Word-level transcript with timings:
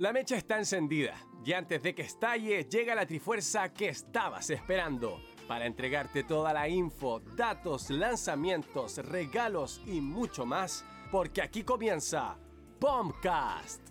La 0.00 0.12
mecha 0.12 0.36
está 0.36 0.58
encendida 0.58 1.16
y 1.44 1.54
antes 1.54 1.82
de 1.82 1.92
que 1.92 2.02
estalle 2.02 2.64
llega 2.70 2.94
la 2.94 3.04
trifuerza 3.04 3.72
que 3.72 3.88
estabas 3.88 4.48
esperando 4.48 5.20
para 5.48 5.66
entregarte 5.66 6.22
toda 6.22 6.52
la 6.52 6.68
info, 6.68 7.18
datos, 7.34 7.90
lanzamientos, 7.90 8.98
regalos 8.98 9.82
y 9.86 10.00
mucho 10.00 10.46
más, 10.46 10.84
porque 11.10 11.42
aquí 11.42 11.64
comienza 11.64 12.36
Bombcast. 12.78 13.87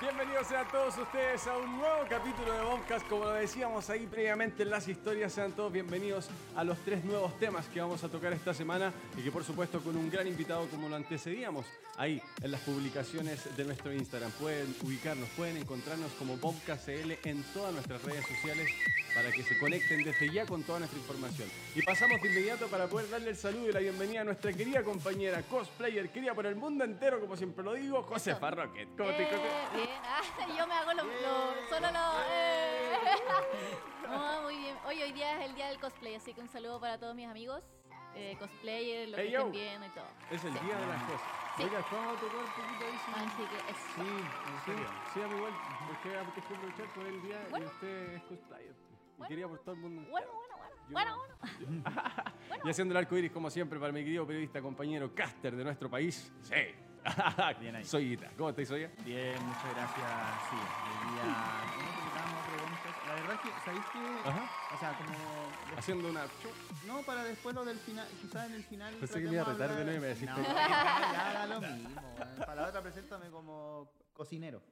Bienvenidos 0.00 0.50
a 0.50 0.64
todos 0.64 0.98
ustedes 0.98 1.46
a 1.46 1.56
un 1.56 1.78
nuevo 1.78 2.04
capítulo 2.10 2.52
de 2.52 2.64
Bombcast. 2.64 3.06
Como 3.06 3.26
lo 3.26 3.32
decíamos 3.32 3.88
ahí 3.90 4.06
previamente 4.06 4.64
en 4.64 4.70
las 4.70 4.88
historias, 4.88 5.32
sean 5.32 5.52
todos 5.52 5.72
bienvenidos 5.72 6.28
a 6.56 6.64
los 6.64 6.78
tres 6.78 7.04
nuevos 7.04 7.38
temas 7.38 7.66
que 7.68 7.80
vamos 7.80 8.02
a 8.02 8.08
tocar 8.08 8.32
esta 8.32 8.52
semana 8.52 8.92
y 9.16 9.22
que 9.22 9.30
por 9.30 9.44
supuesto 9.44 9.80
con 9.80 9.96
un 9.96 10.10
gran 10.10 10.26
invitado 10.26 10.66
como 10.68 10.88
lo 10.88 10.96
antecedíamos 10.96 11.66
ahí 11.96 12.20
en 12.42 12.50
las 12.50 12.60
publicaciones 12.62 13.56
de 13.56 13.64
nuestro 13.64 13.92
Instagram. 13.92 14.32
Pueden 14.32 14.74
ubicarnos, 14.82 15.28
pueden 15.30 15.58
encontrarnos 15.58 16.10
como 16.14 16.36
BombcastCL 16.38 17.12
en 17.24 17.42
todas 17.54 17.72
nuestras 17.72 18.02
redes 18.02 18.26
sociales 18.26 18.68
para 19.14 19.30
que 19.30 19.44
se 19.44 19.56
conecten 19.58 20.02
desde 20.02 20.32
ya 20.32 20.44
con 20.44 20.64
toda 20.64 20.80
nuestra 20.80 20.98
información. 20.98 21.48
Y 21.74 21.82
pasamos 21.82 22.20
de 22.20 22.28
inmediato 22.28 22.66
para 22.66 22.88
poder 22.88 23.08
darle 23.10 23.30
el 23.30 23.36
saludo 23.36 23.68
y 23.68 23.72
la 23.72 23.78
bienvenida 23.80 24.22
a 24.22 24.24
nuestra 24.24 24.52
querida 24.52 24.82
compañera 24.82 25.40
cosplayer, 25.42 26.10
querida 26.10 26.34
por 26.34 26.46
el 26.46 26.56
mundo 26.56 26.84
entero, 26.84 27.20
como 27.20 27.36
siempre 27.36 27.64
lo 27.64 27.74
digo, 27.74 28.02
Josefa 28.02 28.50
Rocket. 28.50 28.88
¿Cómo 28.96 29.10
te 29.10 29.22
Eh, 29.22 29.83
bien, 29.86 30.00
ah, 30.04 30.22
yo 30.56 30.66
me 30.66 30.74
hago 30.74 30.92
lo, 30.94 31.04
lo- 31.04 31.68
solo 31.68 31.90
lo. 31.90 32.22
eh. 32.30 32.98
No, 34.08 34.42
muy 34.42 34.56
bien. 34.58 34.76
Hoy, 34.86 35.02
hoy 35.02 35.12
día 35.12 35.40
es 35.40 35.48
el 35.48 35.54
día 35.56 35.68
del 35.68 35.80
cosplay, 35.80 36.14
así 36.14 36.34
que 36.34 36.40
un 36.42 36.48
saludo 36.48 36.78
para 36.78 36.98
todos 36.98 37.14
mis 37.16 37.26
amigos, 37.26 37.62
eh, 38.14 38.36
cosplayers, 38.38 39.10
lo 39.10 39.16
Hey, 39.16 39.30
que 39.30 39.36
estén 39.36 39.50
viendo 39.52 39.86
y 39.86 39.90
todo. 39.90 40.06
Es 40.30 40.44
el 40.44 40.52
Sí. 40.52 40.58
día 40.64 40.76
de 40.76 40.86
las 40.86 41.02
cosas. 41.04 41.20
Sí. 41.56 41.62
Oiga, 41.64 41.86
¿vamos 41.90 42.16
a 42.16 42.20
tocar 42.20 42.36
un 42.36 42.44
poquito 42.44 42.84
ahí? 42.84 42.98
sí? 43.04 43.12
Así 43.16 43.42
que 43.48 43.56
es. 43.70 43.76
Sí, 43.76 44.24
sí, 44.66 44.72
sí, 45.14 45.22
a 45.22 45.26
mí 45.28 45.36
igual. 45.36 45.52
Porque 45.86 46.08
hay 46.18 46.26
que 46.26 46.40
aprovechar 46.54 46.86
por 46.94 47.06
el 47.06 47.22
día 47.22 47.46
Bueno. 47.50 47.64
y 47.66 47.68
usted 47.68 48.12
es 48.14 48.22
cosplayer. 48.24 48.72
Y 48.72 49.16
Bueno. 49.16 49.28
quería 49.28 49.48
por 49.48 49.58
todo 49.60 49.74
el 49.74 49.80
mundo. 49.80 50.02
Bueno, 50.10 50.26
bueno, 50.32 50.56
bueno. 50.58 50.74
Yo 50.86 50.92
Bueno, 50.92 51.16
no. 51.16 51.24
bueno. 52.48 52.62
Y 52.66 52.70
haciendo 52.70 52.92
el 52.92 52.98
arco 52.98 53.16
iris, 53.16 53.32
como 53.32 53.48
siempre, 53.50 53.80
para 53.80 53.92
mi 53.92 54.04
querido 54.04 54.26
periodista, 54.26 54.60
compañero 54.60 55.14
caster 55.14 55.56
de 55.56 55.64
nuestro 55.64 55.88
país. 55.90 56.30
Sí. 56.42 56.54
Bien 57.60 57.76
ahí. 57.76 57.84
Soy 57.84 58.12
Ita. 58.14 58.30
¿Cómo 58.36 58.50
estáis, 58.50 58.68
Soya? 58.68 58.90
Bien, 59.04 59.34
muchas 59.44 59.74
gracias. 59.74 60.10
Sí, 60.50 60.56
el 61.02 61.14
día. 61.14 61.24
La 63.06 63.14
verdad 63.14 63.34
es 63.34 63.40
que, 63.40 63.48
¿sabéis 63.64 63.84
que? 63.92 64.28
Ajá. 64.28 64.50
O 64.74 64.78
sea, 64.78 64.96
como. 64.96 65.78
Haciendo 65.78 66.08
una. 66.08 66.24
No, 66.86 67.02
para 67.02 67.24
después 67.24 67.54
lo 67.54 67.64
del 67.64 67.78
final. 67.78 68.06
Quizás 68.20 68.46
en 68.48 68.54
el 68.54 68.64
final. 68.64 68.94
Pensé 68.94 69.20
que 69.20 69.26
me 69.28 69.32
iba 69.34 69.42
a 69.42 69.44
retar 69.52 69.76
de 69.76 69.84
nuevo 69.84 69.98
y 69.98 70.00
me 70.00 70.08
No, 70.08 70.14
decís- 70.14 70.46
ya, 70.46 71.12
ya 71.12 71.32
da 71.34 71.46
lo 71.46 71.60
mismo. 71.60 72.02
Para 72.38 72.54
la 72.62 72.68
otra, 72.68 72.82
preséntame 72.82 73.28
como 73.30 73.90
cocinero. 74.14 74.62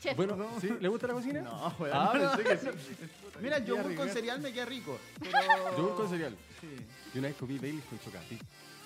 Chef. 0.00 0.16
Bueno, 0.16 0.36
¿sí? 0.60 0.68
¿le 0.80 0.88
gusta 0.88 1.06
la 1.06 1.14
cocina? 1.14 1.40
No, 1.42 1.74
weón. 1.78 1.96
Ah, 1.96 2.10
pensé 2.12 2.42
que 2.42 2.56
sí. 2.58 2.96
Mira, 3.40 3.58
yogur 3.60 3.94
con 3.94 4.08
cereal 4.08 4.40
me 4.40 4.52
queda 4.52 4.64
rico. 4.66 4.98
Pero... 5.20 5.76
Yogur 5.76 5.96
con 5.96 6.08
cereal. 6.08 6.36
Sí. 6.60 6.76
Y 7.14 7.18
una 7.18 7.28
vez 7.28 7.36
comí 7.36 7.58
Baileys 7.58 7.84
con 7.84 7.98
chocolate. 8.00 8.38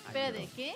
Espérate, 0.07 0.49
¿qué? 0.55 0.73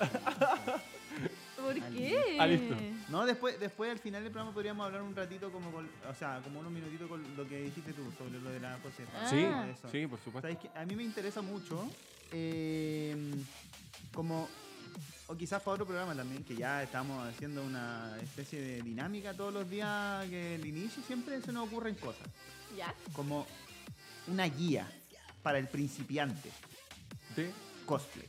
¿Por 1.56 1.74
qué? 1.92 2.36
Ah, 2.38 2.46
listo. 2.46 2.76
No, 3.08 3.24
después, 3.24 3.58
después 3.58 3.90
al 3.90 3.98
final 3.98 4.22
del 4.22 4.32
programa 4.32 4.52
podríamos 4.52 4.84
hablar 4.84 5.02
un 5.02 5.14
ratito 5.16 5.50
como 5.50 5.70
con, 5.70 5.88
o 6.08 6.14
sea, 6.14 6.40
como 6.44 6.60
unos 6.60 6.72
minutitos 6.72 7.08
con 7.08 7.22
lo 7.36 7.48
que 7.48 7.62
dijiste 7.62 7.92
tú 7.92 8.02
sobre 8.18 8.38
lo 8.40 8.50
de 8.50 8.60
la 8.60 8.78
Josefa. 8.82 9.12
Ah. 9.22 9.30
Sí, 9.30 9.38
Eso. 9.72 9.88
sí, 9.90 10.06
por 10.06 10.18
supuesto. 10.18 10.42
¿Sabes 10.48 10.58
qué? 10.58 10.70
A 10.78 10.84
mí 10.84 10.94
me 10.94 11.04
interesa 11.04 11.40
mucho, 11.40 11.88
eh, 12.32 13.16
como, 14.12 14.48
o 15.28 15.36
quizás 15.36 15.62
para 15.62 15.74
otro 15.74 15.86
programa 15.86 16.14
también, 16.14 16.44
que 16.44 16.54
ya 16.56 16.82
estamos 16.82 17.26
haciendo 17.26 17.62
una 17.64 18.14
especie 18.22 18.60
de 18.60 18.82
dinámica 18.82 19.32
todos 19.34 19.54
los 19.54 19.68
días, 19.70 20.26
que 20.28 20.56
el 20.56 20.66
inicio 20.66 21.02
siempre 21.06 21.40
se 21.40 21.52
nos 21.52 21.66
ocurren 21.68 21.94
cosas, 21.94 22.26
¿Ya? 22.76 22.92
como 23.14 23.46
una 24.26 24.44
guía 24.46 24.86
para 25.42 25.58
el 25.58 25.68
principiante 25.68 26.50
Sí. 27.36 27.46
Cosplay. 27.84 28.28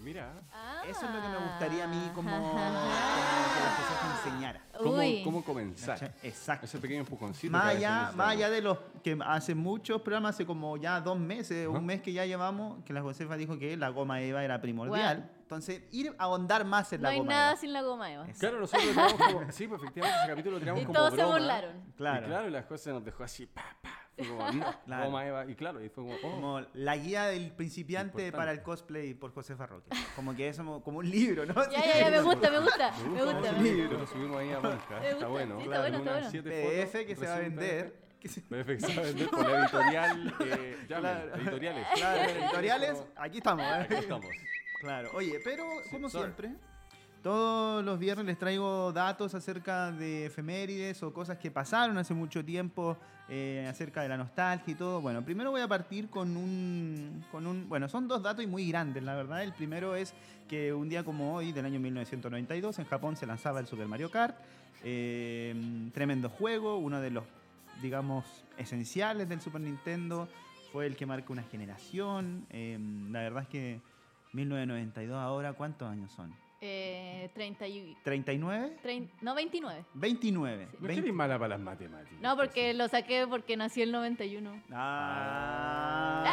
Mira. 0.00 0.32
Ah. 0.52 0.82
Eso 0.88 1.04
es 1.06 1.10
lo 1.12 1.20
que 1.20 1.28
me 1.28 1.38
gustaría 1.38 1.82
a 1.84 1.86
mí 1.88 2.10
como, 2.14 2.30
como 2.30 2.54
que 2.54 2.60
la 2.60 3.70
Josefa 3.76 4.16
enseñara. 4.24 4.62
¿Cómo, 4.78 4.92
Uy. 4.98 5.22
cómo 5.24 5.44
comenzar? 5.44 6.14
Exacto. 6.22 6.66
Ese 6.66 6.78
pequeño 6.78 7.00
empujoncito. 7.00 7.50
Más 7.50 7.64
allá, 7.74 8.12
más 8.14 8.28
allá 8.28 8.48
de 8.48 8.62
los 8.62 8.78
que 9.02 9.18
hace 9.26 9.56
muchos 9.56 10.00
programas, 10.02 10.36
hace 10.36 10.46
como 10.46 10.76
ya 10.76 11.00
dos 11.00 11.18
meses, 11.18 11.66
Ajá. 11.68 11.76
un 11.76 11.84
mes 11.84 12.00
que 12.00 12.12
ya 12.12 12.24
llevamos, 12.26 12.82
que 12.84 12.92
la 12.92 13.02
Josefa 13.02 13.36
dijo 13.36 13.58
que 13.58 13.76
la 13.76 13.88
goma 13.88 14.20
Eva 14.22 14.44
era 14.44 14.60
primordial. 14.60 15.16
Bueno. 15.18 15.32
Entonces, 15.42 15.82
ir 15.90 16.14
a 16.18 16.24
ahondar 16.24 16.64
más 16.64 16.92
en 16.92 17.00
No 17.00 17.08
la 17.08 17.14
hay 17.14 17.18
goma 17.18 17.30
nada 17.32 17.50
Eva. 17.52 17.60
sin 17.60 17.72
la 17.72 17.82
goma 17.82 18.12
Eva. 18.12 18.28
Es- 18.28 18.38
Claro, 18.38 18.60
nosotros 18.60 18.84
lo 18.86 18.92
tiramos 18.92 19.12
como. 19.14 19.52
Sí, 19.52 19.66
pues 19.66 19.82
efectivamente 19.82 20.18
ese 20.20 20.28
capítulo 20.30 20.54
lo 20.54 20.60
tiramos 20.60 20.82
Y 20.82 20.84
como. 20.86 20.96
todos 20.96 21.10
se 21.10 21.16
broma. 21.16 21.32
burlaron. 21.32 21.92
Claro. 21.96 22.26
Y 22.26 22.28
claro, 22.28 22.48
y 22.48 22.50
las 22.52 22.66
cosas 22.66 22.94
nos 22.94 23.04
dejó 23.04 23.24
así. 23.24 23.46
Pa, 23.46 23.64
pa. 23.82 23.87
Fue 24.18 24.26
como, 24.26 24.52
no, 24.52 24.74
Claro. 24.86 25.04
goma 25.06 25.26
Eva. 25.26 25.46
Y 25.46 25.54
claro, 25.54 25.82
y 25.84 25.88
fue 25.88 26.04
como. 26.04 26.16
Oh. 26.16 26.20
Como 26.34 26.60
la 26.74 26.96
guía 26.96 27.26
del 27.26 27.52
principiante 27.52 28.08
Importante. 28.26 28.36
para 28.36 28.52
el 28.52 28.62
cosplay 28.62 29.14
por 29.14 29.32
Josefa 29.32 29.66
Roque. 29.66 29.90
Como 30.16 30.34
que 30.34 30.48
es 30.48 30.56
como, 30.56 30.82
como 30.82 30.98
un 30.98 31.08
libro, 31.10 31.46
¿no? 31.46 31.54
Ya, 31.70 31.84
ya, 31.84 32.00
ya, 32.00 32.10
me 32.10 32.20
gusta, 32.22 32.50
me 32.50 32.58
gusta. 32.58 32.92
Me 33.08 33.22
gusta 33.24 33.52
me 33.52 33.72
gusta. 33.72 33.96
Lo 33.98 34.06
subimos 34.06 34.36
ahí 34.38 34.50
a 34.52 34.60
Monca. 34.60 35.00
Me 35.00 35.10
Está 35.10 35.26
bueno. 35.28 35.56
sí, 35.56 35.62
está 35.62 35.76
Claro, 35.76 35.80
bueno, 35.82 35.86
en 35.86 35.94
está 35.94 36.00
unas 36.02 36.12
bueno. 36.14 36.30
siete 36.30 36.50
PDF 36.50 36.90
fotos, 36.92 37.06
que 37.06 37.16
se 37.16 37.26
va 37.26 37.34
a 37.34 37.38
vender. 37.38 38.08
Que 38.18 38.28
se- 38.28 38.40
PDF 38.40 38.66
que 38.66 38.80
se 38.80 38.96
va 38.96 39.02
a 39.02 39.04
vender 39.06 39.30
por 39.30 39.48
la 39.48 39.60
editorial. 39.62 40.34
Eh, 40.40 40.76
llamen, 40.88 41.00
Claro. 41.12 41.34
editoriales. 41.36 41.86
Claro, 41.94 42.20
editoriales, 42.32 43.04
aquí 43.14 43.38
estamos. 43.38 43.64
¿eh? 43.64 43.70
Aquí 43.82 43.94
estamos. 43.94 44.26
Claro, 44.80 45.10
oye, 45.14 45.40
pero 45.44 45.64
como 45.92 46.08
sorry. 46.10 46.24
siempre, 46.24 46.54
todos 47.22 47.84
los 47.84 47.98
viernes 47.98 48.26
les 48.26 48.36
traigo 48.38 48.92
datos 48.92 49.34
acerca 49.34 49.92
de 49.92 50.26
efemérides 50.26 51.02
o 51.04 51.12
cosas 51.12 51.38
que 51.38 51.50
pasaron 51.52 51.96
hace 51.98 52.12
mucho 52.14 52.44
tiempo, 52.44 52.96
eh, 53.30 53.66
acerca 53.68 54.02
de 54.02 54.08
la 54.08 54.16
nostalgia 54.16 54.72
y 54.72 54.74
todo. 54.74 55.00
Bueno, 55.02 55.22
primero 55.22 55.50
voy 55.50 55.60
a 55.60 55.68
partir 55.68 56.08
con 56.08 56.36
un, 56.36 57.24
con 57.30 57.46
un... 57.46 57.68
Bueno, 57.68 57.88
son 57.88 58.08
dos 58.08 58.22
datos 58.22 58.42
y 58.42 58.46
muy 58.46 58.66
grandes, 58.68 59.02
la 59.02 59.14
verdad. 59.14 59.42
El 59.42 59.52
primero 59.52 59.94
es 59.94 60.14
que 60.48 60.72
un 60.72 60.88
día 60.88 61.04
como 61.04 61.34
hoy, 61.34 61.52
del 61.52 61.66
año 61.66 61.78
1992, 61.78 62.78
en 62.78 62.86
Japón 62.86 63.16
se 63.16 63.26
lanzaba 63.26 63.60
el 63.60 63.66
Super 63.66 63.86
Mario 63.86 64.10
Kart. 64.10 64.36
Eh, 64.82 65.54
tremendo 65.92 66.30
juego, 66.30 66.78
uno 66.78 67.00
de 67.00 67.10
los, 67.10 67.24
digamos, 67.82 68.24
esenciales 68.56 69.28
del 69.28 69.42
Super 69.42 69.60
Nintendo. 69.60 70.26
Fue 70.72 70.86
el 70.86 70.96
que 70.96 71.04
marca 71.04 71.30
una 71.30 71.42
generación. 71.42 72.46
Eh, 72.48 72.78
la 73.10 73.20
verdad 73.20 73.42
es 73.42 73.48
que 73.48 73.80
1992 74.32 75.16
ahora, 75.18 75.52
¿cuántos 75.52 75.88
años 75.90 76.12
son? 76.12 76.32
Eh, 76.60 77.30
30 77.34 77.66
y... 77.68 77.96
¿39? 78.04 78.72
trein- 78.82 79.08
no, 79.20 79.34
29. 79.36 79.84
29. 79.94 80.56
No 80.56 80.64
es 80.64 80.70
que 80.80 80.86
20 80.86 81.00
eres 81.02 81.14
mala 81.14 81.38
para 81.38 81.50
las 81.50 81.60
matemáticas. 81.60 82.20
No, 82.20 82.36
porque 82.36 82.74
lo 82.74 82.88
saqué 82.88 83.26
porque 83.28 83.56
nací 83.56 83.80
el 83.82 83.92
91. 83.92 84.60
Ah. 84.72 86.24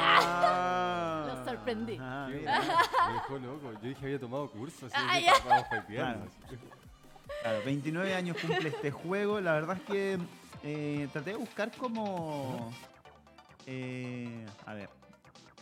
Lo 1.27 1.45
sorprendí. 1.45 1.97
Ah, 1.99 2.27
Me 2.29 3.13
dejó 3.13 3.37
loco. 3.39 3.71
Yo 3.73 3.79
dije 3.89 3.99
que 3.99 4.05
había 4.05 4.19
tomado 4.19 4.49
cursos. 4.49 4.91
Así 4.93 5.05
Ah, 5.07 5.15
que 5.19 5.25
ya. 5.25 5.33
para 5.47 5.61
ofetearnos. 5.61 6.29
Claro, 7.41 7.59
29 7.65 8.13
años 8.15 8.37
cumple 8.41 8.69
este 8.69 8.91
juego. 8.91 9.39
La 9.41 9.53
verdad 9.53 9.77
es 9.77 9.83
que 9.83 10.17
eh, 10.63 11.07
traté 11.13 11.31
de 11.31 11.37
buscar 11.37 11.71
como. 11.77 12.71
eh, 13.67 14.45
a 14.65 14.73
ver. 14.73 14.89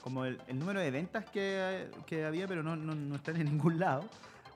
Como 0.01 0.25
el, 0.25 0.39
el 0.47 0.59
número 0.59 0.81
de 0.81 0.91
ventas 0.91 1.25
que, 1.29 1.87
que 2.05 2.25
había, 2.25 2.45
pero 2.47 2.61
no, 2.61 2.75
no, 2.75 2.93
no 2.93 3.15
están 3.15 3.37
en 3.37 3.45
ningún 3.45 3.79
lado. 3.79 4.03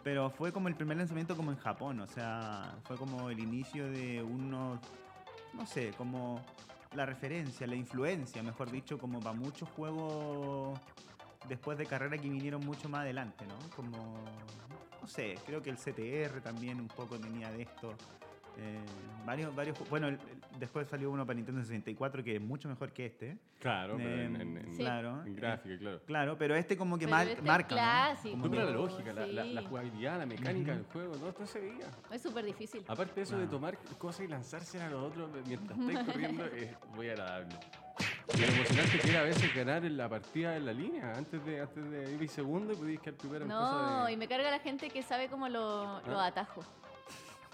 Pero 0.07 0.29
fue 0.29 0.53
como 0.53 0.69
el 0.69 0.75
primer 0.75 0.95
lanzamiento 0.95 1.35
como 1.35 1.51
en 1.51 1.57
Japón. 1.57 1.99
O 1.99 2.07
sea, 2.07 2.79
fue 2.85 2.95
como 2.95 3.29
el 3.29 3.41
inicio 3.41 3.91
de 3.91 4.23
unos. 4.23 4.79
No 5.53 5.65
sé, 5.65 5.91
como 5.97 6.39
la 6.95 7.05
referencia, 7.05 7.67
la 7.67 7.75
influencia, 7.75 8.41
mejor 8.41 8.71
dicho, 8.71 8.97
como 8.97 9.19
para 9.19 9.35
muchos 9.35 9.67
juegos 9.67 10.79
después 11.49 11.77
de 11.77 11.85
carrera 11.85 12.17
que 12.17 12.29
vinieron 12.29 12.65
mucho 12.65 12.87
más 12.87 13.01
adelante, 13.01 13.45
¿no? 13.47 13.57
Como, 13.75 13.97
no 15.01 15.07
sé, 15.09 15.35
creo 15.45 15.61
que 15.61 15.71
el 15.71 15.75
CTR 15.75 16.39
también 16.39 16.79
un 16.79 16.87
poco 16.87 17.19
tenía 17.19 17.51
de 17.51 17.63
esto. 17.63 17.93
Eh, 18.59 18.79
varios, 19.25 19.55
varios, 19.55 19.77
bueno, 19.89 20.07
el- 20.07 20.15
el- 20.15 20.59
después 20.59 20.87
salió 20.87 21.11
uno 21.11 21.25
para 21.25 21.35
Nintendo 21.35 21.61
64 21.61 22.23
que 22.23 22.35
es 22.37 22.41
mucho 22.41 22.67
mejor 22.67 22.91
que 22.91 23.05
este. 23.05 23.37
Claro, 23.59 23.95
pero 23.97 24.09
en, 24.09 24.35
Eh, 24.35 24.41
en, 24.41 24.57
en- 24.57 24.71
Sí. 24.73 24.77
Claro. 24.79 25.23
en 25.25 25.35
gráfica, 25.35 25.77
claro. 25.77 26.01
Claro, 26.07 26.37
pero 26.37 26.55
este 26.55 26.75
como 26.77 26.97
que 26.97 27.05
Pero 27.05 27.17
mar- 27.17 27.27
este 27.27 27.39
es 27.41 27.45
marca, 27.45 27.67
¿no? 27.69 27.75
clásico. 27.75 28.31
Como 28.31 28.45
No, 28.45 28.51
pero 28.51 28.65
la 28.65 28.71
lógica, 28.71 29.13
la, 29.13 29.27
la, 29.27 29.43
la 29.43 29.61
Sí. 29.61 29.67
jugabilidad, 29.67 30.17
la 30.17 30.25
mecánica 30.25 30.71
del 30.73 30.85
juego, 30.85 31.15
no, 31.17 31.33
todo 31.33 31.45
se 31.45 31.59
veía. 31.59 31.85
Es 32.11 32.21
súper 32.21 32.45
difícil. 32.45 32.83
Aparte 32.87 33.13
de 33.15 33.21
eso 33.21 33.33
de 33.37 33.43
Claro. 33.43 33.51
tomar 33.57 33.77
cosas 33.99 34.25
y 34.25 34.27
lanzarse 34.27 34.81
a 34.81 34.89
los 34.89 35.03
otros 35.03 35.29
mientras 35.45 35.77
estáis 35.79 35.99
corriendo 36.05 36.45
es 36.45 36.69
muy 36.95 37.09
agradable. 37.09 37.55
Y 38.35 38.41
lo 38.41 38.47
emocionante 38.47 38.99
que 38.99 39.09
era 39.09 39.19
a 39.21 39.23
veces 39.23 39.55
ganar 39.55 39.85
en 39.85 39.97
la 39.97 40.09
partida 40.09 40.55
en 40.57 40.65
la 40.65 40.73
línea, 40.73 41.13
antes 41.15 41.43
de, 41.45 41.61
antes 41.61 41.89
de 41.91 42.11
ir 42.13 42.29
segundo 42.29 42.73
y 42.73 42.75
podías 42.75 43.01
quedar 43.01 43.17
primero 43.17 43.43
en 43.43 43.49
No, 43.49 43.59
cosas 43.59 44.09
y 44.09 44.11
de... 44.11 44.17
me 44.17 44.27
carga 44.27 44.51
la 44.51 44.59
gente 44.59 44.89
que 44.89 45.01
sabe 45.03 45.27
como 45.29 45.47
lo- 45.47 46.01
los 46.01 46.19
¿Ah? 46.19 46.25
atajos. 46.27 46.65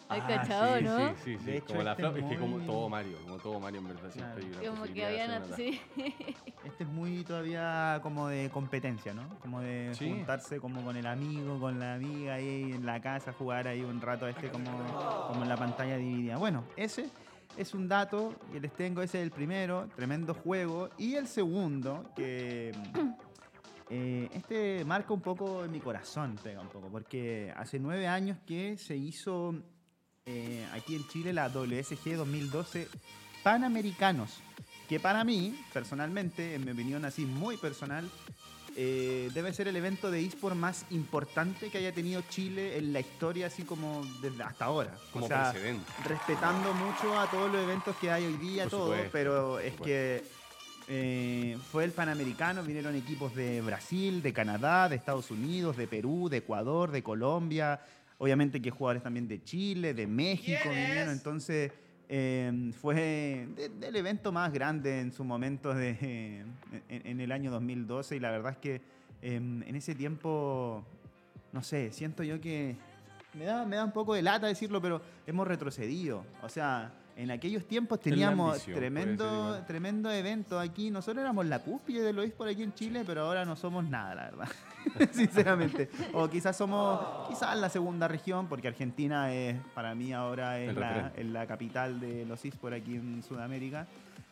¿Has 0.09 0.19
Ah, 0.21 0.27
cachado, 0.27 0.77
sí, 0.77 0.83
no? 0.83 0.97
Sí, 0.97 1.05
sí, 1.23 1.37
sí. 1.39 1.45
De 1.45 1.57
hecho, 1.57 1.67
como 1.67 1.83
la 1.83 1.91
este 1.91 2.01
flauta. 2.03 2.19
es 2.19 2.23
Es 2.25 2.29
que 2.31 2.37
como 2.37 2.57
todo 2.59 2.89
Mario, 2.89 3.17
como 3.23 3.37
todo 3.37 3.59
Mario 3.59 3.79
en 3.79 3.87
verdad 3.87 4.11
siempre 4.11 4.43
hay 4.43 4.51
una 4.51 4.69
Como 4.69 4.93
que 4.93 5.05
habían. 5.05 5.55
Sí. 5.55 5.79
Este 6.63 6.83
es 6.83 6.89
muy 6.89 7.23
todavía 7.23 7.99
como 8.03 8.27
de 8.27 8.49
competencia, 8.51 9.13
¿no? 9.13 9.27
Como 9.39 9.61
de 9.61 9.93
Sí. 9.95 10.09
juntarse 10.09 10.59
como 10.59 10.81
con 10.83 10.95
el 10.97 11.05
amigo, 11.07 11.59
con 11.59 11.79
la 11.79 11.95
amiga 11.95 12.35
ahí 12.35 12.73
en 12.73 12.85
la 12.85 13.01
casa, 13.01 13.33
jugar 13.33 13.67
ahí 13.67 13.81
un 13.81 13.99
rato 14.01 14.27
este 14.27 14.49
como, 14.49 14.69
como 15.27 15.43
en 15.43 15.49
la 15.49 15.57
pantalla 15.57 15.97
dividida. 15.97 16.37
Bueno, 16.37 16.63
ese 16.75 17.09
es 17.57 17.73
un 17.73 17.87
dato 17.87 18.33
que 18.51 18.59
les 18.59 18.71
tengo, 18.73 19.01
ese 19.01 19.19
es 19.19 19.23
el 19.23 19.31
primero, 19.31 19.87
tremendo 19.95 20.33
juego. 20.33 20.89
Y 20.97 21.15
el 21.15 21.27
segundo, 21.27 22.05
que 22.15 22.71
eh, 23.89 24.29
este 24.33 24.85
marca 24.85 25.13
un 25.13 25.21
poco 25.21 25.65
en 25.65 25.71
mi 25.71 25.79
corazón, 25.79 26.37
pega 26.41 26.61
un 26.61 26.69
poco, 26.69 26.87
porque 26.89 27.53
hace 27.55 27.79
nueve 27.79 28.07
años 28.07 28.37
que 28.45 28.77
se 28.77 28.95
hizo 28.95 29.53
eh, 30.25 30.65
aquí 30.73 30.95
en 30.95 31.07
Chile 31.07 31.33
la 31.33 31.49
WSG 31.49 32.15
2012 32.15 32.87
Panamericanos, 33.43 34.39
que 34.87 34.99
para 34.99 35.23
mí, 35.23 35.59
personalmente, 35.73 36.55
en 36.55 36.63
mi 36.63 36.71
opinión 36.71 37.03
así 37.03 37.25
muy 37.25 37.57
personal, 37.57 38.09
eh, 38.75 39.29
debe 39.33 39.53
ser 39.53 39.67
el 39.67 39.75
evento 39.75 40.09
de 40.09 40.25
eSport 40.25 40.55
más 40.55 40.85
importante 40.91 41.69
que 41.69 41.77
haya 41.77 41.91
tenido 41.91 42.23
Chile 42.29 42.77
en 42.77 42.93
la 42.93 43.01
historia, 43.01 43.47
así 43.47 43.63
como 43.63 44.03
desde 44.21 44.43
hasta 44.43 44.65
ahora. 44.65 44.95
Como 45.11 45.25
o 45.25 45.27
sea, 45.27 45.51
precedente. 45.51 45.91
respetando 46.05 46.73
mucho 46.73 47.19
a 47.19 47.29
todos 47.29 47.51
los 47.51 47.61
eventos 47.61 47.95
que 47.97 48.09
hay 48.09 48.25
hoy 48.25 48.37
día, 48.37 48.63
Por 48.63 48.71
todo, 48.71 48.85
supuesto, 48.85 49.09
pero 49.11 49.59
es 49.59 49.75
que 49.75 50.23
eh, 50.87 51.57
fue 51.71 51.83
el 51.83 51.91
Panamericano, 51.91 52.63
vinieron 52.63 52.95
equipos 52.95 53.35
de 53.35 53.61
Brasil, 53.61 54.21
de 54.21 54.31
Canadá, 54.31 54.87
de 54.87 54.95
Estados 54.95 55.31
Unidos, 55.31 55.75
de 55.75 55.87
Perú, 55.87 56.29
de 56.29 56.37
Ecuador, 56.37 56.91
de 56.91 57.03
Colombia, 57.03 57.81
obviamente 58.17 58.61
que 58.61 58.71
jugadores 58.71 59.03
también 59.03 59.27
de 59.27 59.43
Chile, 59.43 59.93
de 59.93 60.07
México 60.07 60.69
vinieron, 60.69 61.13
entonces 61.13 61.71
eh, 62.09 62.71
fue 62.79 63.47
de- 63.55 63.69
del 63.79 63.95
evento 63.95 64.31
más 64.31 64.51
grande 64.53 64.99
en 64.99 65.11
su 65.11 65.23
momento 65.23 65.73
de, 65.73 66.43
en, 66.89 67.07
en 67.07 67.19
el 67.21 67.31
año 67.31 67.49
2012 67.51 68.15
y 68.15 68.19
la 68.19 68.31
verdad 68.31 68.51
es 68.53 68.57
que 68.57 68.75
eh, 69.21 69.35
en 69.35 69.75
ese 69.75 69.95
tiempo, 69.95 70.83
no 71.51 71.63
sé, 71.63 71.91
siento 71.91 72.23
yo 72.23 72.39
que 72.41 72.75
me 73.33 73.45
da, 73.45 73.65
me 73.65 73.77
da 73.77 73.85
un 73.85 73.91
poco 73.93 74.13
de 74.13 74.21
lata 74.21 74.47
decirlo, 74.47 74.81
pero 74.81 75.01
hemos 75.25 75.47
retrocedido. 75.47 76.23
O 76.43 76.49
sea, 76.49 76.91
en 77.15 77.31
aquellos 77.31 77.65
tiempos 77.65 77.99
teníamos 77.99 78.53
ambición, 78.53 78.77
tremendo, 78.77 79.63
tremendo 79.67 80.11
evento 80.11 80.59
aquí. 80.59 80.89
Nosotros 80.89 81.21
éramos 81.21 81.45
la 81.45 81.59
cúspide 81.59 82.01
de 82.01 82.13
lo 82.13 82.27
por 82.31 82.47
aquí 82.47 82.63
en 82.63 82.73
Chile, 82.73 83.03
pero 83.05 83.21
ahora 83.21 83.45
no 83.45 83.55
somos 83.55 83.83
nada, 83.83 84.15
la 84.15 84.23
verdad. 84.25 84.49
Sinceramente. 85.11 85.89
O 86.13 86.29
quizás 86.29 86.57
somos 86.57 87.29
quizás 87.29 87.57
la 87.57 87.69
segunda 87.69 88.07
región, 88.07 88.47
porque 88.47 88.67
Argentina 88.67 89.33
es, 89.33 89.57
para 89.73 89.93
mí 89.95 90.13
ahora 90.13 90.59
es 90.59 90.75
la, 90.75 91.11
es 91.15 91.25
la 91.25 91.45
capital 91.45 91.99
de 91.99 92.25
los 92.25 92.43
esports 92.45 92.77
aquí 92.77 92.95
en 92.95 93.23
Sudamérica. 93.23 93.87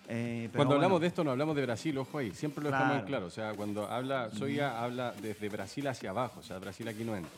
Eh, 0.07 0.50
pero 0.51 0.57
Cuando 0.57 0.75
hablamos 0.75 1.00
de 1.00 1.07
esto 1.07 1.24
no 1.24 1.31
hablamos 1.31 1.56
de 1.56 1.62
Brasil, 1.62 1.98
ojo 1.98 2.18
ahí, 2.18 2.31
siempre 2.31 2.63
lo 2.63 2.72
dejamos 2.72 3.00
en 3.00 3.06
Claro. 3.06 3.07
claro. 3.07 3.25
O 3.27 3.30
sea, 3.30 3.54
cuando 3.54 3.88
habla 3.88 4.30
Soya, 4.31 4.84
habla 4.84 5.13
desde 5.22 5.48
Brasil 5.50 5.88
hacia 5.88 6.10
abajo, 6.10 6.39
o 6.39 6.44
sea, 6.44 6.57
Brasil 6.60 6.88
aquí 6.88 7.04
no 7.04 7.16
entra. 7.16 7.31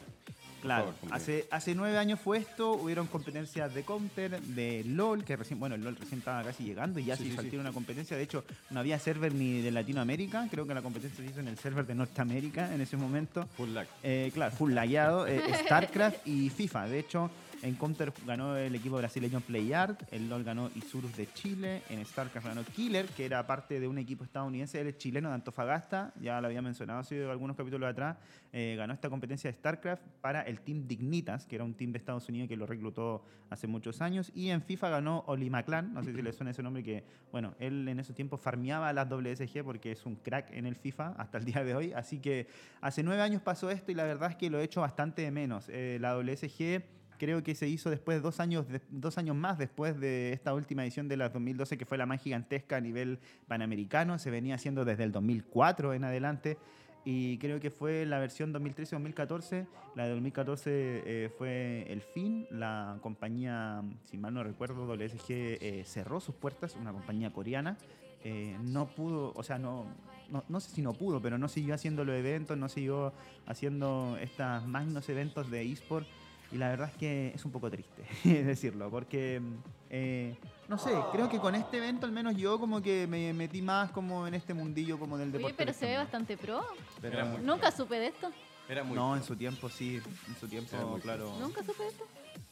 Claro, 0.63 0.93
favor, 0.93 1.13
hace, 1.15 1.45
hace 1.51 1.75
nueve 1.75 1.97
años 1.97 2.19
fue 2.19 2.37
esto, 2.39 2.71
hubieron 2.71 3.07
competencias 3.07 3.73
de 3.73 3.83
Counter, 3.83 4.41
de 4.41 4.83
LOL, 4.85 5.23
que 5.23 5.35
recién, 5.35 5.59
bueno, 5.59 5.75
el 5.75 5.83
LOL 5.83 5.95
recién 5.95 6.19
estaba 6.19 6.41
casi 6.43 6.63
llegando 6.63 6.99
y 6.99 7.05
ya 7.05 7.15
Sí, 7.17 7.31
se 7.35 7.49
sí. 7.49 7.57
una 7.57 7.71
competencia, 7.71 8.17
de 8.17 8.23
hecho 8.23 8.43
no 8.71 8.79
había 8.79 8.97
server 8.97 9.33
ni 9.33 9.61
de 9.61 9.71
Latinoamérica, 9.71 10.47
creo 10.49 10.65
que 10.65 10.73
la 10.73 10.81
competencia 10.81 11.23
se 11.23 11.29
hizo 11.29 11.39
en 11.41 11.49
el 11.49 11.57
server 11.57 11.85
de 11.85 11.95
Norteamérica 11.95 12.73
en 12.73 12.81
ese 12.81 12.97
momento. 12.97 13.45
Full 13.57 13.69
lag. 13.73 13.87
Eh, 14.01 14.31
claro, 14.33 14.55
full 14.55 14.73
lagueado, 14.73 15.27
eh, 15.27 15.41
StarCraft 15.65 16.25
y 16.27 16.49
FIFA. 16.49 16.87
De 16.87 16.99
hecho, 16.99 17.29
en 17.63 17.75
Counter 17.75 18.11
ganó 18.27 18.57
el 18.57 18.75
equipo 18.75 18.97
brasileño 18.97 19.39
PlayArt, 19.39 20.03
en 20.11 20.29
LoL 20.29 20.43
ganó 20.43 20.69
Isurus 20.75 21.15
de 21.15 21.31
Chile, 21.31 21.81
en 21.89 22.05
StarCraft 22.05 22.47
ganó 22.47 22.63
Killer, 22.65 23.05
que 23.07 23.25
era 23.25 23.47
parte 23.47 23.79
de 23.79 23.87
un 23.87 23.97
equipo 23.97 24.25
estadounidense, 24.25 24.81
él 24.81 24.87
es 24.87 24.97
chileno 24.97 25.29
de 25.29 25.35
Antofagasta, 25.35 26.11
ya 26.19 26.41
lo 26.41 26.47
había 26.47 26.61
mencionado 26.61 26.99
hace 26.99 27.23
algunos 27.23 27.55
capítulos 27.55 27.89
atrás, 27.89 28.17
eh, 28.51 28.75
ganó 28.77 28.93
esta 28.93 29.09
competencia 29.09 29.49
de 29.49 29.57
StarCraft 29.57 30.03
para 30.19 30.41
el 30.41 30.59
Team 30.59 30.87
Dignitas, 30.87 31.45
que 31.45 31.55
era 31.55 31.63
un 31.63 31.73
team 31.73 31.93
de 31.93 31.99
Estados 31.99 32.27
Unidos 32.27 32.49
que 32.49 32.57
lo 32.57 32.65
reclutó 32.65 33.23
hace 33.49 33.65
muchos 33.65 34.01
años, 34.01 34.29
y 34.35 34.49
en 34.49 34.61
FIFA 34.61 34.89
ganó 34.89 35.23
Oli 35.27 35.49
McClan, 35.49 35.93
no 35.93 36.03
sé 36.03 36.13
si 36.13 36.21
le 36.21 36.33
suena 36.33 36.51
ese 36.51 36.63
nombre, 36.63 36.83
que 36.83 37.05
bueno, 37.31 37.55
él 37.59 37.87
en 37.87 37.97
esos 37.97 38.13
tiempos 38.13 38.41
farmeaba 38.41 38.91
las 38.91 39.07
WSG 39.09 39.63
porque 39.63 39.93
es 39.93 40.05
un 40.05 40.17
crack 40.17 40.51
en 40.51 40.65
el 40.65 40.75
FIFA 40.75 41.15
hasta 41.17 41.37
el 41.37 41.45
día 41.45 41.63
de 41.63 41.75
hoy, 41.75 41.93
así 41.93 42.19
que 42.19 42.47
hace 42.81 43.03
nueve 43.03 43.21
años 43.21 43.41
pasó 43.41 43.69
esto 43.69 43.89
y 43.93 43.95
la 43.95 44.03
verdad 44.03 44.31
es 44.31 44.35
que 44.35 44.49
lo 44.49 44.59
he 44.59 44.63
hecho 44.65 44.81
bastante 44.81 45.21
de 45.21 45.31
menos. 45.31 45.69
Eh, 45.69 45.97
la 46.01 46.17
WSG 46.17 46.83
creo 47.23 47.41
que 47.41 47.55
se 47.55 47.67
hizo 47.67 47.89
después, 47.89 48.21
dos 48.21 48.39
años, 48.41 48.67
de- 48.67 48.81
dos 48.89 49.17
años 49.17 49.35
más 49.35 49.57
después 49.57 49.97
de 49.99 50.33
esta 50.33 50.53
última 50.53 50.83
edición 50.83 51.07
de 51.07 51.15
la 51.17 51.29
2012, 51.29 51.77
que 51.77 51.85
fue 51.85 51.97
la 51.97 52.05
más 52.05 52.21
gigantesca 52.21 52.75
a 52.77 52.81
nivel 52.81 53.19
panamericano. 53.47 54.19
Se 54.19 54.29
venía 54.29 54.55
haciendo 54.55 54.83
desde 54.83 55.03
el 55.05 55.11
2004 55.11 55.93
en 55.93 56.03
adelante. 56.03 56.57
Y 57.05 57.37
creo 57.37 57.59
que 57.59 57.69
fue 57.69 58.05
la 58.05 58.19
versión 58.19 58.53
2013-2014. 58.53 59.67
La 59.95 60.03
de 60.05 60.11
2014 60.11 60.69
eh, 61.05 61.29
fue 61.37 61.85
el 61.89 62.01
fin. 62.01 62.47
La 62.49 62.97
compañía, 63.01 63.81
si 64.05 64.17
mal 64.17 64.33
no 64.33 64.43
recuerdo, 64.43 64.85
WSG 64.85 65.25
eh, 65.29 65.83
cerró 65.85 66.19
sus 66.19 66.35
puertas, 66.35 66.75
una 66.79 66.91
compañía 66.91 67.31
coreana. 67.31 67.77
Eh, 68.23 68.55
no 68.63 68.87
pudo, 68.87 69.33
o 69.35 69.43
sea, 69.43 69.57
no, 69.59 69.85
no, 70.29 70.43
no 70.47 70.59
sé 70.61 70.71
si 70.71 70.81
no 70.81 70.93
pudo, 70.93 71.21
pero 71.21 71.37
no 71.37 71.49
siguió 71.49 71.73
haciendo 71.75 72.05
los 72.05 72.15
eventos, 72.15 72.57
no 72.57 72.69
siguió 72.69 73.11
haciendo 73.45 74.17
estos 74.21 74.65
magnos 74.65 75.09
eventos 75.09 75.51
de 75.51 75.61
eSport. 75.69 76.07
Y 76.53 76.57
la 76.57 76.69
verdad 76.69 76.89
es 76.91 76.97
que 76.97 77.31
es 77.33 77.43
un 77.45 77.51
poco 77.51 77.69
triste 77.71 78.03
decirlo, 78.23 78.89
porque, 78.91 79.41
eh, 79.89 80.35
no 80.67 80.77
sé, 80.77 80.91
creo 81.11 81.27
que 81.27 81.39
con 81.39 81.55
este 81.55 81.77
evento 81.77 82.05
al 82.05 82.11
menos 82.11 82.37
yo 82.37 82.59
como 82.59 82.79
que 82.81 83.07
me 83.07 83.33
metí 83.33 83.61
más 83.63 83.89
como 83.91 84.27
en 84.27 84.35
este 84.35 84.53
mundillo 84.53 84.99
como 84.99 85.17
del 85.17 85.31
deporte. 85.31 85.47
Oye, 85.47 85.55
pero 85.57 85.73
se 85.73 85.87
ve 85.87 85.97
bastante 85.97 86.37
pro. 86.37 86.63
Pero- 87.01 87.15
Era 87.17 87.25
muy- 87.25 87.41
Nunca 87.41 87.71
supe 87.71 87.99
de 87.99 88.07
esto. 88.07 88.31
Era 88.69 88.83
muy 88.83 88.95
no, 88.95 89.15
en 89.15 89.23
su 89.23 89.35
tiempo 89.35 89.67
sí, 89.67 89.99
en 90.27 90.35
su 90.39 90.47
tiempo, 90.47 90.99
claro, 91.01 91.35
Nunca 91.39 91.63
supe 91.63 91.83
de 91.83 91.89
esto. 91.89 92.05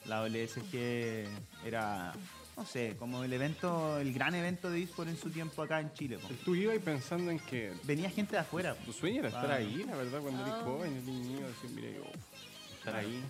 la 0.05 0.21
OLSG 0.23 1.27
era, 1.65 2.11
no 2.57 2.65
sé, 2.65 2.95
como 2.97 3.23
el 3.23 3.31
evento, 3.31 3.97
el 3.99 4.11
gran 4.13 4.35
evento 4.35 4.69
de 4.69 4.81
eSport 4.83 5.07
en 5.09 5.15
su 5.17 5.29
tiempo 5.29 5.61
acá 5.61 5.79
en 5.79 5.93
Chile. 5.93 6.17
po. 6.17 6.27
Tú 6.43 6.53
ibas 6.55 6.77
pensando 6.79 7.31
en 7.31 7.39
que 7.39 7.71
Venía 7.83 8.09
gente 8.09 8.31
de 8.33 8.39
afuera. 8.39 8.75
tu 8.83 8.91
sueño 8.91 9.19
era 9.19 9.29
estar 9.29 9.49
Ah. 9.51 9.55
ahí, 9.55 9.83
la 9.87 9.95
verdad, 9.95 10.19
cuando 10.21 10.41
eres 10.41 10.53
Ah. 10.57 10.61
joven, 10.65 10.91
eres 10.91 11.05
niño, 11.05 11.47
decir, 11.47 11.69
mire, 11.69 12.01
uf, 12.01 12.77
estar 12.79 12.95
ahí. 12.95 13.23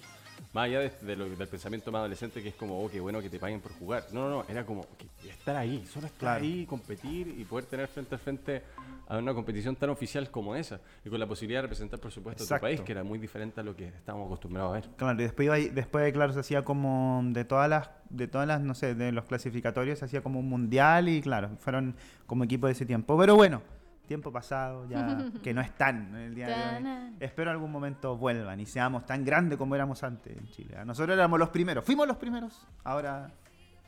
Más 0.53 0.65
allá 0.65 0.79
de, 0.79 0.91
de 1.01 1.15
lo- 1.15 1.29
del 1.29 1.47
pensamiento 1.47 1.91
más 1.91 1.99
adolescente 1.99 2.41
que 2.43 2.49
es 2.49 2.55
como, 2.55 2.83
oh, 2.83 2.89
qué 2.89 2.99
bueno 2.99 3.21
que 3.21 3.29
te 3.29 3.39
paguen 3.39 3.61
por 3.61 3.71
jugar. 3.73 4.05
No, 4.11 4.29
no, 4.29 4.29
no, 4.43 4.45
era 4.49 4.65
como 4.65 4.85
que 4.97 5.29
estar 5.29 5.55
ahí, 5.55 5.85
solo 5.85 6.07
estar 6.07 6.19
Claro. 6.19 6.43
ahí, 6.43 6.65
competir 6.65 7.27
y 7.37 7.45
poder 7.45 7.65
tener 7.65 7.87
frente 7.87 8.15
a 8.15 8.17
frente 8.17 8.61
a 9.07 9.17
una 9.17 9.33
competición 9.33 9.75
tan 9.75 9.89
oficial 9.89 10.29
como 10.29 10.55
esa. 10.55 10.79
Y 11.05 11.09
con 11.09 11.19
la 11.19 11.27
posibilidad 11.27 11.59
de 11.59 11.63
representar, 11.63 11.99
por 11.99 12.11
supuesto, 12.11 12.43
a 12.43 12.45
tu 12.45 12.53
Exacto. 12.53 12.65
país, 12.65 12.81
que 12.81 12.91
era 12.91 13.03
muy 13.03 13.17
diferente 13.19 13.61
a 13.61 13.63
lo 13.63 13.75
que 13.75 13.87
estábamos 13.87 14.25
acostumbrados 14.27 14.71
a 14.71 14.73
ver. 14.81 14.89
Claro, 14.97 15.19
y 15.19 15.23
después, 15.23 15.45
iba 15.45 15.57
después, 15.57 16.11
claro, 16.13 16.33
se 16.33 16.39
hacía 16.41 16.63
como 16.65 17.21
de 17.25 17.45
todas 17.45 17.69
las, 17.69 17.89
de 18.09 18.27
todas 18.27 18.47
las, 18.47 18.61
no 18.61 18.73
sé, 18.75 18.93
de 18.95 19.11
los 19.11 19.25
clasificatorios, 19.25 19.99
se 19.99 20.05
hacía 20.05 20.21
como 20.21 20.39
un 20.39 20.49
mundial 20.49 21.07
y 21.07 21.21
claro, 21.21 21.51
fueron 21.59 21.95
como 22.27 22.43
equipo 22.43 22.67
de 22.67 22.73
ese 22.73 22.85
tiempo. 22.85 23.17
Pero 23.17 23.35
bueno, 23.35 23.61
tiempo 24.11 24.29
pasado, 24.29 24.85
ya 24.89 25.31
que 25.41 25.53
no 25.53 25.61
están 25.61 26.09
en 26.09 26.15
el 26.15 26.35
día 26.35 26.47
de 26.47 26.53
hoy. 26.53 27.13
Espero 27.21 27.49
algún 27.49 27.71
momento 27.71 28.17
vuelvan 28.17 28.59
y 28.59 28.65
seamos 28.65 29.05
tan 29.05 29.23
grandes 29.23 29.57
como 29.57 29.73
éramos 29.73 30.03
antes 30.03 30.35
en 30.35 30.49
Chile. 30.49 30.75
Nosotros 30.85 31.15
éramos 31.15 31.39
los 31.39 31.47
primeros, 31.47 31.85
fuimos 31.85 32.05
los 32.05 32.17
primeros, 32.17 32.67
ahora 32.83 33.31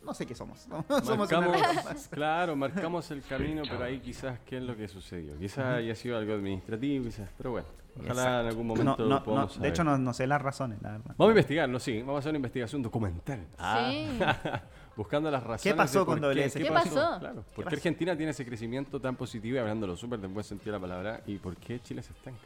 no 0.02 0.14
sé 0.14 0.26
qué 0.26 0.34
somos. 0.34 0.66
Marcamos, 1.18 2.08
claro, 2.10 2.56
marcamos 2.56 3.12
el 3.12 3.22
camino, 3.24 3.64
pero 3.70 3.84
ahí 3.84 4.00
quizás 4.00 4.40
qué 4.46 4.60
es 4.60 4.64
lo 4.64 4.78
que 4.78 4.88
sucedió. 4.88 5.38
Quizás 5.38 5.66
haya 5.76 5.94
sido 5.94 6.18
algo 6.18 6.36
administrativo, 6.36 7.04
quizás, 7.04 7.30
pero 7.38 7.52
bueno, 7.52 7.68
ojalá 8.02 8.42
en 8.42 8.48
algún 8.48 8.68
momento 8.68 8.96
no, 9.00 9.06
no, 9.06 9.24
podamos 9.26 9.60
de 9.60 9.68
hecho, 9.68 9.84
saber. 9.84 10.00
no, 10.00 10.06
no 10.06 10.14
sé 10.14 10.26
las 10.26 10.42
razones, 10.42 10.82
la 10.82 10.92
verdad. 10.92 11.16
Vamos 11.18 11.28
a 11.28 11.32
investigarlo, 11.32 11.80
sí, 11.82 12.00
vamos 12.00 12.16
a 12.16 12.20
hacer 12.20 12.30
una 12.30 12.38
investigación 12.38 12.82
documental. 12.82 13.46
Sí. 13.58 14.20
Buscando 14.96 15.32
las 15.32 15.42
razones. 15.44 15.76
pasó 15.76 16.00
de 16.00 16.06
por 16.06 16.20
con 16.20 16.34
qué, 16.34 16.42
WS? 16.42 16.54
¿Qué 16.60 16.66
pasó? 16.72 17.20
Claro, 17.20 17.36
¿por 17.42 17.56
qué 17.56 17.64
pasó? 17.64 17.76
Argentina 17.78 18.16
tiene 18.16 18.32
ese 18.32 18.46
crecimiento 18.46 19.00
tan 19.00 19.16
positivo 19.16 19.56
y 19.56 19.60
hablándolo 19.60 19.98
súper 19.98 20.20
de 20.20 20.28
buen 20.28 20.44
sentido 20.44 20.74
de 20.74 20.80
la 20.80 20.82
palabra? 20.88 21.22
¿Y 21.26 21.38
por 21.38 21.56
qué 21.58 21.82
Chile 21.82 22.04
se 22.04 22.14
estanca? 22.14 22.42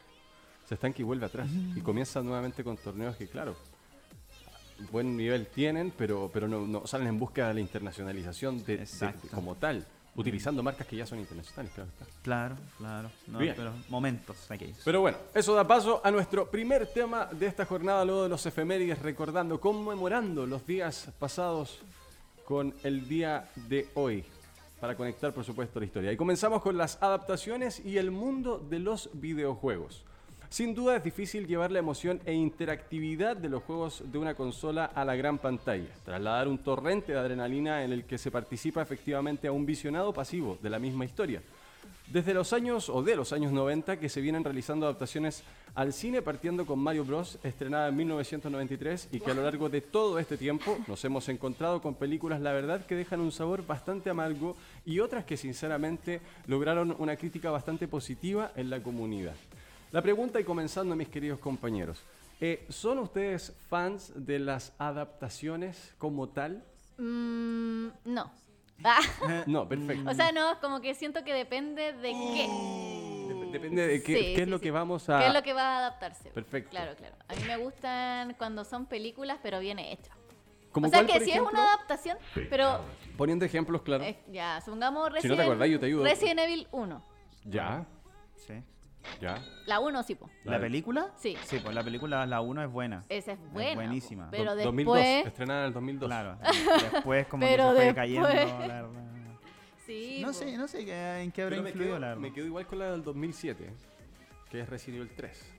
Se 0.66 0.74
estanca 0.74 1.00
y 1.00 1.04
vuelve 1.04 1.26
atrás. 1.26 1.48
Y 1.76 1.80
comienza 1.80 2.22
nuevamente 2.22 2.64
con 2.64 2.76
torneos 2.78 3.16
que, 3.16 3.26
claro, 3.28 3.54
buen 4.90 5.16
nivel 5.16 5.46
tienen, 5.48 5.92
pero, 5.96 6.30
pero 6.32 6.46
no, 6.48 6.66
no 6.66 6.86
salen 6.86 7.08
en 7.08 7.18
búsqueda 7.18 7.48
de 7.48 7.54
la 7.54 7.60
internacionalización 7.60 8.64
de, 8.64 8.78
de- 8.78 9.12
como 9.34 9.54
tal, 9.56 9.84
utilizando 10.14 10.62
marcas 10.62 10.86
que 10.86 10.96
ya 10.96 11.04
son 11.06 11.18
internacionales, 11.18 11.72
claro 11.74 11.90
está. 11.90 12.06
Claro, 12.22 12.56
claro. 12.76 13.10
No, 13.26 13.38
Bien. 13.38 13.54
pero 13.56 13.72
momentos 13.88 14.50
aquellos. 14.50 14.78
Pero 14.84 15.00
bueno, 15.00 15.18
eso 15.34 15.54
da 15.54 15.66
paso 15.66 16.00
a 16.04 16.10
nuestro 16.10 16.50
primer 16.50 16.86
tema 16.86 17.26
de 17.26 17.46
esta 17.46 17.64
jornada, 17.64 18.04
luego 18.04 18.22
de 18.24 18.28
los 18.28 18.44
efemérides, 18.46 19.00
recordando, 19.00 19.60
conmemorando 19.60 20.46
los 20.46 20.66
días 20.66 21.08
pasados 21.18 21.80
con 22.48 22.72
el 22.82 23.06
día 23.06 23.46
de 23.68 23.88
hoy, 23.92 24.24
para 24.80 24.96
conectar, 24.96 25.34
por 25.34 25.44
supuesto, 25.44 25.78
la 25.80 25.84
historia. 25.84 26.12
Y 26.12 26.16
comenzamos 26.16 26.62
con 26.62 26.78
las 26.78 26.96
adaptaciones 27.02 27.84
y 27.84 27.98
el 27.98 28.10
mundo 28.10 28.58
de 28.58 28.78
los 28.78 29.10
videojuegos. 29.12 30.06
Sin 30.48 30.74
duda 30.74 30.96
es 30.96 31.04
difícil 31.04 31.46
llevar 31.46 31.70
la 31.70 31.80
emoción 31.80 32.22
e 32.24 32.32
interactividad 32.32 33.36
de 33.36 33.50
los 33.50 33.64
juegos 33.64 34.02
de 34.10 34.16
una 34.16 34.34
consola 34.34 34.86
a 34.86 35.04
la 35.04 35.14
gran 35.14 35.36
pantalla, 35.36 35.90
trasladar 36.06 36.48
un 36.48 36.56
torrente 36.56 37.12
de 37.12 37.18
adrenalina 37.18 37.84
en 37.84 37.92
el 37.92 38.04
que 38.06 38.16
se 38.16 38.30
participa 38.30 38.80
efectivamente 38.80 39.46
a 39.46 39.52
un 39.52 39.66
visionado 39.66 40.14
pasivo 40.14 40.56
de 40.62 40.70
la 40.70 40.78
misma 40.78 41.04
historia. 41.04 41.42
Desde 42.12 42.32
los 42.32 42.54
años 42.54 42.88
o 42.88 43.02
de 43.02 43.16
los 43.16 43.34
años 43.34 43.52
90 43.52 43.98
que 43.98 44.08
se 44.08 44.22
vienen 44.22 44.42
realizando 44.42 44.86
adaptaciones 44.86 45.42
al 45.74 45.92
cine 45.92 46.22
partiendo 46.22 46.64
con 46.64 46.78
Mario 46.78 47.04
Bros 47.04 47.38
estrenada 47.42 47.88
en 47.88 47.96
1993 47.96 49.10
y 49.12 49.20
que 49.20 49.30
a 49.30 49.34
lo 49.34 49.42
largo 49.42 49.68
de 49.68 49.82
todo 49.82 50.18
este 50.18 50.38
tiempo 50.38 50.78
nos 50.86 51.04
hemos 51.04 51.28
encontrado 51.28 51.82
con 51.82 51.94
películas 51.94 52.40
la 52.40 52.52
verdad 52.52 52.86
que 52.86 52.94
dejan 52.94 53.20
un 53.20 53.30
sabor 53.30 53.66
bastante 53.66 54.08
amargo 54.08 54.56
y 54.86 55.00
otras 55.00 55.26
que 55.26 55.36
sinceramente 55.36 56.22
lograron 56.46 56.96
una 56.98 57.14
crítica 57.14 57.50
bastante 57.50 57.86
positiva 57.86 58.52
en 58.56 58.70
la 58.70 58.82
comunidad. 58.82 59.34
La 59.92 60.00
pregunta 60.00 60.40
y 60.40 60.44
comenzando 60.44 60.96
mis 60.96 61.08
queridos 61.08 61.38
compañeros, 61.38 62.02
eh, 62.40 62.64
¿son 62.70 63.00
ustedes 63.00 63.52
fans 63.68 64.12
de 64.14 64.38
las 64.38 64.72
adaptaciones 64.78 65.92
como 65.98 66.28
tal? 66.28 66.64
Mm, 66.96 67.88
no. 68.06 68.47
Ah, 68.84 69.00
No, 69.46 69.68
perfecto. 69.68 70.08
o 70.10 70.14
sea, 70.14 70.32
no, 70.32 70.60
como 70.60 70.80
que 70.80 70.94
siento 70.94 71.24
que 71.24 71.34
depende 71.34 71.92
de 71.92 72.10
qué. 72.12 72.46
Dep- 72.48 73.50
Depende 73.50 73.86
de 73.86 74.02
qué, 74.02 74.14
Sí, 74.14 74.20
qué 74.20 74.34
sí, 74.36 74.40
es 74.42 74.48
lo 74.48 74.58
sí. 74.58 74.62
que 74.64 74.70
vamos 74.70 75.08
a... 75.08 75.18
¿Qué 75.20 75.26
es 75.28 75.34
lo 75.34 75.42
que 75.42 75.52
va 75.52 75.62
a 75.62 75.78
adaptarse? 75.78 76.30
Perfecto. 76.30 76.70
Claro, 76.70 76.94
claro. 76.96 77.16
A 77.28 77.34
mí 77.34 77.42
me 77.46 77.56
gustan 77.56 78.34
cuando 78.34 78.64
son 78.64 78.86
películas, 78.86 79.38
pero 79.42 79.58
bien 79.60 79.78
hechas. 79.78 80.16
¿Como 80.70 80.86
O 80.86 80.90
sea, 80.90 81.00
cuál, 81.04 81.12
que 81.18 81.24
si 81.24 81.30
ejemplo? 81.30 81.48
es 81.50 81.54
una 81.54 81.64
adaptación, 81.72 82.18
pero 82.50 82.80
Poniendo 83.16 83.44
ejemplos, 83.44 83.82
claro. 83.82 84.04
eh, 84.04 84.18
ya, 84.30 84.60
supongamos 84.60 85.06
Si 85.06 85.08
no 85.10 85.14
Resident, 85.14 85.36
te 85.38 85.42
acordás, 85.44 85.68
yo 85.70 85.80
te 85.80 85.86
ayudo. 85.86 86.04
Resident 86.04 86.40
Evil 86.40 86.68
1. 86.72 87.02
Ya, 87.46 87.86
Sí. 88.36 88.54
Ya. 89.20 89.38
La 89.66 89.80
1 89.80 90.02
sí, 90.02 90.14
po. 90.14 90.28
¿La 90.44 90.52
Dale. 90.52 90.64
película? 90.64 91.10
Sí. 91.16 91.36
Sí, 91.44 91.58
pues 91.62 91.74
la 91.74 91.82
película, 91.82 92.24
la 92.26 92.40
1 92.40 92.62
es 92.64 92.70
buena. 92.70 93.02
Esa 93.08 93.32
es 93.32 93.38
buena. 93.52 93.70
po. 93.70 93.74
buenísima. 93.76 94.28
Pero 94.30 94.50
Do- 94.52 94.56
después... 94.56 94.76
2002, 94.86 95.26
estrenada 95.26 95.60
en 95.60 95.66
el 95.66 95.72
2002. 95.74 96.08
Claro. 96.08 96.38
Después 96.92 97.26
como 97.26 97.46
Pero 97.46 97.64
que 97.64 97.68
se 97.70 97.74
fue 97.74 97.84
después- 97.84 97.94
cayendo, 97.94 98.28
la 98.28 98.34
verdad. 98.82 98.90
Sí, 99.86 100.18
No 100.20 100.28
po. 100.28 100.32
sé, 100.34 100.56
no 100.56 100.68
sé 100.68 100.80
en 101.22 101.32
qué 101.32 101.42
habrá 101.42 101.50
Pero 101.56 101.62
me 101.62 101.68
influido, 101.70 101.92
quedo, 101.92 101.98
la 102.00 102.06
verdad. 102.08 102.20
me 102.22 102.32
quedo 102.32 102.46
igual 102.46 102.66
con 102.66 102.78
la 102.78 102.90
del 102.92 103.02
2007, 103.02 103.70
que 104.50 104.60
es 104.60 104.68
Resident 104.68 105.00
Evil 105.02 105.12
3. 105.16 105.54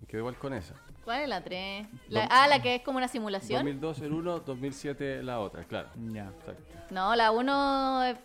Me 0.00 0.06
quedo 0.08 0.18
igual 0.20 0.36
con 0.36 0.52
esa. 0.52 0.74
¿Cuál 1.04 1.22
es 1.22 1.28
la 1.28 1.42
3? 1.44 1.86
La- 2.08 2.26
ah, 2.30 2.48
la 2.48 2.60
que 2.60 2.76
es 2.76 2.82
como 2.82 2.98
una 2.98 3.06
simulación. 3.08 3.60
2002 3.64 4.00
el 4.00 4.12
1, 4.12 4.40
2007 4.40 5.22
la 5.22 5.38
otra, 5.40 5.62
claro. 5.64 5.88
Ya. 6.12 6.24
Exacto. 6.28 6.62
No, 6.90 7.14
la 7.14 7.30
1 7.30 8.04
es 8.04 8.16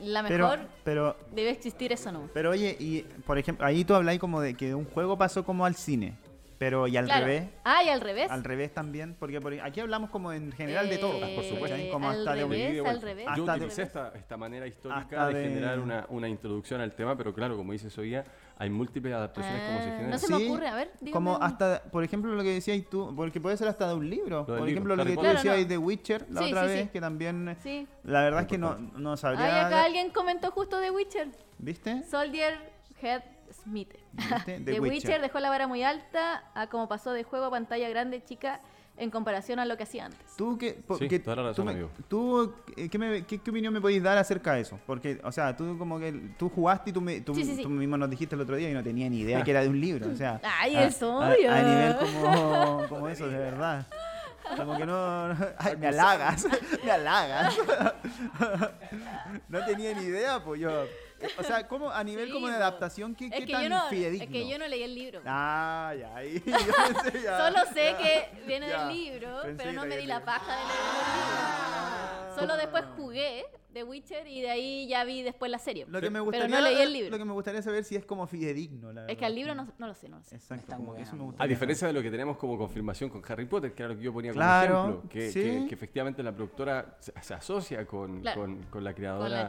la 0.00 0.22
Pero, 0.26 0.48
mejor. 0.50 0.66
pero, 0.84 1.16
Debe 1.32 1.50
existir 1.50 1.92
eso, 1.92 2.10
¿no? 2.12 2.28
pero 2.34 2.50
oye, 2.50 2.76
y 2.78 3.02
por 3.26 3.38
ejemplo, 3.38 3.66
ahí 3.66 3.84
tú 3.84 3.94
habláis 3.94 4.18
como 4.20 4.40
de 4.40 4.54
que 4.54 4.74
un 4.74 4.84
juego 4.84 5.16
pasó 5.18 5.44
como 5.44 5.64
al 5.66 5.74
cine. 5.74 6.16
Pero, 6.58 6.88
y 6.88 6.96
al 6.96 7.04
Claro. 7.04 7.24
revés, 7.26 7.48
Ah, 7.62 7.84
y 7.84 7.88
al 7.88 8.00
revés. 8.00 8.28
al 8.32 8.42
revés 8.42 8.74
también, 8.74 9.14
porque 9.16 9.40
por- 9.40 9.52
aquí 9.60 9.78
hablamos 9.78 10.10
como 10.10 10.32
en 10.32 10.50
general 10.50 10.88
de 10.88 10.98
todo. 10.98 11.14
Eh, 11.24 11.32
por 11.36 11.44
supuesto. 11.44 11.76
¿cachai? 11.76 11.88
Como 11.92 12.10
al 12.10 12.18
hasta 12.18 12.34
de 12.34 12.42
revés, 12.42 12.66
Divide 12.72 12.88
al 12.88 13.00
revés. 13.00 13.26
Yo 13.36 13.44
de- 13.46 13.52
utilicé 13.52 13.82
esta, 13.82 14.12
esta 14.16 14.36
manera 14.36 14.66
histórica 14.66 15.00
Hasta 15.02 15.28
de, 15.28 15.34
de- 15.38 15.48
generar 15.50 15.78
una, 15.78 16.04
una 16.08 16.28
introducción 16.28 16.80
al 16.80 16.96
tema, 16.96 17.16
pero 17.16 17.32
claro, 17.32 17.56
como 17.56 17.70
dice 17.70 17.90
Soya, 17.90 18.24
hay 18.60 18.70
múltiples 18.70 19.14
adaptaciones 19.14 19.62
como 19.62 19.78
se 19.78 19.84
Ah, 19.84 19.90
generan. 19.92 20.10
no 20.10 20.18
se 20.18 20.28
me 20.28 20.46
ocurre, 20.48 20.68
a 20.68 20.74
ver, 20.74 20.90
dígame 21.00 21.12
Como 21.12 21.36
hasta, 21.40 21.82
por 21.92 22.02
ejemplo, 22.02 22.34
lo 22.34 22.42
que 22.42 22.54
decías 22.54 22.78
tú, 22.90 23.12
porque 23.14 23.40
puede 23.40 23.56
ser 23.56 23.68
hasta 23.68 23.88
de 23.88 23.94
un 23.94 24.10
libro. 24.10 24.44
Por 24.46 24.56
libro, 24.56 24.68
ejemplo, 24.70 24.96
lo 24.96 25.04
que 25.04 25.14
tú 25.14 25.20
decías 25.22 25.42
Claro, 25.42 25.60
no. 25.62 25.68
de 25.68 25.78
Witcher 25.78 26.26
la 26.30 26.40
Sí, 26.42 26.46
otra 26.48 26.62
sí, 26.62 26.68
vez, 26.68 26.82
sí. 26.84 26.88
que 26.92 27.00
también, 27.00 27.56
Sí. 27.62 27.86
la 28.04 28.22
verdad 28.22 28.40
es 28.42 28.46
que 28.48 28.58
no, 28.58 28.76
no 28.78 29.12
Ay, 29.12 29.16
sabría, 29.16 29.66
acá 29.66 29.84
alguien 29.84 30.10
comentó 30.10 30.50
justo 30.50 30.78
de 30.80 30.90
Witcher. 30.90 31.28
¿viste? 31.58 32.02
Soldier 32.04 32.58
Head 33.00 33.22
Smith. 33.62 33.94
¿Viste? 34.12 34.60
The 34.64 34.80
Witcher. 34.80 35.20
dejó 35.20 35.38
la 35.40 35.50
vara 35.50 35.66
muy 35.66 35.82
alta 35.84 36.42
a 36.54 36.66
como 36.68 36.88
pasó 36.88 37.12
de 37.12 37.22
juego 37.24 37.46
a 37.46 37.50
pantalla 37.50 37.88
grande, 37.88 38.24
chica, 38.24 38.60
en 38.98 39.10
comparación 39.10 39.58
a 39.58 39.64
lo 39.64 39.76
que 39.76 39.84
hacía 39.84 40.06
antes. 40.06 40.20
Tú, 40.36 40.58
qué, 40.58 40.72
po- 40.72 40.98
Sí, 40.98 41.08
qué- 41.08 41.18
toda 41.18 41.36
la 41.36 41.42
razón, 41.44 41.56
tú, 41.56 41.64
me- 41.64 41.72
amigo. 41.72 41.90
tú, 42.08 42.54
eh, 42.76 42.88
¿qué, 42.88 42.98
me- 42.98 43.24
qué- 43.24 43.38
qué 43.38 43.50
opinión 43.50 43.72
me 43.72 43.80
podéis 43.80 44.02
dar 44.02 44.18
acerca 44.18 44.54
de 44.54 44.60
eso? 44.62 44.78
Porque, 44.86 45.20
o 45.24 45.32
sea, 45.32 45.56
tú 45.56 45.76
como 45.78 45.98
que 45.98 46.12
tú 46.38 46.48
jugaste 46.48 46.90
y 46.90 46.92
tú, 46.92 47.00
me- 47.00 47.20
tú, 47.20 47.34
Sí, 47.34 47.44
sí, 47.44 47.56
sí. 47.56 47.62
tú 47.62 47.68
mismo 47.70 47.96
nos 47.96 48.10
dijiste 48.10 48.34
el 48.34 48.40
otro 48.40 48.56
día 48.56 48.70
y 48.70 48.74
no 48.74 48.82
tenía 48.82 49.08
ni 49.08 49.20
idea 49.20 49.42
que 49.44 49.50
era 49.50 49.62
de 49.62 49.68
un 49.68 49.80
libro. 49.80 50.10
O 50.10 50.14
sea, 50.16 50.40
Ay, 50.60 50.76
a, 50.76 50.84
es 50.86 51.02
a- 51.02 51.06
obvio. 51.08 51.52
a 51.52 51.62
nivel 51.62 51.96
como, 51.96 52.86
como 52.88 53.08
eso, 53.08 53.28
de 53.28 53.38
verdad. 53.38 53.86
Como 54.56 54.76
que 54.78 54.86
no... 54.86 55.34
no- 55.34 55.46
ay, 55.58 55.76
me 55.76 55.88
halagas, 55.88 56.46
me 56.84 56.90
halagas. 56.90 57.54
no 59.48 59.64
tenía 59.64 59.94
ni 59.94 60.04
idea, 60.04 60.42
pues 60.42 60.60
yo... 60.60 60.70
O 61.38 61.42
sea, 61.42 61.66
como 61.66 61.90
a 61.90 62.04
nivel 62.04 62.26
Sí, 62.28 62.32
como 62.32 62.48
de 62.48 62.54
adaptación, 62.54 63.14
¿qué, 63.14 63.28
qué 63.30 63.44
que, 63.46 63.52
tan 63.52 63.68
no, 63.68 63.88
fidedigno? 63.88 64.24
es 64.24 64.30
que 64.30 64.48
yo 64.48 64.58
no 64.58 64.68
leí 64.68 64.82
el 64.82 64.94
libro. 64.94 65.20
Ah, 65.26 65.92
ya, 65.98 66.14
ahí. 66.16 66.40
Solo 66.44 67.58
sé 67.74 67.90
ya. 67.92 67.98
que 67.98 68.28
viene 68.46 68.68
Ya. 68.68 68.86
del 68.86 68.96
libro, 68.96 69.42
pero 69.56 69.72
no 69.72 69.84
me 69.86 69.96
di 69.96 70.06
la 70.06 70.24
paja 70.24 70.52
de 70.56 70.64
leer 70.64 70.78
el 70.78 71.14
libro. 71.14 72.27
Solo 72.40 72.56
después 72.56 72.84
jugué 72.96 73.44
The 73.72 73.84
Witcher 73.84 74.26
y 74.26 74.40
de 74.40 74.50
ahí 74.50 74.86
ya 74.88 75.04
vi 75.04 75.22
después 75.22 75.50
la 75.50 75.58
serie. 75.58 75.84
Lo 75.88 76.00
que 76.00 76.06
me 76.10 76.14
Pero 76.20 76.24
gustaría, 76.24 76.56
no 76.56 76.62
leí 76.64 76.80
el 76.80 76.92
libro. 76.92 77.10
Lo 77.10 77.18
que 77.18 77.24
me 77.24 77.32
gustaría 77.32 77.62
saber 77.62 77.84
si 77.84 77.96
es 77.96 78.04
como 78.04 78.26
fidedigno, 78.26 78.92
la. 78.92 79.06
Es 79.06 79.16
que 79.18 79.24
al 79.26 79.34
libro 79.34 79.54
no, 79.54 79.68
no 79.78 79.86
lo 79.86 79.94
sé, 79.94 80.08
no 80.08 80.18
lo 80.18 80.24
sé. 80.24 80.36
Exacto, 80.36 80.76
como 80.76 80.94
que 80.94 81.02
eso 81.02 81.16
me 81.16 81.22
gustaría. 81.24 81.44
A 81.44 81.48
diferencia 81.48 81.86
de 81.86 81.92
lo 81.92 82.02
que 82.02 82.10
tenemos 82.10 82.36
como 82.38 82.56
confirmación 82.58 83.10
con 83.10 83.22
Harry 83.28 83.44
Potter, 83.46 83.72
que 83.74 83.82
era 83.82 83.92
lo 83.92 83.98
que 83.98 84.04
yo 84.04 84.12
ponía 84.12 84.32
como 84.32 84.42
Claro, 84.42 84.80
ejemplo, 84.80 85.08
que, 85.10 85.30
sí. 85.30 85.40
que- 85.42 85.66
que 85.68 85.74
efectivamente 85.74 86.22
la 86.22 86.32
productora 86.34 86.96
se, 87.00 87.12
se 87.20 87.34
asocia 87.34 87.86
con, 87.86 88.20
Claro, 88.20 88.40
con- 88.40 88.62
con 88.64 88.84
la 88.84 88.90
Con 88.92 88.96
creadora 88.96 89.48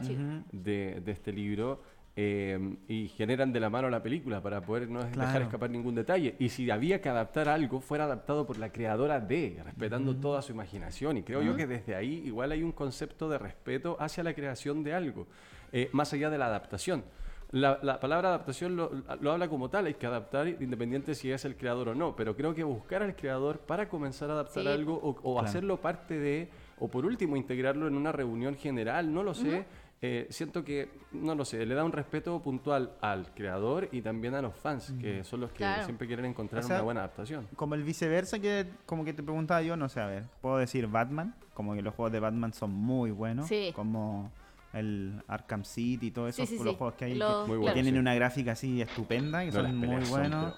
de 0.52 1.02
este 1.06 1.32
libro 1.32 1.82
eh, 2.22 2.76
y 2.86 3.08
generan 3.08 3.50
de 3.50 3.60
la 3.60 3.70
mano 3.70 3.88
la 3.88 4.02
película 4.02 4.42
para 4.42 4.60
poder 4.60 4.90
no 4.90 5.02
dejar 5.02 5.40
escapar 5.40 5.70
ningún 5.70 5.94
detalle. 5.94 6.36
Y 6.38 6.50
si 6.50 6.70
había 6.70 7.00
que 7.00 7.08
adaptar 7.08 7.48
algo, 7.48 7.80
fuera 7.80 8.04
adaptado 8.04 8.46
por 8.46 8.58
la 8.58 8.70
creadora 8.70 9.20
de, 9.20 9.58
respetando 9.64 10.14
toda 10.16 10.42
su 10.42 10.52
imaginación. 10.52 11.16
Y 11.16 11.22
creo 11.22 11.42
yo 11.42 11.56
que 11.56 11.66
desde 11.66 11.94
ahí 11.94 12.22
igual 12.26 12.52
hay 12.52 12.62
un 12.62 12.72
concepto 12.72 13.26
de 13.30 13.38
respeto 13.38 13.96
hacia 13.98 14.22
la 14.22 14.34
creación 14.34 14.82
de 14.82 14.92
algo, 14.92 15.26
eh, 15.72 15.88
más 15.92 16.12
allá 16.12 16.28
de 16.28 16.36
la 16.36 16.46
adaptación. 16.46 17.04
La, 17.52 17.80
la 17.82 17.98
palabra 17.98 18.28
adaptación 18.28 18.76
lo, 18.76 18.90
lo 19.20 19.32
habla 19.32 19.48
como 19.48 19.70
tal, 19.70 19.86
hay 19.86 19.94
que 19.94 20.06
adaptar 20.06 20.46
independiente 20.46 21.14
si 21.16 21.32
es 21.32 21.44
el 21.46 21.56
creador 21.56 21.88
o 21.88 21.94
no, 21.96 22.14
pero 22.14 22.36
creo 22.36 22.54
que 22.54 22.62
buscar 22.62 23.02
al 23.02 23.16
creador 23.16 23.58
para 23.60 23.88
comenzar 23.88 24.30
a 24.30 24.34
adaptar 24.34 24.62
Sí. 24.64 24.68
algo 24.68 24.94
o, 24.94 25.08
o 25.22 25.32
Claro. 25.34 25.48
hacerlo 25.48 25.80
parte 25.80 26.16
de, 26.18 26.48
o 26.78 26.86
por 26.88 27.04
último 27.06 27.36
integrarlo 27.36 27.88
en 27.88 27.96
una 27.96 28.12
reunión 28.12 28.54
general, 28.56 29.12
no 29.12 29.22
lo 29.24 29.34
sé. 29.34 29.64
Eh, 30.02 30.26
siento 30.30 30.64
que, 30.64 30.88
no 31.12 31.34
lo 31.34 31.44
sé, 31.44 31.66
le 31.66 31.74
da 31.74 31.84
un 31.84 31.92
respeto 31.92 32.40
puntual 32.42 32.92
al 33.02 33.34
creador 33.34 33.88
y 33.92 34.00
también 34.00 34.34
a 34.34 34.40
los 34.40 34.56
fans, 34.56 34.94
que 35.00 35.24
son 35.24 35.40
los 35.40 35.50
que 35.50 35.58
Claro. 35.58 35.84
siempre 35.84 36.06
quieren 36.06 36.24
encontrar 36.24 36.64
O 36.64 36.66
sea, 36.66 36.76
una 36.76 36.84
buena 36.84 37.00
adaptación. 37.00 37.46
Como 37.54 37.74
el 37.74 37.82
viceversa 37.84 38.38
que 38.38 38.66
como 38.86 39.04
que 39.04 39.12
te 39.12 39.22
preguntaba 39.22 39.60
yo, 39.62 39.76
no 39.76 39.88
sé, 39.90 40.00
a 40.00 40.06
ver, 40.06 40.24
puedo 40.40 40.56
decir 40.56 40.86
Batman, 40.86 41.34
como 41.52 41.74
que 41.74 41.82
los 41.82 41.94
juegos 41.94 42.12
de 42.12 42.20
Batman 42.20 42.52
son 42.54 42.70
muy 42.70 43.10
buenos, 43.10 43.46
Sí. 43.48 43.72
como 43.76 44.32
el 44.72 45.20
Arkham 45.28 45.64
City 45.64 46.06
y 46.06 46.10
todos 46.12 46.30
esos 46.30 46.48
sí, 46.48 46.54
los 46.56 46.64
sí. 46.72 46.74
juegos 46.78 46.94
que 46.94 47.04
hay 47.04 47.14
Los- 47.16 47.42
que, 47.44 47.48
Muy 47.48 47.56
que 47.56 47.60
bueno, 47.60 47.74
tienen 47.74 47.94
sí. 47.94 47.98
una 48.00 48.14
gráfica 48.14 48.52
así 48.52 48.80
estupenda, 48.80 49.40
que 49.44 49.50
No, 49.50 49.52
son 49.52 49.76
muy 49.76 50.04
son, 50.06 50.10
buenos. 50.20 50.54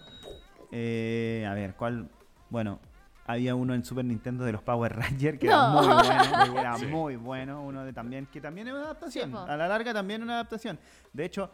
Eh, 0.70 1.46
a 1.48 1.54
ver, 1.54 1.74
¿cuál? 1.74 2.08
Bueno, 2.48 2.78
había 3.26 3.54
uno 3.54 3.74
en 3.74 3.84
Super 3.84 4.04
Nintendo 4.04 4.44
de 4.44 4.52
los 4.52 4.62
Power 4.62 4.96
Rangers 4.96 5.38
que 5.38 5.46
era 5.46 5.68
No. 5.68 5.70
muy 5.82 5.86
bueno, 5.86 6.58
era 6.60 6.76
Sí. 6.76 6.86
muy 6.86 7.16
bueno, 7.16 7.62
uno 7.62 7.84
de 7.84 7.92
también 7.92 8.26
que 8.26 8.40
también 8.40 8.68
es 8.68 8.74
una 8.74 8.84
adaptación, 8.84 9.30
Sí, 9.30 9.36
a 9.36 9.56
la 9.56 9.68
larga 9.68 9.92
también 9.94 10.20
es 10.22 10.24
una 10.24 10.34
adaptación. 10.34 10.78
De 11.12 11.24
hecho, 11.24 11.50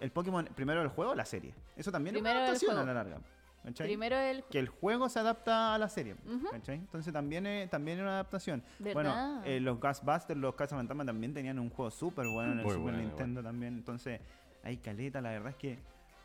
el 0.00 0.10
Pokémon 0.10 0.46
primero 0.54 0.82
el 0.82 0.88
juego 0.88 1.12
o 1.12 1.14
la 1.14 1.24
serie. 1.24 1.54
Eso 1.76 1.92
también 1.92 2.14
Primero 2.14 2.40
es 2.40 2.42
el 2.42 2.42
una 2.42 2.50
adaptación 2.50 2.78
a 2.78 2.84
la 2.84 2.94
larga. 2.94 3.18
¿cachai? 3.62 3.86
Primero 3.88 4.16
el... 4.16 4.42
que 4.44 4.58
el 4.58 4.68
juego 4.68 5.08
se 5.10 5.18
adapta 5.18 5.74
a 5.74 5.78
la 5.78 5.88
serie. 5.88 6.16
Ujú. 6.26 6.48
¿cachai? 6.50 6.76
Entonces 6.76 7.12
también 7.12 7.46
es, 7.46 7.68
también 7.68 7.98
es 7.98 8.02
una 8.02 8.12
adaptación. 8.14 8.62
¿Verdad? 8.78 8.94
Bueno, 8.94 9.42
eh, 9.44 9.60
los 9.60 9.78
Ghostbusters, 9.78 10.40
los 10.40 10.54
Cazafantasmas 10.54 11.06
también 11.06 11.34
tenían 11.34 11.58
un 11.58 11.68
juego 11.70 11.90
súper 11.90 12.26
bueno 12.32 12.52
en 12.52 12.58
el 12.60 12.64
Muy 12.64 12.74
Super 12.74 12.92
bueno, 12.94 12.98
Nintendo 13.06 13.42
también. 13.42 13.74
Entonces, 13.74 14.20
hay 14.64 14.78
caleta, 14.78 15.20
la 15.20 15.30
verdad 15.30 15.50
es 15.50 15.56
que, 15.56 15.78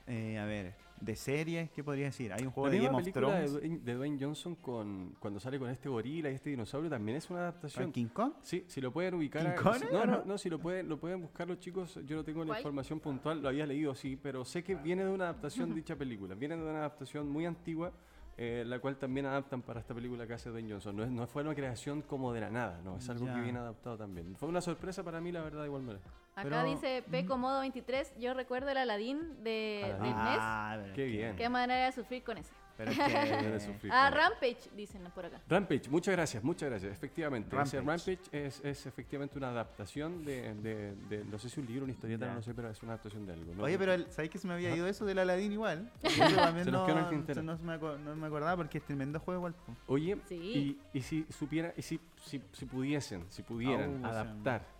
eh, 0.08 0.40
a 0.40 0.46
ver, 0.46 0.74
de 1.02 1.16
series, 1.16 1.70
¿qué 1.72 1.84
podría 1.84 2.06
decir? 2.06 2.32
Hay 2.34 2.44
un 2.46 2.52
juego 2.52 2.68
La 2.68 2.72
de 2.74 2.78
Game 2.80 2.90
of 2.98 3.02
película 3.04 3.28
de 3.28 3.34
Thrones. 3.46 3.54
Dwayne, 3.54 3.80
de 3.84 3.94
Dwayne 3.94 4.18
Johnson 4.20 4.56
con, 4.56 5.16
cuando 5.20 5.40
sale 5.40 5.60
con 5.60 5.70
este 5.70 5.90
gorila 5.90 6.32
y 6.32 6.36
este 6.36 6.50
dinosaurio 6.50 6.90
también 6.90 7.18
es 7.18 7.30
una 7.30 7.40
adaptación. 7.42 7.92
¿King 7.92 8.08
Kong? 8.08 8.34
Sí, 8.42 8.64
si 8.68 8.82
lo 8.82 8.92
pueden 8.92 9.14
ubicar. 9.16 9.42
¿King 9.44 9.50
a- 9.50 9.56
Kong 9.56 9.84
no, 9.92 10.06
no, 10.06 10.12
no? 10.18 10.26
no, 10.26 10.38
si 10.38 10.50
lo 10.50 10.58
pueden, 10.60 10.88
lo 10.90 10.98
pueden 11.00 11.22
buscar 11.22 11.48
los 11.48 11.60
chicos. 11.60 12.00
Yo 12.06 12.16
no 12.16 12.24
tengo 12.24 12.42
la 12.42 12.48
¿Cuál? 12.48 12.60
información 12.60 13.00
puntual, 13.00 13.42
lo 13.42 13.50
había 13.50 13.66
leído, 13.66 13.94
sí, 13.94 14.18
pero 14.22 14.46
sé 14.46 14.64
que 14.64 14.76
viene 14.76 15.04
de 15.06 15.12
una 15.12 15.26
adaptación 15.26 15.70
de 15.70 15.76
dicha 15.82 15.96
película. 15.96 16.34
Viene 16.36 16.56
de 16.56 16.64
una 16.64 16.80
adaptación 16.80 17.30
muy 17.30 17.46
antigua, 17.46 17.92
eh, 18.38 18.64
la 18.66 18.80
cual 18.80 18.98
también 18.98 19.26
adaptan 19.26 19.62
para 19.62 19.82
esta 19.82 19.94
película 19.94 20.26
que 20.26 20.34
hace 20.34 20.50
Dwayne 20.50 20.72
Johnson. 20.72 20.96
No, 20.96 21.04
es, 21.04 21.12
no 21.12 21.28
fue 21.28 21.44
una 21.44 21.54
creación 21.54 22.02
como 22.02 22.34
de 22.34 22.42
la 22.42 22.50
nada, 22.50 22.82
no, 22.84 22.98
es 22.98 23.08
algo 23.10 23.26
Ya. 23.28 23.36
que 23.36 23.42
viene 23.42 23.60
adaptado 23.60 23.98
también. 23.98 24.36
Fue 24.38 24.48
una 24.50 24.62
sorpresa 24.62 25.04
para 25.04 25.22
mí, 25.22 25.32
la 25.32 25.42
verdad, 25.42 25.66
igual 25.66 25.84
manera. 25.84 26.04
Acá 26.36 26.50
Pero- 26.50 26.66
dice 26.66 27.04
P. 27.10 27.26
Comodo 27.26 27.62
23, 27.62 28.14
yo 28.20 28.34
recuerdo 28.34 28.70
el 28.70 28.78
Aladín 28.78 29.42
de, 29.44 29.84
Aladín. 29.86 30.04
del. 30.04 30.14
Ah, 30.18 30.84
Qué 30.94 31.06
bien. 31.06 31.36
Qué 31.38 31.48
manera 31.50 31.86
de 31.86 31.92
sufrir 31.94 32.24
con 32.24 32.38
ese. 32.38 32.52
Pero 32.78 32.92
es 32.92 32.98
que... 33.00 33.60
sufrir, 33.62 33.90
Ah. 33.94 34.10
Rampage, 34.12 34.70
dicen 34.76 35.02
por 35.16 35.26
acá. 35.26 35.40
Rampage, 35.48 35.90
muchas 35.90 36.14
gracias, 36.14 36.44
muchas 36.44 36.70
gracias. 36.70 36.92
Efectivamente, 36.92 37.48
ese 37.56 37.78
Rampage. 37.78 38.16
Rampage 38.18 38.38
es, 38.48 38.60
es 38.66 38.86
efectivamente 38.86 39.38
una 39.38 39.48
adaptación 39.48 40.26
de, 40.26 40.54
de- 40.56 40.94
de- 41.08 41.24
no 41.24 41.40
sé 41.40 41.48
si 41.50 41.62
un 41.62 41.68
libro, 41.68 41.86
una 41.86 41.94
historieta, 41.94 42.34
no 42.34 42.42
sé, 42.42 42.54
pero 42.54 42.70
es 42.70 42.84
una 42.84 42.92
adaptación 42.92 43.26
de 43.26 43.32
algo. 43.32 43.54
¿no? 43.56 43.64
Oye, 43.64 43.78
pero 43.80 43.94
el- 43.94 44.12
¿sabéis 44.12 44.30
que 44.32 44.38
se 44.40 44.46
me 44.50 44.56
había 44.56 44.76
ido 44.76 44.86
eso 44.88 45.06
del 45.06 45.20
Aladdin 45.20 45.54
igual? 45.54 45.90
También 46.04 46.66
Se 46.66 46.72
nos 46.72 46.86
quedó 46.86 46.98
en 47.00 47.06
el 47.16 47.46
no, 47.46 47.56
se- 47.58 47.64
no 47.64 47.78
me 47.78 47.78
no 47.78 48.16
me 48.18 48.28
acordaba 48.28 48.58
porque 48.58 48.80
es 48.80 48.84
tremendo 48.84 49.22
juego 49.22 49.40
igual. 49.40 49.56
Oye, 49.88 50.18
Sí. 50.28 50.78
y, 50.94 50.98
y 50.98 51.02
si 51.02 51.26
supiera, 51.30 51.74
y 51.78 51.82
si, 51.82 51.98
si, 52.26 52.42
si 52.52 52.66
pudiesen, 52.66 53.24
si 53.30 53.42
pudieran 53.42 54.04
Ah, 54.04 54.10
adaptar 54.10 54.75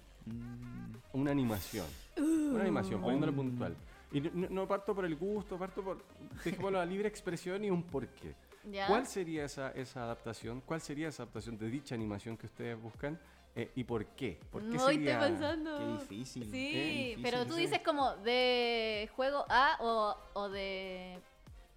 una 1.14 1.32
animación, 1.32 1.86
una 2.18 2.62
animación, 2.62 3.02
poniéndolo 3.02 3.34
puntual. 3.34 3.76
Y 4.12 4.22
no, 4.22 4.30
no- 4.34 4.48
no 4.50 4.68
parto 4.68 4.94
por 4.96 5.06
el 5.06 5.16
gusto, 5.16 5.58
parto 5.58 5.84
por, 5.84 6.04
dejémoslo 6.44 6.80
a 6.80 6.86
libre 6.86 7.08
expresión 7.08 7.64
y 7.64 7.70
un 7.70 7.84
porqué. 7.84 8.36
¿Ya? 8.72 8.88
¿Cuál 8.88 9.06
sería 9.06 9.46
esa, 9.46 9.72
esa 9.72 10.04
adaptación? 10.04 10.62
¿Cuál 10.66 10.82
sería 10.82 11.10
esa 11.10 11.24
adaptación 11.24 11.58
de 11.58 11.70
dicha 11.70 11.94
animación 11.96 12.36
que 12.38 12.48
ustedes 12.48 12.82
buscan? 12.82 13.20
Eh, 13.56 13.72
¿Y 13.76 13.84
por 13.84 14.06
qué? 14.08 14.40
¿Por 14.52 14.64
qué 14.70 14.78
Hoy 14.80 14.96
sería? 14.96 15.14
estoy 15.14 15.30
pensando. 15.32 15.78
Qué 15.78 15.86
difícil. 16.16 16.44
Sí, 16.46 16.52
qué 16.52 16.86
difícil 16.86 17.24
pero 17.24 17.46
tú 17.46 17.56
dices 17.56 17.80
como 17.86 18.16
de 18.18 19.10
juego 19.16 19.46
A 19.50 19.78
o, 19.82 20.16
o 20.34 20.50
de, 20.50 21.20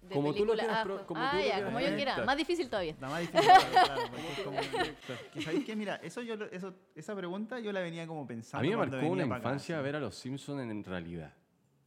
de 0.01 0.15
Como 0.15 0.33
tú 0.33 0.45
lo 0.45 0.53
película 0.53 0.63
quieras 0.63 0.77
A. 0.79 0.83
pro- 0.83 0.93
juego- 0.95 1.07
como 1.07 1.21
ah, 1.21 1.29
tú 1.31 1.37
lo 1.37 1.43
ya, 1.43 1.49
quieras 1.53 1.65
como 1.73 1.79
yo 1.79 1.95
quiera. 1.95 2.25
Más 2.25 2.37
difícil 2.37 2.69
todavía. 2.69 2.95
La 3.01 3.09
más 3.09 3.19
difícil, 3.21 3.41
claro, 3.71 4.01
como- 4.43 4.57
que 5.33 5.41
¿Sabéis 5.41 5.65
qué? 5.65 5.75
Mira, 5.75 5.95
eso 6.03 6.21
yo, 6.21 6.35
lo- 6.35 6.45
eso, 6.51 6.73
esa 6.95 7.15
pregunta 7.15 7.59
yo 7.59 7.71
la 7.71 7.81
venía 7.81 8.07
como 8.07 8.25
pensando. 8.25 8.59
A 8.59 8.61
mí 8.61 8.69
me 8.69 8.77
marcó 8.77 9.05
una 9.07 9.25
infancia 9.25 9.79
ver 9.81 9.95
a 9.95 9.99
los 9.99 10.15
Simpsons 10.15 10.61
en 10.61 10.83
realidad. 10.83 11.33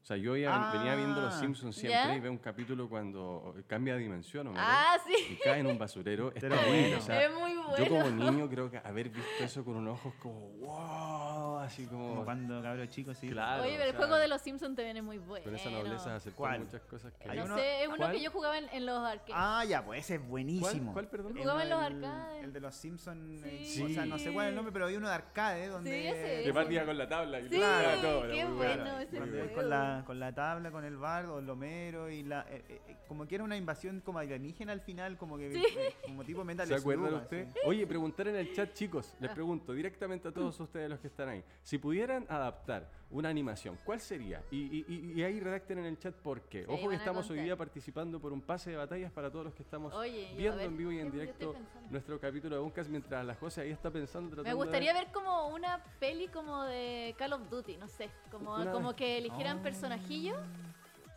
O 0.02 0.04
sea, 0.04 0.16
yo 0.16 0.36
ya 0.36 0.72
venía 0.72 0.96
viendo 0.96 1.20
los 1.20 1.32
Ah. 1.32 1.38
Simpsons 1.38 1.76
siempre 1.76 2.00
¿Ya? 2.00 2.16
y 2.16 2.18
veo 2.18 2.32
un 2.32 2.38
capítulo 2.38 2.88
cuando 2.88 3.54
cambia 3.68 3.94
de 3.94 4.00
dimensión 4.00 4.48
¿o 4.48 4.52
Ah, 4.56 4.96
sí. 5.06 5.14
y 5.34 5.36
cae 5.36 5.60
en 5.60 5.68
un 5.68 5.78
basurero. 5.78 6.32
Es 6.34 6.40
Pero 6.40 6.56
terrible, 6.56 6.80
bueno. 6.82 6.98
o 6.98 7.00
sea, 7.00 7.22
es 7.24 7.32
muy 7.32 7.54
bueno. 7.54 7.76
Yo 7.78 7.88
como 7.88 8.10
niño 8.10 8.48
creo 8.48 8.68
que 8.68 8.78
haber 8.84 9.10
visto 9.10 9.44
eso 9.44 9.64
con 9.64 9.76
un 9.76 9.86
ojo 9.86 10.08
es 10.08 10.14
como 10.16 10.40
wow, 10.58 11.58
así 11.60 11.86
como... 11.86 12.08
Como 12.08 12.24
cuando 12.24 12.60
cabros 12.60 12.88
chicos, 12.90 13.16
sí. 13.16 13.28
Claro, 13.30 13.62
Oye, 13.62 13.72
pero 13.74 13.82
o 13.82 13.86
el 13.86 13.90
sea, 13.92 13.98
juego 13.98 14.16
de 14.16 14.26
los 14.28 14.42
Simpsons 14.42 14.74
también 14.74 14.96
es 14.96 15.04
muy 15.04 15.18
bueno. 15.18 15.44
Con 15.44 15.54
esa 15.54 15.70
nobleza 15.70 16.18
¿Cuál? 16.34 16.60
muchas 16.60 16.80
cosas 16.82 17.12
que... 17.14 17.30
Hay 17.30 17.38
No 17.38 17.44
uno- 17.44 17.54
sé, 17.56 17.82
es 17.82 17.86
uno 17.88 17.96
¿Cuál? 17.98 18.12
que 18.12 18.20
yo 18.22 18.30
jugaba 18.32 18.58
en, 18.58 18.68
en 18.72 18.86
los 18.86 18.98
arcades. 18.98 19.34
Ah, 19.36 19.64
ya, 19.64 19.84
pues 19.84 20.00
ese 20.04 20.16
es 20.16 20.26
buenísimo. 20.28 20.92
¿Cuál, 20.92 21.06
cuál, 21.06 21.08
perdón? 21.08 21.36
El- 21.36 21.42
Jugaba 21.42 21.62
en 21.62 21.70
los 21.70 21.80
arcades. 21.80 22.44
El 22.44 22.52
de 22.52 22.60
los 22.60 22.74
Simpsons. 22.74 23.42
eh, 23.44 23.62
Sí. 23.64 23.82
O 23.84 23.88
sea, 23.88 24.04
no 24.04 24.18
sé 24.18 24.32
cuál 24.32 24.46
es 24.46 24.50
el 24.50 24.56
nombre, 24.56 24.72
pero 24.72 24.86
había 24.86 24.98
uno 24.98 25.08
de 25.08 25.14
arcade 25.14 25.68
donde. 25.68 25.90
Sí, 25.92 26.06
ese, 26.08 26.42
Que 26.44 26.52
partía 26.52 26.84
con 26.84 26.98
la 26.98 27.08
tabla 27.08 27.38
y 27.38 27.48
Sí, 27.48 27.62
hacía 27.62 28.02
todo, 28.02 28.22
qué 28.28 28.44
bueno 28.46 28.98
ese 28.98 29.18
juego. 29.20 29.54
con 29.54 29.70
la, 29.70 29.91
con 30.06 30.18
la 30.20 30.34
tabla, 30.34 30.70
con 30.70 30.84
el 30.84 30.96
bardo, 30.96 31.38
el 31.38 31.46
lomero 31.46 32.08
y 32.10 32.22
la. 32.22 32.42
eh, 32.50 32.62
eh, 32.68 32.80
eh, 32.88 32.96
como 33.08 33.26
que 33.26 33.34
era 33.36 33.44
una 33.44 33.56
invasión 33.56 34.00
como 34.00 34.18
alienígena 34.18 34.72
al 34.72 34.80
final, 34.80 35.16
como 35.16 35.36
que. 35.38 35.52
Sí. 35.52 35.62
eh, 35.78 35.94
como 36.06 36.24
tipo 36.24 36.44
Metal 36.44 36.66
¿Se 36.66 36.74
acuerdan 36.74 37.08
Slug, 37.10 37.22
ustedes? 37.22 37.48
así. 37.50 37.58
Oye, 37.66 37.86
preguntar 37.86 38.28
en 38.28 38.36
el 38.36 38.52
chat, 38.54 38.72
chicos. 38.72 39.14
Les 39.20 39.30
Ah. 39.30 39.34
pregunto 39.34 39.72
directamente 39.72 40.28
a 40.28 40.32
todos 40.32 40.58
ustedes 40.60 40.88
los 40.90 41.00
que 41.00 41.06
están 41.08 41.28
ahí. 41.28 41.44
Si 41.62 41.78
pudieran 41.78 42.26
adaptar 42.28 42.88
una 43.12 43.28
animación, 43.28 43.78
¿cuál 43.84 44.00
sería? 44.00 44.42
Y, 44.50 44.56
y- 44.56 44.84
y- 44.88 45.12
y 45.20 45.22
ahí 45.22 45.38
redacten 45.38 45.78
en 45.78 45.84
el 45.84 45.98
chat 45.98 46.14
por 46.14 46.40
qué. 46.42 46.64
Sí, 46.64 46.66
Ojo 46.68 46.88
que 46.88 46.96
estamos 46.96 47.28
hoy 47.30 47.40
día 47.40 47.56
participando 47.56 48.18
por 48.18 48.32
un 48.32 48.40
pase 48.40 48.70
de 48.70 48.76
batallas 48.76 49.12
para 49.12 49.30
todos 49.30 49.44
los 49.44 49.54
que 49.54 49.62
estamos 49.62 49.92
Oye, 49.94 50.32
viendo 50.36 50.56
ver, 50.56 50.66
en 50.66 50.76
vivo 50.76 50.92
y 50.92 50.98
en 51.00 51.10
¿qué- 51.12 51.18
qué 51.18 51.24
estoy 51.24 51.46
directo 51.48 51.88
nuestro 51.90 52.18
capítulo 52.18 52.56
de 52.56 52.62
Buncas 52.62 52.88
mientras 52.88 53.24
la 53.24 53.34
José 53.34 53.60
ahí 53.62 53.70
está 53.70 53.90
pensando. 53.90 54.30
Me 54.30 54.36
tratando 54.36 54.48
de 54.58 54.64
gustaría 54.64 54.92
ver 54.94 55.12
como 55.12 55.48
una 55.48 55.82
peli 56.00 56.28
como 56.28 56.64
de 56.64 57.14
Call 57.18 57.34
of 57.34 57.50
Duty, 57.50 57.76
no 57.76 57.88
sé. 57.88 58.08
Como, 58.30 58.54
Una 58.54 58.72
como 58.72 58.96
que 58.96 59.18
eligieran 59.18 59.58
Oh. 59.58 59.62
personajillos. 59.62 60.38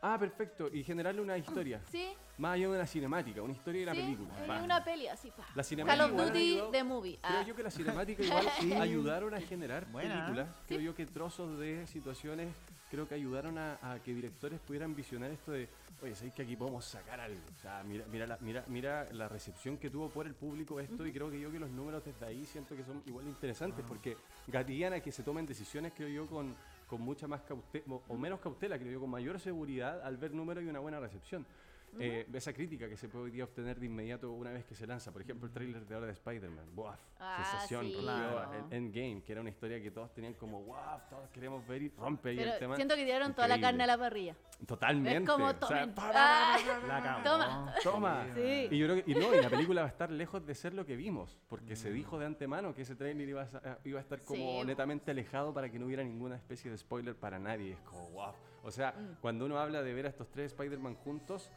Ah, 0.08 0.20
perfecto. 0.20 0.70
Y 0.72 0.84
generarle 0.84 1.20
una 1.20 1.36
historia. 1.36 1.82
Sí, 1.90 2.14
Más 2.38 2.54
allá 2.54 2.68
de 2.70 2.76
una 2.76 2.86
cinemática, 2.86 3.42
una 3.42 3.54
historia 3.54 3.80
y 3.80 3.84
una 3.86 3.96
sí. 3.96 4.02
película. 4.02 4.30
y 4.44 4.48
Va. 4.48 4.62
una 4.64 4.84
peli 4.84 5.08
así, 5.08 5.32
pa. 5.32 5.44
La 5.56 5.64
cinemática 5.64 6.08
Call 6.08 6.20
of 6.20 6.28
Duty 6.28 6.60
The 6.72 6.84
Movie. 6.84 7.18
Creo 7.22 7.40
Ah. 7.40 7.44
yo 7.48 7.56
que 7.56 7.64
la 7.64 7.72
cinemática 7.72 8.22
igual 8.24 8.46
Sí. 8.60 8.74
ayudaron 8.74 9.34
a 9.34 9.42
generar 9.42 9.86
Buena. 9.92 10.14
películas. 10.26 10.48
Creo 10.68 10.80
Sí. 10.80 10.86
yo 10.86 10.96
que 10.96 11.06
trozos 11.08 11.58
de 11.58 11.88
situaciones 11.88 12.50
creo 12.92 13.08
que 13.08 13.16
ayudaron 13.16 13.58
a, 13.58 13.80
a 13.82 14.00
que 14.00 14.14
directores 14.14 14.60
pudieran 14.60 14.96
visionar 14.96 15.32
esto 15.32 15.52
de, 15.54 15.68
oye, 16.04 16.14
¿sabéis 16.16 16.34
que 16.36 16.44
aquí 16.44 16.56
podemos 16.56 16.86
sacar 16.86 17.20
algo? 17.20 17.40
O 17.58 17.60
sea, 17.62 17.84
mira, 17.84 18.06
mira, 18.12 18.28
la, 18.28 18.38
mira, 18.42 18.64
mira 18.68 19.08
la 19.12 19.28
recepción 19.28 19.78
que 19.78 19.90
tuvo 19.90 20.10
por 20.10 20.28
el 20.28 20.36
público 20.36 20.80
esto 20.80 21.06
y 21.06 21.12
creo 21.12 21.32
que 21.32 21.40
yo 21.40 21.52
que 21.52 21.60
los 21.60 21.70
números 21.72 22.06
desde 22.06 22.26
ahí 22.28 22.46
siento 22.46 22.76
que 22.76 22.84
son 22.86 23.02
igual 23.08 23.28
interesantes 23.28 23.84
porque 23.88 24.16
gatillan 24.48 24.94
a 24.94 25.00
que 25.00 25.12
se 25.12 25.24
tomen 25.24 25.46
decisiones, 25.48 25.94
creo 25.96 26.10
yo, 26.10 26.28
con, 26.28 26.56
con 26.88 27.02
mucha 27.02 27.28
más 27.28 27.42
cautela, 27.42 27.86
o 28.08 28.18
menos 28.18 28.40
cautela, 28.40 28.78
creo 28.78 28.94
yo, 28.94 29.00
con 29.00 29.10
mayor 29.10 29.40
seguridad 29.40 30.02
al 30.02 30.18
ver 30.18 30.34
números 30.34 30.64
y 30.64 30.68
una 30.68 30.80
buena 30.80 31.00
recepción. 31.00 31.46
Eh, 32.00 32.28
esa 32.34 32.54
crítica 32.54 32.88
que 32.90 32.98
se 32.98 33.08
día 33.32 33.44
obtener 33.44 33.80
de 33.80 33.86
inmediato 33.86 34.32
una 34.32 34.52
vez 34.52 34.66
que 34.66 34.76
se 34.76 34.86
lanza. 34.86 35.12
Por 35.12 35.22
ejemplo, 35.22 35.48
el 35.48 35.54
tráiler 35.54 35.86
de 35.86 35.96
ahora 35.96 36.08
de 36.08 36.14
Spider-Man. 36.14 36.76
¡Buaf! 36.76 37.00
Ah, 37.20 37.44
sensación. 37.52 37.86
sí. 37.86 37.94
rompió 37.94 38.02
Claro. 38.04 38.54
el 38.70 38.74
Endgame, 38.74 39.22
que 39.24 39.32
era 39.32 39.42
una 39.42 39.50
historia 39.50 39.82
que 39.82 39.92
todos 39.92 40.14
tenían 40.14 40.34
como 40.34 40.62
¡Wow! 40.64 40.76
Todos 41.10 41.30
queremos 41.30 41.66
ver 41.68 41.82
y 41.84 41.90
rompe 41.90 42.36
Pero 42.36 42.54
el 42.54 42.60
tema. 42.60 42.76
siento 42.76 42.96
que 42.96 43.06
tiraron 43.06 43.34
toda 43.34 43.48
la 43.48 43.56
Increíble. 43.56 43.80
carne 43.80 43.84
a 43.84 43.88
la 43.88 43.98
parrilla. 43.98 44.36
Totalmente. 44.66 45.18
Es 45.24 45.30
como 45.30 45.46
o 45.48 45.68
sea, 45.68 45.90
Ah. 45.98 46.58
La. 46.88 47.22
Toma. 47.24 47.74
Toma. 47.84 48.28
Sí. 48.36 48.68
Y 48.72 48.78
yo 48.78 48.88
creo 48.88 49.04
que, 49.04 49.12
y 49.12 49.16
no, 49.16 49.34
y 49.36 49.42
la 49.42 49.50
película 49.50 49.82
va 49.82 49.88
a 49.88 49.92
estar 49.92 50.12
lejos 50.12 50.46
de 50.46 50.56
ser 50.56 50.74
lo 50.74 50.86
que 50.86 50.96
vimos, 50.96 51.38
porque 51.48 51.76
se 51.76 51.92
dijo 51.92 52.18
de 52.20 52.26
antemano 52.26 52.74
que 52.74 52.84
ese 52.84 52.96
trailer 52.96 53.28
iba 53.28 53.42
a, 53.44 53.78
iba 53.84 54.00
a 54.00 54.02
estar 54.02 54.22
como 54.22 54.62
Sí. 54.62 54.68
netamente 54.68 55.12
alejado 55.12 55.54
para 55.54 55.70
que 55.70 55.80
no 55.80 55.86
hubiera 55.86 56.04
ninguna 56.04 56.36
especie 56.36 56.72
de 56.72 56.78
spoiler 56.78 57.16
para 57.16 57.40
nadie. 57.40 57.74
Es 57.74 57.80
como, 57.82 58.10
wow. 58.12 58.34
O 58.64 58.72
sea, 58.72 58.92
Mm. 58.94 59.18
cuando 59.22 59.46
uno 59.46 59.60
habla 59.60 59.84
de 59.84 59.94
ver 59.94 60.06
a 60.08 60.10
estos 60.10 60.30
tres 60.32 60.52
Spider-Man 60.54 60.96
juntos, 60.96 61.52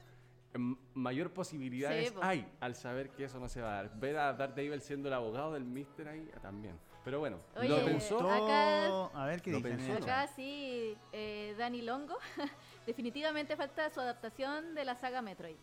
mayor 0.95 1.31
posibilidades 1.33 2.09
Sí, 2.11 2.15
hay 2.23 2.51
al 2.61 2.75
saber 2.75 3.11
que 3.11 3.25
eso 3.25 3.39
no 3.39 3.49
se 3.49 3.61
va 3.61 3.73
a 3.79 3.83
dar. 3.83 3.99
Ver 3.99 4.17
a 4.19 4.33
Daredevil 4.33 4.81
siendo 4.81 5.09
el 5.09 5.15
abogado 5.15 5.53
del 5.53 5.65
Mister 5.65 6.09
ahí 6.09 6.29
ah, 6.37 6.41
también. 6.41 6.79
Pero 7.05 7.21
bueno, 7.21 7.39
Oye, 7.57 7.69
lo 7.69 7.85
pensó. 7.85 8.19
Acá- 8.31 9.07
A 9.15 9.27
ver 9.27 9.41
qué 9.41 9.53
dicen. 9.53 10.03
Acá 10.03 10.27
sí, 10.27 10.97
eh, 11.13 11.55
Dani 11.57 11.83
Longo. 11.83 12.17
Definitivamente 12.87 13.57
falta 13.57 13.89
su 13.91 14.01
adaptación 14.01 14.75
de 14.75 14.85
la 14.85 14.95
saga 14.95 15.23
Metroid. 15.23 15.57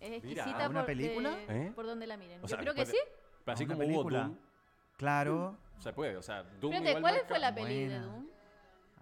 Es 0.00 0.22
Mira, 0.24 0.42
exquisita 0.42 0.68
¿una 0.68 0.80
por, 0.80 0.86
película? 0.86 1.38
eh, 1.40 1.46
¿Eh? 1.68 1.72
por 1.74 1.86
donde 1.86 2.06
la 2.06 2.16
miren. 2.16 2.38
O 2.40 2.42
Yo 2.42 2.48
sea, 2.48 2.58
creo 2.58 2.74
que 2.74 2.82
puede- 2.84 2.92
sí. 2.92 2.98
Así 3.46 3.64
¿Una 3.64 3.74
como 3.74 3.86
hubo 3.86 3.92
película? 4.04 4.18
Doom, 4.24 4.38
Claro. 4.96 5.56
se 5.78 5.92
puede. 5.92 6.16
O 6.16 6.22
sea, 6.22 6.42
Doom 6.60 6.74
¿cuál 6.82 7.02
marca- 7.02 7.24
fue 7.28 7.38
la 7.38 7.54
peli 7.54 7.84
de. 7.86 7.98
Doom? 8.00 8.26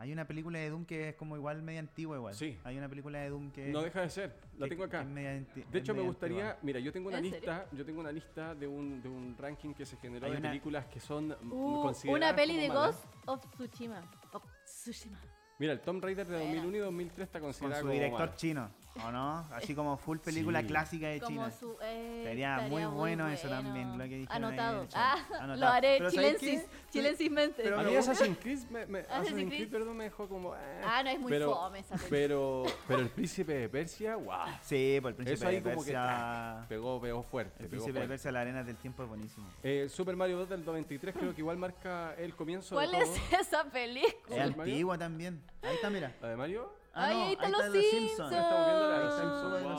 Hay 0.00 0.12
una 0.14 0.26
película 0.26 0.58
de 0.58 0.70
Doom 0.70 0.86
que 0.86 1.10
es 1.10 1.14
como 1.14 1.36
igual 1.36 1.60
media 1.62 1.80
antigua 1.80 2.16
igual. 2.16 2.34
Sí. 2.34 2.58
Hay 2.64 2.78
una 2.78 2.88
película 2.88 3.18
de 3.18 3.28
Doom 3.28 3.50
que 3.50 3.66
No 3.68 3.82
deja 3.82 4.00
de 4.00 4.08
ser, 4.08 4.34
la 4.56 4.64
que- 4.64 4.70
tengo 4.70 4.84
acá. 4.84 5.02
es 5.02 5.06
media 5.06 5.32
anti- 5.32 5.62
De 5.70 5.78
hecho, 5.78 5.94
me 5.94 6.00
gustaría, 6.00 6.38
antigua. 6.52 6.58
mira, 6.62 6.80
yo 6.80 6.90
tengo 6.90 7.08
una 7.08 7.20
lista, 7.20 7.66
yo 7.72 7.84
tengo 7.84 8.00
una 8.00 8.10
lista 8.10 8.54
de 8.54 8.66
un, 8.66 9.02
de 9.02 9.08
un 9.10 9.36
ranking 9.38 9.74
que 9.74 9.84
se 9.84 9.98
generó 9.98 10.24
Hay 10.24 10.32
de 10.32 10.38
una- 10.38 10.48
películas 10.48 10.86
que 10.86 11.00
son 11.00 11.32
Uh, 11.50 11.82
consideradas 11.82 12.30
una 12.30 12.34
peli 12.34 12.52
como 12.54 12.62
de 12.62 12.68
malas. 12.68 12.96
Ghost 13.26 13.44
of 13.44 13.50
Tsushima. 13.56 14.10
Of 14.32 14.42
Tsushima. 14.64 15.20
Mira, 15.58 15.74
el 15.74 15.80
Tomb 15.80 16.02
Raider 16.02 16.26
de 16.26 16.32
Buena. 16.36 16.46
2001 16.54 16.76
y 16.78 16.80
2003 16.80 17.26
está 17.28 17.38
Con 17.38 17.48
considerado 17.48 17.80
su 17.82 17.86
como 17.88 17.92
director 17.92 18.20
mala. 18.20 18.34
chino, 18.36 18.70
¿o 19.04 19.10
no? 19.12 19.46
Así 19.52 19.74
como 19.74 19.96
full 19.96 20.18
película 20.18 20.60
Sí. 20.60 20.66
clásica 20.66 21.08
de 21.08 21.20
Como 21.20 21.30
China. 21.30 21.50
su, 21.50 21.76
eh, 21.82 22.22
Sería 22.24 22.60
muy 22.68 22.84
bueno 22.84 23.28
eso 23.28 23.48
también, 23.48 23.96
lo 23.96 24.04
que 24.04 24.16
dijeron 24.16 24.44
Anotado. 24.44 24.86
Ah, 24.94 25.16
Anotado. 25.40 25.56
lo 25.56 25.66
haré 25.68 25.96
Pero 25.98 26.10
¿sabes 26.10 26.36
chilensis, 26.38 26.68
qué? 26.68 26.76
chilensismente. 26.92 27.62
Pero 27.62 27.80
A 27.80 27.82
mí 27.84 27.94
Assassin's 27.96 28.38
Creed 28.38 28.58
me, 28.70 28.86
me- 28.86 28.98
Assassin's 29.00 29.26
Assassin's 29.28 29.54
Creed, 29.54 29.70
perdón, 29.70 29.96
me 29.96 30.04
dejó 30.04 30.28
como... 30.28 30.54
eh. 30.54 30.58
Ah, 30.84 31.02
no, 31.02 31.10
es 31.10 31.20
muy 31.20 31.30
pero, 31.30 31.54
fome 31.54 31.78
esa 31.78 31.96
peli. 31.96 32.06
Pero, 32.10 32.64
pero 32.88 33.00
el 33.00 33.08
Príncipe 33.10 33.54
de 33.54 33.68
Persia, 33.68 34.16
wow. 34.16 34.36
Sí, 34.62 34.98
por 35.00 35.10
el 35.10 35.14
príncipe 35.16 35.34
Eso 35.34 35.46
ahí 35.48 35.56
de 35.56 35.62
como 35.62 35.84
que 35.84 35.92
Persia. 35.92 36.66
Pegó, 36.68 37.00
pegó 37.00 37.22
fuerte. 37.22 37.62
El 37.62 37.68
príncipe 37.68 38.00
de. 38.00 38.08
Persia, 38.08 38.32
la 38.32 38.40
arena 38.40 38.62
del 38.64 38.76
tiempo 38.76 39.02
es 39.02 39.08
buenísimo. 39.08 39.46
Eh, 39.62 39.88
Super 39.88 40.16
Mario 40.16 40.36
2 40.38 40.48
del 40.48 40.64
93 40.64 41.14
creo 41.16 41.34
que 41.34 41.40
igual 41.40 41.56
marca 41.58 42.14
el 42.18 42.34
comienzo 42.34 42.74
¿Cuál 42.74 42.90
de 42.90 42.98
todo. 43.00 43.14
es 43.14 43.32
esa 43.40 43.64
película? 43.64 44.36
Es 44.36 44.40
antigua 44.58 44.98
también. 44.98 45.40
Ahí 45.62 45.74
está, 45.76 45.90
mira. 45.90 46.12
¿La 46.20 46.28
de 46.28 46.36
Mario? 46.36 46.79
Ah, 46.92 47.06
Ay, 47.06 47.14
no, 47.14 47.22
ahí 47.22 47.32
están 47.32 47.46
ahí 47.46 47.52
los 47.52 47.60
están 47.60 47.72
los 47.74 47.84
Simpsons. 47.90 48.32
Estamos 48.32 48.66
viendo 48.66 48.88
la 48.88 48.98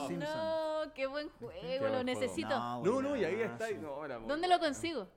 Simpsons. 0.08 0.36
No, 0.36 0.94
qué 0.94 1.08
buen 1.08 1.30
juego, 1.30 1.60
Qué 1.62 1.80
lo 1.80 1.90
buen 1.90 2.06
necesito. 2.06 2.50
No, 2.50 2.82
No, 2.84 3.02
no, 3.02 3.16
y 3.16 3.26
ahí 3.26 3.42
está. 3.42 3.70
y 3.72 3.76
No, 3.76 3.96
muy 4.20 4.30
¿Dónde 4.30 4.48
lo 4.48 4.60
consigo? 4.60 5.08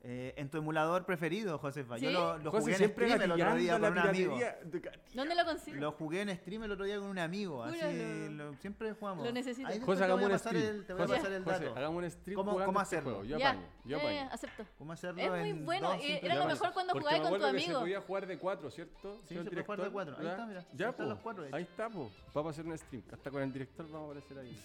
Eh, 0.00 0.32
en 0.36 0.48
tu 0.48 0.58
emulador 0.58 1.04
preferido, 1.04 1.58
Josefa. 1.58 1.98
Yo 1.98 2.08
¿Sí? 2.08 2.14
lo, 2.14 2.38
lo 2.38 2.50
José, 2.52 2.60
jugué 2.60 2.72
en 2.74 2.78
siempre 2.78 3.06
stream 3.08 3.20
el 3.22 3.32
otro 3.32 3.54
día 3.56 3.72
con 3.80 3.90
un 3.92 3.98
amigo. 3.98 4.38
¿Dónde 5.12 5.34
lo 5.34 5.44
consigo? 5.44 5.76
Lo 5.80 5.90
jugué 5.92 6.20
en 6.22 6.36
stream 6.36 6.62
el 6.62 6.70
otro 6.70 6.84
día 6.84 6.98
con 7.00 7.08
un 7.08 7.18
amigo. 7.18 7.64
Así 7.64 8.28
lo- 8.30 8.54
siempre 8.54 8.92
jugamos. 8.92 9.26
Lo 9.26 9.32
necesito. 9.32 9.66
Ahí 9.68 9.80
José, 9.80 10.04
te 10.06 10.12
voy 10.12 10.22
hagamos 10.22 10.22
a 10.22 10.26
un 10.26 10.30
pasar 10.32 10.52
stream. 10.54 10.76
el, 10.76 10.86
te 10.86 10.92
voy 10.92 11.02
a 11.02 11.06
pasar 11.08 11.32
el 11.32 11.44
José, 11.44 11.64
dato. 11.64 11.76
hagamos 11.76 12.04
un 12.04 12.10
stream 12.12 12.36
¿Cómo- 12.36 12.52
cómo 12.52 12.64
este 12.68 12.78
hacerlo? 12.96 13.10
juego. 13.10 13.24
Yo 13.24 13.38
ya, 13.38 13.50
apaño, 13.50 13.66
yo 13.84 13.96
ya, 13.98 14.02
apaño. 14.04 14.28
acepto. 14.32 14.64
¿Cómo 14.78 14.92
hacerlo 14.92 15.20
Es 15.20 15.30
muy 15.30 15.50
en 15.50 15.64
bueno, 15.64 15.88
dos 15.88 15.96
y 15.96 16.00
simples 16.02 16.22
era 16.24 16.34
lo 16.36 16.46
mejor 16.46 16.72
cuando 16.72 16.92
Porque 16.92 17.08
jugabas 17.08 17.30
con 17.30 17.40
tu 17.40 17.44
que 17.44 17.50
se 17.58 17.64
amigo. 17.64 17.80
podía 17.80 18.00
jugar 18.00 18.26
de 18.28 18.38
cuatro, 18.38 18.70
¿cierto? 18.70 19.20
Sí, 19.28 19.34
se 19.34 19.44
puede 19.44 19.62
jugar 19.64 19.82
de 19.82 19.90
cuatro. 19.90 20.16
Ahí 20.16 20.24
¿Ya? 20.24 20.30
está, 20.30 20.46
mira. 20.46 20.64
Ya, 20.74 20.88
Están 20.90 21.08
los 21.08 21.18
cuatro. 21.18 21.44
Ahí 21.50 21.62
está, 21.64 21.90
po. 21.90 22.08
Vamos 22.32 22.50
a 22.50 22.50
hacer 22.60 22.66
un 22.70 22.78
stream. 22.78 23.02
Hasta 23.12 23.30
con 23.32 23.42
el 23.42 23.52
director 23.52 23.84
vamos 23.90 24.02
a 24.08 24.12
aparecer 24.12 24.38
ahí. 24.38 24.56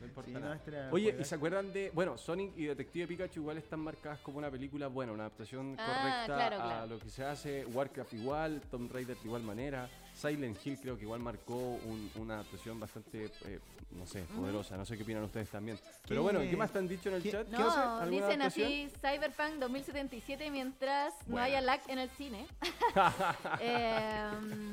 No 0.00 0.06
importa 0.06 0.28
Sí, 0.28 0.34
no, 0.34 0.40
nada. 0.40 0.60
era 0.66 0.88
Oye, 0.92 1.14
¿y 1.20 1.24
se 1.24 1.34
acuerdan 1.34 1.72
de. 1.72 1.90
Bueno, 1.92 2.16
Sonic 2.16 2.56
y 2.56 2.64
Detective 2.64 3.06
Pikachu 3.06 3.40
igual 3.40 3.58
están 3.58 3.80
marcadas 3.80 4.18
como 4.20 4.38
una 4.38 4.50
película 4.50 4.86
buena, 4.88 5.12
una 5.12 5.24
adaptación 5.24 5.76
Ah, 5.78 5.86
correcta 6.26 6.48
claro, 6.48 6.62
a 6.82 6.86
lo 6.86 6.98
que 6.98 7.10
se 7.10 7.22
hace. 7.24 7.66
Warcraft 7.66 8.14
igual, 8.14 8.62
Tomb 8.70 8.90
Raider 8.90 9.16
de 9.18 9.24
igual 9.26 9.42
manera. 9.42 9.88
Silent 10.20 10.58
Hill 10.66 10.78
creo 10.80 10.96
que 10.96 11.02
igual 11.04 11.20
marcó 11.20 11.54
un- 11.56 12.10
una 12.16 12.34
adaptación 12.34 12.78
bastante, 12.78 13.30
eh, 13.46 13.58
no 13.92 14.06
sé, 14.06 14.22
poderosa. 14.36 14.76
No 14.76 14.84
sé 14.84 14.96
qué 14.96 15.02
opinan 15.02 15.24
ustedes 15.24 15.48
también. 15.50 15.78
Pero 16.06 16.22
bueno, 16.22 16.40
¿qué 16.40 16.56
más 16.56 16.70
te 16.72 16.78
han 16.78 16.88
dicho 16.88 17.08
en 17.08 17.16
el 17.16 17.22
qué- 17.22 17.30
chat? 17.32 17.46
qué 17.48 17.52
No, 17.56 17.70
¿Alguna 17.70 18.04
dicen 18.10 18.40
adaptación? 18.42 18.66
así 18.68 18.90
Cyberpunk 19.00 19.54
2077 19.60 20.50
mientras 20.50 21.14
no 21.26 21.32
Bueno. 21.32 21.44
haya 21.46 21.60
lag 21.60 21.80
en 21.88 21.98
el 21.98 22.10
cine. 22.10 22.46
Em, 23.60 24.72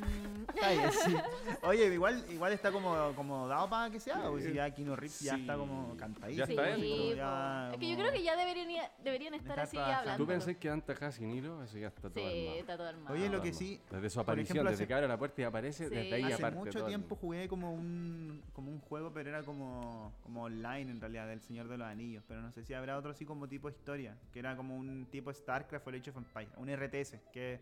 Ay, 0.62 0.78
sí. 1.04 1.14
Oye, 1.62 1.92
igual, 1.94 2.24
igual 2.30 2.52
está 2.52 2.72
como, 2.72 3.12
como 3.14 3.46
dado 3.48 3.68
para 3.68 3.90
que 3.90 4.00
se 4.00 4.10
haga, 4.12 4.28
porque 4.28 4.44
si 4.48 4.54
ya 4.54 4.70
Kino 4.70 4.96
ya 4.96 5.08
Sí. 5.08 5.28
está 5.40 5.56
como 5.56 5.96
cantadito. 5.96 6.38
Ya 6.38 6.44
está 6.44 6.74
sí, 6.76 7.10
él, 7.10 7.16
ya 7.16 7.70
es 7.72 7.78
que 7.78 7.88
yo 7.88 7.96
creo 7.96 8.12
que 8.12 8.22
ya 8.22 8.36
deberían, 8.36 8.88
deberían 9.04 9.34
estar 9.34 9.60
así 9.60 9.72
trabajando. 9.76 10.00
hablando. 10.00 10.24
¿Tú 10.24 10.28
pensás 10.28 10.56
que 10.56 10.70
Anta 10.70 10.94
casi 10.94 11.18
sin 11.18 11.30
hilo? 11.34 11.62
Eso 11.62 11.78
ya 11.78 11.88
está 11.88 12.02
todo 12.10 12.14
Sí, 12.14 12.20
armado. 12.40 12.58
está 12.60 12.76
todo 12.76 12.88
armado. 12.88 13.14
Oye, 13.14 13.28
lo 13.28 13.42
que 13.42 13.52
sí, 13.52 13.80
Desde 13.90 14.10
su 14.10 14.20
aparición, 14.20 14.56
ejemplo, 14.56 14.70
desde 14.70 14.82
hace- 14.84 14.88
que 14.88 14.94
abre 14.94 15.08
la 15.08 15.18
puerta 15.18 15.37
aparece, 15.44 15.88
Sí. 15.88 15.94
desde 15.94 16.14
ahí 16.14 16.22
Hace 16.24 16.34
aparte 16.34 16.58
mucho 16.58 16.84
tiempo 16.84 17.16
jugué 17.16 17.48
como 17.48 17.72
un, 17.72 18.42
como 18.52 18.70
un 18.70 18.80
juego, 18.80 19.12
pero 19.12 19.28
era 19.30 19.42
como, 19.42 20.12
como 20.22 20.42
online 20.44 20.90
en 20.90 21.00
realidad, 21.00 21.26
del 21.28 21.40
Señor 21.40 21.68
de 21.68 21.78
los 21.78 21.86
Anillos. 21.86 22.24
Pero 22.26 22.40
no 22.42 22.50
sé 22.52 22.64
si 22.64 22.74
habrá 22.74 22.96
otro 22.98 23.10
así 23.10 23.24
como 23.24 23.48
tipo 23.48 23.68
historia, 23.68 24.16
que 24.32 24.38
era 24.38 24.56
como 24.56 24.76
un 24.76 25.06
tipo 25.10 25.32
StarCraft 25.32 25.86
o 25.86 25.90
Age 25.90 26.10
of 26.10 26.16
Empires, 26.16 26.50
un 26.56 26.68
RTS, 26.68 27.20
que 27.32 27.54
es 27.54 27.60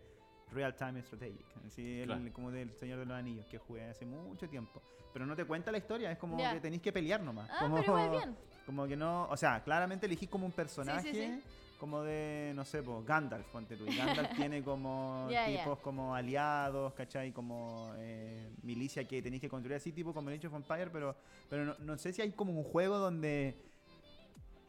Real 0.52 0.74
Time 0.76 1.02
Strategic, 1.02 1.44
así 1.66 2.00
el- 2.00 2.32
como 2.32 2.50
del 2.50 2.72
Señor 2.74 2.98
de 3.00 3.06
los 3.06 3.16
Anillos, 3.16 3.46
que 3.46 3.58
jugué 3.58 3.84
hace 3.84 4.06
mucho 4.06 4.48
tiempo. 4.48 4.80
Pero 5.12 5.24
no 5.26 5.34
te 5.34 5.44
cuenta 5.44 5.72
la 5.72 5.78
historia, 5.78 6.10
es 6.12 6.18
como 6.18 6.36
que 6.36 6.60
tenéis 6.60 6.82
que 6.82 6.92
pelear 6.92 7.20
nomás. 7.22 7.48
Ah, 7.50 7.58
como, 7.62 7.76
pero 7.76 7.86
igual 7.98 8.10
bien. 8.10 8.36
Como 8.66 8.84
que 8.88 8.96
no, 8.96 9.28
o 9.28 9.36
sea, 9.36 9.62
claramente 9.62 10.06
elegís 10.06 10.28
como 10.28 10.44
un 10.44 10.50
personaje. 10.52 11.12
sí. 11.14 11.40
Como 11.78 12.02
de, 12.02 12.52
no 12.54 12.64
sé, 12.64 12.82
pues, 12.82 13.04
Gandalf, 13.04 13.46
ponte 13.48 13.76
tú. 13.76 13.84
Y 13.86 13.94
Gandalf 13.96 14.30
tiene 14.36 14.62
como 14.62 15.28
tipos 15.58 15.78
como 15.80 16.14
aliados, 16.14 16.94
¿cachai? 16.94 17.32
Como 17.32 17.92
eh, 17.98 18.50
milicia 18.62 19.06
que 19.06 19.20
tenéis 19.20 19.42
que 19.42 19.48
construir 19.48 19.76
así, 19.76 19.92
tipo 19.92 20.14
como 20.14 20.30
el 20.30 20.38
Age 20.38 20.46
of 20.46 20.54
Empire, 20.54 20.88
pero, 20.90 21.14
pero 21.50 21.64
no, 21.66 21.74
no 21.80 21.98
sé 21.98 22.12
si 22.14 22.22
hay 22.22 22.32
como 22.32 22.52
un 22.52 22.64
juego 22.64 22.96
donde 22.98 23.56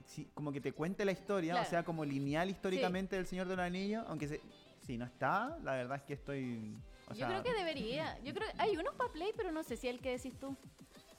si- 0.06 0.26
como 0.34 0.52
que 0.52 0.60
te 0.62 0.74
cuente 0.74 1.06
la 1.06 1.12
historia, 1.14 1.54
Claro. 1.54 1.68
o 1.68 1.70
sea, 1.70 1.84
como 1.84 2.04
lineal 2.06 2.50
históricamente 2.50 3.16
del 3.16 3.26
Señor 3.26 3.48
de 3.48 3.56
los 3.56 3.66
Anillos, 3.66 4.04
aunque 4.08 4.28
se- 4.28 4.42
si 4.86 4.98
no 4.98 5.06
está, 5.06 5.58
la 5.64 5.74
verdad 5.74 5.98
es 5.98 6.04
que 6.04 6.14
estoy... 6.14 6.76
O 7.10 7.14
yo 7.14 7.26
creo 7.26 7.42
que 7.44 7.54
debería. 7.54 8.20
Yo 8.20 8.34
creo 8.34 8.48
que 8.52 8.62
hay 8.62 8.76
unos 8.76 8.94
para 8.96 9.12
Play, 9.14 9.32
pero 9.38 9.50
no 9.54 9.64
sé 9.64 9.78
si 9.78 9.88
el 9.88 10.00
que 10.02 10.10
decís 10.12 10.38
tú. 10.40 10.58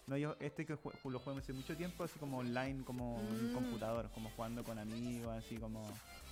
No, 0.09 0.17
yo 0.17 0.37
este 0.41 0.65
que 0.65 0.75
jue- 0.77 0.93
lo 1.11 1.19
juego 1.19 1.39
hace 1.39 1.53
mucho 1.53 1.77
tiempo, 1.77 2.03
así 2.03 2.19
como 2.19 2.39
online, 2.39 2.83
como 2.85 3.21
en 3.21 3.51
Mm. 3.51 3.55
computador, 3.55 4.09
como 4.15 4.31
jugando 4.31 4.65
con 4.65 4.79
amigos, 4.79 5.37
así 5.37 5.57
como... 5.57 5.87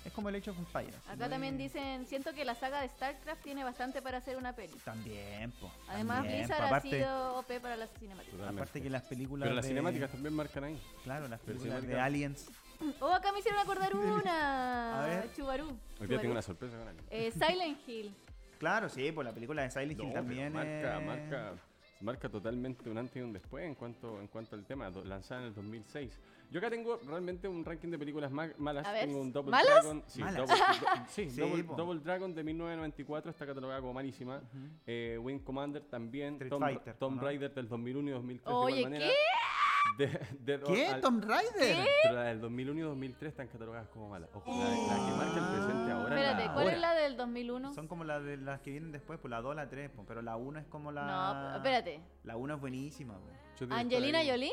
Es 0.04 0.12
como 0.12 0.28
el 0.30 0.36
Age 0.36 0.50
of 0.50 0.58
Empires. 0.58 0.94
Acá 1.08 1.28
también 1.28 1.58
dicen, 1.58 2.06
siento 2.06 2.32
que 2.32 2.44
la 2.44 2.54
saga 2.54 2.80
de 2.80 2.88
StarCraft 2.88 3.42
tiene 3.42 3.64
bastante 3.64 4.00
para 4.00 4.18
hacer 4.18 4.36
una 4.36 4.54
peli. 4.54 4.72
También, 4.84 5.50
po. 5.52 5.70
Además, 5.88 6.18
también, 6.18 6.38
Blizzard 6.46 6.68
po. 6.68 6.74
ha 6.76 6.80
sido 6.80 7.34
OP 7.38 7.60
para 7.60 7.76
las 7.76 7.90
cinemáticas. 7.98 8.30
Totalmente. 8.30 8.62
aparte 8.62 8.82
que 8.82 8.88
las 8.90 9.02
películas 9.02 9.44
Pero 9.46 9.56
las 9.56 9.64
de- 9.64 9.68
cinemáticas 9.68 10.10
también 10.12 10.34
marcan 10.34 10.64
ahí. 10.64 10.80
Claro, 11.04 11.28
las 11.28 11.40
películas 11.40 11.82
de 11.86 12.00
Aliens. 12.00 12.48
Oh, 13.00 13.10
acá 13.10 13.32
me 13.32 13.38
hicieron 13.38 13.58
acordar 13.60 13.90
una. 13.96 15.02
A 15.04 15.06
ver. 15.08 15.32
Chubarú. 15.34 15.76
Hoy 15.98 16.06
día 16.06 16.18
tengo 16.20 16.32
una 16.32 16.42
sorpresa 16.42 16.76
con 16.78 16.86
alguien. 16.88 17.06
Eh, 17.10 17.32
Silent 17.32 17.78
Hill. 17.88 18.14
Claro, 18.58 18.88
sí, 18.90 19.10
pues 19.12 19.26
la 19.26 19.32
película 19.32 19.62
de 19.62 19.70
Silent 19.70 19.98
Hill 19.98 20.08
No, 20.08 20.12
también 20.12 20.52
marca, 20.52 20.98
es- 21.00 21.06
marca, 21.06 21.52
marca 22.00 22.28
totalmente 22.28 22.88
un 22.90 22.98
antes 22.98 23.16
y 23.16 23.20
un 23.20 23.32
después 23.32 23.64
en 23.64 23.74
cuanto, 23.74 24.20
en 24.20 24.26
cuanto 24.28 24.54
al 24.54 24.64
tema, 24.64 24.90
do- 24.90 25.04
lanzada 25.04 25.40
en 25.42 25.46
el 25.48 25.54
2006. 25.54 26.18
Yo 26.50 26.58
acá 26.60 26.70
tengo 26.70 27.00
realmente 27.06 27.48
un 27.48 27.64
ranking 27.64 27.88
de 27.88 27.98
películas 27.98 28.30
ma- 28.30 28.50
malas. 28.58 28.86
A 28.86 28.92
ver, 28.92 29.06
tengo 29.06 29.20
un 29.20 29.32
Double 29.32 29.50
¿malas? 29.50 29.66
Dragon. 29.74 30.02
Sí, 30.06 30.20
Malas. 30.20 30.36
Double, 30.36 30.54
do- 30.56 30.86
sí, 31.08 31.30
Sí, 31.30 31.40
Double. 31.40 31.62
Double 31.76 32.00
Dragon 32.00 32.34
de 32.34 32.44
1994 32.44 33.30
está 33.30 33.46
catalogada 33.46 33.80
como 33.80 33.94
malísima. 33.94 34.36
Ujú. 34.36 34.66
Eh, 34.86 35.18
Wing 35.20 35.40
Commander 35.40 35.82
también. 35.82 36.34
Street 36.34 36.50
Tomb, 36.50 36.62
Fighter, 36.62 36.94
Tomb 36.94 37.16
¿no? 37.16 37.22
Raider 37.22 37.52
del 37.54 37.68
2001 37.68 38.08
y 38.08 38.12
2003 38.12 38.54
Oye, 38.54 38.74
de 38.74 38.80
igual 38.80 38.92
manera. 38.92 39.12
De, 39.98 40.06
de- 40.40 40.60
¿Qué? 40.64 40.86
al- 40.88 41.00
¿Tomb 41.00 41.24
Raider? 41.24 41.86
Pero 42.02 42.14
la 42.14 42.24
del 42.24 42.40
2001 42.40 42.78
y 42.78 42.82
2003 42.82 43.30
están 43.30 43.48
catalogadas 43.48 43.88
como 43.88 44.08
malas. 44.10 44.28
Ojo, 44.34 44.50
la, 44.50 44.68
la 44.68 45.06
que 45.06 45.16
marca 45.16 45.38
el 45.38 45.56
presente 45.64 45.92
ahora. 46.12 46.20
Espérate, 46.30 46.46
la 46.48 46.52
¿cuál 46.54 46.66
es 46.68 46.74
ahora. 46.74 46.94
la 46.94 47.00
del 47.00 47.16
2001? 47.16 47.74
Son 47.74 47.88
como 47.88 48.04
las 48.04 48.22
de 48.24 48.36
las 48.36 48.60
que 48.60 48.70
vienen 48.70 48.92
después, 48.92 49.18
pues 49.20 49.30
la 49.30 49.40
2, 49.40 49.56
la 49.56 49.68
3, 49.68 49.90
pues, 49.94 50.06
pero 50.08 50.22
la 50.22 50.36
1 50.36 50.58
es 50.60 50.66
como 50.66 50.92
la... 50.92 51.06
No, 51.06 51.56
espérate. 51.56 52.00
La 52.24 52.36
1 52.36 52.54
es 52.54 52.60
buenísima, 52.60 53.14
pues. 53.18 53.70
¿Angelina. 53.72 54.20
Jolie? 54.26 54.52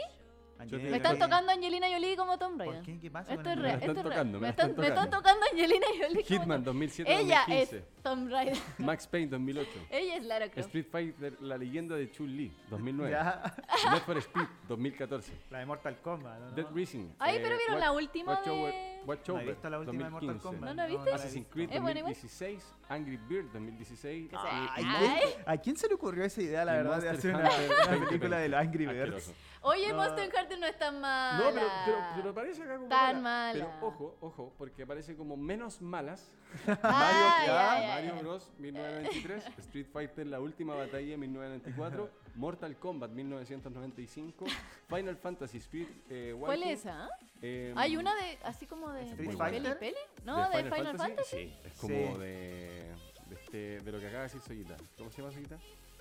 Angelina 0.60 0.92
Me 0.92 0.98
están 0.98 1.18
tocando 1.18 1.52
Angelina 1.52 1.88
Jolie 1.92 2.16
como 2.16 2.38
Tomb 2.38 2.58
¿Por 2.60 2.68
Raider. 2.68 2.84
qué? 2.84 3.00
¿Qué 3.00 3.10
pasa 3.12 3.34
Esto 3.34 3.50
es 3.50 3.56
Me 3.58 3.62
real, 3.63 3.63
la 3.63 3.74
están 3.74 3.89
esto 3.89 4.00
es 4.00 4.06
real. 4.06 4.13
tocando, 4.13 4.38
me 4.38 4.42
Me 4.44 4.50
están, 4.50 4.68
me 4.78 4.92
tocando. 4.92 5.46
Angelina 5.52 5.86
Jolie. 6.00 6.24
Hitman 6.24 6.63
Tomb- 6.63 6.80
2007-2015. 6.89 7.04
Ella 7.08 7.44
es 7.50 7.76
Tomb 8.04 8.30
Raider. 8.32 8.58
Max 8.78 9.08
Payne 9.08 9.28
2008. 9.32 9.70
Ella 9.89 10.16
es 10.16 10.24
Lara 10.26 10.46
Croft. 10.52 10.68
Street 10.68 10.86
Fighter, 10.92 11.42
la 11.42 11.58
leyenda 11.58 11.96
de 11.96 12.10
Chun-Li 12.12 12.56
2009. 12.70 13.12
Ya, 13.12 13.56
Need 13.92 14.02
for 14.04 14.18
Speed 14.20 14.46
2014. 14.68 15.34
la 15.50 15.60
de 15.60 15.66
Mortal 15.66 15.98
Kombat, 16.02 16.39
¿no? 16.39 16.52
Dead 16.52 16.68
Rising. 16.74 17.10
Ay, 17.20 17.38
eh, 17.38 17.39
pero 17.44 17.58
vieron 17.58 17.80
la 17.80 17.92
última 17.92 18.34
Watch 18.34 18.48
Over- 18.48 18.72
de- 18.72 18.92
Watch 19.06 19.28
No 19.28 19.34
he 19.34 19.38
Over 19.44 19.54
visto 19.54 19.70
la 19.70 19.80
última 19.80 20.04
de 20.06 20.10
Mortal 20.10 20.28
2015. 20.39 20.48
Kombat. 20.48 20.70
¿No 20.70 20.74
la 20.76 20.86
viste? 20.88 21.13
Assassin's. 21.13 21.48
Creed 21.50 21.70
¿Es 21.72 21.82
buena 21.82 22.00
igual? 22.00 22.13
2016. 22.13 22.74
Angry 22.89 23.18
Bird 23.18 23.46
2016. 23.54 24.30
Que 24.30 24.36
se- 24.38 24.42
y- 24.44 24.48
Ay, 24.50 24.84
y- 24.84 24.88
Ay. 24.88 25.20
¿quién- 25.22 25.44
¿A 25.46 25.58
quién 25.58 25.78
se 25.78 25.88
le 25.88 25.94
ocurrió 25.96 26.24
esa 26.26 26.42
idea, 26.42 26.66
la 26.66 26.74
y 26.74 26.78
verdad, 26.78 27.02
de 27.02 27.10
hacer 27.10 27.36
una, 27.36 27.44
Hunter 27.50 27.66
una 27.66 27.76
2020? 27.78 28.08
película 28.08 28.38
de 28.38 28.50
los 28.50 28.60
Angry 28.60 28.86
Birds? 28.86 29.00
Asqueroso. 29.16 29.34
Oye, 29.66 29.89
No. 29.89 29.96
Monster 29.96 30.32
Hunter 30.42 30.60
no 30.60 30.68
es 30.68 30.78
tan 30.78 31.00
mala. 31.02 31.38
No, 31.38 31.54
pero, 31.54 31.68
pero, 31.86 31.98
pero 32.16 32.34
parece 32.34 32.63
acá 32.63 32.76
como 32.78 32.89
Tan 32.89 33.22
mala. 33.24 33.54
Pero 33.54 33.72
ojo, 33.88 34.18
ojo, 34.20 34.54
porque 34.58 34.86
parece 34.86 35.16
como 35.16 35.38
menos 35.38 35.82
malas. 35.82 36.32
Ah, 36.68 37.44
ya, 37.46 37.46
ya, 37.48 37.88
Mario. 37.96 38.16
Bros. 38.22 38.52
1993, 38.60 39.46
Street 39.60 39.88
Fighter 39.92 40.28
La 40.28 40.39
Última 40.39 40.76
Batalla 40.76 41.18
1994, 41.18 42.10
Mortal 42.36 42.76
Kombat 42.78 43.12
1995, 43.12 44.46
Final 44.89 45.17
Fantasy 45.17 45.58
Speed 45.60 45.88
eh, 46.10 46.36
¿Cuál 46.39 46.63
es 46.63 46.80
esa? 46.80 47.08
eh, 47.41 47.74
¿Hay 47.76 47.96
una 47.98 48.13
de 48.15 48.38
así 48.43 48.65
como 48.65 48.91
de 48.91 49.04
¿Street 49.04 49.32
Fighter? 49.38 49.78
peli? 49.80 49.96
No, 50.26 50.50
de, 50.50 50.63
Final, 50.63 50.98
Fantasy. 50.98 51.38
Sí, 51.38 51.54
es 51.63 51.74
como 51.74 51.93
Sí. 52.13 52.19
de, 52.19 52.96
de, 53.28 53.36
este, 53.36 53.58
de 53.82 53.91
lo 53.91 54.00
que 54.00 54.08
acaba 54.08 54.24
de 54.24 54.30
decir 54.30 54.41
Soyita. 54.41 54.78
¿Cómo 54.98 55.12
se 55.12 55.22
llama 55.22 55.34
Soyita? 55.34 55.58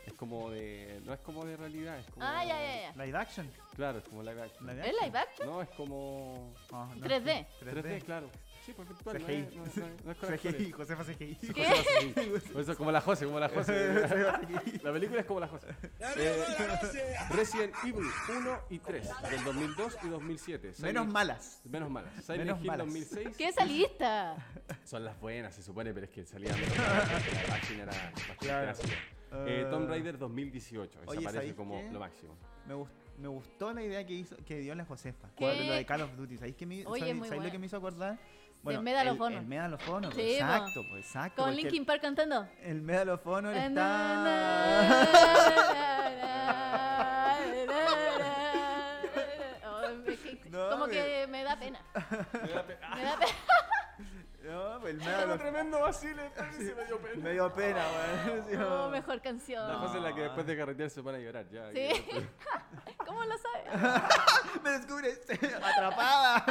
Es 0.07 0.15
como 0.15 0.51
de. 0.51 1.01
No 1.05 1.13
es 1.15 1.21
como 1.21 1.45
de 1.45 1.57
realidad, 1.57 1.97
es 1.99 2.07
como. 2.07 2.27
Ah, 2.27 2.45
ya, 2.45 2.61
ya, 2.61 2.93
ya. 2.93 3.05
Live 3.05 3.17
action. 3.19 3.49
Claro, 3.77 3.99
es 3.99 4.05
como 4.05 4.23
live 4.23 4.43
action. 4.43 4.67
Live 4.67 4.89
¿Es 4.89 4.95
live 5.01 5.19
action? 5.19 5.49
No, 5.49 5.63
es 5.63 5.69
como. 5.71 6.55
No, 6.73 6.87
no, 6.97 7.07
3D. 7.07 7.47
3D, 7.61 8.03
claro. 8.03 8.29
Sí, 8.65 8.73
por 8.73 8.87
virtual. 8.87 9.17
CGI. 9.19 9.57
no, 9.57 9.65
es- 9.67 9.77
no 9.77 9.87
es- 9.87 10.05
no 10.05 10.11
es 10.13 10.19
con 10.19 10.29
CGI, 10.31 10.49
actores. 10.49 10.75
Josefa 10.75 11.05
CGI. 11.05 11.35
¿Qué? 11.53 11.67
Eso, 12.61 12.77
como 12.77 12.93
la 12.93 13.01
Jose, 13.01 13.25
como 13.27 13.41
la 13.41 13.49
Jose. 13.49 13.93
la 14.83 14.93
película 14.93 15.21
es 15.21 15.27
como 15.27 15.41
la 15.41 15.49
Jose. 15.49 15.67
Eh, 16.17 16.45
Resident 17.31 17.75
Evil 17.85 18.07
1 18.29 18.59
y 18.71 18.79
3, 18.79 19.09
del 19.31 19.45
2002 19.45 19.97
y 20.05 20.09
2007. 20.09 20.73
Silent- 20.75 20.83
Menos 20.83 21.07
malas. 21.09 21.61
Menos 21.65 21.91
malas. 21.91 22.13
Silent 22.25 22.45
Menos 22.45 22.61
Hill 22.61 22.67
malas. 22.69 22.87
2006. 22.87 23.37
¿Qué 23.37 23.49
esa 23.49 23.65
lista? 23.65 24.37
Son 24.85 25.05
las 25.05 25.19
buenas, 25.21 25.55
se 25.55 25.63
supone, 25.63 25.93
pero 25.93 26.07
es 26.07 26.13
que 26.13 26.25
salían 26.25 26.55
menos 26.61 26.77
malas, 26.79 27.11
porque 27.11 27.35
la 27.35 27.47
página 27.49 27.83
era 27.85 27.93
bastante 27.93 28.37
Claro. 28.39 28.73
Eh, 29.47 29.65
Ah. 29.67 29.71
Tomb 29.71 29.89
Raider 29.89 30.19
2018. 30.19 31.01
Esa 31.01 31.11
Oye, 31.11 31.21
parece 31.23 31.33
¿sabéis 31.39 31.55
como 31.55 31.81
qué? 31.81 31.91
lo 31.91 31.99
máximo. 32.01 32.37
Me, 32.67 32.75
gust- 32.75 32.91
me 33.19 33.29
gustó 33.29 33.73
la 33.73 33.83
idea 33.83 34.05
que 34.07 34.13
hizo 34.13 34.37
que 34.45 34.59
dio 34.59 34.75
la 34.75 34.85
Josefa. 34.85 35.31
¿Qué? 35.35 35.47
Lo 35.67 35.73
de 35.73 35.87
Call 35.87 36.03
of 36.03 36.15
Duty. 36.17 36.37
¿Sabéis, 36.37 36.55
qué 36.57 36.67
me, 36.67 36.85
Oye, 36.87 37.15
sabéis- 37.15 37.43
lo 37.45 37.51
que 37.51 37.59
me 37.59 37.65
hizo 37.67 37.79
acordar? 37.79 38.19
El, 38.65 38.79
Honor. 39.21 39.39
el 39.41 39.47
Medal 39.47 39.75
of 39.75 39.89
Honor. 39.89 40.15
Sí, 40.15 40.35
exacto, 40.35 40.81
pues 40.91 41.05
exacto. 41.05 41.43
Con 41.43 41.55
Linkin 41.57 41.85
Park 41.85 42.01
cantando. 42.03 42.47
El, 42.61 42.71
el 42.77 42.83
Medal 42.83 43.09
of 43.11 43.27
Honor 43.27 43.55
Na, 43.55 43.67
está. 43.67 43.83
No, 50.51 50.71
Como 50.71 50.87
me- 50.87 50.93
que 50.93 51.27
me 51.29 51.45
da 51.45 51.57
pena. 51.59 51.81
Me 51.95 52.53
da 52.53 52.65
Ah, 52.83 52.95
Me 52.97 53.05
da 53.05 53.17
pena. 53.19 53.33
No, 54.43 54.81
pues 54.81 54.95
el 54.95 54.99
Medal 54.99 55.25
un 55.27 55.31
of 55.31 55.39
tremendo 55.41 55.81
vacile, 55.81 56.31
me 56.75 56.85
dio 56.85 56.99
pena. 57.01 57.15
Me 57.23 57.31
dio 57.33 57.53
pena, 57.55 57.85
Oh, 58.59 58.59
no. 58.59 58.89
mejor 58.91 59.23
canción. 59.23 59.69
La 59.69 59.77
Jose 59.77 59.99
es 59.99 60.03
la 60.03 60.13
que 60.13 60.23
después 60.23 60.45
de 60.47 60.57
carretear 60.57 60.91
se 60.91 61.01
pone 61.01 61.19
a 61.19 61.21
llorar. 61.21 61.47
Ya, 61.49 61.69
Sí. 61.69 61.75
que- 61.75 62.29
¿Cómo 63.07 63.23
lo 63.23 63.35
sabes? 63.39 64.63
Me 64.65 64.71
descubres 64.71 65.21
atrapada. 65.31 66.45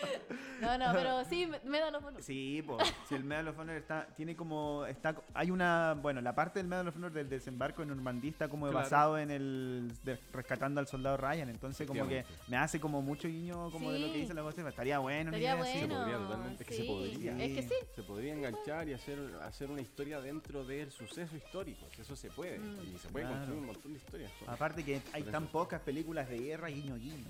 No, 0.60 0.78
no, 0.78 0.86
pero 0.94 1.22
sí, 1.26 1.44
me, 1.46 1.60
me 1.64 1.78
da 1.80 1.90
los 1.90 2.02
bonos. 2.02 2.24
Sí, 2.24 2.62
pues, 2.66 2.82
si 3.06 3.14
el 3.14 3.24
Medal 3.24 3.48
of 3.48 3.58
Honor 3.58 3.76
está, 3.76 4.06
tiene 4.16 4.34
como, 4.34 4.86
está, 4.86 5.14
hay 5.34 5.50
una, 5.50 5.94
bueno, 6.00 6.22
la 6.22 6.34
parte 6.34 6.58
del 6.60 6.66
Medal 6.66 6.88
of 6.88 6.96
Honor 6.96 7.12
del 7.12 7.28
desembarco 7.28 7.82
en 7.82 7.88
Normandía 7.88 8.30
está 8.30 8.48
como 8.48 8.64
Claro. 8.64 8.78
basado 8.78 9.18
en 9.18 9.30
el, 9.30 9.92
de- 10.02 10.18
rescatando 10.32 10.80
al 10.80 10.86
soldado 10.86 11.18
Ryan, 11.18 11.50
entonces 11.50 11.86
como 11.86 12.08
que 12.08 12.24
me 12.48 12.56
hace 12.56 12.80
como 12.80 13.02
mucho 13.02 13.28
guiño 13.28 13.70
como 13.70 13.92
de 13.92 13.98
lo 13.98 14.06
que 14.06 14.18
dice 14.20 14.32
la 14.32 14.42
Josefa, 14.42 14.70
estaría 14.70 14.98
bueno. 14.98 15.28
Estaría 15.30 15.54
idea 15.56 15.62
así. 15.62 15.72
Se 15.80 15.86
bueno. 15.86 16.00
podría 16.00 16.18
totalmente, 16.18 16.62
es 16.62 16.68
que 16.70 16.74
se 16.74 16.82
sí. 16.82 16.88
podría. 16.88 17.32
Es 17.44 17.54
que 17.54 17.62
sí. 17.62 17.74
Se 17.94 18.02
podría 18.02 18.32
enganchar 18.32 18.88
y 18.88 18.94
hacer, 18.94 19.18
hacer 19.42 19.70
una 19.70 19.82
historia 19.82 20.22
dentro 20.22 20.64
del 20.64 20.90
suceso 20.90 21.36
histórico. 21.36 21.86
Eso 21.98 22.16
se 22.16 22.30
puede. 22.30 22.58
Mm. 22.58 22.94
Y 22.94 22.98
se 22.98 23.08
puede 23.10 23.26
Claro. 23.26 23.36
construir 23.40 23.60
un 23.60 23.66
montón 23.66 23.92
de 23.92 23.98
historias. 23.98 24.32
Aparte 24.46 24.82
que 24.82 25.02
hay 25.12 25.22
tan 25.24 25.48
pocas 25.48 25.82
películas 25.82 26.30
de 26.30 26.38
guerra 26.38 26.68
guiño 26.68 26.96
guiño. 26.96 27.26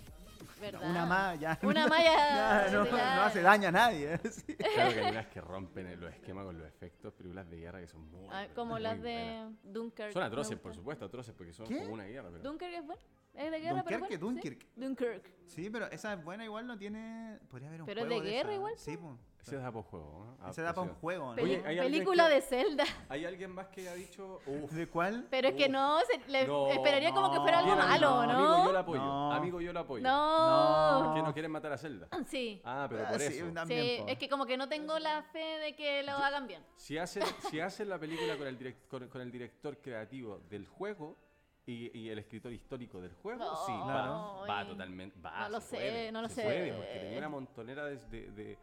¿Verdad? 0.61 0.91
Una 0.91 1.07
más 1.07 1.39
ya. 1.41 1.59
Una 1.63 1.87
más 1.89 2.03
ya- 2.03 2.67
ya 2.67 2.71
no, 2.73 2.85
ya- 2.87 3.17
no 3.17 3.23
hace 3.23 3.43
daño 3.43 3.69
a 3.69 3.73
nadie. 3.73 4.19
sí. 4.31 4.55
Claro 4.57 4.93
que 4.95 5.01
hay 5.01 5.11
unas 5.11 5.27
que 5.27 5.41
rompen 5.41 6.01
los 6.01 6.13
esquemas 6.13 6.45
con 6.47 6.59
los 6.59 6.67
efectos, 6.67 7.13
películas 7.13 7.49
de 7.51 7.57
guerra 7.59 7.81
que 7.81 7.89
son 7.89 8.11
muy 8.11 8.21
Ah, 8.25 8.27
buenas, 8.27 8.49
como 8.55 8.73
muy 8.75 8.83
las 8.83 9.01
buenas. 9.01 9.53
de 9.63 9.71
Dunkirk. 9.73 10.13
Son 10.13 10.23
atroces, 10.23 10.59
por 10.59 10.75
supuesto, 10.75 11.05
atroces, 11.05 11.35
porque 11.35 11.53
son 11.53 11.67
¿Qué? 11.69 11.79
como 11.81 11.93
una 11.95 12.05
guerra. 12.05 12.29
Pero... 12.31 12.43
¿Dunkirk 12.43 12.73
es 12.73 12.87
bueno? 12.87 13.03
¿Es 13.35 13.51
de 13.51 13.61
guerra, 13.61 13.85
pero 13.85 13.99
bueno? 13.99 14.19
Dunkirk. 14.19 14.63
Sí. 14.63 14.69
Dunkirk. 14.81 15.33
Sí, 15.47 15.69
pero 15.71 15.87
esa 15.91 16.15
es 16.15 16.25
buena, 16.25 16.45
igual 16.45 16.67
no 16.67 16.79
tiene. 16.79 17.39
Podría 17.51 17.69
haber 17.69 17.83
un 17.83 17.87
Pero 17.87 18.01
es 18.01 18.07
juego 18.07 18.23
de 18.23 18.31
guerra 18.31 18.49
esa. 18.51 18.57
igual, 18.57 18.75
Sí, 18.79 18.97
pues. 18.97 19.13
Ese 19.47 19.59
da 19.59 19.71
por 19.71 19.85
juego, 19.85 20.37
¿no? 20.41 20.51
Ese 20.51 20.61
da 20.63 20.73
para 20.75 20.89
un 20.89 20.95
juego, 20.97 21.33
¿no? 21.37 21.41
Oye, 21.41 21.63
¿hay 21.65 21.79
película 21.79 22.27
que- 22.29 22.35
de 22.35 22.41
Zelda. 22.43 22.85
¿Hay 23.09 23.25
alguien 23.25 23.53
más 23.53 23.69
que 23.69 23.83
haya 23.83 23.95
dicho, 23.95 24.41
¿De 24.73 24.89
cuál? 24.89 25.25
Pero 25.31 25.49
es 25.49 25.55
que 25.55 25.69
no, 25.69 26.01
se- 26.01 26.19
le 26.31 26.49
No, 26.49 26.67
esperaría 26.69 27.13
como 27.13 27.31
que 27.31 27.39
fuera 27.39 27.61
algo 27.61 27.77
malo, 27.77 28.27
¿no? 28.27 28.33
Amigo, 28.33 28.65
yo 28.67 28.73
lo 28.73 28.79
apoyo. 28.81 28.99
No. 29.01 29.33
Amigo, 29.33 29.61
yo 29.61 29.73
lo 29.73 29.81
apoyo. 29.81 30.03
No. 30.03 31.13
Que 31.15 31.23
no 31.23 31.33
quieren 31.33 31.53
matar 31.53 31.73
a 31.73 31.79
Zelda. 31.79 32.09
Sí. 32.27 32.61
Ah, 32.65 32.87
pero 32.91 33.05
Ah, 33.07 33.11
por 33.13 33.21
sí, 33.21 33.39
eso. 33.39 33.47
también, 33.55 33.85
Sí, 33.85 34.03
po. 34.03 34.09
es 34.09 34.19
que 34.19 34.29
como 34.29 34.47
que 34.47 34.57
no 34.57 34.69
tengo 34.69 34.99
la 34.99 35.23
fe 35.23 35.39
de 35.61 35.77
que 35.77 36.03
lo 36.03 36.13
hagan 36.13 36.49
bien. 36.49 36.63
Si 36.75 36.99
hacen, 36.99 37.23
si 37.49 37.61
hacen 37.61 37.89
la 37.89 37.99
película 38.01 38.37
con 38.37 38.49
el, 38.49 38.59
direct- 38.59 38.89
con, 38.89 39.09
con 39.09 39.21
el 39.21 39.31
director 39.31 39.79
creativo 39.79 40.41
del 40.51 40.67
juego 40.67 41.17
y, 41.65 41.97
y 41.97 42.09
el 42.11 42.19
escritor 42.19 42.53
histórico 42.53 43.01
del 43.01 43.13
juego, 43.15 43.45
sí, 43.65 43.73
va, 43.73 43.85
Claro. 43.85 44.45
va 44.49 44.67
totalmente. 44.67 45.21
Va, 45.21 45.45
no 45.45 45.49
lo 45.51 45.61
se 45.61 45.69
sé, 45.69 45.77
puede, 45.77 46.13
no 46.13 46.23
lo 46.23 46.29
se 46.29 46.35
sé. 46.35 46.43
puede, 46.43 46.73
porque 46.73 46.99
tenía 46.99 47.19
una 47.19 47.29
montonera 47.29 47.85
de. 47.85 47.97
de- 48.09 48.31
de- 48.33 48.59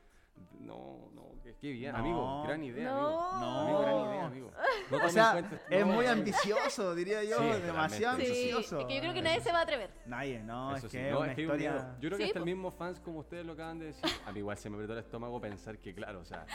no, 0.60 1.10
no, 1.14 1.24
qué, 1.62 1.72
bien. 1.72 1.92
No. 1.94 1.98
Amigo, 2.00 2.44
gran 2.44 2.64
idea, 2.64 2.92
No. 2.92 2.98
amigo. 2.98 3.40
No. 3.40 3.60
Amigo, 3.62 3.80
gran 3.82 3.96
idea, 4.10 4.26
amigo. 4.26 4.52
No 4.92 4.98
O 5.06 5.10
sea, 5.10 5.32
cuenta- 5.34 5.62
es 5.70 5.86
muy 5.86 6.06
ambicioso, 6.06 6.96
diría 6.96 7.24
yo. 7.24 7.38
Sí, 7.38 7.62
demasiado. 7.62 8.18
Sí, 8.18 8.24
ambicioso. 8.26 8.80
es 8.80 8.86
que 8.86 8.96
yo 8.96 9.02
creo 9.02 9.14
que 9.14 9.22
nadie 9.22 9.42
se 9.42 9.52
va 9.52 9.60
a 9.60 9.62
atrever. 9.64 9.90
Nadie, 10.06 10.40
no, 10.44 10.76
Eso 10.76 10.88
es 10.88 10.92
sí, 10.92 10.98
que 10.98 11.14
una 11.16 11.32
es 11.32 11.38
miedo. 11.38 11.54
historia. 11.54 11.96
Yo 12.00 12.10
creo 12.10 12.18
que 12.18 12.24
Sí, 12.24 12.30
hasta 12.30 12.40
el 12.40 12.44
po. 12.44 12.46
mismo 12.46 12.72
fans 12.72 13.00
como 13.00 13.20
ustedes 13.20 13.46
lo 13.46 13.54
acaban 13.54 13.80
de 13.80 13.86
decir. 13.88 14.10
A 14.26 14.32
mí 14.32 14.40
igual 14.40 14.58
se 14.58 14.70
me 14.70 14.76
apretó 14.76 14.94
el 14.94 15.00
estómago 15.00 15.40
pensar 15.42 15.78
que, 15.80 15.94
claro, 15.94 16.20
o 16.22 16.26
sea, 16.26 16.46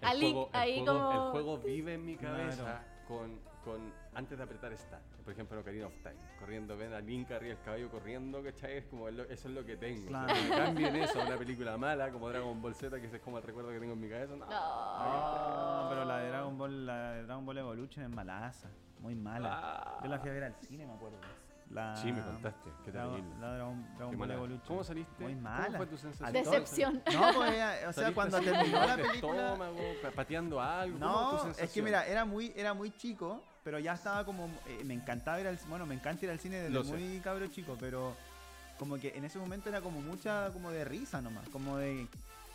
el, 0.00 0.08
Ali- 0.08 0.32
juego, 0.32 0.50
el 0.52 0.60
ahí 0.60 0.84
juego- 0.84 0.98
como- 0.98 1.12
el 1.26 1.30
juego 1.32 1.58
vive 1.58 1.94
en 1.94 2.04
mi 2.04 2.16
cabeza 2.16 2.62
Claro. 2.64 2.84
con, 3.08 3.40
con 3.64 3.94
antes 4.14 4.38
de 4.38 4.44
apretar 4.44 4.76
Start. 4.76 5.02
Por 5.24 5.32
ejemplo, 5.32 5.60
Ocarina 5.60 5.86
of 5.86 5.94
Time. 6.02 6.16
Corriendo, 6.38 6.76
ven 6.76 6.92
a 6.92 7.00
Link 7.00 7.30
arriba 7.30 7.54
del 7.54 7.64
caballo 7.64 7.90
corriendo, 7.90 8.42
¿cachai? 8.42 8.78
Es 8.78 8.84
como, 8.86 9.08
eso 9.08 9.24
es 9.28 9.44
lo 9.46 9.64
que 9.64 9.76
tengo. 9.76 10.06
Claro. 10.06 10.32
O 10.32 10.36
sea, 10.36 10.42
que 10.44 10.48
me 10.50 10.56
cambien 10.56 10.96
eso 11.02 11.20
a 11.20 11.26
una 11.26 11.36
película 11.36 11.76
mala 11.76 12.10
como 12.10 12.28
Dragon 12.28 12.60
Ball 12.62 12.74
Z, 12.74 13.00
que 13.00 13.06
ese 13.06 13.16
es 13.16 13.22
como 13.22 13.38
el 13.38 13.42
recuerdo 13.44 13.70
que 13.70 13.80
tengo 13.80 13.92
en 13.94 14.00
mi 14.00 14.08
cabeza. 14.08 14.34
No. 14.36 14.46
No, 14.46 15.86
pero 15.88 16.04
la 16.04 16.18
de 16.18 16.28
Dragon 16.28 16.58
Ball, 16.58 16.86
la 16.86 17.10
de 17.12 17.22
Dragon 17.24 17.46
Ball 17.46 17.58
Evolution 17.58 18.04
es 18.04 18.10
malaza, 18.10 18.68
muy 19.00 19.14
mala. 19.14 19.50
Ah. 19.52 20.00
Yo 20.02 20.08
la 20.08 20.18
fui 20.18 20.30
a 20.30 20.32
ver 20.32 20.44
al 20.44 20.54
cine, 20.56 20.86
me 20.86 20.92
acuerdo. 20.94 21.18
La, 21.70 21.96
Sí, 21.96 22.12
me 22.12 22.22
contaste. 22.22 22.70
Qué 22.84 22.92
Dragon, 22.92 23.14
terrible. 23.16 23.40
la 23.40 23.54
Dragon, 23.54 23.82
Dragon 23.96 24.10
Qué 24.10 24.16
Ball 24.16 24.28
mala. 24.28 24.34
Evolution. 24.34 24.68
¿Cómo 24.68 24.84
saliste? 24.84 25.22
Muy 25.24 25.32
¿Cómo 25.34 25.42
mala. 25.48 25.76
fue 25.78 25.86
tu 25.86 25.96
sensación? 25.96 26.32
Decepción. 26.32 27.02
No, 27.12 27.20
pues, 27.34 27.50
o 27.50 27.52
sea, 27.54 27.92
¿Saliste 27.92 28.14
cuando 28.14 28.40
terminó 28.40 28.86
la 28.86 28.96
película. 28.96 29.14
estómago, 29.48 29.78
pa- 30.02 30.10
pateando 30.10 30.60
algo? 30.60 30.98
¿Cómo 31.00 31.12
No, 31.32 31.38
tu 31.54 31.60
es 31.60 31.72
que 31.72 31.82
mira, 31.82 32.06
era 32.06 32.24
muy, 32.24 32.52
era 32.54 32.74
muy 32.74 32.90
chico, 32.92 33.42
pero 33.64 33.78
ya 33.78 33.94
estaba 33.94 34.24
como. 34.24 34.46
eh, 34.66 34.82
me 34.84 34.94
encantaba 34.94 35.40
ir 35.40 35.46
al 35.48 35.58
Bueno, 35.68 35.86
me 35.86 35.94
encanta 35.94 36.24
ir 36.24 36.30
al 36.30 36.38
cine 36.38 36.56
desde 36.56 36.70
Lo 36.70 36.84
sé. 36.84 36.92
muy 36.92 37.18
cabro 37.20 37.46
chico, 37.48 37.76
pero 37.80 38.14
como 38.78 38.96
que 38.98 39.16
en 39.16 39.24
ese 39.24 39.38
momento 39.38 39.68
era 39.68 39.80
como 39.80 40.00
mucha 40.00 40.50
como 40.52 40.70
de 40.70 40.84
risa 40.84 41.20
nomás, 41.20 41.48
como 41.48 41.78
de. 41.78 42.06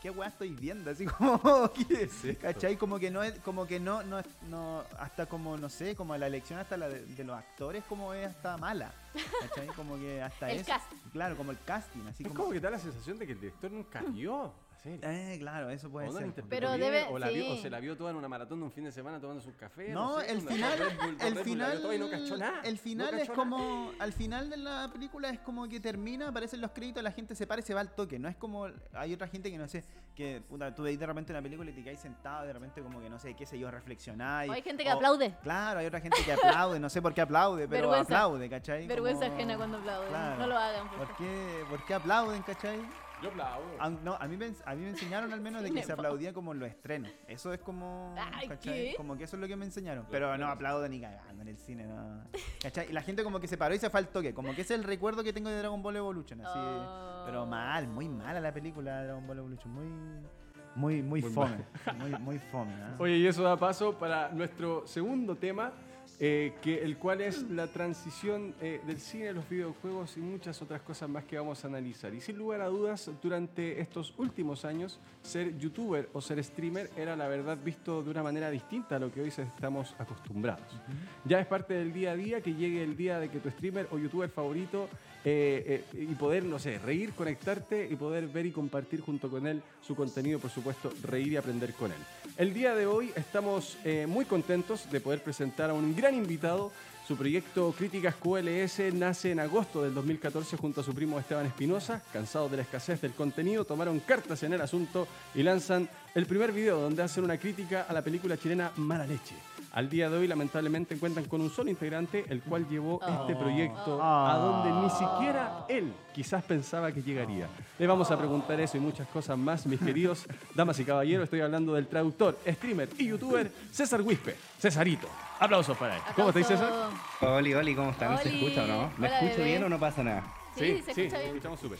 ¿Qué 0.02 0.10
weá 0.10 0.30
estoy 0.30 0.52
viendo? 0.52 0.90
Así 0.92 1.06
como. 1.18 1.74
¿qué? 1.74 2.04
es? 2.04 2.38
¿Cachai? 2.38 2.78
Como 2.78 3.00
que 3.00 3.12
no 3.12 3.22
es, 3.22 3.38
como 3.40 3.68
que 3.68 3.82
no, 3.82 4.02
no, 4.04 4.20
es- 4.20 4.26
no, 4.50 4.84
hasta 4.98 5.26
como, 5.26 5.58
no 5.58 5.68
sé, 5.68 5.94
como 5.96 6.16
la 6.16 6.28
elección 6.28 6.58
hasta 6.58 6.78
la 6.78 6.88
de, 6.88 7.06
de 7.06 7.24
los 7.26 7.38
actores 7.38 7.84
como 7.90 8.14
es 8.14 8.26
hasta 8.28 8.56
mala. 8.58 8.94
¿Cachai? 9.42 9.68
Como 9.76 9.98
que 9.98 10.22
hasta 10.22 10.50
El 10.52 10.60
eso. 10.60 10.68
cast. 10.72 10.86
Claro, 11.12 11.36
como 11.36 11.52
el 11.52 11.58
casting, 11.66 12.08
así 12.08 12.24
Es 12.24 12.30
como. 12.30 12.40
como 12.44 12.54
que 12.54 12.62
da 12.62 12.70
la 12.70 12.80
sensación 12.80 13.20
de 13.20 13.26
que 13.26 13.34
el 13.34 13.42
director 13.42 13.70
nunca 13.72 14.02
vio 14.08 14.54
serie. 14.80 15.00
Eh, 15.04 15.38
claro, 15.40 15.70
eso 15.70 15.90
puede 15.90 16.08
O 16.10 16.12
no 16.14 16.20
la 16.20 16.32
ser. 16.34 16.44
Pero 16.50 16.70
bien, 16.70 16.82
debe- 16.82 17.08
o, 17.10 17.20
la 17.20 17.30
vio- 17.30 17.54
o 17.54 17.58
se 17.58 17.70
la 17.70 17.80
vio 17.80 17.96
toda 17.98 18.12
en 18.12 18.18
una 18.18 18.28
maratón 18.28 18.60
de 18.60 18.66
un 18.66 18.72
fin 18.72 18.84
de 18.86 18.92
semana 18.92 19.20
tomando 19.20 19.42
su 19.42 19.56
café. 19.56 19.90
No, 19.90 20.20
sé, 20.20 20.32
el 20.32 20.42
final, 20.42 20.80
el 21.22 21.38
final, 21.40 21.82
toda 21.82 21.96
y 21.96 22.00
no 22.00 22.10
cachó 22.10 22.38
nada. 22.38 22.62
el 22.64 22.76
No 22.76 22.82
final 22.82 23.20
es 23.20 23.30
como, 23.30 23.92
al 24.00 24.14
final 24.14 24.50
de 24.50 24.58
la 24.58 24.90
película 24.92 25.30
es 25.30 25.40
como 25.40 25.68
que 25.68 25.80
termina, 25.80 26.30
aparecen 26.30 26.62
los 26.62 26.72
créditos, 26.72 27.04
la 27.04 27.12
gente 27.12 27.36
se 27.36 27.46
para 27.48 27.60
y 27.62 27.64
se 27.64 27.74
va 27.74 27.82
al 27.82 27.94
toque. 27.94 28.18
No 28.20 28.28
es 28.30 28.36
como, 28.36 28.68
hay 28.94 29.14
otra 29.14 29.28
gente 29.28 29.52
que 29.52 29.58
no 29.58 29.68
sé, 29.68 29.84
que 30.16 30.42
puta, 30.48 30.74
tú 30.74 30.84
veis 30.84 31.00
de 31.00 31.06
repente 31.06 31.32
una 31.32 31.42
película 31.42 31.70
y 31.70 31.74
te 31.74 31.82
quedáis 31.84 32.00
sentado, 32.00 32.46
de 32.46 32.54
repente 32.54 32.82
como 32.82 33.00
que 33.02 33.10
no 33.10 33.20
sé, 33.20 33.36
qué 33.36 33.46
sé 33.46 33.58
yo, 33.60 33.70
reflexionáis. 33.72 34.50
O 34.50 34.54
hay 34.54 34.62
gente 34.62 34.84
que 34.84 34.90
o- 34.90 34.94
aplaude. 34.96 35.36
Claro, 35.44 35.80
hay 35.80 35.86
otra 35.86 36.02
gente 36.02 36.18
que 36.24 36.32
aplaude, 36.34 36.80
no 36.80 36.90
sé 36.90 37.02
por 37.02 37.14
qué 37.14 37.22
aplaude, 37.22 37.68
pero 37.68 37.90
Vergüenza. 37.90 38.16
aplaude, 38.16 38.50
¿cachai? 38.50 38.88
Vergüenza 38.88 39.26
Como- 39.26 39.36
ajena 39.36 39.58
cuando 39.58 39.78
aplauden. 39.78 40.10
Claro. 40.10 40.38
No 40.40 40.48
lo 40.48 40.58
hagan, 40.58 40.88
por 40.90 40.98
¿Por 41.00 41.08
favor. 41.08 41.18
qué, 41.18 41.64
¿Por 41.70 41.86
qué 41.86 41.94
aplauden, 41.94 42.42
cachai? 42.44 42.80
Yo 43.22 43.30
aplaudo. 43.30 43.66
Ah, 43.80 43.90
no, 43.90 44.16
a 44.16 44.28
mí, 44.28 44.38
me, 44.38 44.52
a 44.66 44.76
mí 44.76 44.82
me 44.82 44.90
enseñaron 44.90 45.34
al 45.34 45.42
menos 45.42 45.64
de 45.64 45.72
que 45.72 45.84
se 45.84 45.92
aplaudía 45.92 46.34
como 46.34 46.54
en 46.54 46.60
los 46.60 46.70
estrenos. 46.70 47.12
Eso 47.28 47.54
es 47.54 47.60
como. 47.60 48.16
Ay, 48.34 48.48
¿cachai? 48.48 48.92
¿qué? 48.92 48.94
Como 48.96 49.18
que 49.18 49.26
eso 49.26 49.36
es 49.36 49.42
lo 49.42 49.48
que 49.48 49.56
me 49.56 49.66
enseñaron. 49.66 50.06
Pero 50.10 50.38
no 50.38 50.48
aplaudo 50.48 50.88
ni 50.88 51.02
cagando 51.02 51.42
en 51.42 51.48
el 51.48 51.58
cine, 51.58 51.86
no. 51.86 52.24
¿Cachai? 52.62 52.90
Y 52.90 52.94
la 52.94 53.02
gente 53.02 53.24
como 53.24 53.40
que 53.40 53.48
se 53.48 53.58
paró 53.58 53.76
y 53.76 53.80
se 53.80 53.90
fue 53.90 54.00
al 54.00 54.08
toque. 54.08 54.34
Como 54.34 54.54
que 54.56 54.62
ese 54.62 54.74
es 54.74 54.80
el 54.80 54.86
recuerdo 54.86 55.24
que 55.24 55.34
tengo 55.34 55.50
de 55.50 55.58
Dragon 55.58 55.82
Ball 55.82 55.98
Evolution. 55.98 56.42
Así. 56.42 56.60
Oh. 56.60 57.24
Pero 57.26 57.46
mal, 57.46 57.88
muy 57.88 58.08
mala 58.08 58.40
la 58.40 58.54
película 58.54 59.00
de 59.00 59.06
Dragon 59.06 59.28
Ball 59.28 59.40
Evolution. 59.40 59.74
Muy. 59.74 60.30
Muy, 60.76 61.02
muy, 61.02 61.22
Muy 61.22 61.32
fome. 61.32 61.66
Muy, 61.98 62.12
muy 62.20 62.40
fome. 62.40 62.74
¿ah? 62.74 62.96
Oye, 63.00 63.18
y 63.18 63.28
eso 63.28 63.44
da 63.44 63.58
paso 63.58 63.98
para 63.98 64.30
nuestro 64.30 64.86
segundo 64.88 65.36
tema, 65.36 65.74
eh, 66.22 66.54
que, 66.62 66.84
el 66.84 66.98
cual 66.98 67.22
es 67.22 67.44
la 67.50 67.68
transición 67.68 68.54
eh, 68.60 68.82
del 68.86 69.00
cine 69.00 69.30
a 69.30 69.32
los 69.32 69.48
videojuegos 69.48 70.18
y 70.18 70.20
muchas 70.20 70.62
otras 70.62 70.82
cosas 70.82 71.10
más 71.10 71.24
que 71.24 71.38
vamos 71.38 71.64
a 71.64 71.68
analizar. 71.68 72.14
Y 72.14 72.20
sin 72.20 72.38
lugar 72.38 72.60
a 72.60 72.68
dudas, 72.68 73.10
durante 73.22 73.80
estos 73.80 74.14
últimos 74.18 74.66
años, 74.66 75.00
ser 75.22 75.58
youtuber 75.58 76.10
o 76.12 76.20
ser 76.20 76.44
streamer 76.44 76.90
era 76.98 77.16
la 77.16 77.30
verdad 77.30 77.58
visto 77.64 78.04
de 78.04 78.12
una 78.12 78.22
manera 78.22 78.52
distinta 78.52 78.98
a 78.98 79.00
lo 79.00 79.12
que 79.12 79.22
hoy 79.22 79.30
estamos 79.30 79.96
acostumbrados. 79.98 80.82
Ya 81.24 81.40
es 81.40 81.48
parte 81.48 81.74
del 81.74 81.94
día 81.94 82.12
a 82.12 82.16
día 82.18 82.42
que 82.42 82.54
llegue 82.54 82.84
el 82.84 82.98
día 82.98 83.18
de 83.20 83.30
que 83.30 83.40
tu 83.40 83.50
streamer 83.50 83.88
o 83.92 83.98
youtuber 83.98 84.30
favorito 84.30 84.90
eh, 85.26 85.84
eh, 85.94 86.06
y 86.10 86.16
poder, 86.16 86.44
no 86.46 86.60
sé, 86.60 86.80
reír, 86.80 87.12
conectarte 87.12 87.88
y 87.90 87.96
poder 87.96 88.28
ver 88.28 88.46
y 88.46 88.52
compartir 88.52 89.02
junto 89.02 89.30
con 89.30 89.48
él 89.48 89.62
su 89.86 89.96
contenido, 89.96 90.40
por 90.40 90.50
supuesto, 90.50 90.94
reír 91.04 91.34
y 91.34 91.38
aprender 91.38 91.74
con 91.74 91.92
él. 91.92 91.98
El 92.38 92.54
día 92.54 92.74
de 92.74 92.86
hoy 92.86 93.12
estamos 93.16 93.78
eh, 93.84 94.06
muy 94.08 94.24
contentos 94.24 94.90
de 94.90 95.02
poder 95.02 95.22
presentar 95.22 95.70
a 95.70 95.74
un 95.74 95.94
gran 95.94 96.16
invitado. 96.16 96.72
Su 97.06 97.18
proyecto 97.18 97.74
Críticas 97.78 98.16
QLS 98.16 98.94
nace 98.94 99.32
en 99.32 99.40
agosto 99.40 99.84
del 99.84 99.94
2014 99.94 100.56
junto 100.56 100.82
a 100.82 100.84
su 100.84 100.94
primo 100.94 101.20
Esteban 101.20 101.48
Espinosa. 101.48 102.02
Cansados 102.14 102.52
de 102.52 102.58
la 102.58 102.64
escasez 102.64 103.02
del 103.02 103.14
contenido, 103.14 103.66
tomaron 103.66 104.00
cartas 104.00 104.44
en 104.44 104.54
el 104.54 104.62
asunto 104.62 105.08
y 105.36 105.44
lanzan 105.44 105.90
el 106.16 106.28
primer 106.28 106.54
video 106.54 106.80
donde 106.80 107.04
hacen 107.04 107.24
una 107.24 107.38
crítica 107.38 107.88
a 107.90 107.94
la 107.94 108.04
película 108.04 108.38
chilena 108.38 108.72
Mala 108.78 109.06
Leche. 109.08 109.36
Al 109.72 109.88
día 109.88 110.10
de 110.10 110.18
hoy, 110.18 110.28
lamentablemente, 110.28 110.98
cuentan 110.98 111.26
con 111.26 111.42
un 111.42 111.50
solo 111.52 111.70
integrante, 111.70 112.26
el 112.30 112.42
cual 112.42 112.68
llevó 112.68 113.00
este 113.02 113.34
Oh. 113.36 113.40
proyecto 113.40 113.98
Oh. 113.98 114.02
a 114.28 114.36
donde 114.38 114.72
ni 114.82 114.90
siquiera 114.90 115.66
él 115.70 115.94
quizás 116.14 116.44
pensaba 116.44 116.92
que 116.92 117.04
llegaría. 117.04 117.48
Le 117.78 117.86
vamos 117.86 118.10
a 118.10 118.18
preguntar 118.18 118.60
eso 118.60 118.78
y 118.78 118.80
muchas 118.80 119.08
cosas 119.10 119.38
más, 119.38 119.68
mis 119.68 119.80
queridos 119.80 120.26
damas 120.56 120.80
y 120.80 120.86
caballeros. 120.86 121.26
Estoy 121.26 121.42
hablando 121.42 121.76
del 121.76 121.88
traductor, 121.88 122.38
streamer 122.48 122.90
y 122.98 123.08
youtuber 123.08 123.52
César 123.72 124.02
Wispe. 124.02 124.36
Cesarito. 124.60 125.08
Aplausos 125.40 125.78
para 125.78 125.96
él. 125.98 126.02
¿Cómo 126.16 126.30
estáis, 126.30 126.48
César? 126.48 126.90
Oli, 127.22 127.54
Oli, 127.54 127.76
¿cómo 127.76 127.92
están? 127.92 128.18
¿Se 128.18 128.36
escucha 128.36 128.64
o 128.64 128.68
no? 128.68 128.92
¿Me 128.98 129.08
Hola, 129.08 129.20
escucho 129.20 129.38
bebé. 129.38 129.50
bien 129.52 129.64
o 129.64 129.70
no 129.70 129.80
pasa 129.80 130.04
nada? 130.04 130.24
Sí, 130.56 130.62
se 130.62 130.76
escucha 130.80 130.94
te 130.96 131.02
bien. 131.04 131.26
escuchamos 131.28 131.60
súper. 131.60 131.78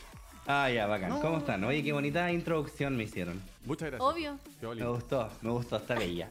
Ah, 0.52 0.68
ya, 0.68 0.86
bacán. 0.88 1.10
No. 1.10 1.20
¿Cómo 1.20 1.38
están? 1.38 1.62
Oye, 1.62 1.80
qué 1.84 1.92
bonita 1.92 2.30
introducción 2.32 2.96
me 2.96 3.04
hicieron. 3.04 3.40
Muchas 3.64 3.90
gracias. 3.90 4.10
Obvio. 4.10 4.38
Me 4.74 4.86
gustó, 4.86 5.28
me 5.42 5.50
gustó, 5.50 5.76
está 5.76 5.94
bella. 5.94 6.30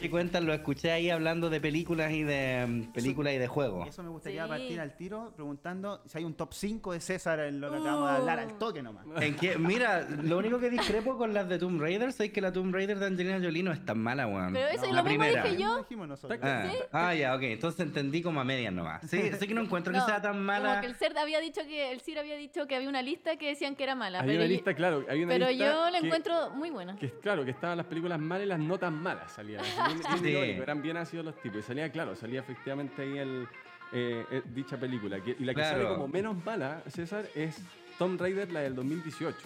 ¿Qué 0.00 0.10
cuentan? 0.10 0.44
Lo 0.46 0.52
escuché 0.52 0.90
ahí 0.92 1.10
hablando 1.10 1.48
de 1.48 1.60
películas 1.60 2.10
y 2.12 2.22
de 2.24 2.66
mm, 2.68 2.92
películas 2.92 3.34
y 3.34 3.38
de 3.38 3.46
juegos. 3.46 3.88
Eso 3.88 4.02
me 4.02 4.08
gustaría 4.10 4.42
Sí. 4.44 4.48
partir 4.48 4.80
al 4.80 4.96
tiro 4.96 5.32
preguntando 5.36 6.02
si 6.06 6.18
hay 6.18 6.24
un 6.24 6.34
top 6.34 6.52
5 6.52 6.92
de 6.92 7.00
César 7.00 7.40
en 7.40 7.60
lo 7.60 7.70
que 7.70 7.76
acabamos 7.78 8.10
de 8.10 8.16
hablar 8.16 8.38
al 8.40 8.58
toque 8.58 8.82
nomás. 8.82 9.06
En 9.20 9.36
mira, 9.66 10.06
lo 10.22 10.38
único 10.38 10.58
que 10.58 10.68
discrepo 10.70 11.16
con 11.16 11.32
las 11.32 11.48
de 11.48 11.58
Tomb 11.58 11.80
Raider 11.80 12.08
es 12.08 12.30
que 12.32 12.40
la 12.40 12.52
Tomb 12.52 12.74
Raider 12.74 12.98
de 12.98 13.06
Angelina 13.06 13.38
Jolie 13.40 13.62
no 13.62 13.72
es 13.72 13.84
tan 13.84 13.98
mala, 13.98 14.26
weón. 14.26 14.52
Pero 14.52 14.68
eso 14.68 14.82
No, 14.82 14.84
es 14.88 14.92
la 14.92 15.02
lo 15.02 15.08
mismo 15.08 15.24
primera. 15.24 15.42
dije 15.44 15.62
yo. 15.62 15.86
Nosotros. 16.06 16.38
Ah, 16.42 16.68
¿Sí? 16.70 16.78
ah, 16.92 17.14
ya, 17.14 17.34
ok. 17.36 17.42
Entonces 17.42 17.80
entendí 17.80 18.22
como 18.22 18.40
a 18.40 18.44
medias 18.44 18.72
nomás. 18.72 19.02
Sí, 19.08 19.30
sé 19.38 19.46
que 19.46 19.54
no 19.54 19.60
encuentro 19.62 19.92
No, 19.92 19.98
que 20.00 20.04
sea 20.10 20.20
tan 20.20 20.32
Como 20.32 20.44
mala. 20.44 20.80
que 20.80 20.86
el 20.88 20.94
CERT 20.96 21.16
había 21.16 21.38
dicho 21.40 21.60
que 21.62 21.69
el 21.78 22.00
CIR 22.00 22.18
había 22.18 22.36
dicho 22.36 22.66
que 22.66 22.76
había 22.76 22.88
una 22.88 23.02
lista 23.02 23.36
que 23.36 23.48
decían 23.48 23.76
que 23.76 23.84
era 23.84 23.94
mala. 23.94 24.20
Hay 24.20 24.26
pero 24.26 24.38
una 24.38 24.46
yo- 24.46 24.52
lista, 24.52 24.74
claro. 24.74 24.98
Una 24.98 25.06
pero 25.28 25.48
lista 25.48 25.52
yo 25.64 25.90
la 25.90 26.00
que- 26.00 26.06
encuentro 26.06 26.50
muy 26.50 26.70
buena. 26.70 26.96
Que, 26.96 27.10
claro, 27.20 27.44
que 27.44 27.50
estaban 27.52 27.76
las 27.76 27.86
películas 27.86 28.18
malas 28.18 28.44
y 28.44 28.48
las 28.48 28.58
no 28.58 28.78
tan 28.78 29.00
malas 29.02 29.32
salían. 29.32 29.62
bien 29.86 30.00
Sí. 30.22 30.28
irónico, 30.30 30.62
eran 30.62 30.82
bien 30.82 30.96
ácidos 30.96 31.24
los 31.26 31.40
tipos. 31.40 31.58
Y 31.60 31.62
salía, 31.62 31.90
claro, 31.90 32.14
salía 32.16 32.40
efectivamente 32.40 33.02
ahí 33.02 33.18
el, 33.18 33.46
eh, 33.92 34.24
eh, 34.30 34.42
dicha 34.54 34.76
película. 34.78 35.20
Que- 35.20 35.36
y 35.38 35.44
la 35.44 35.54
que 35.54 35.62
sale 35.62 35.80
Claro. 35.80 35.94
como 35.96 36.08
menos 36.08 36.44
mala, 36.44 36.82
César, 36.88 37.26
es 37.34 37.56
Tomb 37.98 38.20
Raider, 38.20 38.50
la 38.52 38.60
del 38.60 38.74
2018. 38.74 39.36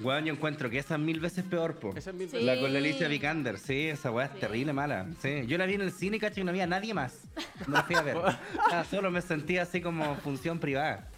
Weón, 0.00 0.24
yo 0.26 0.32
encuentro 0.32 0.70
que 0.70 0.78
esa 0.78 0.94
es 0.94 1.00
mil 1.00 1.18
veces 1.18 1.42
peor, 1.44 1.74
po. 1.74 1.92
Esa 1.96 2.10
es 2.10 2.16
mil 2.16 2.28
Sí. 2.28 2.36
veces- 2.36 2.46
La 2.46 2.60
con 2.60 2.72
la 2.72 2.78
Alicia 2.78 3.08
Vikander, 3.08 3.58
sí, 3.58 3.88
esa 3.88 4.12
weá 4.12 4.26
es 4.26 4.32
Sí. 4.34 4.38
terrible 4.38 4.72
mala. 4.72 5.06
Sí. 5.18 5.42
Yo 5.48 5.58
la 5.58 5.66
vi 5.66 5.74
en 5.74 5.80
el 5.80 5.90
cine, 5.90 6.20
cacho, 6.20 6.40
y 6.40 6.44
no 6.44 6.50
había 6.50 6.68
nadie 6.68 6.94
más. 6.94 7.20
No 7.66 7.74
la 7.74 7.82
fui 7.82 7.96
a 7.96 8.02
ver. 8.02 8.16
Ah, 8.72 8.84
solo 8.88 9.10
me 9.10 9.20
sentía 9.22 9.62
así 9.62 9.80
como 9.80 10.14
función 10.16 10.60
privada. 10.60 11.08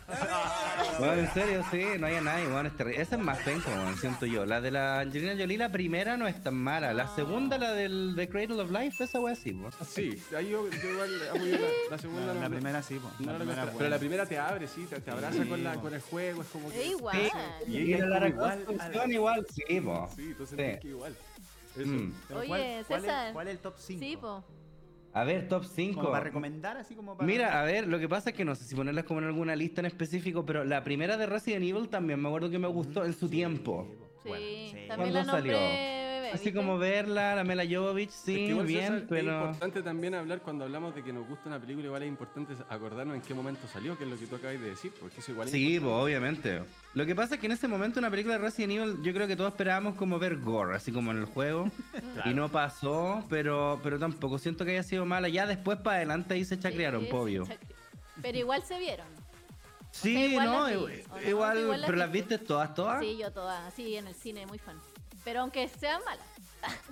Bueno, 0.99 1.15
en 1.15 1.33
serio, 1.33 1.65
sí, 1.71 1.83
no 1.99 2.07
hay 2.07 2.21
nadie, 2.21 2.47
bueno, 2.49 2.69
es 2.69 2.77
terrible. 2.77 3.01
Esa 3.03 3.17
es 3.17 3.23
más 3.23 3.39
penca, 3.39 3.69
bueno, 3.71 3.97
siento 3.97 4.27
yo. 4.27 4.45
La 4.45 4.61
de 4.61 4.71
la 4.71 5.01
Angelina 5.01 5.35
Jolie, 5.39 5.57
la 5.57 5.71
primera 5.71 6.17
no 6.17 6.27
es 6.27 6.43
tan 6.43 6.55
mala. 6.55 6.93
La 6.93 7.09
segunda, 7.15 7.57
la 7.59 7.73
del 7.73 8.13
The 8.17 8.29
Cradle 8.29 8.61
of 8.61 8.71
Life, 8.71 9.05
esa 9.05 9.21
wea 9.21 9.35
sí, 9.35 9.53
po. 9.53 9.71
Sí, 9.85 10.23
ahí 10.37 10.51
yo, 10.51 10.69
yo 10.69 10.91
igual 10.91 11.11
amo 11.35 11.45
yo 11.47 11.57
la, 11.59 11.67
la 11.91 11.99
segunda. 11.99 12.27
La, 12.27 12.35
no- 12.35 12.41
la 12.41 12.49
primera 12.51 12.83
sí, 12.83 13.01
no 13.19 13.27
la 13.27 13.33
la 13.33 13.39
primera 13.39 13.73
pero 13.79 13.91
la 13.91 13.99
primera 13.99 14.27
te 14.27 14.39
abre, 14.39 14.69
sí, 14.69 14.87
te, 14.91 15.01
te 15.01 15.11
abraza 15.11 15.43
Sí, 15.43 15.49
con, 15.49 15.65
la, 15.65 15.75
con 15.77 15.95
el 15.95 16.01
juego, 16.01 16.43
es 16.43 16.49
como 16.49 16.71
que... 16.71 16.81
Es 16.83 16.91
igual. 16.91 17.17
Y 17.67 17.77
Y 17.79 17.93
es 17.95 18.01
la 18.01 18.07
Lara 18.07 18.29
igual 18.29 18.63
a- 18.63 18.67
funciona 18.67 19.15
igual, 19.15 19.47
sí, 19.55 19.81
po. 19.81 20.09
Sí, 20.15 20.23
entonces 20.23 20.57
Sí. 20.59 20.63
es 20.65 20.81
que 20.81 20.89
igual. 20.89 21.17
Eso. 21.77 21.87
Mm. 21.89 22.13
Oye, 22.35 22.49
¿cuál, 22.49 22.85
César. 23.01 23.27
Es, 23.29 23.33
¿Cuál 23.33 23.49
es 23.49 23.53
el 23.55 23.59
top 23.61 23.75
5? 23.79 24.01
Sí, 24.05 24.17
po. 24.17 24.45
A 25.13 25.25
ver, 25.25 25.49
top 25.49 25.63
Como 25.63 25.75
5. 25.75 26.11
para 26.13 26.21
recomendar, 26.25 26.77
así 26.77 26.95
como 26.95 27.17
para. 27.17 27.27
Mira, 27.27 27.61
a 27.61 27.65
ver, 27.65 27.87
lo 27.89 27.99
que 27.99 28.09
pasa 28.09 28.31
es 28.31 28.37
que 28.37 28.45
no 28.45 28.55
sé 28.55 28.65
si 28.65 28.75
ponerlas 28.77 29.05
como 29.05 29.19
en 29.21 29.27
alguna 29.27 29.57
lista 29.57 29.81
en 29.81 29.87
específico, 29.87 30.47
pero 30.47 30.65
la 30.65 30.85
primera 30.85 31.17
de 31.17 31.27
Resident 31.27 31.65
Evil 31.65 31.89
también 31.89 32.21
me 32.21 32.29
acuerdo 32.29 32.49
que 32.51 32.59
me 32.59 32.69
gustó 32.69 33.05
en 33.05 33.13
su 33.13 33.29
tiempo. 33.29 33.89
Sí, 34.23 34.29
Bueno, 34.29 34.45
sí. 34.47 34.71
también 34.87 35.13
¿Cuándo 35.13 35.13
la 35.13 35.25
nombré 35.25 35.53
salió? 35.55 36.10
Así 36.33 36.45
¿viste? 36.47 36.55
como 36.59 36.79
verla, 36.79 37.35
la 37.35 37.45
Mela 37.45 37.65
Jovovich, 37.69 38.09
Es 38.09 38.15
sí, 38.15 38.35
que 38.35 38.41
igual, 38.47 38.67
bien, 38.67 38.83
César, 38.83 38.97
Es 38.99 39.05
pero... 39.09 39.41
importante 39.41 39.83
también 39.83 40.15
hablar 40.15 40.41
cuando 40.41 40.65
hablamos 40.65 40.95
de 40.95 41.03
que 41.03 41.13
nos 41.13 41.27
gusta 41.29 41.49
una 41.49 41.59
película, 41.61 41.87
igual 41.87 42.03
es 42.03 42.09
importante 42.09 42.55
acordarnos 42.69 43.17
en 43.17 43.23
qué 43.23 43.35
momento 43.35 43.67
salió, 43.69 43.97
que 43.99 44.05
es 44.05 44.11
lo 44.11 44.17
que 44.19 44.27
tú 44.27 44.37
acabas 44.37 44.61
de 44.61 44.71
decir, 44.71 44.93
porque 45.01 45.21
eso 45.21 45.33
igual 45.33 45.49
es 45.49 45.53
Sí, 45.53 45.79
pues, 45.81 45.93
obviamente. 45.93 46.63
Lo 46.95 47.07
que 47.07 47.15
pasa 47.15 47.35
es 47.35 47.41
que 47.41 47.47
en 47.47 47.53
ese 47.53 47.69
momento 47.69 47.99
una 48.01 48.11
película 48.11 48.35
de 48.39 48.45
Resident 48.45 48.73
Evil 48.73 49.03
yo 49.03 49.13
creo 49.13 49.27
que 49.27 49.37
todos 49.37 49.53
esperábamos 49.53 49.95
como 49.95 50.19
ver 50.19 50.37
gore, 50.39 50.75
así 50.77 50.93
como 50.93 51.11
en 51.13 51.19
el 51.19 51.25
juego. 51.27 51.71
Y 52.25 52.35
no 52.35 52.49
pasó, 52.51 53.25
pero, 53.31 53.81
pero 53.83 53.99
tampoco 53.99 54.39
siento 54.39 54.65
que 54.65 54.73
haya 54.73 54.83
sido 54.83 55.07
mala. 55.07 55.29
Ya 55.29 55.47
después 55.47 55.79
para 55.79 55.97
adelante 55.97 56.35
ahí 56.35 56.45
se 56.45 56.59
chacrearon, 56.59 57.03
Sí, 57.03 57.07
sí, 57.09 57.17
obvio. 57.17 57.45
chacre- 57.47 57.75
Pero 58.21 58.39
igual 58.39 58.63
se 58.63 58.79
vieron. 58.79 59.07
Sí, 59.93 60.17
igual 60.17 60.47
no, 60.47 60.69
las 60.69 60.71
vi, 60.71 60.75
i- 60.75 60.79
¿o 61.11 61.15
no? 61.17 61.29
igual, 61.29 61.59
Igual 61.59 61.83
pero 61.87 61.97
las 61.97 62.13
viste. 62.13 62.39
todas, 62.39 62.75
todas. 62.75 63.01
Sí, 63.01 63.19
yo 63.19 63.33
todas, 63.33 63.61
así 63.67 63.97
en 63.97 64.07
el 64.07 64.15
cine, 64.15 64.47
muy 64.47 64.59
fan. 64.59 64.77
Pero 65.25 65.41
aunque 65.41 65.69
sean 65.69 66.01
malas. 66.05 66.27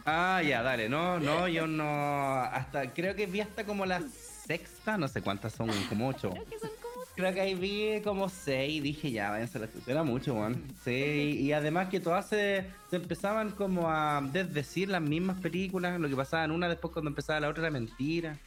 Ah, 0.05 0.43
ya, 0.43 0.63
dale, 0.63 0.89
no, 0.89 1.19
no, 1.21 1.47
yo 1.49 1.67
no, 1.67 2.41
hasta, 2.43 2.93
creo 2.95 3.15
que 3.15 3.27
vi 3.27 3.41
hasta 3.41 3.65
como 3.65 3.85
la 3.85 4.01
sexta, 4.47 4.97
no 4.97 5.09
sé 5.09 5.21
cuántas 5.21 5.53
son, 5.53 5.69
como 5.89 6.09
ocho. 6.09 6.31
Creo 6.31 6.45
que 6.47 6.59
son 6.59 6.71
como. 6.83 7.05
Creo 7.15 7.35
que 7.35 7.41
ahí 7.41 7.55
vi 7.55 8.01
como 8.03 8.29
seis 8.29 8.77
y 8.77 8.81
dije 8.81 9.11
ya, 9.11 9.31
váyanse 9.31 9.59
a 9.59 9.63
la. 9.63 9.69
Era 9.87 10.03
mucho, 10.05 10.35
weón. 10.35 10.63
Sí, 10.85 11.37
y, 11.41 11.53
además 11.53 11.89
que 11.89 12.01
todas 12.01 12.29
se, 12.29 12.65
se 12.89 12.97
empezaban 12.97 13.51
como 13.51 13.91
a 13.91 14.21
desdecir 14.23 14.89
las 14.89 15.03
mismas 15.03 15.41
películas. 15.41 15.99
Lo 15.99 16.09
que 16.09 16.17
pasaba 16.17 16.45
en 16.45 16.53
una, 16.53 16.69
después 16.69 16.93
cuando 16.93 17.11
empezaba 17.11 17.41
la 17.41 17.49
otra 17.49 17.65
era 17.65 17.71
mentira. 17.73 18.39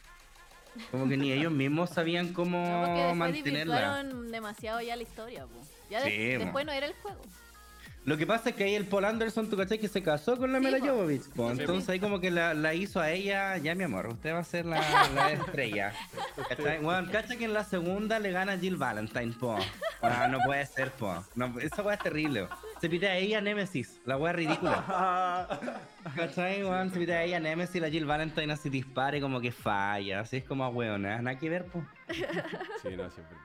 Como 0.90 1.06
que 1.06 1.16
ni 1.18 1.30
ellos 1.32 1.52
mismos 1.52 1.90
sabían 1.90 2.32
cómo 2.32 2.86
No, 2.86 3.14
mantenerla. 3.14 4.02
demasiado 4.30 4.80
ya 4.80 4.96
la 4.96 5.02
historia, 5.02 5.44
po. 5.44 5.60
Ya 5.90 6.00
Sí, 6.00 6.16
después 6.16 6.64
no 6.64 6.72
era 6.72 6.86
el 6.86 6.94
juego. 6.94 7.20
Lo 8.04 8.16
que 8.16 8.26
pasa 8.26 8.50
es 8.50 8.56
que 8.56 8.64
ahí 8.64 8.74
el 8.74 8.86
Paul 8.86 9.04
Anderson, 9.04 9.48
tú 9.48 9.56
cachai, 9.56 9.78
que 9.78 9.86
se 9.86 10.02
casó 10.02 10.36
con 10.36 10.52
la 10.52 10.58
Sí, 10.58 10.64
Mela 10.64 10.78
po. 10.78 10.86
Jovovich. 10.86 11.22
Sí, 11.22 11.30
Entonces 11.36 11.88
ahí 11.88 12.00
como 12.00 12.18
que 12.20 12.32
la, 12.32 12.52
la 12.52 12.74
hizo 12.74 12.98
a 13.00 13.10
ella, 13.10 13.56
ya 13.58 13.76
mi 13.76 13.84
amor, 13.84 14.08
usted 14.08 14.34
va 14.34 14.40
a 14.40 14.44
ser 14.44 14.66
la, 14.66 14.80
la 15.14 15.30
estrella. 15.32 15.92
¿Cachai? 16.48 16.80
Bueno, 16.80 17.08
cacha 17.12 17.36
que 17.36 17.44
en 17.44 17.52
la 17.54 17.62
segunda 17.62 18.18
le 18.18 18.32
gana 18.32 18.58
Jill 18.58 18.76
Valentine, 18.76 19.32
po. 19.38 19.56
Ah, 20.02 20.26
no 20.28 20.40
puede 20.44 20.66
ser, 20.66 20.90
po. 20.90 21.24
No, 21.36 21.54
esa 21.60 21.82
weá 21.82 21.94
es 21.94 22.00
terrible. 22.02 22.48
Se 22.80 22.90
pide 22.90 23.06
a 23.08 23.16
ella 23.16 23.40
Nemesis, 23.40 24.00
la 24.04 24.16
weá 24.16 24.32
ridícula. 24.32 25.46
¿Cachai, 26.16 26.64
weón? 26.64 26.90
Se 26.92 26.98
pide 26.98 27.14
a 27.14 27.22
ella 27.22 27.38
Nemesis, 27.38 27.80
la 27.80 27.88
Jill 27.88 28.04
Valentine 28.04 28.52
así 28.52 28.68
dispare 28.68 29.20
como 29.20 29.40
que 29.40 29.52
falla. 29.52 30.20
Así 30.20 30.38
es 30.38 30.44
como 30.44 30.66
weón, 30.70 31.02
nada 31.02 31.38
que 31.38 31.48
ver, 31.48 31.66
po. 31.66 31.84
Sí, 32.08 32.96
no, 32.96 33.08
siempre. 33.10 33.36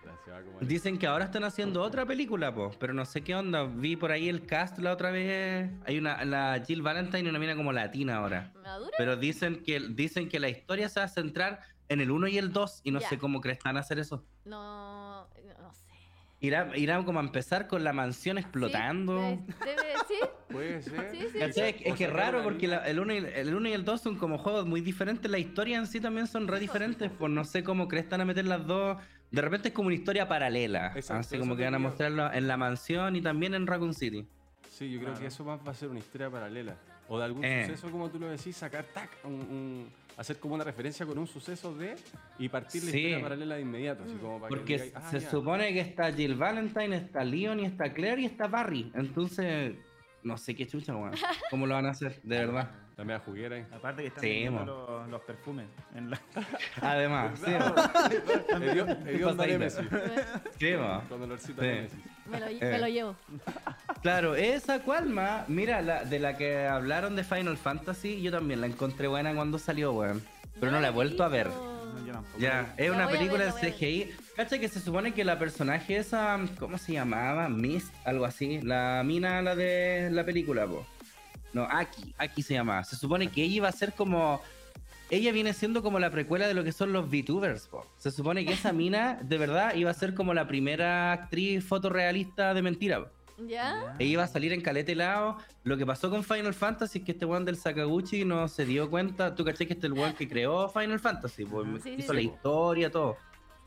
Dicen 0.62 0.98
que 0.98 1.08
ahora 1.08 1.26
están 1.26 1.44
haciendo 1.44 1.82
otra 1.82 2.06
película, 2.06 2.54
po, 2.54 2.72
pero 2.80 2.94
no 2.94 3.06
sé 3.06 3.22
qué 3.22 3.36
onda. 3.36 3.64
Vi 3.66 3.96
por 3.96 4.12
ahí 4.12 4.28
el 4.30 4.46
cast 4.46 4.80
la 4.80 4.92
otra 4.94 5.12
vez. 5.12 5.70
Hay 5.86 5.98
una, 5.98 6.24
la 6.26 6.64
Jill 6.66 6.82
Valentine 6.82 7.24
y 7.24 7.30
una 7.30 7.40
mina 7.40 7.56
como 7.56 7.72
latina 7.72 8.18
ahora. 8.18 8.52
¿Madura? 8.64 8.92
Pero 8.98 9.16
dicen 9.16 9.62
que, 9.64 9.80
dicen 9.80 10.30
que 10.30 10.40
la 10.40 10.50
historia 10.50 10.90
se 10.90 11.00
va 11.00 11.06
a 11.06 11.10
centrar 11.10 11.62
en 11.90 12.02
el 12.02 12.12
1 12.12 12.28
y 12.28 12.38
el 12.38 12.52
2 12.52 12.82
y 12.84 12.92
no 12.92 13.00
sé 13.00 13.18
cómo 13.18 13.40
crees 13.42 13.60
que 13.60 13.70
van 13.70 13.78
a 13.78 13.82
hacer 13.82 14.00
eso. 14.00 14.26
No, 14.46 15.28
no 15.60 15.74
sé. 15.74 15.86
Irá, 16.40 16.72
irán 16.78 17.04
como 17.04 17.20
a 17.20 17.24
empezar 17.24 17.68
con 17.68 17.84
la 17.84 17.94
mansión 17.94 18.38
explotando. 18.38 19.18
Sí, 19.20 19.54
debe, 19.66 19.94
sí. 20.08 20.16
Puede 20.50 20.82
ser. 20.84 21.12
Sí, 21.12 21.28
sí, 21.32 21.40
¿Cachai? 21.40 21.74
sí. 21.74 21.84
Es, 21.86 21.96
que 21.96 22.04
es 22.06 22.14
raro 22.14 22.44
porque 22.44 22.68
la- 22.68 22.86
el 22.88 23.00
1 23.00 23.14
y, 23.14 23.18
el 23.18 23.56
uno 23.56 23.70
y 23.70 23.74
el 23.74 23.84
2 23.86 24.02
son 24.02 24.18
como 24.18 24.38
juegos 24.38 24.66
muy 24.66 24.82
diferentes. 24.82 25.30
La 25.32 25.40
historia 25.40 25.78
en 25.78 25.88
sí 25.88 26.00
también 26.00 26.28
son 26.28 26.48
re 26.48 26.60
diferentes. 26.60 27.10
Pues 27.18 27.32
no 27.32 27.44
sé 27.44 27.64
cómo 27.64 27.88
crees 27.88 28.06
que 28.06 28.12
van 28.12 28.22
a 28.22 28.26
meter 28.26 28.46
las 28.46 28.68
dos. 28.68 28.98
De 29.32 29.42
repente 29.42 29.70
es 29.70 29.74
como 29.74 29.88
una 29.88 29.96
historia 29.96 30.28
paralela. 30.28 30.94
Exacto, 30.96 31.20
así 31.22 31.38
como 31.38 31.56
que 31.56 31.64
van 31.64 31.76
a 31.76 31.80
mostrarlo 31.80 32.32
en 32.32 32.48
la 32.48 32.56
mansión 32.58 33.16
y 33.16 33.22
también 33.22 33.54
en 33.54 33.68
Raccoon 33.68 33.94
City. 33.94 34.26
Sí, 34.70 34.90
yo 34.92 35.00
creo 35.00 35.10
Claro. 35.12 35.20
que 35.22 35.28
eso 35.28 35.44
más 35.44 35.60
va 35.68 35.72
a 35.72 35.76
ser 35.76 35.90
una 35.90 36.00
historia 36.00 36.30
paralela. 36.30 36.76
O 37.10 37.18
de 37.18 37.26
algún 37.26 37.44
Eh. 37.44 37.66
suceso, 37.66 37.90
como 37.90 38.10
tú 38.10 38.20
lo 38.20 38.28
decís, 38.30 38.56
sacar 38.56 38.86
tac, 38.94 39.10
un- 39.24 39.34
un- 39.34 39.90
hacer 40.18 40.40
como 40.40 40.56
una 40.56 40.64
referencia 40.64 41.06
con 41.06 41.18
un 41.18 41.28
suceso 41.28 41.74
de 41.74 41.96
y 42.40 42.50
partir 42.50 42.84
la 42.84 42.92
Sí. 42.92 42.98
historia 43.00 43.22
paralela 43.24 43.56
de 43.56 43.62
inmediato. 43.62 44.04
Así 44.04 44.14
como 44.16 44.40
para 44.40 44.50
Porque 44.50 44.78
que 44.78 44.92
ah, 44.96 45.10
se 45.10 45.20
ya. 45.20 45.30
supone 45.30 45.74
que 45.74 45.80
está 45.82 46.12
Jill 46.12 46.36
Valentine, 46.36 46.96
está 46.98 47.24
Leon 47.24 47.60
y 47.62 47.66
está 47.66 47.94
Claire 47.94 48.22
y 48.22 48.26
está 48.26 48.48
Barry. 48.48 48.92
Entonces, 48.94 49.76
no 50.24 50.38
sé 50.38 50.56
qué 50.56 50.68
chucha, 50.68 50.96
weón. 50.96 51.14
¿Cómo 51.50 51.66
lo 51.66 51.76
van 51.76 51.86
a 51.86 51.92
hacer? 51.92 52.20
De 52.24 52.38
verdad. 52.46 52.72
La 52.98 53.04
media 53.04 53.20
juguera 53.20 53.56
ahí. 53.56 53.66
Aparte 53.72 54.02
que 54.02 54.08
están 54.08 54.22
Sí, 54.24 54.30
vendiendo 54.30 54.66
los, 54.66 55.10
los 55.10 55.22
perfumes. 55.22 55.68
En 55.96 56.10
la... 56.10 56.20
Además, 56.82 57.40
sí, 57.40 57.52
Hediondo 59.06 59.38
pasadita. 59.38 59.46
Nemesis. 59.46 59.86
sí, 60.60 60.72
mo. 60.76 61.04
Con 61.08 61.22
olorcito 61.24 61.62
Sí. 61.62 61.68
a. 61.68 62.30
Me 62.30 62.40
lo, 62.40 62.48
Eh. 62.48 62.58
me 62.60 62.80
lo 62.80 62.88
llevo. 62.88 63.16
Claro, 64.02 64.36
esa 64.36 64.80
cual 64.82 65.08
más, 65.10 65.48
mira, 65.48 65.82
la, 65.82 66.04
de 66.06 66.20
la 66.20 66.38
que 66.38 66.66
hablaron 66.66 67.16
de 67.16 67.24
Final 67.24 67.56
Fantasy, 67.58 68.22
yo 68.22 68.32
también 68.32 68.62
la 68.62 68.68
encontré 68.68 69.08
buena 69.08 69.34
cuando 69.34 69.60
salió, 69.60 69.94
weón. 69.94 70.22
Pero 70.60 70.72
no 70.72 70.80
la 70.82 70.88
he 70.88 70.92
vuelto 70.92 71.24
a 71.24 71.28
ver. 71.28 71.48
No, 71.48 72.06
yo 72.06 72.14
tampoco. 72.14 72.40
Ya, 72.40 72.74
es 72.78 72.90
La 72.90 72.96
una 72.96 73.08
película 73.08 73.46
ver, 73.46 73.54
de 73.54 73.72
CGI. 73.72 74.16
Cacha 74.36 74.60
que 74.60 74.68
se 74.70 74.80
supone 74.80 75.14
que 75.14 75.24
la 75.24 75.38
personaje 75.40 75.98
esa, 75.98 76.40
¿cómo 76.60 76.78
se 76.80 76.94
llamaba? 76.94 77.48
Mist, 77.48 77.94
algo 78.06 78.26
así. 78.26 78.60
La 78.62 79.04
mina, 79.06 79.42
la 79.42 79.56
de 79.56 80.10
la 80.12 80.24
película, 80.26 80.66
po. 80.66 80.86
No, 81.54 81.64
Aki, 81.64 82.14
Aki 82.18 82.42
se 82.42 82.54
llamaba. 82.54 82.84
Se 82.84 82.96
supone 82.96 83.30
que 83.30 83.44
ella 83.44 83.56
iba 83.56 83.68
a 83.70 83.72
ser 83.72 83.94
como. 83.94 84.42
Ella 85.10 85.32
viene 85.32 85.54
siendo 85.54 85.82
como 85.82 86.00
la 86.00 86.10
precuela 86.12 86.48
de 86.48 86.54
lo 86.54 86.64
que 86.66 86.74
son 86.74 86.92
los 86.92 87.10
VTubers, 87.10 87.68
po. 87.68 87.86
Se 87.98 88.12
supone 88.12 88.46
que 88.46 88.54
esa 88.54 88.74
mina, 88.74 89.18
de 89.24 89.38
verdad, 89.38 89.74
iba 89.76 89.90
a 89.90 89.94
ser 89.94 90.14
como 90.14 90.34
la 90.34 90.48
primera 90.48 91.14
actriz 91.14 91.64
fotorrealista 91.64 92.54
de 92.54 92.62
mentira, 92.62 93.00
po. 93.06 93.12
¿Ya? 93.48 93.96
Ella 94.00 94.12
iba 94.12 94.24
a 94.24 94.28
salir 94.28 94.52
en 94.52 94.62
calete 94.62 94.94
helado. 94.94 95.38
Lo 95.64 95.78
que 95.78 95.86
pasó 95.86 96.10
con 96.10 96.24
Final 96.24 96.54
Fantasy 96.54 97.00
es 97.00 97.06
que 97.06 97.12
este 97.14 97.24
weón 97.26 97.46
del 97.46 97.56
Sakaguchi 97.56 98.26
no 98.26 98.48
se 98.48 98.66
dio 98.66 98.90
cuenta. 98.90 99.36
Tú 99.36 99.46
caché 99.46 99.68
que 99.68 99.74
este 99.74 99.88
es 99.88 99.94
el 99.94 99.98
weón 100.00 100.14
que 100.14 100.28
creó 100.28 100.68
Final 100.70 101.00
Fantasy. 101.00 101.46
pues, 101.46 101.66
Sí, 101.84 101.92
hizo 102.00 102.12
sí, 102.12 102.14
la 102.16 102.20
sí. 102.22 102.26
historia, 102.34 102.92
todo. 102.92 103.16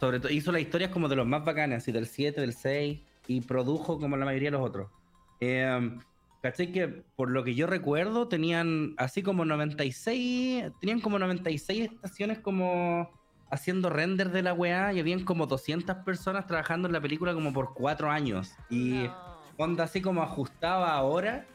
Sobre 0.00 0.18
todo, 0.18 0.32
hizo 0.32 0.50
las 0.50 0.60
historias 0.60 0.90
como 0.90 1.08
de 1.08 1.14
los 1.16 1.26
más 1.26 1.44
bacanas, 1.44 1.82
así 1.82 1.92
del 1.92 2.06
7, 2.06 2.40
del 2.40 2.52
6. 2.52 2.98
Y 3.28 3.40
produjo 3.42 3.98
como 4.00 4.16
la 4.16 4.24
mayoría 4.26 4.48
de 4.50 4.58
los 4.58 4.66
otros. 4.66 4.90
Eh, 5.40 5.98
caché 6.42 6.72
que 6.72 6.88
por 6.88 7.30
lo 7.30 7.44
que 7.44 7.54
yo 7.54 7.66
recuerdo, 7.66 8.28
tenían 8.28 8.94
así 8.96 9.22
como 9.22 9.44
96. 9.44 10.72
Tenían 10.80 11.00
como 11.00 11.18
96 11.18 11.90
estaciones 11.92 12.38
como 12.38 13.10
haciendo 13.50 13.90
render 13.90 14.30
de 14.30 14.42
la 14.42 14.52
weá. 14.54 14.92
Y 14.92 15.00
habían 15.00 15.24
como 15.24 15.46
200 15.46 15.96
personas 16.04 16.46
trabajando 16.46 16.88
en 16.88 16.92
la 16.92 17.00
película 17.00 17.34
como 17.34 17.52
por 17.52 17.74
4 17.74 18.10
años. 18.10 18.52
Y 18.68 19.04
No. 19.04 19.14
onda 19.56 19.84
así 19.84 20.00
como 20.00 20.22
ajustaba 20.22 20.92
ahora, 20.94 21.46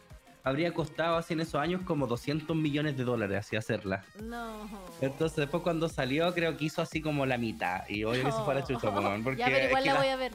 habría 0.43 0.71
costado 0.74 1.17
así 1.17 1.34
en 1.34 1.39
esos 1.39 1.56
años 1.56 1.82
como 1.82 2.06
200 2.06 2.56
millones 2.56 2.95
de 2.98 3.04
dólares 3.04 3.39
así 3.39 3.56
hacerla. 3.56 4.04
No. 4.21 4.69
Entonces 5.02 5.38
después 5.38 5.63
cuando 5.63 5.89
salió 5.89 6.32
creo 6.34 6.56
que 6.56 6.65
hizo 6.65 6.82
así 6.84 7.02
como 7.02 7.26
la 7.26 7.38
mitad 7.39 7.82
y 7.89 8.04
obvio 8.04 8.24
que 8.24 8.32
se 8.32 8.41
fue 8.43 8.54
la 8.54 8.63
chucha, 8.63 8.91
porque 9.24 9.39
ya, 9.39 9.45
pero 9.48 9.67
igual 9.67 9.84
es, 9.84 9.88
que 9.88 9.93
la 9.93 10.00
voy 10.00 10.08
a 10.10 10.15
ver. 10.15 10.34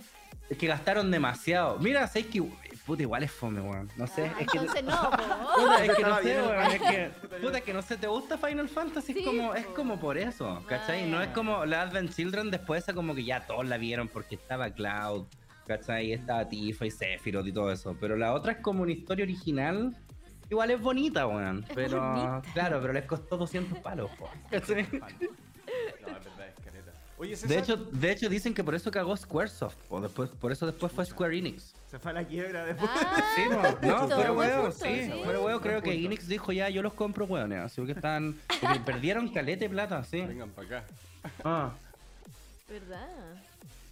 es 0.48 0.58
que 0.58 0.66
gastaron 0.66 1.10
demasiado. 1.12 1.78
Mira, 1.78 2.08
sé 2.08 2.26
que 2.26 2.42
puta 2.90 3.02
igual 3.02 3.22
es 3.22 3.30
fome, 3.30 3.60
weón. 3.60 3.88
No 3.96 4.04
sé, 4.08 4.24
Ah, 4.34 4.40
es 4.40 4.48
que 4.48 4.58
entonces 4.58 4.82
no, 4.82 5.10
po. 5.10 5.16
Puta, 5.62 5.84
es 5.84 5.94
que 5.94 6.02
no 6.02 6.18
sé, 6.22 6.42
weón, 6.42 6.66
es 6.72 6.82
que, 6.82 7.10
puta, 7.40 7.58
es 7.58 7.64
que 7.64 7.72
no 7.72 7.82
sé, 7.82 7.96
¿te 7.96 8.06
gusta 8.08 8.36
Final 8.36 8.68
Fantasy? 8.68 9.12
Sí, 9.12 9.20
es, 9.20 9.24
como, 9.26 9.48
po. 9.48 9.54
es 9.54 9.66
como 9.66 10.00
por 10.00 10.18
eso, 10.18 10.60
¿cachai? 10.66 11.04
Ah, 11.04 11.06
no 11.06 11.22
es 11.22 11.28
como 11.28 11.64
la 11.66 11.82
Advent 11.82 12.12
Children, 12.12 12.50
después 12.50 12.82
esa 12.82 12.92
como 12.92 13.14
que 13.14 13.22
ya 13.22 13.46
todos 13.46 13.64
la 13.68 13.76
vieron 13.78 14.08
porque 14.08 14.34
estaba 14.34 14.70
Cloud, 14.70 15.26
¿cachai? 15.68 16.12
Estaba 16.12 16.48
Tifa 16.48 16.84
y 16.86 16.90
Sephiroth 16.90 17.46
y 17.46 17.52
todo 17.52 17.70
eso. 17.70 17.96
Pero 18.00 18.16
la 18.16 18.32
otra 18.34 18.50
es 18.54 18.58
como 18.58 18.82
una 18.82 18.90
historia 18.90 19.22
original, 19.24 19.96
igual 20.50 20.72
es 20.72 20.80
bonita, 20.80 21.28
weón. 21.28 21.64
Es 21.68 21.72
Pero, 21.76 22.00
bonita. 22.00 22.42
claro, 22.54 22.80
pero 22.80 22.92
les 22.92 23.04
costó 23.04 23.36
200 23.36 23.78
palos, 23.78 24.10
po, 24.18 24.28
¿cachai? 24.50 24.82
No, 24.90 25.06
es 25.06 26.24
verdad, 26.24 26.48
es 26.48 26.64
careta. 26.64 26.92
Oye, 27.18 27.36
César, 27.36 27.48
De 27.50 27.58
hecho, 27.62 27.76
de 27.76 28.10
hecho 28.10 28.28
dicen 28.28 28.52
que 28.52 28.64
por 28.64 28.74
eso 28.74 28.90
cagó 28.90 29.16
Squaresoft, 29.16 29.76
o 29.90 30.00
después, 30.00 30.28
por 30.30 30.50
eso 30.50 30.66
después 30.66 30.90
fue 30.90 31.06
Square 31.06 31.38
Enix. 31.38 31.72
Se 31.90 31.98
fue 31.98 32.12
a 32.12 32.14
la 32.14 32.24
quiebra 32.24 32.64
después. 32.64 32.88
Ah, 32.94 33.24
Sí, 33.34 33.42
mo. 33.48 33.62
no, 33.62 33.98
justo, 33.98 34.14
fuera 34.14 34.32
huevo, 34.32 34.70
sí, 34.70 35.04
sí. 35.04 35.20
fuera 35.24 35.40
huevo, 35.40 35.60
creo 35.60 35.82
que. 35.82 35.92
Enix 35.92 36.28
dijo 36.28 36.52
ya, 36.52 36.68
yo 36.68 36.82
los 36.82 36.94
compro, 36.94 37.24
hueones, 37.24 37.58
así 37.58 37.84
que 37.84 37.92
están, 37.92 38.38
porque 38.60 38.78
perdieron 38.86 39.28
calete 39.28 39.68
plata, 39.68 40.04
sí. 40.04 40.20
vengan 40.20 40.50
para 40.50 40.66
acá. 40.68 40.84
Ah, 41.44 41.72
¿Verdad? 42.68 43.08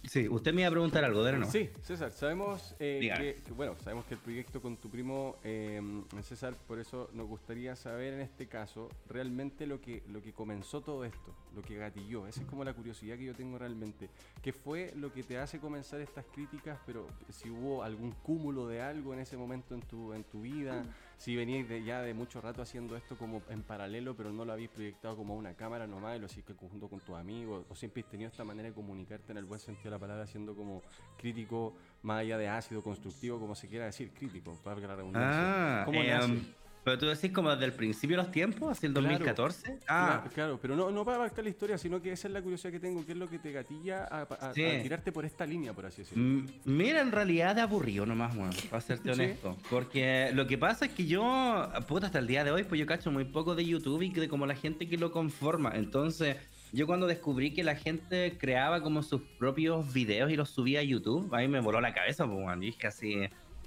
Sí, 0.09 0.27
usted 0.27 0.55
me 0.55 0.61
iba 0.61 0.69
a 0.69 0.71
preguntar 0.71 1.03
algo, 1.03 1.23
¿de 1.23 1.33
no? 1.37 1.45
Sí, 1.51 1.69
César, 1.83 2.09
sabemos 2.11 2.75
eh, 2.79 2.99
que, 3.15 3.43
que- 3.43 3.51
bueno, 3.53 3.75
sabemos 3.83 4.05
que 4.05 4.15
el 4.15 4.19
proyecto 4.19 4.59
con 4.59 4.75
tu 4.77 4.89
primo 4.89 5.35
eh, 5.43 5.79
César, 6.23 6.55
por 6.67 6.79
eso 6.79 7.11
nos 7.13 7.27
gustaría 7.27 7.75
saber 7.75 8.15
en 8.15 8.21
este 8.21 8.47
caso 8.47 8.89
realmente 9.07 9.67
lo 9.67 9.79
que 9.79 10.01
lo 10.07 10.19
que 10.23 10.33
comenzó 10.33 10.81
todo 10.81 11.05
esto, 11.05 11.35
lo 11.55 11.61
que 11.61 11.75
gatilló. 11.77 12.25
Esa 12.25 12.41
es 12.41 12.47
como 12.47 12.63
la 12.63 12.73
curiosidad 12.73 13.17
que 13.17 13.25
yo 13.25 13.35
tengo 13.35 13.59
realmente. 13.59 14.09
¿Qué 14.41 14.51
fue 14.51 14.91
lo 14.95 15.13
que 15.13 15.21
te 15.21 15.37
hace 15.37 15.59
comenzar 15.59 16.01
estas 16.01 16.25
críticas? 16.33 16.79
Pero 16.87 17.05
si 17.31 17.51
hubo 17.51 17.83
algún 17.83 18.11
cúmulo 18.23 18.67
de 18.67 18.81
algo 18.81 19.13
en 19.13 19.19
ese 19.19 19.37
momento 19.37 19.75
en 19.75 19.81
tu 19.81 20.11
en 20.13 20.23
tu 20.23 20.41
vida, 20.41 20.85
si 21.19 21.35
veníais 21.35 21.67
de, 21.67 21.83
ya 21.83 22.01
de 22.01 22.13
mucho 22.13 22.39
rato 22.39 22.61
haciendo 22.61 22.95
esto 22.95 23.17
como 23.17 23.41
en 23.49 23.61
paralelo, 23.61 24.15
pero 24.15 24.31
no 24.31 24.45
lo 24.45 24.53
habéis 24.53 24.69
proyectado 24.69 25.17
como 25.17 25.35
una 25.35 25.53
cámara 25.53 25.85
nomás, 25.85 26.15
y 26.15 26.19
lo 26.19 26.27
hiciste 26.27 26.53
junto 26.53 26.87
con 26.87 27.01
tus 27.01 27.13
amigos, 27.17 27.65
o 27.69 27.75
siempre 27.75 28.03
has 28.03 28.09
tenido 28.09 28.29
esta 28.29 28.45
manera 28.45 28.69
de 28.69 28.73
comunicarte 28.73 29.33
en 29.33 29.37
el 29.37 29.43
buen 29.43 29.59
sentido 29.59 29.89
de 29.89 29.97
la 29.97 29.99
palabra, 29.99 30.25
siendo 30.27 30.55
como 30.55 30.81
crítico, 31.17 31.75
más 32.03 32.21
allá 32.21 32.37
de 32.37 32.47
ácido, 32.47 32.81
constructivo, 32.81 33.37
como 33.37 33.53
se 33.53 33.67
quiera 33.67 33.85
decir, 33.85 34.11
crítico, 34.13 34.57
para 34.63 34.79
la 34.79 34.95
redundancia. 34.95 35.81
Ah, 35.81 35.85
¿Cómo 35.85 36.01
eh, 36.01 36.23
um, 36.23 36.39
pero 36.83 36.97
tú 36.97 37.05
decís 37.07 37.31
como 37.31 37.49
desde 37.51 37.65
el 37.65 37.73
principio 37.73 38.17
de 38.17 38.23
los 38.23 38.31
tiempos, 38.31 38.71
hacia 38.71 38.87
el 38.87 38.93
Claro. 38.93 39.07
2014. 39.09 39.63
Claro, 39.63 39.79
Ah, 39.87 40.23
claro, 40.33 40.59
pero 40.61 40.75
no, 40.75 40.91
no 40.91 41.03
para 41.05 41.17
abarcar 41.17 41.43
la 41.43 41.49
historia, 41.49 41.77
sino 41.77 42.01
que 42.01 42.11
esa 42.11 42.27
es 42.27 42.33
la 42.33 42.41
curiosidad 42.41 42.71
que 42.71 42.79
tengo, 42.79 43.05
qué 43.05 43.11
es 43.11 43.17
lo 43.17 43.29
que 43.29 43.37
te 43.39 43.51
gatilla 43.51 44.05
a, 44.05 44.21
a- 44.21 44.49
a 44.49 44.53
tirarte 44.53 45.11
por 45.11 45.25
esta 45.25 45.45
línea, 45.45 45.73
por 45.73 45.85
así 45.85 46.01
decirlo. 46.03 46.43
Mira, 46.65 47.01
en 47.01 47.11
realidad 47.11 47.55
de 47.55 47.61
aburrido 47.61 48.05
nomás, 48.05 48.35
weón, 48.35 48.51
para 48.69 48.81
serte 48.81 49.13
Sí. 49.13 49.21
honesto. 49.21 49.57
Porque 49.69 50.31
lo 50.33 50.47
que 50.47 50.57
pasa 50.57 50.85
es 50.85 50.91
que 50.93 51.05
yo, 51.05 51.69
puta, 51.87 52.07
hasta 52.07 52.19
el 52.19 52.27
día 52.27 52.43
de 52.43 52.51
hoy, 52.51 52.63
pues 52.63 52.79
yo 52.79 52.85
cacho 52.85 53.11
muy 53.11 53.25
poco 53.25 53.55
de 53.55 53.65
YouTube 53.65 54.01
y 54.01 54.09
de 54.11 54.27
como 54.29 54.45
la 54.45 54.55
gente 54.55 54.87
que 54.87 54.97
lo 54.97 55.11
conforma. 55.11 55.71
Entonces, 55.75 56.37
yo 56.71 56.85
cuando 56.87 57.07
descubrí 57.07 57.53
que 57.53 57.63
la 57.63 57.75
gente 57.75 58.37
creaba 58.37 58.81
como 58.83 59.01
sus 59.03 59.21
propios 59.39 59.91
videos 59.93 60.31
y 60.31 60.35
los 60.35 60.49
subía 60.49 60.79
a 60.79 60.83
YouTube, 60.83 61.33
ahí 61.33 61.47
me 61.47 61.59
voló 61.59 61.81
la 61.81 61.93
cabeza, 61.93 62.25
pues. 62.27 62.57
Y 62.57 62.59
dije 62.59 62.87
así, 62.87 63.15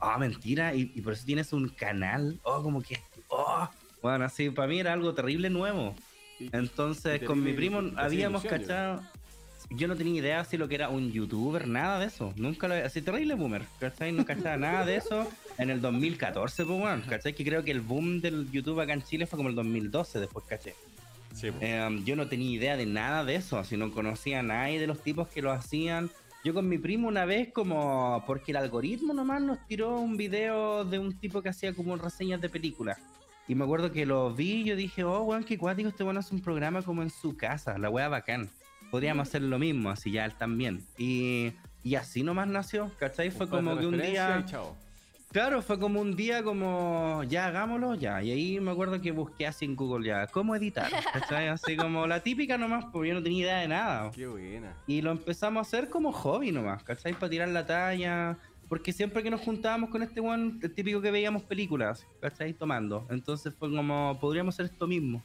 ah, 0.02 0.18
mentira, 0.18 0.74
y, 0.74 0.92
y 0.94 1.00
por 1.00 1.14
eso 1.14 1.24
tienes 1.24 1.52
un 1.52 1.68
canal, 1.68 2.38
oh, 2.42 2.62
como 2.62 2.82
que, 2.82 3.00
oh, 3.28 3.68
bueno, 4.02 4.24
así, 4.24 4.50
para 4.50 4.68
mí 4.68 4.80
era 4.80 4.92
algo 4.92 5.14
terrible 5.14 5.48
nuevo. 5.48 5.94
Entonces, 6.50 7.22
con 7.22 7.42
mi 7.42 7.52
primo 7.52 7.78
habíamos 7.96 8.44
ilusión, 8.44 8.60
cachado. 8.60 9.02
Yo 9.70 9.88
no 9.88 9.96
tenía 9.96 10.20
idea 10.20 10.44
si 10.44 10.58
lo 10.58 10.68
que 10.68 10.74
era 10.74 10.88
un 10.88 11.12
youtuber, 11.12 11.68
nada 11.68 12.00
de 12.00 12.06
eso. 12.06 12.34
Nunca 12.36 12.66
lo 12.68 12.74
así 12.74 13.00
terrible 13.00 13.34
boomer, 13.34 13.62
¿cachai? 13.78 14.12
No 14.12 14.26
cachaba 14.26 14.56
nada 14.56 14.84
de 14.84 14.96
eso 14.96 15.26
en 15.56 15.70
el 15.70 15.80
2014, 15.80 16.64
pues 16.64 16.78
bueno, 16.78 17.02
¿cachai? 17.08 17.32
Que 17.32 17.44
creo 17.44 17.62
que 17.62 17.70
el 17.70 17.80
boom 17.80 18.20
del 18.20 18.50
YouTube 18.50 18.80
acá 18.80 18.92
en 18.92 19.02
Chile 19.02 19.26
fue 19.26 19.36
como 19.36 19.48
el 19.48 19.54
2012, 19.54 20.18
después 20.18 20.44
caché. 20.46 20.74
Sí, 21.34 21.50
po. 21.50 21.58
Eh, 21.62 22.02
yo 22.04 22.16
no 22.16 22.26
tenía 22.26 22.50
idea 22.50 22.76
de 22.76 22.84
nada 22.86 23.24
de 23.24 23.36
eso, 23.36 23.58
así 23.58 23.76
no 23.76 23.92
conocía 23.92 24.40
a 24.40 24.42
nadie 24.42 24.80
de 24.80 24.88
los 24.88 25.00
tipos 25.00 25.28
que 25.28 25.40
lo 25.40 25.52
hacían. 25.52 26.10
Yo 26.44 26.52
con 26.52 26.68
mi 26.68 26.78
primo 26.78 27.06
una 27.06 27.24
vez 27.24 27.52
como 27.52 28.24
porque 28.26 28.50
el 28.50 28.56
algoritmo 28.56 29.14
nomás 29.14 29.40
nos 29.42 29.64
tiró 29.66 29.98
un 30.00 30.16
video 30.16 30.84
de 30.84 30.98
un 30.98 31.16
tipo 31.16 31.40
que 31.40 31.50
hacía 31.50 31.72
como 31.72 31.96
reseñas 31.96 32.40
de 32.40 32.48
películas. 32.48 32.98
Y 33.46 33.54
me 33.54 33.64
acuerdo 33.64 33.92
que 33.92 34.06
lo 34.06 34.34
vi 34.34 34.62
y 34.62 34.64
yo 34.64 34.76
dije, 34.76 35.04
oh, 35.04 35.22
weón, 35.22 35.44
qué 35.44 35.56
cuático, 35.56 35.88
este 35.88 36.02
weón 36.02 36.16
hace 36.16 36.34
un 36.34 36.42
programa 36.42 36.82
como 36.82 37.02
en 37.02 37.10
su 37.10 37.36
casa, 37.36 37.78
la 37.78 37.90
wea 37.90 38.08
bacán. 38.08 38.50
Podríamos 38.90 39.28
hacer 39.28 39.42
lo 39.42 39.58
mismo, 39.58 39.90
así 39.90 40.10
ya 40.10 40.24
él 40.24 40.34
también. 40.34 40.84
Y, 40.98 41.52
y 41.82 41.94
así 41.94 42.22
nomás 42.22 42.48
nació, 42.48 42.90
¿cachai? 42.98 43.30
Fue 43.30 43.48
como 43.48 43.76
que 43.78 43.86
un 43.86 44.00
día... 44.00 44.42
y 44.44 44.50
chao. 44.50 44.76
Claro, 45.32 45.62
fue 45.62 45.78
como 45.78 45.98
un 45.98 46.14
día 46.14 46.42
como, 46.42 47.22
ya 47.24 47.46
hagámoslo, 47.46 47.94
ya. 47.94 48.22
Y 48.22 48.30
ahí 48.30 48.60
me 48.60 48.70
acuerdo 48.70 49.00
que 49.00 49.12
busqué 49.12 49.46
así 49.46 49.64
en 49.64 49.74
Google 49.74 50.06
ya, 50.06 50.26
¿cómo 50.26 50.54
editar? 50.54 50.90
¿Cachai? 51.10 51.48
Así 51.48 51.74
como 51.74 52.06
la 52.06 52.20
típica 52.20 52.58
nomás, 52.58 52.84
porque 52.92 53.08
yo 53.08 53.14
no 53.14 53.22
tenía 53.22 53.44
idea 53.44 53.58
de 53.60 53.68
nada. 53.68 54.10
Qué 54.14 54.26
buena. 54.26 54.76
Y 54.86 55.00
lo 55.00 55.10
empezamos 55.10 55.60
a 55.60 55.62
hacer 55.62 55.88
como 55.88 56.12
hobby 56.12 56.52
nomás, 56.52 56.84
¿cachai? 56.84 57.14
Para 57.14 57.30
tirar 57.30 57.48
la 57.48 57.64
talla. 57.64 58.36
Porque 58.68 58.92
siempre 58.92 59.22
que 59.22 59.30
nos 59.30 59.40
juntábamos 59.40 59.88
con 59.88 60.02
este 60.02 60.20
one, 60.20 60.58
el 60.62 60.74
típico 60.74 61.00
que 61.00 61.10
veíamos 61.10 61.42
películas, 61.44 62.06
¿cachai? 62.20 62.52
Tomando. 62.52 63.06
Entonces 63.08 63.54
fue 63.54 63.70
como, 63.74 64.18
podríamos 64.20 64.54
hacer 64.54 64.66
esto 64.66 64.86
mismo. 64.86 65.22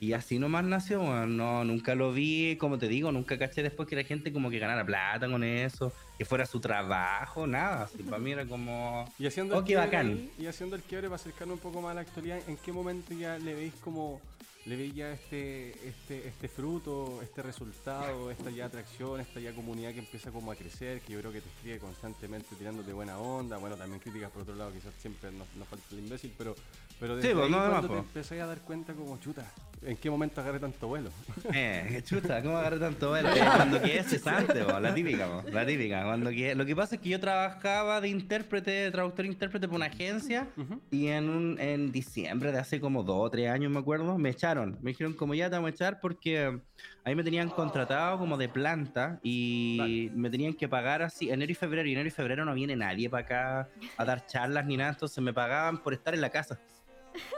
Y 0.00 0.12
así 0.12 0.38
nomás 0.38 0.64
nació. 0.64 1.26
No, 1.26 1.64
nunca 1.64 1.94
lo 1.96 2.12
vi, 2.12 2.56
como 2.56 2.78
te 2.78 2.86
digo, 2.88 3.10
nunca 3.10 3.36
caché 3.38 3.62
después 3.62 3.88
que 3.88 3.96
la 3.96 4.04
gente 4.04 4.32
como 4.32 4.48
que 4.50 4.58
ganara 4.60 4.84
plata 4.84 5.28
con 5.28 5.42
eso, 5.42 5.92
que 6.16 6.24
fuera 6.24 6.46
su 6.46 6.60
trabajo, 6.60 7.46
nada. 7.48 7.84
Así 7.84 8.02
para 8.04 8.18
mí 8.18 8.30
era 8.32 8.46
como... 8.46 9.04
Y 9.18 9.26
haciendo, 9.26 9.56
Oh, 9.56 9.58
el 9.58 9.64
qué 9.64 9.74
quiebre 9.74 9.86
bacán. 9.86 10.30
y 10.38 10.46
haciendo 10.46 10.76
el 10.76 10.82
quiebre 10.82 11.08
para 11.08 11.16
acercarnos 11.16 11.56
un 11.56 11.60
poco 11.62 11.80
más 11.82 11.90
a 11.92 11.94
la 11.94 12.00
actualidad, 12.02 12.38
¿en 12.46 12.56
qué 12.58 12.72
momento 12.72 13.12
ya 13.14 13.38
le 13.38 13.54
veis 13.54 13.74
como 13.82 14.20
le 14.66 14.76
veis 14.76 14.94
ya 14.94 15.10
este, 15.12 15.70
este, 15.88 16.28
este 16.28 16.46
fruto, 16.46 17.20
este 17.22 17.40
resultado, 17.42 18.30
esta 18.30 18.50
ya 18.50 18.66
atracción, 18.66 19.18
esta 19.18 19.40
ya 19.40 19.54
comunidad 19.54 19.92
que 19.94 20.00
empieza 20.00 20.30
como 20.30 20.52
a 20.52 20.56
crecer, 20.56 21.00
que 21.00 21.14
yo 21.14 21.20
creo 21.20 21.32
que 21.32 21.40
te 21.40 21.48
escribe 21.48 21.78
constantemente 21.78 22.54
tirándote 22.54 22.92
buena 22.92 23.18
onda, 23.18 23.56
bueno 23.56 23.76
también 23.76 23.98
críticas 23.98 24.30
por 24.30 24.42
otro 24.42 24.54
lado, 24.56 24.70
quizás 24.74 24.92
siempre 25.00 25.30
nos, 25.32 25.46
nos 25.56 25.66
falta 25.68 25.84
el 25.92 26.00
imbécil, 26.00 26.34
pero, 26.36 26.54
pero 27.00 27.16
desde 27.16 27.28
Sí, 27.30 27.34
pues, 27.34 27.46
ahí 27.46 27.50
no, 27.50 27.56
cuando 27.56 27.76
además, 27.76 27.82
te 27.82 27.88
pues. 27.96 28.00
empecé 28.08 28.40
a 28.42 28.46
dar 28.46 28.58
cuenta 28.60 28.92
como 28.92 29.18
chuta, 29.18 29.50
¿en 29.82 29.96
qué 29.96 30.10
momento 30.10 30.40
agarré 30.40 30.58
tanto 30.58 30.88
vuelo? 30.88 31.10
Eh, 31.52 31.86
qué 31.88 32.02
chuta, 32.02 32.42
¿cómo 32.42 32.56
agarré 32.56 32.78
tanto 32.78 33.08
vuelo? 33.10 33.28
Eh, 33.30 33.40
cuando 33.56 33.80
quedé 33.80 34.02
cesante, 34.02 34.64
po, 34.64 34.78
la 34.80 34.94
típica, 34.94 35.26
po, 35.26 35.48
la 35.50 35.66
típica. 35.66 36.04
Cuando 36.04 36.30
quedé- 36.30 36.54
Lo 36.54 36.64
que 36.66 36.74
pasa 36.76 36.96
es 36.96 37.00
que 37.00 37.08
yo 37.10 37.20
trabajaba 37.20 38.00
de 38.00 38.08
intérprete, 38.08 38.70
de 38.70 38.90
traductor 38.90 39.24
e 39.24 39.28
intérprete 39.28 39.66
por 39.68 39.76
una 39.76 39.86
agencia 39.86 40.48
y 40.90 41.06
en, 41.08 41.28
un- 41.28 41.60
en 41.60 41.92
diciembre 41.92 42.52
de 42.52 42.58
hace 42.58 42.80
como 42.80 43.02
dos 43.02 43.18
o 43.20 43.30
tres 43.30 43.48
años, 43.50 43.70
me 43.70 43.78
acuerdo, 43.78 44.18
me 44.18 44.30
echaron. 44.30 44.78
Me 44.82 44.90
dijeron 44.90 45.12
como 45.14 45.34
ya 45.34 45.48
te 45.48 45.56
vamos 45.56 45.68
a 45.68 45.74
echar 45.74 46.00
porque 46.00 46.58
ahí 47.04 47.14
me 47.14 47.24
tenían 47.24 47.48
contratado 47.48 48.18
como 48.18 48.36
de 48.36 48.48
planta 48.48 49.18
y 49.22 50.10
me 50.14 50.30
tenían 50.30 50.54
que 50.54 50.68
pagar 50.68 51.02
así 51.02 51.30
enero 51.30 51.52
y 51.52 51.54
febrero. 51.54 51.88
Y 51.88 51.92
enero 51.92 52.08
y 52.08 52.12
febrero 52.12 52.44
no 52.44 52.54
viene 52.54 52.76
nadie 52.76 53.08
para 53.08 53.24
acá 53.24 53.68
a 53.96 54.04
dar 54.04 54.26
charlas 54.26 54.66
ni 54.66 54.76
nada, 54.76 54.90
entonces 54.90 55.22
me 55.22 55.32
pagaban 55.32 55.78
por 55.78 55.92
estar 55.94 56.14
en 56.14 56.20
la 56.20 56.30
casa. 56.30 56.58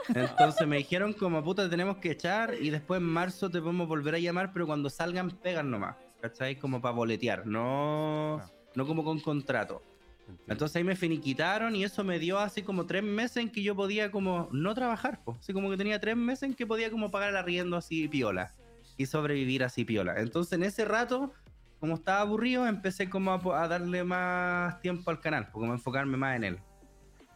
Entonces 0.09 0.67
me 0.67 0.79
dijeron 0.79 1.13
como 1.13 1.43
puta 1.43 1.65
te 1.65 1.69
tenemos 1.69 1.99
que 1.99 2.11
echar 2.13 2.55
y 2.61 2.71
después 2.71 3.01
en 3.01 3.07
marzo 3.07 3.51
te 3.51 3.61
podemos 3.61 3.89
volver 3.89 4.15
a 4.15 4.19
llamar, 4.19 4.53
pero 4.53 4.67
cuando 4.67 4.91
salgan 4.91 5.31
pegan 5.31 5.71
nomás, 5.71 5.97
¿cachai? 6.21 6.57
Como 6.57 6.81
para 6.81 6.95
boletear, 6.95 7.47
no, 7.47 8.41
no 8.75 8.87
como 8.87 9.05
con 9.05 9.21
contrato. 9.21 9.83
Entiendo. 10.21 10.53
Entonces 10.53 10.77
ahí 10.77 10.85
me 10.85 10.97
finiquitaron 10.97 11.75
y 11.75 11.85
eso 11.85 12.05
me 12.05 12.19
dio 12.19 12.39
así 12.39 12.63
como 12.63 12.87
tres 12.87 13.03
meses 13.03 13.39
en 13.39 13.51
que 13.51 13.63
yo 13.63 13.75
podía 13.75 14.11
como 14.11 14.49
no 14.53 14.75
trabajar, 14.75 15.23
po. 15.25 15.37
así 15.41 15.53
como 15.53 15.71
que 15.71 15.77
tenía 15.77 16.01
tres 16.01 16.17
meses 16.17 16.45
en 16.45 16.55
que 16.55 16.67
podía 16.67 16.91
como 16.91 17.11
pagar 17.11 17.31
el 17.31 17.37
arriendo 17.37 17.77
así 17.77 18.07
piola 18.07 18.55
y 18.97 19.07
sobrevivir 19.07 19.65
así 19.65 19.85
piola. 19.85 20.15
Entonces 20.19 20.53
en 20.53 20.63
ese 20.63 20.85
rato, 20.85 21.33
como 21.81 21.95
estaba 21.95 22.21
aburrido, 22.21 22.67
empecé 22.67 23.09
como 23.09 23.33
a, 23.33 23.69
darle 23.69 24.05
más 24.05 24.81
tiempo 24.81 25.11
al 25.11 25.21
canal, 25.21 25.51
como 25.51 25.73
a 25.73 25.75
enfocarme 25.75 26.17
más 26.17 26.37
en 26.37 26.45
él. 26.45 26.59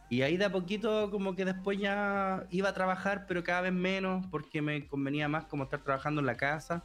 Y 0.09 0.21
ahí 0.21 0.37
de 0.37 0.45
a 0.45 0.51
poquito 0.51 1.09
como 1.09 1.35
que 1.35 1.45
después 1.45 1.79
ya 1.79 2.43
iba 2.51 2.69
a 2.69 2.73
trabajar, 2.73 3.25
pero 3.27 3.43
cada 3.43 3.61
vez 3.61 3.73
menos, 3.73 4.25
porque 4.29 4.61
me 4.61 4.87
convenía 4.87 5.27
más 5.27 5.45
como 5.45 5.63
estar 5.63 5.81
trabajando 5.81 6.21
en 6.21 6.27
la 6.27 6.37
casa. 6.37 6.83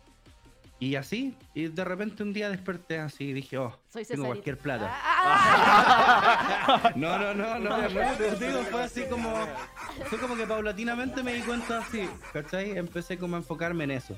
Y 0.79 0.97
así, 0.97 1.37
y 1.53 1.69
de 1.69 1.85
repente 1.85 2.23
un 2.23 2.33
día 2.33 2.49
desperté 2.49 2.99
así 2.99 3.25
y 3.25 3.33
dije, 3.35 3.59
oh, 3.59 3.79
Soy 3.91 4.07
tengo 4.07 4.25
cualquier 4.25 4.57
plata. 4.57 4.91
Ah, 4.91 6.93
No, 6.97 7.19
no, 7.19 7.35
no, 7.35 7.59
no, 7.59 7.83
no, 7.83 7.89
digo, 8.39 8.63
fue 8.71 8.85
así 8.85 9.05
como, 9.05 9.35
fue 10.07 10.19
como 10.19 10.37
que 10.37 10.47
paulatinamente 10.47 11.23
me 11.23 11.35
di 11.35 11.43
cuenta 11.43 11.81
así, 11.81 12.09
¿cachai? 12.33 12.79
Empecé 12.79 13.19
como 13.19 13.37
a 13.37 13.41
enfocarme 13.41 13.85
en 13.85 13.91
eso. 13.91 14.17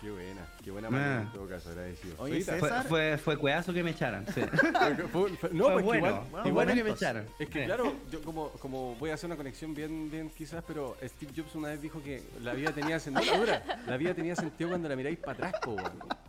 Qué 0.00 0.10
buena, 0.10 0.46
qué 0.62 0.70
buena 0.70 0.88
Ah. 0.88 0.90
manera 0.90 1.22
en 1.22 1.32
todo 1.32 1.48
caso, 1.48 1.70
agradecido. 1.70 2.14
Oye, 2.18 2.32
Ahorita- 2.34 2.52
César- 2.54 2.82
Fue, 2.82 2.88
fue, 2.88 3.18
fue 3.18 3.36
cueazo 3.38 3.72
que 3.72 3.82
me 3.82 3.90
echaran, 3.92 4.26
sí. 4.26 4.42
Fue- 5.12 5.30
fue- 5.36 5.50
no, 5.52 5.64
Fue 5.64 5.72
pues 5.72 5.82
que 5.82 5.82
bueno, 5.82 5.96
igual, 5.96 6.12
bueno, 6.30 6.48
igual 6.48 6.52
bueno 6.52 6.74
que 6.74 6.84
me 6.84 6.90
echaran. 6.90 7.26
Es 7.38 7.48
que 7.48 7.60
Sí. 7.60 7.64
claro, 7.64 7.94
yo 8.10 8.22
como, 8.22 8.50
como 8.52 8.94
voy 8.96 9.10
a 9.10 9.14
hacer 9.14 9.26
una 9.28 9.36
conexión 9.36 9.74
bien, 9.74 10.10
bien 10.10 10.28
quizás, 10.30 10.62
pero 10.66 10.96
Steve 11.02 11.32
Jobs 11.34 11.54
una 11.54 11.68
vez 11.68 11.80
dijo 11.80 12.02
que 12.02 12.22
la 12.42 12.52
vida 12.52 12.72
tenía 12.72 13.00
sentido. 13.00 13.24
la 13.86 13.96
vida 13.96 14.12
tenía 14.14 14.36
sentido 14.36 14.68
cuando 14.70 14.88
la 14.88 14.96
miráis 14.96 15.18
para 15.18 15.48
atrás, 15.48 15.54
po. 15.62 15.76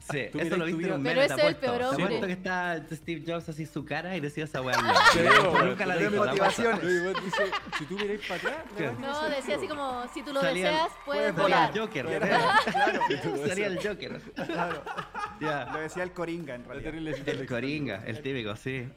Sí, 0.09 0.29
Tú 0.31 0.39
eso 0.39 0.57
lo 0.57 0.65
viste 0.65 0.85
en 0.85 0.93
un 0.93 1.03
Pero 1.03 1.15
meme, 1.21 1.25
ese 1.25 1.35
te 1.35 1.41
es 1.41 1.47
el 1.47 1.55
peor 1.57 1.77
Te 1.77 1.85
hombre. 1.85 2.03
apuesto 2.05 2.27
que 2.27 2.33
está 2.33 2.85
Steve 2.91 3.23
Jobs 3.27 3.49
así 3.49 3.65
su 3.65 3.83
cara 3.85 4.15
y 4.15 4.19
decía 4.19 4.45
esa 4.45 4.61
weá. 4.61 4.77
Nunca 4.77 5.85
la 5.85 5.95
pero 5.95 6.09
dijo. 6.11 6.23
te 6.23 6.29
motivaciones. 6.29 6.81
Dice, 7.23 7.43
si 7.77 7.85
tú 7.85 7.95
miráis 7.95 8.21
para 8.27 8.35
atrás, 8.35 8.57
No, 8.99 9.29
decía 9.29 9.55
así 9.57 9.67
como, 9.67 10.03
si 10.13 10.21
tú 10.23 10.33
lo 10.33 10.41
deseas, 10.41 10.89
puedes 11.05 11.33
puedes 11.33 11.35
Salía 11.35 11.43
volar. 11.43 11.71
el 11.73 11.79
Joker. 11.79 12.05
Claro, 12.71 13.01
Salía 13.47 13.67
el 13.67 13.77
Joker. 13.87 14.21
claro. 14.45 14.83
Lo 15.73 15.79
decía 15.79 16.03
el 16.03 16.11
Coringa 16.11 16.55
en 16.55 16.65
realidad. 16.65 16.93
El 17.27 17.45
Coringa, 17.47 18.03
el 18.05 18.21
típico, 18.21 18.55
sí. 18.55 18.87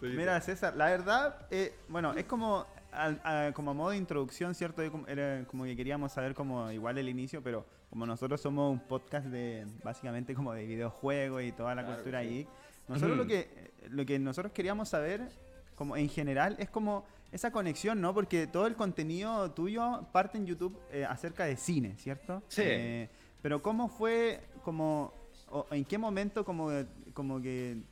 Mira, 0.00 0.40
César, 0.40 0.76
la 0.76 0.86
verdad, 0.86 1.46
eh, 1.50 1.74
bueno, 1.88 2.12
es 2.14 2.24
como, 2.24 2.66
al- 2.92 3.20
a, 3.24 3.52
como 3.54 3.70
a 3.70 3.74
modo 3.74 3.90
de 3.90 3.96
introducción, 3.96 4.54
¿cierto? 4.54 4.82
Era 5.06 5.44
como 5.46 5.64
que 5.64 5.76
queríamos 5.76 6.12
saber 6.12 6.34
como 6.34 6.70
igual 6.70 6.98
el 6.98 7.08
inicio, 7.08 7.42
pero 7.42 7.64
como 7.90 8.06
nosotros 8.06 8.40
somos 8.40 8.70
un 8.72 8.80
podcast 8.80 9.26
de 9.26 9.66
básicamente 9.84 10.34
como 10.34 10.52
de 10.52 10.66
videojuegos 10.66 11.42
y 11.42 11.52
toda 11.52 11.74
la 11.74 11.82
Claro, 11.82 11.96
cultura 11.96 12.22
sí. 12.22 12.46
nosotros 12.88 13.12
Ujú. 13.18 13.22
lo 13.22 13.26
que 13.28 13.70
lo 13.90 14.04
que 14.06 14.18
nosotros 14.18 14.52
queríamos 14.52 14.88
saber 14.88 15.28
como 15.74 15.96
en 15.96 16.08
general 16.08 16.56
es 16.58 16.68
como 16.70 17.04
esa 17.30 17.50
conexión, 17.52 18.00
¿no? 18.00 18.14
Porque 18.14 18.46
todo 18.46 18.66
el 18.66 18.74
contenido 18.74 19.50
tuyo 19.52 20.06
parte 20.12 20.38
en 20.38 20.46
YouTube 20.46 20.78
eh, 20.90 21.04
acerca 21.04 21.44
de 21.44 21.56
cine, 21.56 21.94
¿cierto? 21.98 22.42
Sí. 22.48 22.62
Eh, 22.64 23.08
pero 23.42 23.62
¿cómo 23.62 23.88
fue 23.88 24.40
como 24.64 25.12
o 25.50 25.66
en 25.70 25.84
qué 25.84 25.96
momento 25.98 26.44
como 26.44 26.70
como 27.14 27.40
que 27.40 27.82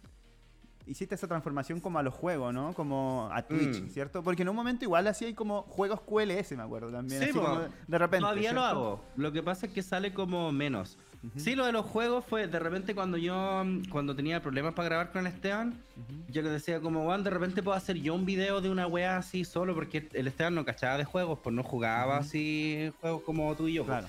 hiciste 0.86 1.14
esa 1.16 1.26
transformación 1.26 1.80
como 1.80 1.98
a 1.98 2.02
los 2.02 2.14
juegos, 2.14 2.54
¿no? 2.54 2.72
Como 2.74 3.28
a 3.32 3.42
Twitch, 3.42 3.82
Mm. 3.82 3.88
¿cierto? 3.88 4.22
Porque 4.22 4.42
en 4.42 4.48
un 4.48 4.56
momento 4.56 4.84
igual 4.84 5.06
hacía 5.08 5.34
como 5.34 5.62
juegos 5.62 6.00
QLS, 6.02 6.52
me 6.56 6.62
acuerdo 6.62 6.90
también. 6.92 7.20
Sí, 7.22 7.30
así 7.30 7.38
como 7.38 7.60
de 7.86 7.98
repente. 7.98 8.20
Todavía 8.22 8.52
lo 8.52 8.60
¿cierto? 8.60 8.64
hago. 8.64 9.04
Lo 9.16 9.32
que 9.32 9.42
pasa 9.42 9.66
es 9.66 9.72
que 9.72 9.82
sale 9.82 10.14
como 10.14 10.52
menos. 10.52 10.96
Sí, 11.36 11.56
lo 11.56 11.66
de 11.66 11.72
los 11.72 11.84
juegos 11.86 12.24
fue 12.24 12.46
de 12.46 12.58
repente 12.60 12.94
cuando 12.94 13.16
yo, 13.16 13.64
cuando 13.90 14.14
tenía 14.14 14.40
problemas 14.40 14.74
para 14.74 14.88
grabar 14.88 15.10
con 15.10 15.26
el 15.26 15.32
Esteban, 15.32 15.82
yo 16.28 16.40
le 16.42 16.50
decía 16.50 16.80
como, 16.80 17.02
Juan, 17.04 17.24
de 17.24 17.30
repente 17.30 17.64
puedo 17.64 17.76
hacer 17.76 17.96
yo 17.96 18.14
un 18.14 18.24
video 18.24 18.60
de 18.60 18.70
una 18.70 18.86
wea 18.86 19.16
así 19.16 19.44
solo, 19.44 19.74
porque 19.74 20.08
el 20.12 20.28
Esteban 20.28 20.54
no 20.54 20.64
cachaba 20.64 20.96
de 20.98 21.04
juegos, 21.04 21.40
pues 21.42 21.52
no 21.52 21.64
jugaba 21.64 22.18
así 22.18 22.92
juegos 23.00 23.22
como 23.22 23.52
tú 23.56 23.66
y 23.66 23.72
yo. 23.74 23.84
pues. 23.84 23.98
Claro. 23.98 24.08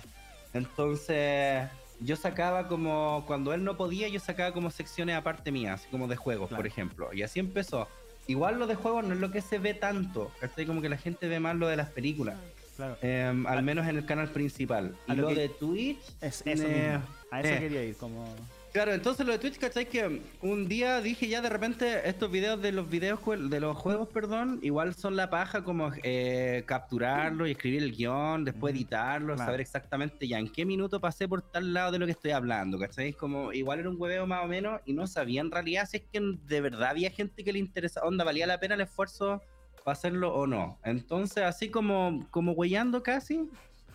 Entonces, 0.53 1.67
yo 1.99 2.15
sacaba 2.15 2.67
como, 2.67 3.23
cuando 3.27 3.53
él 3.53 3.63
no 3.63 3.77
podía, 3.77 4.07
yo 4.07 4.19
sacaba 4.19 4.53
como 4.53 4.69
secciones 4.71 5.15
aparte 5.15 5.51
mías, 5.51 5.81
así 5.81 5.89
como 5.89 6.07
de 6.07 6.15
juegos, 6.15 6.49
Claro. 6.49 6.59
por 6.61 6.67
ejemplo. 6.67 7.13
Y 7.13 7.23
así 7.23 7.39
empezó. 7.39 7.87
Igual 8.27 8.59
lo 8.59 8.67
de 8.67 8.75
juegos 8.75 9.05
no 9.05 9.13
es 9.13 9.19
lo 9.19 9.31
que 9.31 9.41
se 9.41 9.57
ve 9.57 9.73
tanto, 9.73 10.31
¿cachai? 10.39 10.65
Como 10.65 10.81
que 10.81 10.89
la 10.89 10.97
gente 10.97 11.27
ve 11.27 11.39
más 11.39 11.55
lo 11.55 11.67
de 11.67 11.77
las 11.77 11.89
películas. 11.89 12.37
Claro. 12.75 12.97
Em, 13.01 13.47
al 13.47 13.63
menos 13.63 13.87
en 13.87 13.97
el 13.97 14.05
canal 14.05 14.29
principal. 14.29 14.95
Y 15.07 15.13
lo 15.13 15.29
de 15.29 15.49
Twitch. 15.49 15.99
Es 16.21 16.43
eso 16.45 16.67
eh, 16.67 16.97
mismo. 16.97 17.15
A 17.31 17.41
eso 17.41 17.53
eh. 17.53 17.59
quería 17.59 17.83
ir, 17.83 17.95
como. 17.95 18.33
Claro, 18.73 18.93
entonces 18.93 19.25
lo 19.25 19.31
de 19.31 19.39
Twitch, 19.39 19.57
¿cachai? 19.57 19.87
Que 19.87 20.21
un 20.41 20.67
día 20.67 21.01
dije 21.01 21.27
ya 21.27 21.41
de 21.41 21.49
repente 21.49 22.07
estos 22.07 22.29
videos 22.29 22.61
de 22.61 22.71
los 22.71 22.87
videos 22.87 23.19
de 23.49 23.59
los 23.59 23.75
juegos, 23.75 24.09
perdón, 24.09 24.59
igual 24.61 24.93
son 24.93 25.15
la 25.15 25.29
paja 25.31 25.63
como 25.63 25.91
eh, 26.03 26.63
capturarlo 26.67 27.47
y 27.47 27.51
escribir 27.51 27.81
el 27.81 27.95
guion, 27.95 28.43
después 28.45 28.75
editarlo, 28.75 29.33
Claro. 29.33 29.47
saber 29.47 29.61
exactamente 29.61 30.27
ya 30.27 30.37
en 30.37 30.51
qué 30.51 30.63
minuto 30.65 30.99
pasé 30.99 31.27
por 31.27 31.41
tal 31.41 31.73
lado 31.73 31.91
de 31.91 31.99
lo 31.99 32.05
que 32.05 32.11
estoy 32.11 32.31
hablando, 32.31 32.77
¿cachai? 32.77 33.13
Como 33.13 33.51
igual 33.51 33.79
era 33.79 33.89
un 33.89 33.99
hueveo 33.99 34.27
más 34.27 34.43
o 34.43 34.47
menos 34.47 34.79
y 34.85 34.93
no 34.93 35.07
sabía 35.07 35.41
en 35.41 35.49
realidad 35.49 35.87
si 35.89 35.97
es 35.97 36.03
que 36.11 36.19
de 36.21 36.61
verdad 36.61 36.89
había 36.89 37.09
gente 37.09 37.43
que 37.43 37.53
le 37.53 37.59
interesa, 37.59 38.01
onda, 38.03 38.23
valía 38.23 38.45
la 38.45 38.59
pena 38.59 38.75
el 38.75 38.81
esfuerzo 38.81 39.41
para 39.83 39.93
hacerlo 39.93 40.35
o 40.35 40.45
no. 40.45 40.77
Entonces, 40.83 41.43
así 41.43 41.69
como, 41.69 42.27
como 42.29 42.51
huellando 42.51 43.01
casi, 43.01 43.49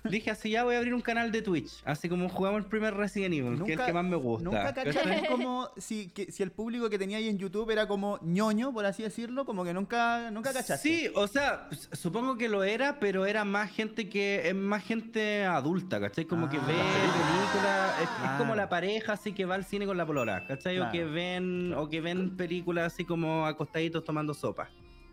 dije 0.05 0.31
así 0.31 0.51
ya 0.51 0.65
voy 0.65 0.75
a 0.75 0.79
abrir 0.79 0.95
un 0.95 1.01
canal 1.01 1.31
de 1.33 1.43
Twitch, 1.43 1.83
así 1.85 2.09
como 2.09 2.29
jugamos 2.29 2.59
el 2.63 2.67
primer 2.67 2.95
Resident 2.95 3.35
Evil, 3.35 3.63
que 3.65 3.75
es 3.75 3.79
el 3.81 3.87
que 3.87 3.93
más 3.93 4.05
me 4.05 4.17
gusta. 4.17 4.45
Nunca 4.45 4.75
cachaste 4.75 5.27
como 5.29 5.69
si, 5.77 6.09
que, 6.09 6.31
si 6.33 6.43
el 6.43 6.51
público 6.51 6.91
que 6.91 6.99
tenía 6.99 7.19
ahí 7.19 7.29
en 7.29 7.39
YouTube 7.39 7.71
era 7.71 7.87
como 7.87 8.19
ñoño, 8.23 8.73
por 8.73 8.85
así 8.87 9.03
decirlo, 9.03 9.45
como 9.45 9.65
que 9.65 9.73
nunca, 9.75 10.31
nunca 10.31 10.53
cachaste. 10.53 10.77
Sí, 10.89 11.09
o 11.15 11.27
sea, 11.29 11.69
s- 11.71 11.89
supongo 11.93 12.37
que 12.37 12.49
lo 12.49 12.65
era, 12.65 12.99
pero 13.01 13.27
era 13.27 13.45
más 13.45 13.71
gente 13.71 14.09
que 14.09 14.49
es 14.49 14.55
más 14.55 14.83
gente 14.85 15.45
adulta, 15.45 16.01
¿cachai? 16.01 16.25
Como 16.25 16.49
que 16.49 16.57
Ah. 16.59 16.65
ve 16.67 16.75
películas, 16.75 17.95
es, 17.99 18.03
es 18.03 18.09
Claro. 18.21 18.39
como 18.39 18.55
la 18.55 18.69
pareja 18.69 19.13
así 19.15 19.33
que 19.33 19.45
va 19.45 19.55
al 19.55 19.65
cine 19.65 19.87
con 19.87 19.97
la 19.97 20.07
polola, 20.07 20.45
¿cachai? 20.47 20.79
O 20.81 20.91
que 20.91 20.99
Claro. 20.99 21.13
ven 21.13 21.75
o 21.75 21.89
que 21.89 22.01
ven 22.01 22.37
películas 22.37 22.93
así 22.93 23.05
como 23.05 23.47
acostaditos 23.47 24.05
tomando 24.05 24.35
sopa. 24.35 24.69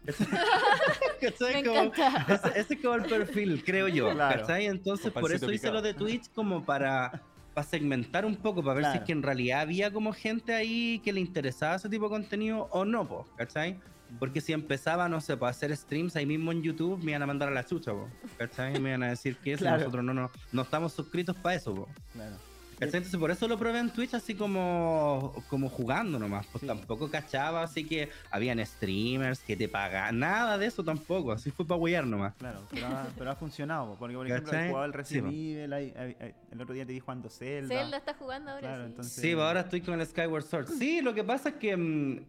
Ese, 1.22 2.60
ese 2.60 2.74
es 2.74 2.80
como 2.82 2.95
el 2.95 3.04
perfil, 3.04 3.64
creo 3.66 3.88
yo, 3.88 4.12
Claro. 4.12 4.41
¿cachai? 4.41 4.66
Entonces, 4.68 5.12
por 5.12 5.32
eso 5.32 5.52
hice 5.52 5.72
lo 5.72 5.82
de 5.82 5.93
Twitch 5.93 6.32
como 6.34 6.64
para, 6.66 7.22
para 7.54 7.68
segmentar 7.68 8.26
un 8.26 8.36
poco, 8.36 8.62
para 8.64 8.76
ver 8.76 8.84
si 8.86 8.89
Claro. 8.91 9.00
es 9.02 9.06
que 9.06 9.12
en 9.12 9.24
realidad 9.24 9.62
había 9.62 9.91
como 9.91 10.14
gente 10.14 10.54
ahí 10.54 11.00
que 11.04 11.12
le 11.14 11.20
interesaba 11.20 11.76
ese 11.76 11.89
tipo 11.89 12.06
de 12.06 12.10
contenido 12.12 12.68
o 12.72 12.86
no, 12.86 13.08
po, 13.08 13.28
¿cachai? 13.38 13.80
Porque 14.18 14.41
si 14.41 14.54
empezaba, 14.54 15.08
no 15.08 15.22
sé, 15.22 15.38
para 15.38 15.52
hacer 15.52 15.76
streams 15.76 16.16
ahí 16.16 16.26
mismo 16.26 16.52
en 16.52 16.64
YouTube, 16.64 17.04
me 17.04 17.12
iban 17.12 17.22
a 17.22 17.28
mandar 17.28 17.50
a 17.50 17.52
la 17.52 17.64
chucha, 17.66 17.91
po, 17.91 18.10
¿cachai? 18.38 18.80
Me 18.80 18.89
iban 18.89 19.04
a 19.04 19.10
decir 19.10 19.36
que 19.38 19.54
eso, 19.54 19.64
Claro. 19.66 19.78
nosotros 19.80 20.04
no, 20.04 20.14
no, 20.14 20.32
no 20.52 20.62
estamos 20.64 20.93
suscritos 20.93 21.36
para 21.36 21.56
eso, 21.56 21.76
po. 21.76 21.88
Claro. 22.14 22.36
Entonces 22.82 23.15
por 23.17 23.32
eso 23.32 23.47
lo 23.47 23.57
probé 23.57 23.80
en 23.80 23.89
Twitch 23.91 24.13
así 24.13 24.36
como, 24.36 25.34
como 25.49 25.69
jugando 25.69 26.17
nomás. 26.19 26.45
Pues 26.47 26.61
Sí. 26.61 26.67
tampoco 26.67 27.09
cachaba, 27.09 27.63
así 27.63 27.86
que 27.86 28.09
habían 28.32 28.65
streamers 28.65 29.39
que 29.41 29.55
te 29.55 29.67
pagaban. 29.67 30.19
Nada 30.19 30.57
de 30.57 30.65
eso 30.67 30.84
tampoco. 30.84 31.32
Así 31.32 31.51
fue 31.51 31.65
para 31.65 31.80
huear 31.80 32.05
nomás. 32.07 32.34
Claro, 32.36 32.61
pero 32.69 32.88
ha, 32.88 33.07
pero 33.17 33.32
ha 33.32 33.36
funcionado, 33.36 33.89
po, 33.91 33.95
porque 33.97 34.15
por 34.15 34.25
ejemplo, 34.27 34.51
¿Cachai? 34.51 34.65
he 34.65 34.69
jugado 34.69 34.86
el 34.86 34.93
Resident 34.93 35.30
Sí, 35.32 35.51
Evil, 35.53 35.73
hay- 35.73 35.93
hay- 35.97 36.15
hay- 36.19 36.36
el 36.51 36.61
otro 36.61 36.73
día 36.73 36.86
te 36.86 36.93
vi 36.93 36.99
jugando 36.99 37.30
Zelda. 37.30 37.75
Zelda 37.75 37.97
está 37.97 38.13
jugando 38.13 38.51
ahora, 38.51 38.61
Claro, 38.67 38.84
sí. 38.84 38.89
entonces- 38.89 39.13
Sí, 39.21 39.34
pues 39.34 39.45
ahora 39.45 39.59
estoy 39.61 39.82
con 39.82 39.99
el 39.99 40.07
Skyward 40.07 40.43
Sword. 40.43 40.67
Sí, 40.77 41.01
lo 41.01 41.13
que 41.13 41.23
pasa 41.23 41.49
es 41.49 41.55
que. 41.55 41.75
mm, 41.77 42.19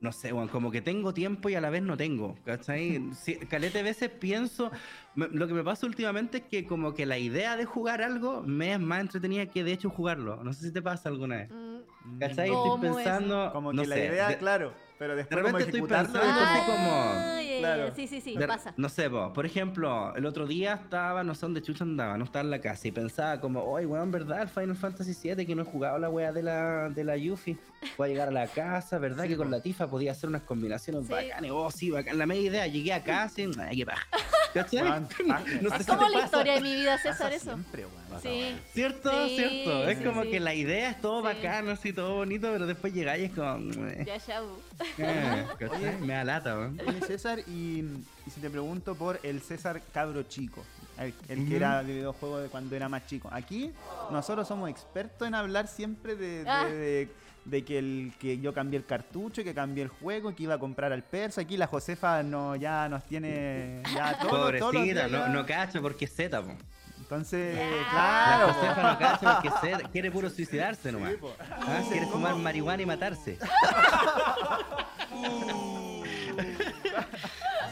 no 0.00 0.12
sé, 0.12 0.32
bueno, 0.32 0.50
como 0.50 0.70
que 0.70 0.82
tengo 0.82 1.14
tiempo 1.14 1.48
y 1.48 1.54
a 1.54 1.60
la 1.60 1.70
vez 1.70 1.82
no 1.82 1.96
tengo. 1.96 2.36
¿Cachai? 2.44 3.02
Sí, 3.14 3.36
calete 3.36 3.82
veces 3.82 4.10
pienso. 4.10 4.70
me- 5.14 5.28
lo 5.28 5.46
que 5.48 5.54
me 5.54 5.64
pasa 5.64 5.86
últimamente 5.86 6.38
es 6.38 6.44
que, 6.44 6.66
como 6.66 6.92
que 6.94 7.06
la 7.06 7.18
idea 7.18 7.56
de 7.56 7.64
jugar 7.64 8.02
algo 8.02 8.42
me 8.42 8.72
es 8.74 8.80
más 8.80 9.00
entretenida 9.00 9.46
que 9.46 9.64
de 9.64 9.72
hecho 9.72 9.88
jugarlo. 9.90 10.42
No 10.44 10.52
sé 10.52 10.66
si 10.66 10.72
te 10.72 10.82
pasa 10.82 11.08
alguna 11.08 11.36
vez. 11.36 11.50
Mm, 11.50 12.18
¿Cachai? 12.20 12.48
¿Cómo 12.50 12.74
Estoy 12.74 12.88
es? 12.90 12.96
pensando. 12.96 13.50
Como 13.52 13.72
no 13.72 13.82
que 13.82 13.88
la 13.88 13.96
sé, 13.96 14.06
idea, 14.06 14.28
de- 14.28 14.38
claro, 14.38 14.74
pero 14.98 15.16
después 15.16 15.40
como 15.42 15.58
repente 15.58 15.64
estoy 15.64 15.80
ejecutarlo 15.80 16.12
pensando- 16.20 16.64
como- 16.66 16.76
como- 16.76 17.02
Ah, 17.16 17.32
Claro. 17.58 17.92
Sí, 17.96 18.06
sí, 18.06 18.20
sí, 18.20 18.36
De- 18.36 18.46
pasa. 18.46 18.74
No 18.76 18.88
sé, 18.90 19.08
po, 19.08 19.32
por 19.32 19.46
ejemplo, 19.46 20.14
el 20.14 20.26
otro 20.26 20.46
día 20.46 20.74
estaba, 20.74 21.24
no 21.24 21.34
sé 21.34 21.40
dónde 21.42 21.62
chucha 21.62 21.84
andaba, 21.84 22.18
no 22.18 22.24
estaba 22.24 22.42
en 22.44 22.50
la 22.50 22.60
casa 22.60 22.86
y 22.88 22.92
pensaba 22.92 23.40
como, 23.40 23.62
oye, 23.64 23.86
weón, 23.86 24.10
¿verdad? 24.10 24.42
El 24.42 24.48
Final 24.48 24.76
Fantasy 24.76 25.14
VII 25.34 25.46
que 25.46 25.54
no 25.54 25.62
he 25.62 25.64
jugado 25.64 25.98
la 25.98 26.10
wea 26.10 26.32
de 26.32 26.42
la, 26.42 26.90
de 26.90 27.02
la 27.02 27.16
Yuffie. 27.16 27.56
Voy 27.96 28.08
a 28.08 28.12
llegar 28.12 28.28
a 28.28 28.32
la 28.32 28.46
casa, 28.46 28.98
¿verdad? 28.98 29.22
Sí, 29.24 29.30
que 29.30 29.36
con 29.38 29.50
la 29.50 29.60
Tifa 29.60 29.88
podía 29.88 30.12
hacer 30.12 30.28
unas 30.28 30.42
combinaciones 30.42 31.06
Sí. 31.06 31.12
bacanas. 31.12 31.50
Oh, 31.50 31.70
sí, 31.70 31.90
bacán. 31.90 32.18
La 32.18 32.26
media 32.26 32.42
idea, 32.42 32.66
llegué 32.66 32.92
a 32.92 33.02
casa 33.02 33.40
y, 33.40 33.50
ay, 33.58 33.76
qué 33.78 33.86
paja. 33.86 34.06
¿Cachai? 34.62 34.82
No 35.62 35.70
sé 35.70 35.76
Es 35.76 35.82
si 35.84 35.90
como 35.90 36.02
la 36.08 36.12
pasa. 36.14 36.24
historia 36.24 36.54
de 36.54 36.60
mi 36.60 36.74
vida, 36.74 36.98
César, 36.98 37.32
eso. 37.32 37.44
siempre, 37.44 37.84
weón. 37.86 38.22
Sí. 38.22 38.56
¿Cierto? 38.72 39.10
Sí, 39.28 39.36
¿Cierto? 39.36 39.88
Es 39.88 39.98
sí, 39.98 40.04
como 40.04 40.22
sí. 40.22 40.30
que 40.30 40.40
la 40.40 40.54
idea 40.54 40.90
es 40.90 41.00
todo 41.00 41.20
Sí. 41.20 41.24
bacano, 41.24 41.70
así, 41.72 41.92
todo 41.92 42.14
bonito, 42.16 42.48
pero 42.52 42.66
después 42.66 42.92
llegáis 42.94 43.22
y 43.22 43.24
es 43.26 43.32
como... 43.32 43.72
eh, 43.86 44.04
Ya, 44.06 44.16
ya. 44.18 44.40
bu. 44.40 44.58
eh. 44.98 45.98
Me 46.00 46.14
da 46.14 46.24
lata, 46.24 46.54
weón. 46.56 46.80
Oye, 46.86 47.00
César, 47.06 47.40
y, 47.46 47.80
y 48.26 48.30
si 48.34 48.40
te 48.40 48.48
pregunto 48.50 48.94
por 48.94 49.20
el 49.22 49.40
César 49.42 49.82
cabro 49.92 50.22
chico, 50.24 50.64
el, 50.98 51.12
que 51.48 51.56
era 51.56 51.82
de 51.82 51.92
videojuego 51.94 52.38
de 52.38 52.48
cuando 52.48 52.74
era 52.74 52.88
más 52.88 53.06
chico. 53.06 53.28
Aquí 53.32 53.70
nosotros 54.10 54.48
somos 54.48 54.70
expertos 54.70 55.28
en 55.28 55.34
hablar 55.34 55.68
siempre 55.68 56.16
de, 56.16 56.44
de- 56.44 56.50
Ah. 56.50 56.64
de- 56.66 57.08
de 57.46 57.64
que, 57.64 57.78
el, 57.78 58.12
que 58.18 58.38
yo 58.40 58.52
cambié 58.52 58.78
el 58.78 58.84
cartucho, 58.84 59.42
que 59.44 59.54
cambié 59.54 59.84
el 59.84 59.88
juego, 59.88 60.34
que 60.34 60.42
iba 60.42 60.54
a 60.54 60.58
comprar 60.58 60.92
al 60.92 61.02
persa. 61.04 61.40
Aquí 61.42 61.56
la 61.56 61.66
Josefa 61.68 62.22
no, 62.22 62.56
ya 62.56 62.88
nos 62.88 63.04
tiene 63.04 63.82
ya 63.94 64.18
todo, 64.22 64.30
Pobrecita, 64.42 64.80
días 64.82 65.10
no, 65.10 65.28
no 65.28 65.46
cacho 65.46 65.80
porque 65.80 66.04
es 66.06 66.14
Z, 66.14 66.42
po. 66.42 66.54
Entonces, 66.98 67.56
claro. 67.90 68.48
La 68.48 68.52
po. 68.52 68.58
Josefa 68.60 68.82
no 68.82 68.98
cacha 68.98 69.34
porque 69.40 69.50
Z 69.68 69.88
quiere 69.90 70.10
puro 70.10 70.28
suicidarse 70.28 70.90
nomás. 70.92 71.12
Sí. 71.12 71.18
Ah, 71.50 71.82
quiere 71.88 72.06
fumar 72.06 72.34
marihuana 72.34 72.82
y 72.82 72.86
matarse. 72.86 73.38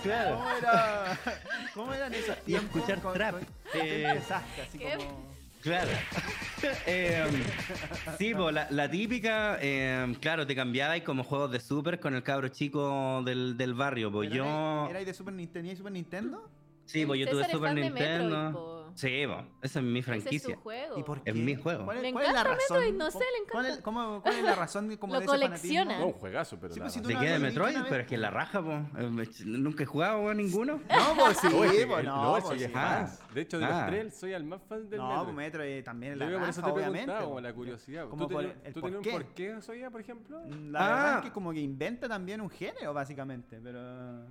claro. 0.02 0.36
¿Cómo, 0.36 0.54
era, 0.56 1.18
¿Cómo 1.74 1.94
eran 1.94 2.14
esos 2.14 2.36
Y 2.42 2.52
tiempos? 2.52 2.76
escuchar 2.76 3.00
con- 3.02 3.14
trap. 3.14 3.32
con- 3.34 3.46
Eh, 3.74 4.06
así 4.68 4.78
¿qué? 4.78 4.96
como... 4.98 5.33
Claro. 5.64 5.90
Eh, 6.86 7.22
sí, 8.16 8.32
pues 8.34 8.54
la, 8.54 8.66
la 8.70 8.90
típica, 8.90 9.58
eh, 9.60 10.14
claro, 10.18 10.46
te 10.46 10.54
cambiabas 10.56 11.02
como 11.02 11.22
juegos 11.22 11.50
de 11.52 11.60
super 11.60 12.00
con 12.00 12.14
el 12.14 12.22
cabro 12.22 12.48
chico 12.48 13.22
del, 13.22 13.58
del 13.58 13.74
barrio. 13.74 14.10
Pues 14.10 14.30
¿Pero 14.30 14.44
yo. 14.44 14.50
erais- 14.86 14.90
¿Erais 14.90 15.06
de 15.06 15.12
Super 15.12 15.34
Nintendo? 15.34 15.58
¿Teníais 15.58 15.78
Super 15.78 15.92
Nintendo? 15.92 16.50
Sí, 16.86 17.04
pues 17.04 17.20
yo 17.20 17.28
tuve 17.28 17.50
Super 17.50 17.74
Nintendo. 17.74 18.73
Sí, 18.94 19.22
pues, 19.26 19.44
esa 19.62 19.80
es 19.80 19.84
mi 19.84 19.98
Ese 19.98 19.98
es 19.98 20.04
franquicia. 20.22 20.54
su 20.54 20.60
juego. 20.60 20.98
¿Y 20.98 21.02
por 21.02 21.20
qué? 21.22 21.30
Es 21.30 21.36
mi 21.36 21.56
juego. 21.56 21.84
¿Cuál, 21.84 22.00
Le 22.00 22.12
cuál 22.12 22.24
es 22.26 22.32
la 22.32 22.40
encanta 22.42 22.56
razón? 22.60 22.76
Metroid, 22.78 22.94
no 22.98 23.10
sé, 23.10 23.18
le 23.18 23.24
¿Cuál 23.50 23.64
es, 23.66 23.70
encanta. 23.72 23.82
cómo- 23.84 24.22
cuál 24.22 24.34
es 24.36 24.44
la 24.44 24.54
razón 24.54 24.88
de, 24.88 24.98
como 24.98 25.14
Lo 25.14 25.18
de 25.18 25.24
ese 25.26 25.34
colecciona. 25.34 25.80
fanatismo? 25.82 26.00
No, 26.06 26.06
un 26.14 26.20
juegazo, 26.20 26.58
pero 26.60 26.74
Sí, 26.74 26.80
pues, 26.80 26.92
si 26.92 27.00
tú 27.02 27.08
¿De 27.08 27.14
no 27.14 27.20
qué? 27.20 27.26
¿De 27.30 27.38
Metroid? 27.40 27.76
Pero 27.88 27.96
es 28.02 28.06
que 28.06 28.16
la 28.16 28.30
raja, 28.30 28.62
pues. 28.62 29.44
Nunca 29.46 29.82
he 29.82 29.86
jugado, 29.86 30.32
ninguno. 30.34 30.80
No, 30.88 31.16
pues 31.24 31.38
sí, 31.38 31.46
es 31.48 31.52
pues 31.54 31.72
el- 32.00 32.06
no, 32.06 32.22
no, 32.24 32.32
pues 32.32 32.44
soy 32.44 32.58
sí. 32.60 32.68
fan. 32.68 33.08
De 33.34 33.40
hecho, 33.40 33.58
de 33.58 33.64
Ah. 33.64 33.80
los 33.80 33.86
tres, 33.90 34.16
soy 34.16 34.32
el 34.32 34.44
más 34.44 34.62
fan 34.62 34.88
del 34.88 34.98
No, 35.00 35.08
Metro. 35.08 35.24
pues 35.24 35.36
Metroid 35.36 35.84
también 35.84 36.12
es 36.12 36.18
Yo 36.18 36.24
la 36.24 36.26
creo 36.26 36.38
que 36.38 36.42
por 36.44 36.50
eso 36.50 36.60
raja, 36.60 36.72
te 36.72 36.78
obviamente. 36.78 37.04
preguntaba, 37.06 37.24
como 37.28 37.40
la 37.40 37.52
curiosidad. 37.52 38.08
Como 38.08 38.26
¿Tú, 38.28 38.32
por 38.32 38.42
tenías- 38.42 38.58
el 38.64 38.72
¿tú 38.74 38.80
por 38.80 38.90
tenías 38.90 39.02
qué. 39.34 39.54
un 39.54 39.90
por 39.90 40.00
ejemplo? 40.00 40.40
La 40.70 40.78
Ah. 40.80 40.88
verdad 40.94 41.18
es 41.18 41.24
que 41.24 41.32
como 41.32 41.52
que 41.52 41.60
inventa 41.60 42.08
también 42.08 42.40
un 42.40 42.50
género, 42.50 42.94
básicamente, 42.94 43.58
pero... 43.60 43.80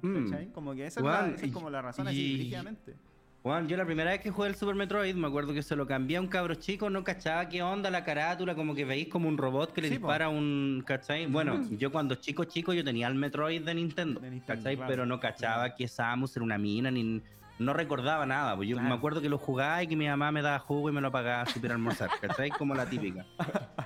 Mm. 0.01 0.29
¿cachai? 0.29 0.51
Como 0.53 0.73
que 0.73 0.85
esa, 0.87 1.01
es, 1.01 1.05
esa 1.05 1.35
es 1.35 1.43
y- 1.43 1.51
como 1.51 1.69
la 1.69 1.81
razón 1.81 2.07
así, 2.07 2.15
y- 2.17 2.37
rígidamente. 2.37 2.95
Juan, 3.43 3.67
yo 3.67 3.75
la 3.75 3.85
primera 3.85 4.11
vez 4.11 4.21
que 4.21 4.29
jugué 4.31 4.47
el 4.47 4.55
Super 4.55 4.73
Metroid, 4.73 5.15
me 5.15 5.27
acuerdo 5.27 5.53
que 5.53 5.61
se 5.61 5.75
lo 5.75 5.85
cambié 5.85 6.15
a 6.15 6.21
un 6.21 6.27
cabro 6.27 6.55
chico, 6.55 6.89
no 6.89 7.03
cachaba 7.03 7.49
qué 7.49 7.61
onda 7.61 7.89
la 7.89 8.05
carátula, 8.05 8.55
como 8.55 8.73
que 8.73 8.85
veis 8.85 9.09
como 9.09 9.27
un 9.27 9.37
robot 9.37 9.73
que 9.73 9.81
le 9.81 9.89
Sí, 9.89 9.95
po. 9.95 10.07
dispara 10.07 10.29
un, 10.29 10.81
¿cachai? 10.87 11.25
Bueno, 11.25 11.61
yo 11.71 11.91
cuando 11.91 12.15
chico 12.15 12.45
chico 12.45 12.71
yo 12.71 12.85
tenía 12.85 13.05
el 13.09 13.15
Metroid 13.15 13.61
de 13.61 13.75
Nintendo, 13.75 14.21
De 14.21 14.29
Nintendo, 14.31 14.47
¿cachai? 14.63 14.77
claro. 14.77 14.89
Pero 14.89 15.05
no 15.05 15.19
cachaba 15.19 15.75
que 15.75 15.89
Samus 15.89 16.37
era 16.37 16.45
una 16.45 16.57
mina, 16.57 16.89
ni, 16.89 17.21
no 17.59 17.73
recordaba 17.73 18.25
nada. 18.25 18.55
Pues 18.55 18.67
yo 18.69 18.75
Claro. 18.75 18.89
me 18.89 18.95
acuerdo 18.95 19.21
que 19.21 19.29
lo 19.29 19.37
jugaba 19.37 19.81
y 19.83 19.87
que 19.87 19.95
mi 19.95 20.07
mamá 20.07 20.31
me 20.31 20.41
daba 20.41 20.59
jugo 20.59 20.89
y 20.89 20.91
me 20.91 21.01
lo 21.01 21.11
pagaba 21.11 21.45
super 21.45 21.71
almorzar, 21.71 22.09
¿cachai? 22.21 22.49
Como 22.49 22.73
la 22.75 22.85
típica. 22.85 23.25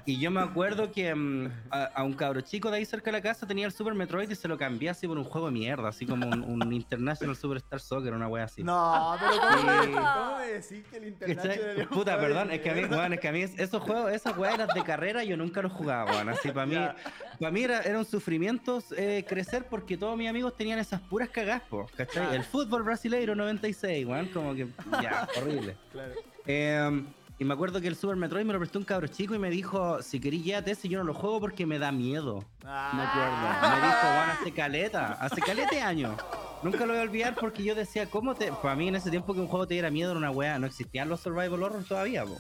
Y 0.06 0.20
yo 0.20 0.32
me 0.32 0.42
acuerdo 0.42 0.92
que 0.92 1.14
mm, 1.14 1.52
a, 1.70 1.84
a 1.96 2.04
un 2.04 2.14
cabro 2.14 2.42
chico 2.42 2.72
de 2.72 2.78
ahí 2.78 2.86
cerca 2.86 3.12
de 3.12 3.18
la 3.18 3.22
casa 3.22 3.46
tenía 3.46 3.66
el 3.66 3.72
Super 3.72 3.94
Metroid 3.94 4.30
y 4.30 4.36
se 4.36 4.48
lo 4.48 4.58
cambié 4.58 4.90
así 4.90 5.08
por 5.08 5.18
un 5.18 5.24
juego 5.26 5.48
de 5.48 5.54
mierda, 5.54 5.90
así 5.90 6.06
como 6.06 6.28
un, 6.28 6.44
un 6.44 6.72
International 6.74 7.36
Superstar 7.36 7.80
Soccer, 7.80 8.14
una 8.14 8.28
wea 8.28 8.46
así. 8.46 8.64
No, 8.64 9.16
pero 9.20 9.32
¿cómo, 9.42 9.58
Sí. 9.84 9.90
me- 9.90 9.94
¿cómo 9.96 10.38
me 10.38 10.48
decís 10.48 10.84
que 10.90 10.98
el 10.98 11.18
¿Cachai? 11.18 11.32
International 11.32 11.88
Puta, 11.90 12.18
perdón, 12.20 12.52
es 12.52 12.62
que 12.62 12.70
a 12.70 12.74
mí, 12.74 12.86
weón, 12.86 13.14
es 13.14 13.20
que 13.20 13.28
a 13.28 13.32
mí 13.32 13.42
es- 13.42 13.60
esos 13.60 13.82
juegos, 13.84 14.12
esas 14.14 14.38
weas 14.38 14.56
eran 14.56 14.70
de 14.74 14.84
carrera, 14.84 15.24
yo 15.24 15.36
nunca 15.38 15.62
los 15.62 15.72
jugaba, 15.74 16.12
weón. 16.12 16.30
Así 16.30 16.50
para 16.52 16.66
mí, 16.66 16.76
Ya. 16.76 16.96
para 17.40 17.52
mí 17.52 17.64
era, 17.64 17.82
era 17.82 18.00
un 18.00 18.06
sufrimiento 18.06 18.82
eh, 18.96 19.26
crecer 19.28 19.66
porque 19.70 19.98
todos 19.98 20.18
mis 20.18 20.30
amigos 20.30 20.56
tenían 20.56 20.80
esas 20.80 21.02
puras 21.02 21.30
cagas, 21.30 21.62
po, 21.70 21.86
¿cachai? 21.98 22.08
Claro. 22.24 22.34
El 22.34 22.44
fútbol 22.44 22.84
brasileiro 22.84 23.36
96, 23.58 24.06
weón, 24.06 24.28
como 24.28 24.54
que 24.54 24.68
ya, 25.02 25.28
horrible. 25.38 25.76
Claro. 25.92 26.14
Eh, 26.46 27.04
y 27.40 27.46
me 27.46 27.54
acuerdo 27.54 27.80
que 27.82 27.88
el 27.88 27.96
Super 27.96 28.16
Metroid 28.16 28.46
me 28.46 28.54
lo 28.54 28.60
prestó 28.60 28.80
un 28.80 28.86
cabro 28.86 29.08
chico 29.08 29.36
y 29.36 29.40
me 29.40 29.50
dijo, 29.52 30.02
si 30.02 30.20
querís 30.20 30.44
llévate 30.44 30.72
ese, 30.72 30.88
yo 30.90 30.98
no 31.00 31.04
lo 31.06 31.14
juego 31.14 31.40
porque 31.40 31.66
me 31.68 31.78
da 31.78 31.92
miedo. 31.92 32.40
Me 32.64 32.70
Ah, 32.70 33.12
acuerdo. 33.12 33.76
Me 33.82 33.88
dijo, 33.88 34.00
Juan, 34.02 34.30
hace 34.32 34.52
caleta, 34.52 35.14
hace 35.20 35.42
calete 35.42 35.80
años. 35.82 36.16
Nunca 36.64 36.80
lo 36.88 36.94
voy 36.94 36.98
a 36.98 37.04
olvidar 37.04 37.36
porque 37.36 37.64
yo 37.64 37.76
decía, 37.76 38.10
¿cómo 38.10 38.34
te...? 38.34 38.52
Para 38.52 38.76
mí 38.76 38.88
en 38.88 38.96
ese 38.96 39.12
tiempo 39.12 39.36
que 39.36 39.40
un 39.40 39.48
juego 39.48 39.68
te 39.68 39.76
diera 39.76 39.92
miedo 39.92 40.10
era 40.12 40.18
una 40.18 40.32
wea, 40.32 40.58
no 40.58 40.66
existían 40.66 41.10
los 41.10 41.20
survival 41.20 41.62
horror 41.62 41.84
todavía, 41.84 42.26
po. 42.26 42.40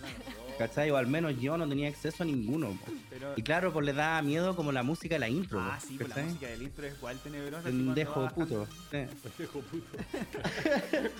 ¿Cachai? 0.57 0.89
O 0.91 0.97
al 0.97 1.07
menos 1.07 1.39
yo 1.39 1.57
no 1.57 1.67
tenía 1.69 1.87
acceso 1.87 2.23
a 2.23 2.25
ninguno, 2.25 2.77
pero... 3.09 3.33
Y 3.35 3.43
claro, 3.43 3.71
pues 3.71 3.85
le 3.85 3.93
da 3.93 4.21
miedo 4.21 4.55
como 4.55 4.71
la 4.71 4.83
música 4.83 5.15
de 5.15 5.19
la 5.19 5.29
intro, 5.29 5.59
Ah, 5.59 5.79
sí, 5.79 5.95
pues 5.97 6.15
la 6.15 6.23
música 6.23 6.47
del 6.47 6.63
intro 6.63 6.85
es 6.87 6.95
igual 6.97 7.17
tenebrosa. 7.19 7.63
Pendejo 7.63 8.27
puto. 8.29 8.67
Pendejo 8.89 9.59
puto. 9.71 9.97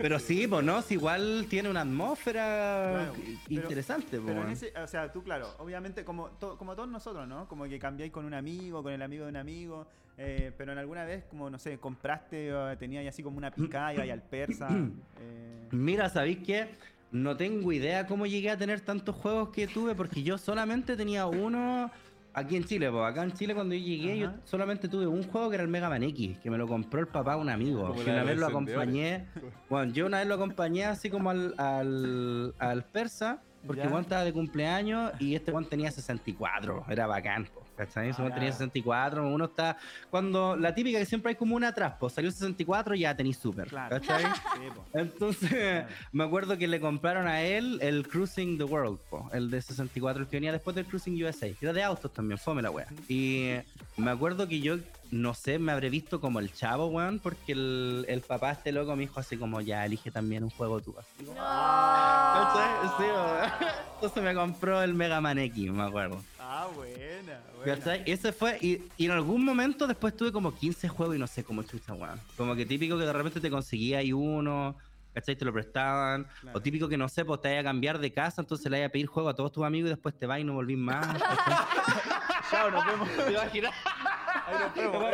Pero 0.00 0.18
sí, 0.18 0.46
pues 0.46 0.64
no, 0.64 0.82
si 0.82 0.94
igual 0.94 1.46
tiene 1.48 1.68
una 1.68 1.82
atmósfera 1.82 2.90
Claro, 2.90 3.14
interesante. 3.48 4.20
Pero 4.24 4.42
en 4.42 4.50
ese, 4.50 4.72
o 4.78 4.86
sea, 4.86 5.12
tú 5.12 5.22
claro, 5.22 5.54
obviamente 5.58 6.04
como, 6.04 6.28
to- 6.30 6.56
como 6.58 6.74
todos 6.76 6.88
nosotros, 6.88 7.26
¿no? 7.28 7.48
Como 7.48 7.64
que 7.64 7.78
cambiáis 7.78 8.12
con 8.12 8.24
un 8.24 8.34
amigo, 8.34 8.82
con 8.82 8.92
el 8.92 9.02
amigo 9.02 9.24
de 9.24 9.30
un 9.30 9.36
amigo, 9.36 9.86
eh, 10.16 10.52
pero 10.56 10.72
en 10.72 10.78
alguna 10.78 11.04
vez, 11.04 11.24
como 11.24 11.50
no 11.50 11.58
sé, 11.58 11.78
compraste 11.78 12.52
tenías 12.78 13.06
así 13.06 13.22
como 13.22 13.36
una 13.38 13.50
picada 13.52 14.06
y 14.06 14.10
al 14.10 14.22
persa. 14.22 14.68
eh, 15.20 15.68
Mira, 15.72 16.08
¿sabéis 16.08 16.38
qué? 16.46 16.68
No 17.14 17.36
tengo 17.36 17.70
idea 17.72 18.08
cómo 18.08 18.26
llegué 18.26 18.50
a 18.50 18.58
tener 18.58 18.80
tantos 18.80 19.14
juegos 19.14 19.50
que 19.50 19.68
tuve, 19.68 19.94
porque 19.94 20.24
yo 20.24 20.36
solamente 20.36 20.96
tenía 20.96 21.26
uno 21.26 21.88
aquí 22.32 22.56
en 22.56 22.64
Chile. 22.64 22.90
Pues 22.90 23.04
acá 23.04 23.22
en 23.22 23.30
Chile 23.30 23.54
cuando 23.54 23.72
yo 23.76 23.80
llegué, 23.80 24.18
yo 24.18 24.32
solamente 24.42 24.88
tuve 24.88 25.06
un 25.06 25.22
juego 25.22 25.48
que 25.48 25.54
era 25.54 25.62
el 25.62 25.70
Mega 25.70 25.88
Man 25.88 26.02
X, 26.02 26.38
que 26.38 26.50
me 26.50 26.58
lo 26.58 26.66
compró 26.66 26.98
el 26.98 27.06
papá 27.06 27.36
de 27.36 27.42
un 27.42 27.50
amigo. 27.50 27.94
Que 27.94 28.10
una 28.10 28.24
vez 28.24 28.36
lo 28.36 28.48
acompañé. 28.48 29.26
Bueno, 29.70 29.92
yo 29.92 30.06
una 30.06 30.18
vez 30.18 30.26
lo 30.26 30.34
acompañé 30.34 30.86
así 30.86 31.08
como 31.08 31.30
al, 31.30 31.54
al, 31.56 32.52
al 32.58 32.84
persa, 32.86 33.40
porque. 33.66 33.86
Juan 33.88 34.02
estaba 34.02 34.24
de 34.24 34.32
cumpleaños 34.32 35.12
y 35.20 35.34
este 35.34 35.52
Juan 35.52 35.64
tenía 35.66 35.90
64. 35.90 36.84
Era 36.88 37.06
bacán, 37.06 37.48
¿cachai? 37.76 38.08
Ese 38.10 38.20
Ah, 38.20 38.24
Juan 38.24 38.34
tenía 38.34 38.50
ya. 38.50 38.56
64. 38.56 39.26
Uno 39.28 39.44
está. 39.46 39.76
Cuando 40.10 40.56
la 40.56 40.74
típica 40.74 40.98
que 40.98 41.06
siempre 41.06 41.30
hay 41.30 41.36
como 41.36 41.56
una 41.56 41.68
atrás, 41.68 41.94
pues 41.98 42.12
salió 42.12 42.28
el 42.28 42.34
64 42.34 42.94
y 42.94 43.00
ya 43.00 43.16
tenéis 43.16 43.36
super. 43.38 43.68
Claro. 43.68 43.90
¿cachai? 44.00 44.22
sí. 44.54 44.60
Entonces, 44.94 45.48
Claro. 45.50 45.88
me 46.12 46.24
acuerdo 46.24 46.56
que 46.58 46.66
le 46.68 46.80
compraron 46.80 47.26
a 47.26 47.42
él 47.42 47.78
el 47.82 48.06
Cruising 48.08 48.58
the 48.58 48.64
World, 48.64 48.98
po, 49.10 49.28
el 49.32 49.50
de 49.50 49.60
64, 49.62 50.22
el 50.22 50.28
que 50.28 50.36
venía 50.36 50.52
después 50.52 50.74
del 50.76 50.84
Cruising 50.86 51.22
USA, 51.24 51.46
era 51.60 51.72
de 51.72 51.82
autos 51.82 52.12
también, 52.12 52.38
fome 52.38 52.62
la 52.62 52.70
wea. 52.70 52.86
Y 53.08 53.50
me 53.96 54.10
acuerdo 54.10 54.46
que 54.48 54.60
yo, 54.60 54.76
no 55.14 55.32
sé, 55.32 55.60
me 55.60 55.70
habré 55.70 55.90
visto 55.90 56.20
como 56.20 56.40
el 56.40 56.52
chavo, 56.52 56.86
weón, 56.86 57.20
porque 57.20 57.52
el, 57.52 58.04
el 58.08 58.20
papá 58.20 58.50
este 58.50 58.72
loco 58.72 58.96
me 58.96 59.02
dijo 59.02 59.20
así 59.20 59.36
como, 59.36 59.60
ya, 59.60 59.86
elige 59.86 60.10
también 60.10 60.42
un 60.42 60.50
juego 60.50 60.80
tú. 60.80 60.92
Así 60.98 61.24
como, 61.24 61.36
¿cachai? 61.36 62.88
Sí, 62.98 63.04
weón. 63.04 63.52
Entonces 63.94 64.22
me 64.24 64.34
compró 64.34 64.82
el 64.82 64.92
Mega 64.92 65.20
Man 65.20 65.38
X, 65.38 65.70
me 65.70 65.84
acuerdo. 65.84 66.20
Ah, 66.40 66.66
buena, 66.74 67.40
buena. 67.56 67.76
¿Cachai? 67.76 68.02
Ese 68.06 68.32
fue, 68.32 68.58
y, 68.60 68.82
y 68.96 69.06
en 69.06 69.12
algún 69.12 69.44
momento 69.44 69.86
después 69.86 70.16
tuve 70.16 70.32
como 70.32 70.52
15 70.52 70.88
juegos 70.88 71.14
y 71.14 71.18
no 71.20 71.28
sé 71.28 71.44
cómo 71.44 71.62
chucha, 71.62 71.92
weón. 71.92 72.20
Como 72.36 72.56
que 72.56 72.66
típico 72.66 72.98
que 72.98 73.04
de 73.04 73.12
repente 73.12 73.40
te 73.40 73.50
conseguía 73.50 73.98
ahí 73.98 74.12
uno, 74.12 74.74
¿cachai? 75.14 75.36
Te 75.36 75.44
lo 75.44 75.52
prestaban. 75.52 76.26
Claro. 76.40 76.58
O 76.58 76.60
típico 76.60 76.88
que 76.88 76.96
no 76.96 77.08
sé, 77.08 77.24
pues 77.24 77.40
te 77.40 77.48
vaya 77.48 77.60
a 77.60 77.64
cambiar 77.64 78.00
de 78.00 78.12
casa, 78.12 78.42
entonces 78.42 78.68
le 78.68 78.78
vaya 78.78 78.86
a 78.86 78.90
pedir 78.90 79.06
juego 79.06 79.28
a 79.28 79.34
todos 79.34 79.52
tus 79.52 79.64
amigos 79.64 79.86
y 79.86 79.90
después 79.90 80.18
te 80.18 80.26
vas 80.26 80.40
y 80.40 80.44
no 80.44 80.54
volvís 80.54 80.76
más. 80.76 81.06
Chao, 82.50 82.68
nos 82.72 82.84
vemos. 82.84 83.08
¿Te 83.08 83.32
imaginas? 83.32 83.72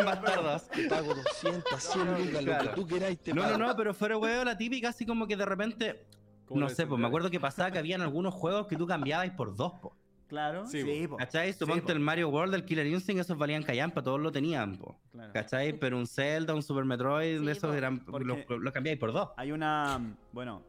Bastardos. 0.05 0.69
Te 0.69 0.89
pago 0.89 1.15
200, 1.15 1.83
100 1.83 2.27
lucas, 2.27 2.45
lo 2.45 2.59
que 2.59 2.69
tú 2.75 2.87
queráis 2.87 3.19
te 3.21 3.33
No, 3.35 3.43
pago. 3.43 3.59
no, 3.59 3.67
no, 3.69 3.77
pero 3.77 3.95
fuera 3.95 4.17
weón, 4.19 4.47
la 4.47 4.57
típica 4.57 4.89
así 4.91 5.05
como 5.07 5.27
que 5.27 5.37
de 5.37 5.47
repente, 5.47 6.07
¿Cómo 6.47 6.61
no 6.61 6.69
sé, 6.69 6.87
pues 6.87 7.01
me 7.01 7.07
acuerdo 7.07 7.31
que 7.31 7.41
pasaba 7.41 7.71
que 7.71 7.79
habían 7.79 8.01
algunos 8.03 8.35
juegos 8.35 8.67
que 8.67 8.77
tú 8.77 8.87
cambiabas 8.87 9.31
por 9.31 9.55
dos, 9.55 9.73
po. 9.81 9.97
Claro, 10.29 10.65
Sí, 10.67 10.83
sí, 10.83 11.09
po. 11.09 11.17
¿Cachai? 11.17 11.53
Suponte 11.53 11.87
po. 11.87 11.93
el 11.93 11.99
Mario 12.01 12.29
World, 12.29 12.55
el 12.55 12.65
Killer 12.65 12.87
Instinct, 12.87 13.21
esos 13.21 13.37
valían 13.37 13.63
callampa, 13.65 14.01
todos 14.03 14.21
lo 14.21 14.31
tenían, 14.31 14.77
po. 14.77 14.97
Claro. 15.11 15.33
¿Cachai? 15.33 15.73
Pero 15.79 15.99
un 15.99 16.07
Zelda, 16.07 16.55
un 16.55 16.63
Super 16.63 16.85
Metroid, 16.85 17.41
Sí, 17.41 17.47
de 17.47 17.53
esos 17.53 17.71
po. 17.71 17.77
eran, 17.77 17.99
Porque- 18.05 18.45
lo, 18.49 18.59
lo 18.59 18.73
cambiáis 18.73 18.99
por 18.99 19.13
dos. 19.13 19.31
Hay 19.37 19.51
una, 19.51 20.01
bueno, 20.33 20.63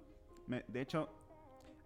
me- 0.48 0.64
de 0.68 0.82
hecho, 0.82 1.10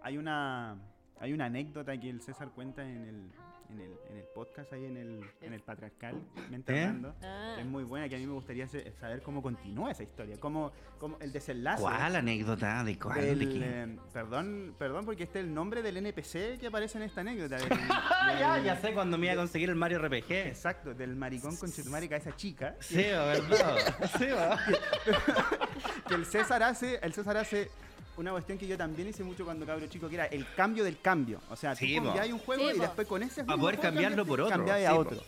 hay 0.02 0.18
una, 0.18 0.78
hay 1.20 1.34
una 1.34 1.46
anécdota 1.46 1.98
que 2.00 2.10
el 2.10 2.22
César 2.22 2.50
cuenta 2.52 2.82
en 2.84 3.04
el, 3.06 3.32
en 3.70 3.80
el, 3.80 3.92
en 4.10 4.18
el 4.18 4.24
podcast 4.34 4.72
ahí 4.74 4.86
en 4.86 4.98
el, 4.98 5.30
en 5.42 5.54
el 5.54 5.62
patriarcal, 5.62 6.16
¿Eh? 6.52 6.64
hablando. 6.68 7.16
Ah. 7.22 7.58
Es 7.60 7.66
muy 7.66 7.84
buena, 7.84 8.08
que 8.10 8.16
a 8.16 8.20
mí 8.20 8.26
me 8.26 8.34
gustaría 8.34 8.68
saber 8.68 9.22
cómo 9.22 9.42
continúa 9.42 9.92
esa 9.92 10.04
historia, 10.04 10.38
cómo, 10.40 10.72
cómo 11.00 11.18
el 11.20 11.32
desenlace. 11.32 11.82
¿Cuál 11.82 12.16
anécdota? 12.16 12.84
¿De 12.84 12.98
cuál? 12.98 13.22
del, 13.22 13.60
¿De 13.60 13.84
eh, 13.84 14.00
perdón, 14.14 14.76
perdón, 14.78 15.06
porque 15.06 15.24
este 15.24 15.40
es 15.40 15.46
el 15.46 15.54
nombre 15.54 15.82
del 15.82 15.98
NPC 15.98 16.60
que 16.60 16.68
aparece 16.68 16.98
en 16.98 17.04
esta 17.04 17.22
anécdota. 17.22 17.58
del- 17.58 17.70
ya, 18.40 18.60
ya 18.60 18.76
sé 18.78 18.94
cuando 18.94 19.18
me 19.18 19.26
iba 19.28 19.34
a 19.34 19.38
conseguir 19.38 19.70
el 19.70 19.76
Mario 19.76 20.00
RPG. 20.00 20.32
Exacto, 20.32 20.94
del 20.94 21.16
maricón 21.16 21.56
con 21.58 21.72
Chetumare 21.72 22.14
a 22.14 22.18
esa 22.18 22.36
chica. 22.36 22.76
Sí, 22.80 22.98
¿verdad? 22.98 23.78
Sí, 24.18 24.26
¿verdad? 24.26 24.60
que 26.08 26.16
el 26.16 26.26
César 26.26 26.64
hace, 26.64 27.00
el 27.02 27.14
César 27.14 27.38
hace 27.38 27.70
una 28.18 28.32
cuestión 28.32 28.58
que 28.58 28.68
yo 28.68 28.78
también 28.78 29.08
hice 29.10 29.24
mucho 29.24 29.46
cuando 29.46 29.66
cabro 29.66 29.86
chico, 29.88 30.08
que 30.10 30.16
era 30.16 30.26
el 30.26 30.46
cambio 30.56 30.84
del 30.84 31.00
cambio. 31.00 31.42
O 31.50 31.56
sea, 31.56 31.76
Sí, 31.76 31.96
tú 31.98 32.04
cambiabas 32.06 32.32
un 32.32 32.40
juego 32.40 32.70
Sí, 32.70 32.76
y 32.78 32.80
después 32.80 33.08
con 33.08 33.24
ese 33.24 33.44
Para 33.44 33.56
mismo 33.58 33.62
poder 33.62 33.76
juego 33.78 33.94
cambiarlo 33.94 34.26
por 34.26 34.42
otro, 34.42 34.56
cambiabas 34.58 34.82
sí, 34.82 34.86
a 34.88 34.92
po. 34.94 35.00
otro. 35.00 35.24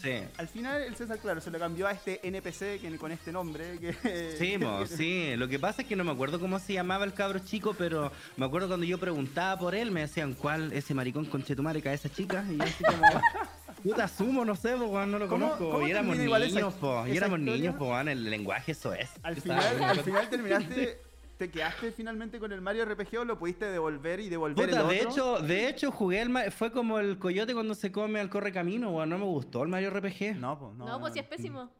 Sí. 0.00 0.12
Al 0.38 0.48
final 0.48 0.80
el 0.82 0.94
César, 0.96 1.18
claro, 1.18 1.42
se 1.42 1.50
lo 1.50 1.58
cambió 1.58 1.86
a 1.86 1.90
este 1.90 2.26
NPC 2.26 2.80
que, 2.80 2.96
con 2.98 3.12
este 3.12 3.32
nombre. 3.32 3.78
Que, 3.78 4.34
Sí, 4.38 4.56
mo, 4.56 4.86
sí. 4.86 5.34
Lo 5.36 5.46
que 5.48 5.58
pasa 5.58 5.82
es 5.82 5.88
que 5.88 5.94
no 5.96 6.04
me 6.04 6.12
acuerdo 6.12 6.40
cómo 6.40 6.58
se 6.58 6.72
llamaba 6.72 7.04
el 7.04 7.12
cabro 7.12 7.40
chico, 7.40 7.74
pero 7.76 8.10
me 8.36 8.46
acuerdo 8.46 8.68
cuando 8.68 8.86
yo 8.86 8.96
preguntaba 8.98 9.58
por 9.58 9.74
él, 9.74 9.90
me 9.90 10.00
decían, 10.00 10.32
¿cuál 10.34 10.72
ese 10.72 10.94
maricón 10.94 11.26
con 11.26 11.42
chetumare 11.42 11.82
esa 11.92 12.08
chica? 12.08 12.44
Y 12.50 12.56
yo 12.56 12.62
así 12.64 12.82
como, 12.84 13.02
puta, 13.82 14.04
asumo, 14.04 14.44
no 14.46 14.54
sé, 14.56 14.74
po, 14.76 15.04
no 15.04 15.18
lo 15.18 15.28
¿Cómo- 15.28 15.46
conozco. 15.50 15.70
cómo 15.72 15.86
y 15.86 15.90
éramos 15.90 16.16
igual 16.18 16.44
esa- 16.44 16.54
niños, 16.60 16.74
po. 16.74 17.06
Y 17.06 17.16
éramos 17.18 17.40
historia? 17.40 17.56
niños, 17.60 17.74
po, 17.76 18.00
el 18.00 18.30
lenguaje 18.30 18.72
eso 18.72 18.94
es. 18.94 19.10
Al 19.22 19.36
final, 19.36 19.82
al 19.82 20.00
final 20.00 20.30
terminaste, 20.30 20.98
te 21.40 21.50
quedaste 21.50 21.90
finalmente 21.92 22.38
con 22.38 22.52
el 22.52 22.60
Mario 22.60 22.84
RPG 22.84 23.16
o 23.20 23.24
lo 23.24 23.38
pudiste 23.38 23.64
devolver 23.64 24.20
y 24.20 24.28
devolver 24.28 24.68
Puta, 24.68 24.82
el 24.82 24.88
de 24.88 24.96
otro. 25.06 25.10
hecho, 25.10 25.38
de 25.40 25.68
hecho 25.70 25.90
jugué 25.90 26.20
el 26.20 26.52
fue 26.52 26.70
como 26.70 26.98
el 26.98 27.18
coyote 27.18 27.54
cuando 27.54 27.74
se 27.74 27.90
come 27.90 28.20
al 28.20 28.28
correcamino, 28.28 28.90
weón, 28.90 29.08
no 29.08 29.16
me 29.18 29.24
gustó 29.24 29.62
el 29.62 29.70
Mario 29.70 29.88
RPG. 29.88 30.36
No, 30.38 30.58
pues 30.58 30.74
no. 30.74 30.84
No, 30.86 31.00
pues 31.00 31.14
si 31.14 31.20
es 31.20 31.24
pésimo. 31.24 31.70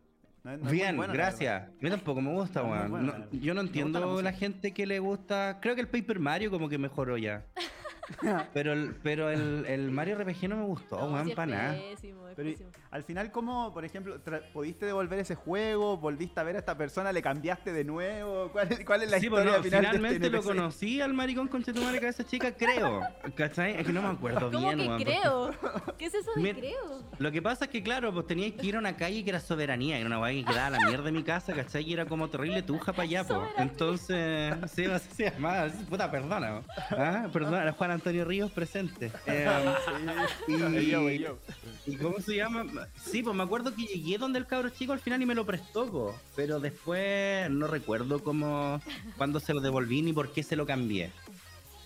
no 0.44 0.56
no 0.56 0.70
Bien, 0.70 0.96
bueno, 0.96 1.12
gracias. 1.12 1.64
A 1.64 1.70
mí 1.78 1.90
tampoco 1.90 2.22
me 2.22 2.32
gusta, 2.32 2.62
weón. 2.62 2.90
bueno, 2.90 3.06
No- 3.08 3.12
verdad. 3.12 3.28
yo 3.32 3.52
no 3.52 3.60
entiendo 3.60 4.22
la 4.22 4.32
gente 4.32 4.72
que 4.72 4.86
le 4.86 4.98
gusta. 4.98 5.58
Creo 5.60 5.74
que 5.74 5.82
el 5.82 5.88
Paper 5.88 6.18
Mario 6.20 6.50
como 6.50 6.66
que 6.70 6.78
mejoró 6.78 7.18
ya. 7.18 7.44
pero 8.54 8.72
el, 8.72 8.94
pero 9.02 9.30
el, 9.30 9.64
el 9.66 9.90
Mario 9.90 10.16
RPG 10.18 10.48
no 10.48 10.56
me 10.56 10.64
gustó, 10.64 10.96
No, 10.98 11.14
weón, 11.14 11.30
para 11.30 11.46
nada. 11.50 11.72
pésimo, 11.74 12.28
es 12.28 12.34
Pero 12.36 12.48
y- 12.48 12.52
pésimo. 12.52 12.70
al 12.90 13.04
final, 13.04 13.30
¿cómo, 13.32 13.72
por 13.72 13.84
ejemplo, 13.84 14.16
pudiste 14.52 14.86
devolver 14.86 15.18
ese 15.20 15.34
juego? 15.34 15.96
¿Volviste 15.96 16.40
a 16.40 16.42
ver 16.42 16.56
a 16.56 16.58
esta 16.60 16.76
persona? 16.76 17.12
¿Le 17.12 17.22
cambiaste 17.22 17.72
de 17.72 17.84
nuevo? 17.84 18.50
¿Cuál, 18.52 18.72
es- 18.72 18.84
cuál 18.84 19.02
es 19.02 19.10
la 19.10 19.20
Sí, 19.20 19.28
pues 19.28 19.40
historia 19.44 19.58
no, 19.58 19.64
final 19.64 19.80
de 19.82 19.86
finalmente 19.88 20.26
este 20.26 20.36
lo 20.36 20.42
conocí 20.42 21.00
al 21.00 21.12
maricón 21.14 21.48
con 21.48 21.62
Chetumare 21.62 22.06
esa 22.08 22.24
chica, 22.24 22.52
creo. 22.52 23.02
¿Cachai? 23.36 23.78
Es 23.78 23.86
que 23.86 23.92
no 23.92 24.02
me 24.02 24.08
acuerdo 24.08 24.50
¿Cómo 24.50 24.66
bien, 24.72 24.78
que 24.78 24.86
weón, 24.88 24.98
porque- 24.98 25.04
creo? 25.20 25.96
¿Qué 25.98 26.06
es 26.06 26.14
eso 26.14 26.32
de 26.34 26.40
Mira- 26.42 26.58
creo? 26.58 27.02
Lo 27.18 27.30
que 27.30 27.42
pasa 27.42 27.66
es 27.66 27.70
que, 27.70 27.82
claro, 27.82 28.12
pues 28.12 28.26
teníais 28.26 28.54
que 28.54 28.66
ir 28.66 28.76
a 28.76 28.78
una 28.78 28.96
calle 28.96 29.22
que 29.22 29.30
era 29.30 29.40
soberanía, 29.40 29.98
era 29.98 30.06
una 30.06 30.18
weá 30.18 30.32
que 30.32 30.44
quedaba 30.44 30.66
a 30.66 30.70
la 30.70 30.80
mierda 30.86 31.04
de 31.04 31.12
mi 31.12 31.22
casa, 31.22 31.52
¿cachai? 31.52 31.84
Y 31.88 31.92
era 31.92 32.06
como 32.06 32.28
terrible 32.28 32.62
tuja 32.62 32.92
para 32.92 33.02
allá, 33.04 33.24
pues. 33.24 33.38
Entonces, 33.58 34.54
sí, 34.72 34.84
así 34.86 35.08
se 35.16 35.30
llamaba, 35.30 35.68
puta, 35.88 36.10
perdona. 36.10 36.62
¿ah? 36.90 37.28
Perdona, 37.32 37.72
Juan 37.72 37.90
Antonio 38.00 38.24
Ríos 38.24 38.50
presente. 38.50 39.12
Eh, 39.26 39.46
y, 40.48 40.58
Yo, 40.90 41.02
güey, 41.02 41.18
yo. 41.18 41.38
¿Y 41.86 41.96
cómo 41.96 42.18
se 42.20 42.36
llama? 42.36 42.64
Sí, 42.96 43.22
pues 43.22 43.36
me 43.36 43.42
acuerdo 43.42 43.74
que 43.74 43.84
llegué 43.84 44.18
donde 44.18 44.38
el 44.38 44.46
cabro 44.46 44.70
chico 44.70 44.92
al 44.92 44.98
final 44.98 45.22
y 45.22 45.26
me 45.26 45.34
lo 45.34 45.46
prestó, 45.46 45.86
po, 45.86 46.18
pero 46.34 46.58
después 46.58 47.48
no 47.50 47.66
recuerdo 47.66 48.24
cómo, 48.24 48.80
cuándo 49.16 49.38
se 49.38 49.54
lo 49.54 49.60
devolví 49.60 50.02
ni 50.02 50.12
por 50.12 50.32
qué 50.32 50.42
se 50.42 50.56
lo 50.56 50.66
cambié. 50.66 51.12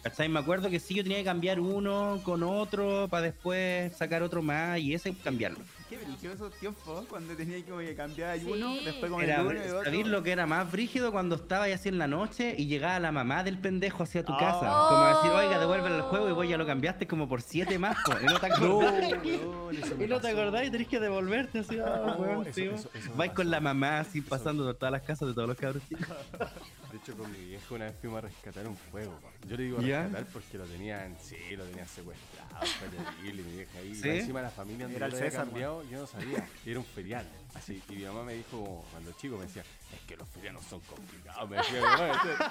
¿Cachai? 0.04 0.28
Me 0.28 0.38
acuerdo 0.38 0.68
que 0.68 0.78
sí, 0.78 0.94
yo 0.94 1.02
tenía 1.02 1.18
que 1.18 1.24
cambiar 1.24 1.58
uno 1.58 2.20
con 2.24 2.42
otro 2.42 3.08
para 3.10 3.22
después 3.22 3.96
sacar 3.96 4.22
otro 4.22 4.42
más 4.42 4.78
y 4.78 4.92
ese 4.94 5.14
cambiarlo. 5.16 5.58
Qué 5.88 5.96
brígido 5.96 6.32
esos 6.34 6.52
tiempos, 6.54 7.04
cuando 7.08 7.34
tenía 7.34 7.56
que 7.56 7.64
como 7.64 7.78
que 7.78 7.94
cambiar 7.94 8.38
Sí. 8.38 8.46
uno, 8.50 8.74
después 8.84 9.10
con 9.10 9.22
Era, 9.22 9.40
el 9.40 9.46
uno 9.46 9.54
y 9.54 9.68
otro. 9.68 9.84
¿Sabéis 9.84 10.06
lo 10.06 10.22
que 10.22 10.32
era 10.32 10.44
más 10.46 10.70
brígido 10.70 11.10
cuando 11.10 11.36
estaba 11.36 11.64
así 11.64 11.88
en 11.88 11.98
la 11.98 12.06
noche 12.06 12.54
y 12.58 12.66
llegaba 12.66 13.00
la 13.00 13.12
mamá 13.12 13.44
del 13.44 13.58
pendejo 13.58 14.02
hacia 14.02 14.22
tu 14.24 14.32
Ah. 14.34 14.38
casa? 14.38 14.88
Como 14.88 15.06
decir, 15.06 15.30
oiga, 15.30 15.58
devuelve 15.58 15.88
el 15.96 16.02
juego 16.02 16.28
y 16.28 16.32
vos 16.32 16.48
ya 16.48 16.58
lo 16.58 16.66
cambiaste 16.66 17.06
como 17.06 17.26
por 17.28 17.40
siete 17.40 17.78
más. 17.78 17.96
po, 18.04 18.12
y 18.20 18.26
no 18.26 18.38
te 18.38 18.46
acordás. 18.46 18.94
eso 19.72 19.96
me 19.96 20.04
Y 20.04 20.08
no 20.08 20.20
te 20.20 20.28
acordás 20.28 20.66
y 20.66 20.70
tenés 20.70 20.88
que 20.88 21.00
devolverte 21.00 21.60
así. 21.60 21.76
No, 21.76 22.16
weón, 22.18 22.46
eso- 22.46 22.60
eso- 22.60 22.90
eso 22.92 23.10
Vais 23.16 23.32
con 23.32 23.50
la 23.50 23.60
mamá 23.60 24.00
así 24.00 24.20
pasando 24.20 24.64
por 24.64 24.74
todas 24.74 24.92
las 24.92 25.02
casas 25.02 25.28
de 25.28 25.34
todos 25.34 25.48
los 25.48 25.56
cabros 25.56 25.82
chicos. 25.88 26.06
Hecho, 27.04 27.18
con 27.18 27.30
mi 27.30 27.38
viejo 27.38 27.74
una 27.74 27.84
vez 27.84 27.94
fuimos 28.00 28.16
a 28.16 28.20
rescatar 28.22 28.66
un 28.66 28.78
fuego. 28.78 29.20
Yo 29.46 29.58
le 29.58 29.64
digo 29.64 29.82
¿Ya? 29.82 30.04
rescatar 30.04 30.26
porque 30.32 30.56
lo 30.56 30.64
tenían, 30.64 31.14
sí, 31.20 31.36
lo 31.54 31.66
tenían 31.66 31.86
secuestrado. 31.86 32.64
Fue 32.64 32.88
terrible, 32.88 33.42
mi 33.42 33.56
vieja 33.56 33.78
ahí. 33.78 33.94
¿Sí? 33.94 34.08
Encima 34.08 34.40
la 34.40 34.48
familia 34.48 34.86
donde 34.86 34.96
Era 34.96 35.06
el 35.08 35.12
había 35.12 35.24
César, 35.26 35.44
cambiado, 35.44 35.82
yo 35.90 35.98
no 35.98 36.06
sabía. 36.06 36.48
Y 36.64 36.70
era 36.70 36.78
un 36.78 36.86
ferial. 36.86 37.28
Así, 37.52 37.82
y 37.90 37.96
mi 37.96 38.04
mamá 38.04 38.22
me 38.24 38.32
dijo, 38.32 38.86
cuando 38.90 39.12
chico, 39.12 39.36
me 39.36 39.44
decía, 39.44 39.62
es 39.94 40.00
que 40.06 40.16
los 40.16 40.28
ferianos 40.28 40.62
son 40.64 40.80
complicados. 40.80 41.48
Me 41.50 41.56
decía 41.56 41.80
mi 41.80 41.86
mamá. 41.86 42.06
¿viste? 42.06 42.44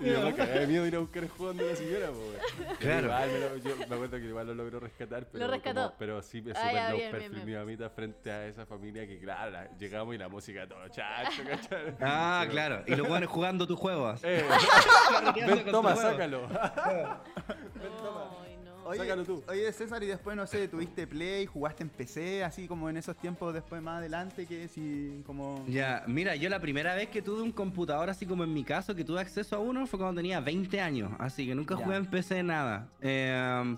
y 0.00 0.04
mi 0.04 0.10
mamá 0.16 0.32
cagaba 0.34 0.60
de 0.60 0.66
miedo 0.66 0.86
ir 0.86 0.96
a 0.96 0.98
buscar 1.00 1.22
el 1.24 1.28
juego 1.30 1.52
de 1.54 1.70
la 1.70 1.76
señora, 1.76 2.06
po, 2.08 2.74
Claro. 2.78 3.04
Igual, 3.06 3.30
me, 3.30 3.38
lo- 3.40 3.56
yo 3.56 3.76
me 3.76 3.84
acuerdo 3.94 4.16
que 4.18 4.24
igual 4.24 4.46
lo 4.46 4.54
logró 4.54 4.80
rescatar. 4.80 5.26
Pero 5.32 5.48
rescató. 5.48 5.82
como- 5.82 5.94
pero 5.98 6.22
sí, 6.22 6.42
me 6.42 6.54
super 6.54 6.90
low 6.90 7.10
perfil 7.10 7.44
mi 7.44 7.52
mamita 7.54 7.90
frente 7.90 8.30
a 8.30 8.46
esa 8.46 8.66
familia 8.66 9.06
que, 9.06 9.18
claro, 9.18 9.50
la- 9.50 9.70
llegamos 9.78 10.14
y 10.14 10.18
la 10.18 10.28
música 10.28 10.66
todo 10.66 10.88
chacho, 10.88 11.42
¿cachai? 11.48 11.94
Ah, 12.00 12.38
Pero- 12.42 12.52
claro. 12.52 12.82
Y 12.86 12.94
los 12.96 13.08
buenos 13.08 13.30
jugando 13.30 13.66
tu 13.66 13.76
juego. 13.76 14.08
así. 14.08 14.26
Eh, 14.26 14.44
ven, 15.46 15.64
toma, 15.70 15.96
sácalo. 15.96 16.48
Ay, 16.74 17.04
no. 17.04 18.41
Oye, 18.84 18.98
Sácalo 18.98 19.24
tú. 19.24 19.42
Oye, 19.48 19.72
César, 19.72 20.02
y 20.02 20.06
después, 20.06 20.36
no 20.36 20.46
sé, 20.46 20.66
tuviste 20.68 21.06
Play, 21.06 21.46
jugaste 21.46 21.82
en 21.84 21.88
PC, 21.88 22.42
así 22.44 22.66
como 22.66 22.90
en 22.90 22.96
esos 22.96 23.16
tiempos 23.16 23.54
después 23.54 23.80
más 23.82 23.98
adelante, 23.98 24.46
que 24.46 24.68
si 24.68 25.22
como... 25.24 25.64
Ya, 25.68 26.04
mira, 26.06 26.34
yo 26.36 26.48
la 26.48 26.60
primera 26.60 26.94
vez 26.94 27.08
que 27.08 27.22
tuve 27.22 27.42
un 27.42 27.52
computador 27.52 28.10
así 28.10 28.26
como 28.26 28.44
en 28.44 28.52
mi 28.52 28.64
caso, 28.64 28.94
que 28.94 29.04
tuve 29.04 29.20
acceso 29.20 29.56
a 29.56 29.58
uno, 29.60 29.86
fue 29.86 29.98
cuando 29.98 30.18
tenía 30.20 30.40
20 30.40 30.80
años, 30.80 31.12
así 31.18 31.46
que 31.46 31.54
nunca 31.54 31.76
Ya. 31.78 31.84
jugué 31.84 31.96
en 31.96 32.06
PC 32.06 32.42
nada. 32.42 32.88
Eh, 33.00 33.76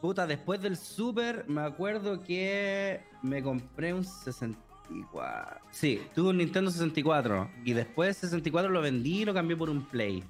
puta, 0.00 0.26
después 0.26 0.60
del 0.60 0.76
Super, 0.76 1.44
me 1.48 1.62
acuerdo 1.62 2.22
que 2.22 3.00
me 3.22 3.42
compré 3.42 3.94
un 3.94 4.04
64. 4.04 5.60
Sí, 5.70 6.02
tuve 6.14 6.30
un 6.30 6.36
Nintendo 6.38 6.70
64 6.70 7.48
y 7.64 7.72
después 7.72 8.08
el 8.08 8.14
64 8.30 8.70
lo 8.70 8.82
vendí 8.82 9.22
y 9.22 9.24
lo 9.24 9.32
cambié 9.32 9.56
por 9.56 9.70
un 9.70 9.82
Play. 9.86 10.22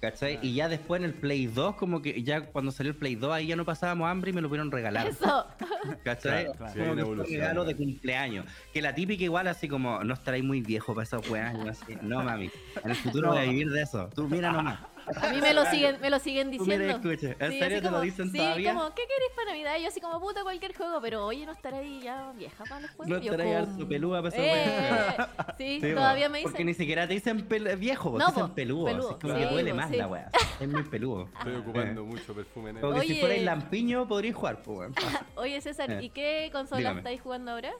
¿Cachai? 0.00 0.38
Y 0.42 0.54
ya 0.54 0.68
después 0.68 1.00
en 1.00 1.06
el 1.06 1.14
Play 1.14 1.46
2, 1.46 1.74
como 1.74 2.00
que 2.00 2.22
ya 2.22 2.42
cuando 2.42 2.70
salió 2.70 2.92
el 2.92 2.96
Play 2.96 3.16
2, 3.16 3.32
ahí 3.32 3.48
ya 3.48 3.56
no 3.56 3.64
pasábamos 3.64 4.08
hambre 4.08 4.30
y 4.30 4.32
me 4.32 4.40
lo 4.40 4.48
pudieron 4.48 4.70
regalar. 4.70 5.08
Eso. 5.08 5.46
¿Cachai? 6.04 6.52
Claro, 6.52 6.72
Como 6.72 7.00
evolución, 7.00 7.40
regalo 7.40 7.64
de 7.64 7.74
cumpleaños. 7.74 8.46
Que 8.72 8.80
la 8.80 8.94
típica 8.94 9.24
igual 9.24 9.48
así 9.48 9.68
como, 9.68 10.04
no 10.04 10.14
estaréis 10.14 10.44
muy 10.44 10.60
viejo 10.60 10.94
para 10.94 11.02
esas 11.02 11.28
weas. 11.28 11.56
No, 12.02 12.22
mami. 12.22 12.48
En 12.84 12.90
el 12.90 12.96
futuro 12.96 13.30
voy 13.30 13.38
a 13.38 13.42
vivir 13.42 13.70
de 13.70 13.82
eso. 13.82 14.08
Tú 14.14 14.28
mira 14.28 14.52
nomás. 14.52 14.78
A 15.20 15.28
mí 15.32 15.40
me 15.40 15.54
lo 15.54 15.64
siguen, 15.66 16.00
me 16.00 16.10
lo 16.10 16.18
siguen 16.18 16.50
Tú 16.50 16.64
diciendo. 16.64 16.84
escucha. 16.86 17.36
¿En 17.44 17.52
Sí, 17.52 17.58
serio 17.58 17.78
te 17.78 17.84
lo 17.84 17.90
como- 17.90 18.00
dicen 18.02 18.30
sí, 18.30 18.38
todavía? 18.38 18.72
como, 18.74 18.88
¿qué 18.94 19.02
queréis 19.02 19.32
para 19.34 19.50
Navidad? 19.50 19.76
Y 19.78 19.82
yo 19.82 19.88
así 19.88 20.00
como, 20.00 20.20
puta, 20.20 20.42
cualquier 20.42 20.76
juego, 20.76 21.00
pero 21.00 21.26
oye, 21.26 21.46
¿no 21.46 21.52
estará 21.52 21.78
ahí 21.78 22.00
ya 22.02 22.32
vieja 22.32 22.64
para 22.64 22.80
los 22.80 22.90
juegos? 22.90 23.08
No 23.08 23.18
yo 23.22 23.30
estaréis 23.32 23.56
como, 23.58 23.72
harto 23.72 23.88
pelúa 23.88 24.22
para 24.22 24.36
eh. 24.36 25.16
Sí, 25.58 25.80
Sí, 25.80 25.94
todavía 25.94 26.26
po. 26.26 26.32
me 26.32 26.42
Porque 26.42 26.58
dicen. 26.58 26.66
ni 26.66 26.74
siquiera 26.74 27.08
te 27.08 27.14
dicen 27.14 27.48
pel- 27.48 27.78
viejo, 27.78 28.12
po, 28.12 28.18
No, 28.18 28.26
te 28.26 28.32
dicen 28.32 28.48
po, 28.48 28.54
peludo. 28.54 28.84
peludo, 28.86 29.08
así 29.10 29.18
como 29.20 29.34
sí, 29.34 29.40
que 29.40 29.46
duele 29.46 29.70
po, 29.70 29.76
más 29.76 29.90
sí. 29.90 29.96
la 29.96 30.06
wea. 30.08 30.30
Es 30.60 30.68
muy 30.68 30.82
peludo. 30.84 31.28
Estoy 31.38 31.54
ocupando 31.56 32.04
mucho 32.04 32.34
perfume 32.34 32.70
en 32.70 32.76
el 32.76 32.82
Como 32.82 32.94
que 32.94 33.06
si 33.06 33.12
Oye. 33.12 33.20
fuerais 33.20 33.42
lampiño 33.42 34.08
podríais 34.08 34.36
jugar, 34.36 34.62
pues 34.62 34.78
weón. 34.78 34.94
Oye, 35.36 35.60
César, 35.60 35.90
Eh, 35.90 36.04
¿y 36.04 36.10
qué 36.10 36.50
consola 36.52 36.78
dígame. 36.78 36.98
estáis 37.00 37.20
jugando 37.20 37.52
ahora? 37.52 37.72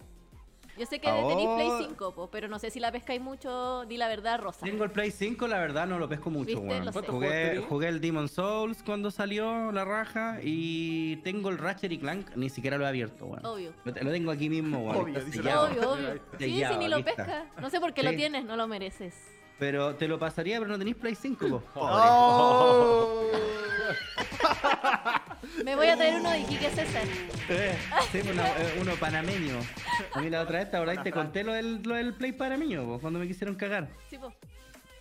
Yo 0.78 0.86
sé 0.86 1.00
que 1.00 1.08
Ah, 1.08 1.24
tenéis 1.26 1.48
Play 1.56 1.68
oh. 1.70 1.78
5, 1.88 2.14
po, 2.14 2.30
pero 2.30 2.46
no 2.48 2.58
sé 2.58 2.70
si 2.70 2.78
la 2.80 2.92
pescáis 2.92 3.20
mucho, 3.20 3.84
di 3.86 3.96
la 3.96 4.06
verdad, 4.08 4.38
Rosa. 4.40 4.64
Tengo 4.64 4.84
el 4.84 4.90
Play 4.90 5.10
5, 5.10 5.48
la 5.48 5.58
verdad 5.58 5.86
no 5.86 5.98
lo 5.98 6.08
pesco 6.08 6.30
mucho, 6.30 6.46
¿Viste? 6.60 6.66
weón. 6.66 6.84
Lo 6.84 6.92
sé. 6.92 6.92
¿Cuántos 6.92 7.14
juegos 7.16 7.34
Jugué, 7.36 7.56
jugué 7.68 7.88
el 7.88 8.00
Demon 8.00 8.28
Souls 8.28 8.82
cuando 8.84 9.10
salió 9.10 9.72
la 9.72 9.84
raja 9.84 10.38
y 10.42 11.16
tengo 11.18 11.48
el 11.48 11.58
Ratchet 11.58 11.90
y 11.92 11.98
Clank, 11.98 12.36
ni 12.36 12.48
siquiera 12.50 12.78
lo 12.78 12.84
he 12.84 12.88
abierto, 12.88 13.26
weón. 13.26 13.44
Obvio. 13.44 13.72
Lo, 13.84 13.92
lo 13.92 14.10
tengo 14.12 14.30
aquí 14.30 14.48
mismo, 14.48 14.78
weón. 14.78 14.96
Obvio, 14.96 15.18
dice 15.24 15.38
sellado. 15.38 15.66
Obvio, 15.66 15.92
obvio. 15.92 16.20
Sí, 16.38 16.62
si 16.68 16.76
ni 16.78 16.88
lo 16.88 16.96
aquí 16.96 17.08
está. 17.10 17.24
pesca. 17.24 17.46
No 17.60 17.70
sé 17.70 17.80
por 17.80 17.92
qué 17.92 18.02
Sí. 18.02 18.06
lo 18.06 18.14
tienes, 18.14 18.44
no 18.44 18.56
lo 18.56 18.68
mereces. 18.68 19.14
Pero 19.58 19.96
te 19.96 20.06
lo 20.06 20.20
pasaría, 20.20 20.58
pero 20.58 20.70
no 20.70 20.78
tenéis 20.78 20.96
Play 20.96 21.16
5, 21.16 21.48
po. 21.48 21.62
¡Oh! 21.74 23.24
Me 25.64 25.74
voy 25.76 25.88
a 25.88 25.96
traer 25.96 26.20
uno 26.20 26.30
de 26.30 26.44
Quique 26.44 26.70
César. 26.70 27.02
Eh, 27.48 27.76
sí, 28.12 28.20
uno, 28.30 28.42
eh, 28.44 28.78
uno 28.80 28.92
panameño. 29.00 29.54
A 30.12 30.20
mí 30.20 30.30
la 30.30 30.42
otra 30.42 30.60
vez, 30.60 30.74
ahora 30.74 31.02
te 31.02 31.12
conté 31.12 31.44
lo 31.44 31.52
del, 31.52 31.82
lo 31.82 31.94
del 31.94 32.14
Play 32.14 32.32
panameño, 32.32 32.84
po, 32.84 33.00
cuando 33.00 33.18
me 33.18 33.26
quisieron 33.26 33.54
cagar. 33.54 33.88
Sí, 34.08 34.18
po. 34.18 34.32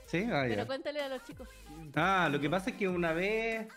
Sí, 0.07 0.25
ah, 0.31 0.47
ya. 0.47 0.55
Pero 0.55 0.67
cuéntale 0.67 1.01
a 1.01 1.09
los 1.09 1.23
chicos. 1.23 1.47
Ah, 1.95 2.29
lo 2.31 2.39
que 2.39 2.49
pasa 2.49 2.69
es 2.71 2.77
que 2.77 2.87
una 2.87 3.13
vez. 3.13 3.67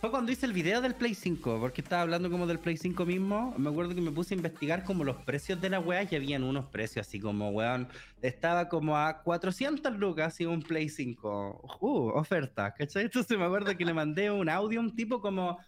Fue 0.00 0.12
cuando 0.12 0.30
hice 0.30 0.46
el 0.46 0.52
video 0.52 0.80
del 0.80 0.94
Play 0.94 1.12
5, 1.12 1.58
porque 1.58 1.80
estaba 1.80 2.02
hablando 2.02 2.30
como 2.30 2.46
del 2.46 2.60
Play 2.60 2.76
5 2.76 3.04
mismo. 3.04 3.52
Me 3.58 3.68
acuerdo 3.68 3.96
que 3.96 4.00
me 4.00 4.12
puse 4.12 4.32
a 4.32 4.36
investigar 4.36 4.84
como 4.84 5.02
los 5.02 5.16
precios 5.16 5.60
de 5.60 5.70
la 5.70 5.80
weá 5.80 6.06
y 6.08 6.14
habían 6.14 6.44
unos 6.44 6.66
precios 6.66 7.04
así 7.04 7.18
como, 7.18 7.50
weón. 7.50 7.88
Estaba 8.22 8.68
como 8.68 8.96
a 8.96 9.22
400 9.24 9.96
lucas 9.96 10.40
y 10.40 10.46
un 10.46 10.62
Play 10.62 10.88
5. 10.88 11.78
Uh, 11.80 12.10
oferta, 12.10 12.72
¿cachai? 12.74 13.06
Entonces 13.06 13.36
me 13.36 13.44
acuerdo 13.44 13.76
que 13.76 13.84
le 13.84 13.92
mandé 13.92 14.30
un 14.30 14.48
audio 14.48 14.78
a 14.78 14.82
un 14.84 14.94
tipo 14.94 15.20
como. 15.20 15.58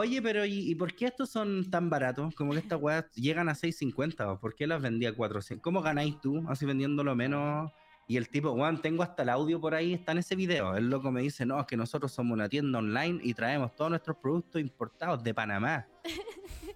Oye, 0.00 0.22
pero 0.22 0.46
¿y, 0.46 0.72
por 0.76 0.94
qué 0.94 1.06
estos 1.06 1.28
son 1.28 1.72
tan 1.72 1.90
baratos? 1.90 2.32
Como 2.36 2.52
que 2.52 2.58
estas 2.58 2.80
weas 2.80 3.10
llegan 3.16 3.48
a 3.48 3.54
6.50. 3.54 4.32
¿o 4.32 4.38
¿Por 4.38 4.54
qué 4.54 4.68
las 4.68 4.80
vendí 4.80 5.06
a 5.06 5.12
400? 5.12 5.60
¿Cómo 5.60 5.82
ganáis 5.82 6.20
tú 6.20 6.44
así 6.48 6.64
vendiéndolo 6.64 7.16
menos? 7.16 7.72
Y 8.06 8.16
el 8.16 8.28
tipo, 8.28 8.52
Juan, 8.52 8.80
tengo 8.80 9.02
hasta 9.02 9.24
el 9.24 9.28
audio 9.28 9.60
por 9.60 9.74
ahí, 9.74 9.94
está 9.94 10.12
en 10.12 10.18
ese 10.18 10.36
video. 10.36 10.76
El 10.76 10.88
loco 10.88 11.10
me 11.10 11.20
dice, 11.20 11.44
no, 11.44 11.58
es 11.58 11.66
que 11.66 11.76
nosotros 11.76 12.12
somos 12.12 12.32
una 12.32 12.48
tienda 12.48 12.78
online 12.78 13.18
y 13.24 13.34
traemos 13.34 13.74
todos 13.74 13.90
nuestros 13.90 14.16
productos 14.18 14.60
importados 14.60 15.20
de 15.24 15.34
Panamá. 15.34 15.88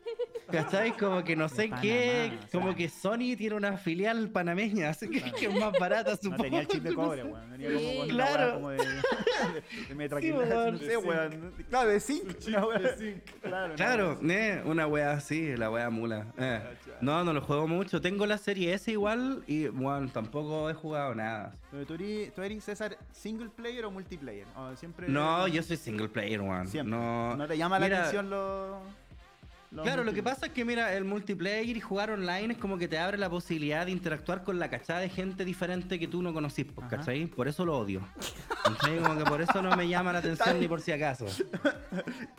¿Cachai? 0.53 0.97
Como 0.97 1.25
que 1.25 1.35
no 1.37 1.49
sé 1.49 1.71
qué, 1.81 2.29
Panamá, 2.29 2.41
o 2.45 2.49
sea. 2.51 2.61
como 2.61 2.75
que 2.77 2.89
Sony 2.89 3.37
tiene 3.37 3.55
una 3.57 3.77
filial 3.77 4.29
panameña, 4.31 4.91
así 4.91 5.09
que, 5.09 5.21
que 5.33 5.47
es 5.47 5.55
más 5.59 5.73
barata, 5.79 6.11
No 6.13 6.17
supongo. 6.17 6.43
tenía 6.45 6.61
el 6.61 6.69
chip 6.69 6.83
de 6.83 6.91
no 6.91 6.97
cobre, 6.97 7.25
weón. 7.25 7.51
Venía 7.51 7.69
Sí. 7.79 7.99
Claro. 8.11 8.55
como 8.55 8.71
de, 8.71 8.77
de, 8.79 8.85
de 10.09 10.21
Sí, 10.21 10.33
weón. 10.33 10.73
no 10.73 10.79
sé, 10.79 10.97
weón. 10.97 11.53
Claro, 11.69 11.89
de 11.91 12.01
zinc. 12.01 12.25
Una 12.49 12.67
weá 12.67 12.79
de 12.79 12.97
zinc. 12.97 13.23
Claro, 13.77 14.19
eh, 14.23 14.63
una 14.65 14.87
wea 14.87 15.13
así, 15.13 15.57
la 15.57 15.71
wea 15.71 15.91
mula. 15.91 16.27
Eh. 16.39 16.61
No, 17.01 17.25
no 17.25 17.33
lo 17.33 17.41
juego 17.41 17.67
mucho. 17.67 18.01
Tengo 18.01 18.27
la 18.27 18.39
serie 18.39 18.75
S 18.75 18.91
igual 18.91 19.43
y, 19.47 19.67
bueno, 19.69 20.09
tampoco 20.13 20.71
he 20.71 20.75
jugado 20.75 21.15
nada. 21.15 21.55
Pero 21.71 21.87
¿Tú 21.87 21.95
eres, 21.95 22.33
tú 22.35 22.43
eres, 22.43 22.63
César, 22.65 22.97
single 23.13 23.49
player 23.49 23.85
o 23.85 23.91
multiplayer? 23.91 24.47
O 24.57 24.77
siempre... 24.77 25.09
No, 25.09 25.49
yo 25.49 25.63
soy 25.63 25.77
single 25.77 26.09
player, 26.09 26.41
one. 26.41 26.67
Siempre. 26.67 26.97
No, 26.97 27.37
¿No 27.37 27.47
te 27.47 27.57
llama 27.57 27.79
la 27.79 27.87
Mira, 27.87 27.99
atención 28.01 28.31
los... 28.31 28.77
los 29.73 29.85
Claro, 29.85 30.05
lo 30.05 30.13
que 30.13 30.23
pasa 30.23 30.47
es 30.47 30.53
que, 30.53 30.65
mira, 30.65 30.93
el 30.95 31.05
multiplayer 31.05 31.77
y 31.77 31.81
jugar 31.81 32.11
online 32.11 32.53
es 32.55 32.59
como 32.59 32.77
que 32.79 32.89
te 32.89 32.99
abre 32.99 33.17
la 33.19 33.31
posibilidad 33.31 33.87
de 33.87 33.93
interactuar 33.93 34.45
con 34.45 34.59
la 34.59 34.69
cachada 34.69 35.01
de 35.01 35.09
gente 35.09 35.45
diferente 35.45 35.99
que 35.99 36.07
tú 36.09 36.23
no 36.23 36.33
conocís, 36.33 36.67
pues. 36.75 36.87
¿cachai? 36.89 37.27
Por 37.27 37.49
eso 37.49 37.65
lo 37.65 37.79
odio. 37.79 38.07
¿Cachai? 38.65 38.99
Como 38.99 39.17
que 39.19 39.25
por 39.25 39.41
eso 39.41 39.63
no 39.63 39.75
me 39.77 39.89
llama 39.89 40.13
la 40.13 40.19
atención 40.21 40.61
ni 40.61 40.69
por 40.69 40.81
si 40.81 40.93
acaso. 40.93 41.27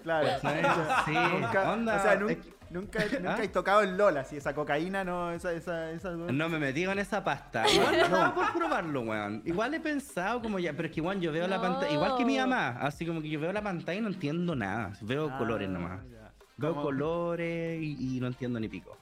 Claro. 0.03 0.27
¿Cachai? 0.41 0.61
Sí, 1.05 1.13
Nunca, 1.13 1.71
onda, 1.71 1.95
o 1.97 2.01
sea, 2.01 2.15
nun- 2.19 2.29
es 2.31 2.37
que- 2.37 2.53
nunca, 2.69 2.99
nunca 3.19 3.35
¿Ah? 3.35 3.43
he 3.43 3.47
tocado 3.49 3.81
el 3.81 3.97
LOL, 3.97 4.17
así, 4.17 4.37
esa 4.37 4.53
cocaína, 4.53 5.03
no, 5.03 5.31
esa, 5.31 5.51
esa, 5.53 5.91
esa... 5.91 6.11
No 6.11 6.49
me 6.49 6.59
metí 6.59 6.83
en 6.83 6.99
esa 6.99 7.23
pasta. 7.23 7.65
Igual 7.73 8.09
no, 8.11 8.33
por 8.35 8.53
probarlo, 8.53 9.01
weón. 9.01 9.41
Igual 9.45 9.73
he 9.73 9.79
pensado 9.79 10.41
como 10.41 10.59
ya, 10.59 10.73
pero 10.73 10.87
es 10.87 10.93
que 10.93 10.99
igual 10.99 11.19
yo 11.19 11.31
veo 11.31 11.47
la 11.47 11.57
No. 11.57 11.61
pantalla, 11.63 11.91
igual 11.93 12.15
que 12.17 12.25
mi 12.25 12.37
mamá, 12.37 12.77
así 12.79 13.05
como 13.05 13.21
que 13.21 13.29
yo 13.29 13.39
veo 13.39 13.51
la 13.51 13.61
pantalla 13.61 13.97
y 13.99 14.01
no 14.01 14.07
entiendo 14.09 14.55
nada. 14.55 14.93
Veo 15.01 15.29
Ah, 15.31 15.37
colores 15.37 15.69
nomás. 15.69 16.01
ya. 16.09 16.22
Veo 16.57 16.75
colores 16.75 17.81
y, 17.81 18.17
y 18.17 18.19
no 18.19 18.27
entiendo 18.27 18.59
ni 18.59 18.67
pico. 18.67 18.97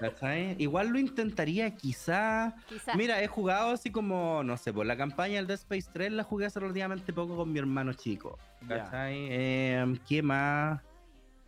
¿Cachai? 0.00 0.56
Igual 0.58 0.88
lo 0.88 0.98
intentaría 0.98 1.70
quizá. 1.74 2.54
Quizás. 2.68 2.96
Mira, 2.96 3.22
he 3.22 3.26
jugado 3.26 3.70
así 3.72 3.90
como, 3.90 4.42
no 4.42 4.56
sé, 4.56 4.72
por 4.72 4.86
la 4.86 4.96
campaña 4.96 5.36
del 5.36 5.46
Dead 5.46 5.58
Space 5.58 5.88
3 5.92 6.12
la 6.12 6.24
jugué 6.24 6.46
hace 6.46 6.60
relativamente 6.60 7.12
poco 7.12 7.36
con 7.36 7.52
mi 7.52 7.58
hermano 7.58 7.92
chico. 7.92 8.38
¿Cachai? 8.66 9.28
Eh, 9.30 9.98
¿Qué 10.08 10.22
más? 10.22 10.80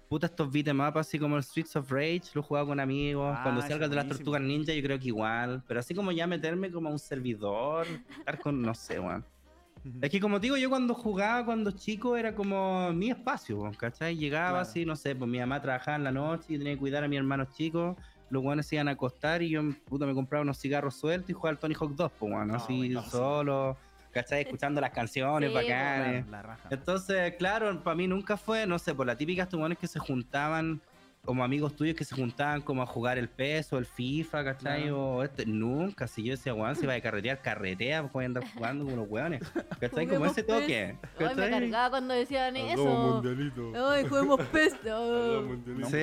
Puta, 0.08 0.26
estos 0.26 0.50
beatemaps 0.52 0.98
así 0.98 1.18
como 1.18 1.36
el 1.36 1.42
Streets 1.42 1.74
of 1.74 1.90
Rage, 1.90 2.22
lo 2.34 2.40
he 2.40 2.44
jugado 2.44 2.68
con 2.68 2.78
amigos. 2.78 3.34
Ah, 3.36 3.42
Cuando 3.42 3.62
salga 3.62 3.88
de 3.88 3.96
las. 3.96 4.08
Tortugas 4.08 4.40
Ninja, 4.40 4.72
yo 4.72 4.82
creo 4.82 4.98
que 5.00 5.08
igual. 5.08 5.64
Pero 5.66 5.80
así 5.80 5.94
como 5.94 6.12
ya 6.12 6.28
meterme 6.28 6.70
como 6.70 6.88
a 6.88 6.92
un 6.92 6.98
servidor, 7.00 7.86
estar 8.18 8.38
con, 8.38 8.62
no 8.62 8.74
sé, 8.74 9.00
weón. 9.00 9.24
Es 10.00 10.10
que 10.10 10.20
como 10.20 10.40
te 10.40 10.46
digo, 10.46 10.56
yo 10.56 10.68
cuando 10.68 10.94
jugaba 10.94 11.44
cuando 11.44 11.70
chico 11.70 12.16
era 12.16 12.34
como 12.34 12.92
mi 12.92 13.10
espacio, 13.10 13.70
¿cachai? 13.78 14.16
Llegaba 14.16 14.50
Claro. 14.50 14.62
así, 14.62 14.84
no 14.84 14.96
sé, 14.96 15.14
pues 15.14 15.30
mi 15.30 15.38
mamá 15.38 15.60
trabajaba 15.60 15.96
en 15.96 16.04
la 16.04 16.12
noche 16.12 16.46
y 16.54 16.58
tenía 16.58 16.74
que 16.74 16.78
cuidar 16.78 17.04
a 17.04 17.08
mis 17.08 17.18
hermanos 17.18 17.48
chicos. 17.56 17.96
Los 18.28 18.42
guanes 18.42 18.66
se 18.66 18.74
iban 18.76 18.88
a 18.88 18.92
acostar 18.92 19.42
y 19.42 19.50
yo 19.50 19.62
puta, 19.88 20.04
me 20.06 20.14
compraba 20.14 20.42
unos 20.42 20.58
cigarros 20.58 20.96
sueltos 20.96 21.30
y 21.30 21.32
jugaba 21.32 21.50
al 21.50 21.58
Tony 21.58 21.74
Hawk 21.78 21.94
2, 21.94 22.12
pues, 22.18 22.32
No, 22.46 22.54
así 22.54 22.72
buenísimo. 22.76 23.02
solo. 23.04 23.76
¿cachai? 24.12 24.42
Escuchando 24.42 24.80
las 24.80 24.92
canciones 24.92 25.50
Sí, 25.50 25.54
bacanes. 25.54 26.26
La 26.28 26.40
raja. 26.40 26.68
Entonces, 26.70 27.34
claro, 27.36 27.82
para 27.84 27.94
mí 27.94 28.06
nunca 28.08 28.38
fue, 28.38 28.66
no 28.66 28.78
sé, 28.78 28.94
por 28.94 29.06
la 29.06 29.14
típica 29.14 29.46
tumones 29.46 29.76
que 29.76 29.86
se 29.86 29.98
juntaban 29.98 30.80
como 31.26 31.44
amigos 31.44 31.76
tuyos 31.76 31.94
que 31.96 32.04
se 32.04 32.14
juntaban 32.14 32.62
como 32.62 32.82
a 32.82 32.86
jugar 32.86 33.18
el 33.18 33.28
PES 33.28 33.72
o 33.74 33.78
el 33.78 33.84
FIFA, 33.86 34.44
¿cachai? 34.44 34.82
Claro. 34.84 35.06
O 35.16 35.22
este, 35.22 35.44
nunca, 35.44 36.06
si 36.06 36.22
yo 36.22 36.30
decía, 36.30 36.54
weón, 36.54 36.74
si 36.76 36.86
va 36.86 36.94
a 36.94 37.00
carretear, 37.00 37.42
carretea, 37.42 38.00
pues 38.02 38.12
voy 38.14 38.24
a 38.24 38.26
andar 38.26 38.44
jugando 38.54 38.84
con 38.86 38.96
los 38.96 39.06
weones, 39.10 39.42
¿cachai? 39.80 40.06
Como 40.06 40.26
ese 40.26 40.42
toque, 40.42 40.96
Ay, 41.18 41.34
me 41.36 41.50
cargaba 41.50 41.90
cuando 41.90 42.14
decían 42.14 42.56
eso. 42.56 42.84
mundialito. 42.84 43.72
Ay, 43.90 44.06
juguemos 44.08 44.40
PES. 44.52 44.74
Sí, 45.90 46.02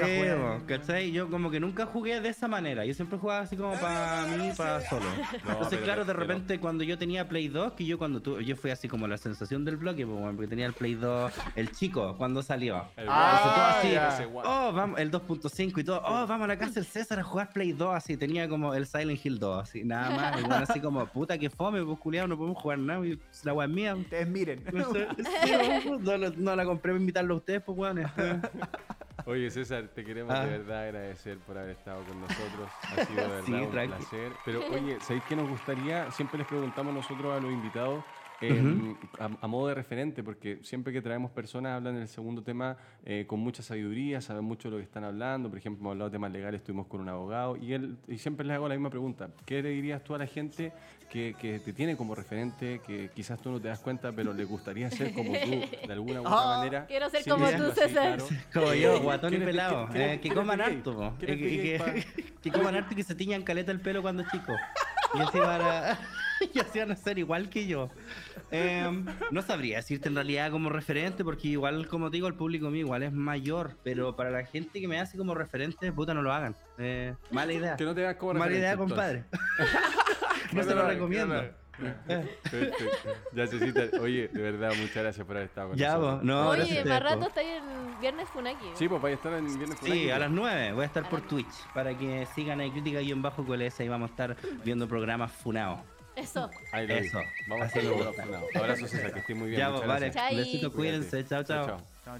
¿cachai? 0.68 1.12
Yo 1.12 1.30
como 1.30 1.50
que 1.50 1.60
nunca 1.60 1.86
jugué 1.86 2.20
de 2.22 2.30
esa 2.30 2.48
manera. 2.48 2.86
Yo 2.86 2.94
siempre 2.94 3.18
jugaba 3.18 3.42
así 3.42 3.56
como 3.56 3.74
para 3.80 4.26
mí, 4.38 4.52
para 4.58 4.82
solo. 4.82 5.06
Entonces, 5.34 5.68
pero- 5.70 5.84
claro, 5.84 6.06
de 6.06 6.14
pero- 6.14 6.20
repente 6.20 6.60
cuando 6.60 6.84
yo 6.84 6.98
tenía 6.98 7.28
Play 7.28 7.48
2, 7.48 7.74
que 7.74 7.86
yo 7.86 7.98
cuando 7.98 8.22
tu, 8.22 8.40
yo 8.42 8.56
fui 8.56 8.72
así 8.72 8.88
como 8.88 9.08
la 9.08 9.18
sensación 9.18 9.64
del 9.66 9.78
bloque, 9.78 10.06
porque 10.06 10.48
tenía 10.48 10.66
el 10.66 10.74
Play 10.74 10.96
2, 10.96 11.32
el 11.56 11.72
chico, 11.72 12.16
cuando 12.18 12.42
salió. 12.44 12.86
El 12.98 13.08
Ah, 13.10 13.80
todo 13.86 14.02
así, 14.08 14.24
guau. 14.26 14.46
Oh, 14.48 14.74
vamos, 14.74 15.00
el 15.00 15.12
2.5 15.14 15.80
y 15.80 15.84
todo. 15.84 16.02
Oh, 16.06 16.26
vamos 16.28 16.46
a 16.46 16.48
la 16.48 16.58
casa 16.58 16.74
del 16.76 16.86
César 16.86 17.20
a 17.20 17.24
jugar 17.24 17.52
Play 17.54 17.72
2, 17.74 17.96
así. 17.96 18.18
Tenía 18.18 18.48
como 18.50 18.74
el 18.74 18.86
Silent 18.88 19.24
Hill 19.26 19.40
2, 19.40 19.62
así, 19.64 19.84
nada 19.84 20.10
más. 20.10 20.38
Y 20.40 20.42
bueno, 20.42 20.66
así 20.68 20.80
como, 20.80 21.06
puta 21.06 21.38
que 21.38 21.50
fome, 21.50 21.84
pues 21.84 22.00
culiado, 22.00 22.28
no 22.28 22.38
podemos 22.38 22.62
jugar 22.62 22.80
nada. 22.80 23.06
y 23.06 23.20
La 23.44 23.64
es 23.64 23.70
mía. 23.70 23.96
Ustedes 23.96 24.28
miren. 24.28 24.64
No, 24.74 24.92
sé, 24.92 25.08
sí, 25.44 25.90
no, 26.38 26.56
la 26.56 26.66
compré 26.66 26.92
para 26.92 27.00
invitarlo 27.00 27.36
a 27.36 27.38
ustedes, 27.38 27.62
pues, 27.64 27.78
weón. 27.78 28.04
Oye, 29.26 29.50
César, 29.52 29.88
te 29.96 30.04
queremos 30.04 30.34
Ah. 30.34 30.44
de 30.46 30.58
verdad 30.58 30.84
agradecer 30.84 31.38
por 31.40 31.58
haber 31.58 31.72
estado 31.78 32.04
con 32.04 32.20
nosotros. 32.20 32.70
Ha 32.82 33.06
sido 33.06 33.22
de 33.22 33.28
verdad 33.28 33.44
Sí, 33.46 33.54
un 33.54 33.72
tranqui. 33.72 33.96
placer. 33.96 34.32
Pero, 34.44 34.60
oye, 34.72 34.98
¿sabéis 35.00 35.24
qué 35.30 35.36
nos 35.36 35.48
gustaría? 35.50 36.12
Siempre 36.12 36.40
les 36.40 36.48
preguntamos 36.48 36.94
nosotros 36.94 37.32
a 37.38 37.40
los 37.40 37.52
invitados. 37.52 38.04
Eh, 38.50 38.96
a, 39.20 39.30
a 39.42 39.48
modo 39.48 39.68
de 39.68 39.76
referente, 39.76 40.24
porque 40.24 40.60
siempre 40.64 40.92
que 40.94 41.02
traemos 41.02 41.32
personas 41.32 41.78
hablan 41.78 41.96
en 41.96 42.02
el 42.04 42.08
segundo 42.08 42.42
tema 42.44 42.78
eh, 43.06 43.26
con 43.28 43.40
mucha 43.40 43.64
sabiduría, 43.64 44.22
saben 44.22 44.44
mucho 44.44 44.68
de 44.70 44.72
lo 44.72 44.78
que 44.78 44.84
están 44.84 45.04
hablando. 45.04 45.50
Por 45.50 45.58
ejemplo, 45.58 45.82
hemos 45.82 45.92
hablado 45.92 46.10
de 46.10 46.16
temas 46.16 46.32
legales, 46.32 46.62
estuvimos 46.62 46.88
con 46.88 47.02
un 47.02 47.10
abogado 47.10 47.56
y 47.58 47.74
él 47.74 47.98
y 48.08 48.18
siempre 48.18 48.46
les 48.46 48.56
hago 48.56 48.68
la 48.68 48.76
misma 48.76 48.90
pregunta. 48.90 49.30
¿Qué 49.46 49.62
le 49.64 49.70
dirías 49.70 50.04
tú 50.04 50.16
a 50.16 50.18
la 50.18 50.28
gente 50.28 50.72
que, 51.10 51.36
que 51.40 51.60
te 51.60 51.74
tiene 51.74 51.96
como 51.96 52.16
referente, 52.16 52.82
que 52.86 53.12
quizás 53.14 53.40
tú 53.40 53.52
no 53.52 53.62
te 53.62 53.68
das 53.68 53.80
cuenta, 53.80 54.12
pero 54.12 54.34
le 54.34 54.46
gustaría 54.46 54.90
ser 54.90 55.14
como 55.14 55.32
tú 55.34 55.50
de 55.88 55.94
alguna 55.94 56.22
u 56.22 56.26
otra 56.26 56.34
Ah, 56.36 56.58
manera? 56.58 56.86
quiero 56.88 57.10
ser 57.10 57.24
como 57.28 57.46
tú, 57.50 57.72
César. 57.76 57.90
claro. 58.18 58.28
Como 58.54 58.74
yo, 58.74 59.00
guatón 59.02 59.30
y 59.34 59.38
¿Quién 59.38 59.42
es- 59.44 59.48
pelado. 59.48 59.90
eh, 59.94 60.20
que 60.22 60.30
coman 60.34 60.60
harto, 60.62 60.96
po. 60.96 61.14
¿Quién 61.20 61.32
es 61.32 61.40
Y 61.40 62.42
que, 62.42 62.52
coman 62.52 62.76
harto 62.76 62.94
y 62.94 62.96
que 62.96 63.04
se 63.04 63.14
tiñan 63.16 63.44
caleta 63.44 63.72
el 63.72 63.80
pelo 63.80 64.02
cuando 64.02 64.24
chicos. 64.32 64.56
Y 65.16 65.20
así 65.20 65.38
van 65.40 65.62
a, 66.44 66.50
y 66.54 66.60
así 66.60 66.80
van 66.80 66.92
a 66.92 66.96
ser 66.96 67.18
igual 67.20 67.50
que 67.50 67.68
yo. 67.68 67.90
Em, 68.52 69.06
no 69.32 69.42
sabría 69.42 69.78
decirte 69.78 70.10
en 70.10 70.16
realidad 70.16 70.52
como 70.52 70.70
referente, 70.70 71.24
porque 71.24 71.48
igual, 71.48 71.88
como 71.88 72.10
te 72.12 72.18
digo, 72.18 72.28
el 72.28 72.36
público 72.36 72.70
mío 72.70 72.82
igual 72.82 73.04
es 73.04 73.12
mayor. 73.12 73.72
Pero 73.84 74.16
para 74.16 74.30
la 74.30 74.46
gente 74.46 74.80
que 74.80 74.88
me 74.88 75.00
hace 75.00 75.18
como 75.18 75.34
referente, 75.34 75.92
puta, 75.92 76.14
no 76.14 76.22
lo 76.22 76.32
hagan. 76.34 76.56
Eh, 76.78 77.16
mala 77.32 77.54
idea. 77.54 77.76
Que 77.76 77.86
no 77.86 77.96
te 77.96 78.02
veas 78.02 78.16
como 78.16 78.34
Mala 78.36 78.56
idea, 78.56 78.78
compadre. 78.78 79.26
no 80.54 80.64
se 80.64 80.76
lo 80.76 80.88
recomiendo. 80.88 81.44
Perfecto. 81.76 82.86
Ya, 83.34 83.48
Cecita, 83.48 83.82
oye, 84.00 84.28
de 84.28 84.42
verdad, 84.42 84.72
muchas 84.80 84.96
gracias 85.04 85.26
por 85.26 85.36
haber 85.36 85.50
estado 85.50 85.70
con 85.70 85.78
Ya, 85.78 85.94
nosotros. 85.94 86.16
vos, 86.18 86.24
no, 86.24 86.42
a 86.44 86.50
Oye, 86.50 86.86
más 86.86 87.02
rato 87.04 87.20
po. 87.22 87.28
está 87.28 87.40
ahí 87.42 87.48
en 87.50 88.00
Viernes 88.00 88.30
Funaki. 88.30 88.66
Sí, 88.76 88.88
pues 88.88 89.02
vaya 89.02 89.16
a 89.16 89.18
estar 89.18 89.34
en 89.34 89.46
Viernes 89.46 89.70
Sí, 89.80 89.86
Funaki, 89.88 90.10
a 90.12 90.14
pues. 90.14 90.20
las 90.20 90.32
9 90.32 90.72
voy 90.74 90.84
a 90.84 90.86
estar 90.86 91.04
A 91.06 91.10
por 91.10 91.22
Twitch 91.22 91.68
para 91.74 91.98
que 91.98 92.28
sigan 92.36 92.60
ahí 92.60 92.70
crítica 92.70 93.02
y 93.02 93.12
en 93.12 93.24
bajo 93.24 93.44
coles 93.44 93.80
y 93.80 93.88
vamos 93.88 94.10
a 94.10 94.14
estar 94.14 94.38
viendo 94.64 94.88
programas 94.88 95.32
funados. 95.32 95.80
Eso. 96.16 96.50
Ahí 96.72 96.88
lo 96.88 96.94
Eso. 96.96 97.20
Vamos 97.48 97.64
a 97.64 97.68
hacerlo 97.68 97.90
me 97.92 97.98
con 97.98 98.06
gusta. 98.08 98.26
los 98.26 98.32
funados. 98.32 98.56
Abrazo, 98.56 98.88
César, 98.88 99.14
que 99.14 99.20
estés 99.20 99.36
muy 99.36 99.50
bien. 99.50 99.60
Ya, 99.60 99.70
muchas 99.70 99.88
vale. 99.88 100.10
gracias. 100.10 100.38
Besitos, 100.38 100.74
cuídense. 100.74 101.26
Chao, 101.28 101.44
chao. 101.44 101.66
Chao, 101.66 102.20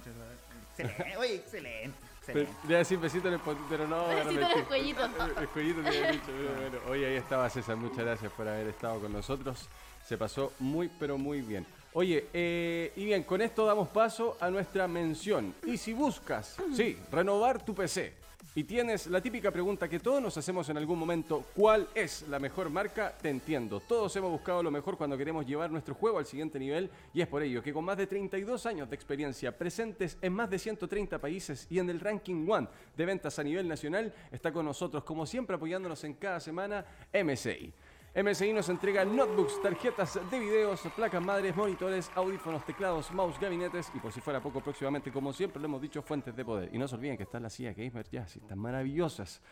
Excelente. 0.76 1.16
Oye, 1.16 1.34
excelente. 1.36 1.96
Pero, 2.26 2.40
excelente. 2.40 2.68
le 2.68 2.76
decir 2.76 2.98
besito 2.98 3.28
en 3.28 3.34
el 3.34 3.40
potito, 3.40 3.66
pero 3.68 3.86
no. 3.86 4.08
Besito 4.08 4.40
en 4.50 4.58
el 4.58 4.64
cuellito. 4.64 5.04
El 5.40 5.48
cuellito 5.48 5.82
te 5.82 5.88
había 5.88 6.12
dicho, 6.12 6.32
bueno. 6.32 6.78
Oye, 6.90 7.06
ahí 7.06 7.14
estaba 7.16 7.48
César, 7.50 7.76
muchas 7.76 7.98
gracias 7.98 8.32
por 8.32 8.48
haber 8.48 8.66
estado 8.68 8.98
con 9.00 9.12
nosotros. 9.12 9.68
Se 10.06 10.18
pasó 10.18 10.52
muy, 10.58 10.90
pero 10.98 11.16
muy 11.16 11.40
bien. 11.42 11.66
Oye, 11.92 12.26
eh, 12.32 12.92
y 12.96 13.04
bien, 13.04 13.22
con 13.22 13.40
esto 13.40 13.64
damos 13.64 13.88
paso 13.88 14.36
a 14.40 14.50
nuestra 14.50 14.88
mención. 14.88 15.54
Y 15.64 15.76
si 15.76 15.92
buscas, 15.92 16.56
sí, 16.74 16.98
renovar 17.12 17.64
tu 17.64 17.74
PC. 17.74 18.12
Y 18.56 18.62
tienes 18.62 19.08
la 19.08 19.20
típica 19.20 19.50
pregunta 19.50 19.88
que 19.88 19.98
todos 19.98 20.22
nos 20.22 20.38
hacemos 20.38 20.68
en 20.68 20.76
algún 20.76 20.96
momento, 20.96 21.44
¿cuál 21.56 21.88
es 21.92 22.24
la 22.28 22.38
mejor 22.38 22.70
marca? 22.70 23.12
Te 23.20 23.28
entiendo. 23.28 23.80
Todos 23.80 24.14
hemos 24.14 24.30
buscado 24.30 24.62
lo 24.62 24.70
mejor 24.70 24.96
cuando 24.96 25.18
queremos 25.18 25.44
llevar 25.44 25.72
nuestro 25.72 25.96
juego 25.96 26.18
al 26.18 26.24
siguiente 26.24 26.60
nivel 26.60 26.88
y 27.12 27.20
es 27.20 27.26
por 27.26 27.42
ello 27.42 27.60
que 27.64 27.72
con 27.72 27.84
más 27.84 27.96
de 27.96 28.06
32 28.06 28.64
años 28.66 28.88
de 28.88 28.94
experiencia 28.94 29.58
presentes 29.58 30.16
en 30.22 30.32
más 30.34 30.48
de 30.48 30.60
130 30.60 31.18
países 31.18 31.66
y 31.68 31.80
en 31.80 31.90
el 31.90 31.98
ranking 31.98 32.48
One 32.48 32.68
de 32.96 33.04
ventas 33.04 33.36
a 33.40 33.42
nivel 33.42 33.66
nacional, 33.66 34.14
está 34.30 34.52
con 34.52 34.66
nosotros 34.66 35.02
como 35.02 35.26
siempre 35.26 35.56
apoyándonos 35.56 36.04
en 36.04 36.14
cada 36.14 36.38
semana 36.38 36.86
MSI. 37.12 37.72
MSI 38.14 38.52
nos 38.52 38.68
entrega 38.68 39.04
notebooks, 39.04 39.60
tarjetas 39.60 40.20
de 40.30 40.38
videos, 40.38 40.80
placas 40.94 41.20
madres, 41.20 41.56
monitores, 41.56 42.08
audífonos, 42.14 42.64
teclados, 42.64 43.10
mouse, 43.10 43.40
gabinetes 43.40 43.90
y 43.92 43.98
por 43.98 44.12
si 44.12 44.20
fuera 44.20 44.40
poco 44.40 44.60
próximamente, 44.60 45.10
como 45.10 45.32
siempre 45.32 45.60
lo 45.60 45.66
hemos 45.66 45.82
dicho, 45.82 46.00
fuentes 46.00 46.36
de 46.36 46.44
poder. 46.44 46.72
Y 46.72 46.78
no 46.78 46.86
se 46.86 46.94
olviden 46.94 47.16
que 47.16 47.24
está 47.24 47.40
la 47.40 47.50
silla 47.50 47.72
Gamer 47.72 48.08
ya, 48.08 48.24
si 48.28 48.38
están 48.38 48.60
maravillosas. 48.60 49.42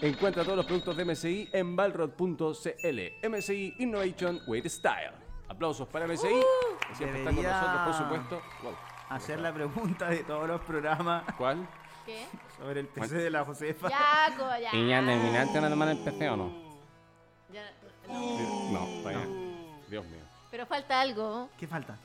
Encuentra 0.00 0.44
todos 0.44 0.56
los 0.56 0.64
productos 0.64 0.96
de 0.96 1.04
MSI 1.04 1.50
en 1.52 1.76
balrod.cl. 1.76 3.28
MSI 3.28 3.74
Innovation 3.80 4.40
with 4.46 4.66
Style. 4.66 5.12
Aplausos 5.48 5.86
para 5.86 6.06
MSI, 6.06 6.40
que 6.88 6.94
siempre 6.94 7.18
están 7.18 7.34
con 7.34 7.44
nosotros, 7.44 7.80
por 7.84 7.94
supuesto. 7.94 8.42
Wow. 8.62 8.74
Hacer 9.10 9.40
la 9.40 9.52
pregunta 9.52 10.08
de 10.08 10.24
todos 10.24 10.48
los 10.48 10.62
programas 10.62 11.22
¿Cuál? 11.36 11.68
¿Qué? 12.06 12.24
sobre 12.56 12.80
el 12.80 12.86
PC 12.86 13.16
de 13.16 13.30
la 13.30 13.44
Josefa. 13.44 13.90
Ya, 13.90 14.34
co, 14.38 14.48
ya. 14.58 14.70
terminaste 14.70 15.60
nada 15.60 15.76
más 15.76 15.90
el 15.90 15.98
PC 15.98 16.30
o 16.30 16.36
no? 16.38 16.66
Ya, 17.52 17.62
no. 18.08 18.70
No, 18.72 19.02
vaya. 19.02 19.26
Dios 19.88 20.04
mío. 20.06 20.20
Pero 20.50 20.66
falta 20.66 21.00
algo 21.00 21.48
¿Qué 21.58 21.66
falta? 21.66 21.96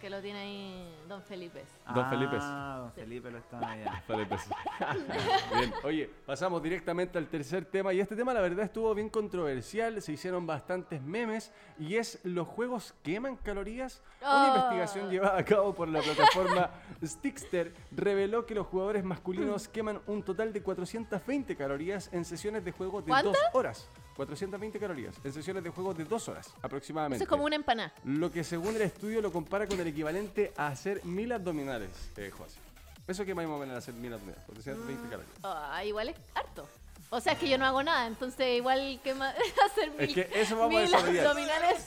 que 0.00 0.08
lo 0.08 0.22
tiene 0.22 0.38
ahí 0.38 0.94
Don 1.06 1.20
Felipe. 1.22 1.62
Don 1.94 2.08
Felipe. 2.08 2.38
Ah, 2.40 2.78
don 2.84 2.92
Felipe 2.92 3.30
lo 3.30 3.36
está 3.36 3.58
allá. 3.58 4.02
Pues. 4.06 4.48
Bien, 5.58 5.74
oye, 5.84 6.10
pasamos 6.24 6.62
directamente 6.62 7.18
al 7.18 7.26
tercer 7.26 7.66
tema 7.66 7.92
y 7.92 8.00
este 8.00 8.16
tema 8.16 8.32
la 8.32 8.40
verdad 8.40 8.64
estuvo 8.64 8.94
bien 8.94 9.10
controversial, 9.10 10.00
se 10.00 10.12
hicieron 10.12 10.46
bastantes 10.46 11.02
memes 11.02 11.52
y 11.78 11.96
es 11.96 12.18
los 12.24 12.48
juegos 12.48 12.94
queman 13.02 13.36
calorías. 13.36 14.00
Una 14.22 14.44
Oh. 14.44 14.48
investigación 14.48 15.10
llevada 15.10 15.36
a 15.38 15.44
cabo 15.44 15.74
por 15.74 15.86
la 15.88 16.00
plataforma 16.00 16.70
Stickster 17.04 17.74
reveló 17.90 18.46
que 18.46 18.54
los 18.54 18.66
jugadores 18.68 19.04
masculinos 19.04 19.68
queman 19.68 20.00
un 20.06 20.22
total 20.22 20.54
de 20.54 20.62
420 20.62 21.56
calorías 21.56 22.08
en 22.14 22.24
sesiones 22.24 22.64
de 22.64 22.72
juego 22.72 23.02
de 23.02 23.12
dos 23.22 23.36
horas. 23.52 23.86
420 24.16 24.78
calorías 24.78 25.14
en 25.24 25.32
sesiones 25.32 25.64
de 25.64 25.70
juego 25.70 25.94
de 25.94 26.04
dos 26.04 26.28
horas 26.28 26.52
aproximadamente. 26.62 27.16
Eso 27.16 27.24
es 27.24 27.28
como 27.28 27.44
una 27.44 27.56
empanada. 27.56 27.92
Lo 28.04 28.30
que 28.30 28.44
según 28.44 28.76
el 28.76 28.82
estudio 28.82 29.20
lo 29.20 29.32
compara 29.32 29.66
con 29.66 29.80
el 29.80 29.86
equivalente 29.86 30.52
a 30.56 30.68
hacer 30.68 31.04
mil 31.04 31.32
abdominales, 31.32 31.90
eh, 32.16 32.30
José. 32.30 32.58
Eso 33.06 33.24
que 33.24 33.34
más 33.34 33.46
o 33.46 33.58
menos 33.58 33.76
hacer 33.76 33.94
mil 33.94 34.12
abdominales, 34.12 34.44
420 34.46 35.08
calorías. 35.08 35.38
Ah, 35.42 35.84
igual 35.84 36.10
es 36.10 36.16
harto. 36.34 36.68
O 37.12 37.20
sea, 37.20 37.32
es 37.32 37.40
que 37.40 37.48
yo 37.48 37.58
no 37.58 37.66
hago 37.66 37.82
nada, 37.82 38.06
entonces 38.06 38.56
igual 38.56 39.00
que 39.02 39.10
hacer 39.66 39.90
mil, 39.98 40.00
Es 40.00 40.14
que 40.14 40.30
eso 40.40 40.56
vamos 40.56 40.76
a 40.76 40.78
mil 40.80 40.90
desarrollar. 40.90 41.26
abdominales. 41.26 41.84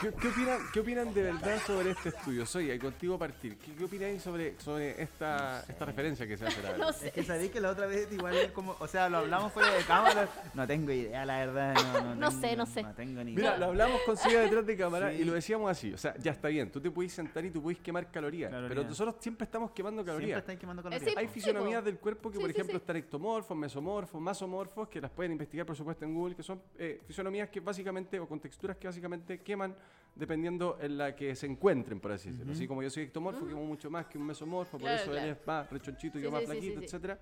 ¿Qué, 0.00 0.12
qué 0.12 0.28
opinan, 0.28 0.58
¿Qué 0.72 0.80
opinan 0.80 1.14
de 1.14 1.22
verdad 1.22 1.58
sobre 1.64 1.90
este 1.92 2.08
estudio? 2.08 2.44
Soy 2.44 2.70
ahí 2.70 2.78
contigo 2.80 3.16
partir. 3.16 3.56
¿Qué, 3.58 3.72
qué 3.74 3.84
opináis 3.84 4.22
sobre, 4.22 4.58
sobre 4.60 5.00
esta, 5.00 5.62
esta 5.68 5.84
referencia 5.84 6.26
que 6.26 6.36
se 6.36 6.46
hace? 6.46 6.62
La 6.62 6.70
verdad? 6.72 6.86
No 6.86 6.92
sé. 6.92 7.06
Es 7.08 7.12
que 7.12 7.22
sabéis 7.22 7.52
que 7.52 7.60
la 7.60 7.70
otra 7.70 7.86
vez 7.86 8.10
igual 8.10 8.52
como, 8.52 8.74
o 8.80 8.88
sea, 8.88 9.08
lo 9.08 9.18
hablamos 9.18 9.52
fuera 9.52 9.72
de 9.72 9.84
cámara. 9.84 10.28
No 10.54 10.66
tengo 10.66 10.90
idea, 10.90 11.24
la 11.24 11.38
verdad. 11.38 11.74
No, 11.74 12.00
no, 12.00 12.14
No 12.24 12.28
tengo- 12.30 12.40
sé, 12.40 12.56
no 12.56 12.66
sé. 12.66 12.82
No 12.82 12.92
tengo 12.94 13.22
ni 13.22 13.32
Mira, 13.36 13.48
idea. 13.50 13.58
lo 13.58 13.66
hablamos 13.66 14.00
con 14.04 14.16
Silla 14.16 14.40
detrás 14.40 14.66
de 14.66 14.76
cámara 14.76 15.10
Sí. 15.12 15.18
y 15.20 15.24
lo 15.24 15.34
decíamos 15.34 15.70
así. 15.70 15.92
O 15.92 15.98
sea, 15.98 16.14
ya 16.18 16.32
está 16.32 16.48
bien. 16.48 16.72
Tú 16.72 16.80
te 16.80 16.90
puedes 16.90 17.12
sentar 17.12 17.44
y 17.44 17.50
tú 17.52 17.62
puedes 17.62 17.78
quemar 17.80 18.10
calorías. 18.10 18.50
Calorías. 18.50 18.68
Pero 18.68 18.88
nosotros 18.88 19.14
siempre 19.20 19.44
estamos 19.44 19.70
quemando 19.70 20.02
Siempre 20.02 20.14
calorías. 20.16 20.38
estáis 20.40 20.58
quemando 20.58 20.80
Eh, 20.80 20.84
calorías. 20.84 21.10
sí. 21.12 21.14
Hay 21.16 21.28
fisionomías 21.28 21.84
del 21.84 21.98
cuerpo 21.98 22.30
que, 22.30 22.38
Sí, 22.38 22.40
por 22.42 22.50
sí, 22.50 22.56
ejemplo, 22.56 22.78
sí. 22.78 22.82
están 22.82 22.96
ectomorfos, 22.96 23.56
mesomorfos, 23.56 24.20
masomorfos, 24.24 24.88
que 24.88 25.00
las 25.00 25.10
pueden 25.10 25.32
investigar, 25.32 25.66
por 25.66 25.76
supuesto, 25.76 26.04
en 26.04 26.14
Google, 26.14 26.34
que 26.34 26.42
son 26.42 26.60
eh, 26.78 27.00
fisionomías 27.06 27.48
que 27.50 27.60
básicamente, 27.60 28.18
o 28.18 28.26
con 28.26 28.40
texturas 28.40 28.76
que 28.76 28.86
básicamente 28.88 29.40
queman 29.42 29.74
dependiendo 30.16 30.78
en 30.80 30.96
la 30.98 31.14
que 31.14 31.34
se 31.36 31.46
encuentren, 31.46 32.00
por 32.00 32.12
así 32.12 32.30
decirlo. 32.30 32.52
Así 32.52 32.66
como 32.66 32.82
yo 32.82 32.90
soy 32.90 33.04
ectomorfo, 33.04 33.46
quemo 33.46 33.64
mucho 33.64 33.90
más 33.90 34.06
que 34.06 34.16
un 34.18 34.26
mesomorfo, 34.26 34.72
por 34.72 34.82
Claro, 34.82 34.96
eso 35.02 35.10
él 35.12 35.18
claro. 35.18 35.32
es 35.32 35.46
más 35.46 35.70
rechonchito 35.70 36.18
y 36.18 36.20
Sí, 36.20 36.24
yo 36.24 36.30
más 36.30 36.40
sí, 36.40 36.46
flaquito, 36.46 36.78
sí. 36.80 36.84
etcétera. 36.86 37.18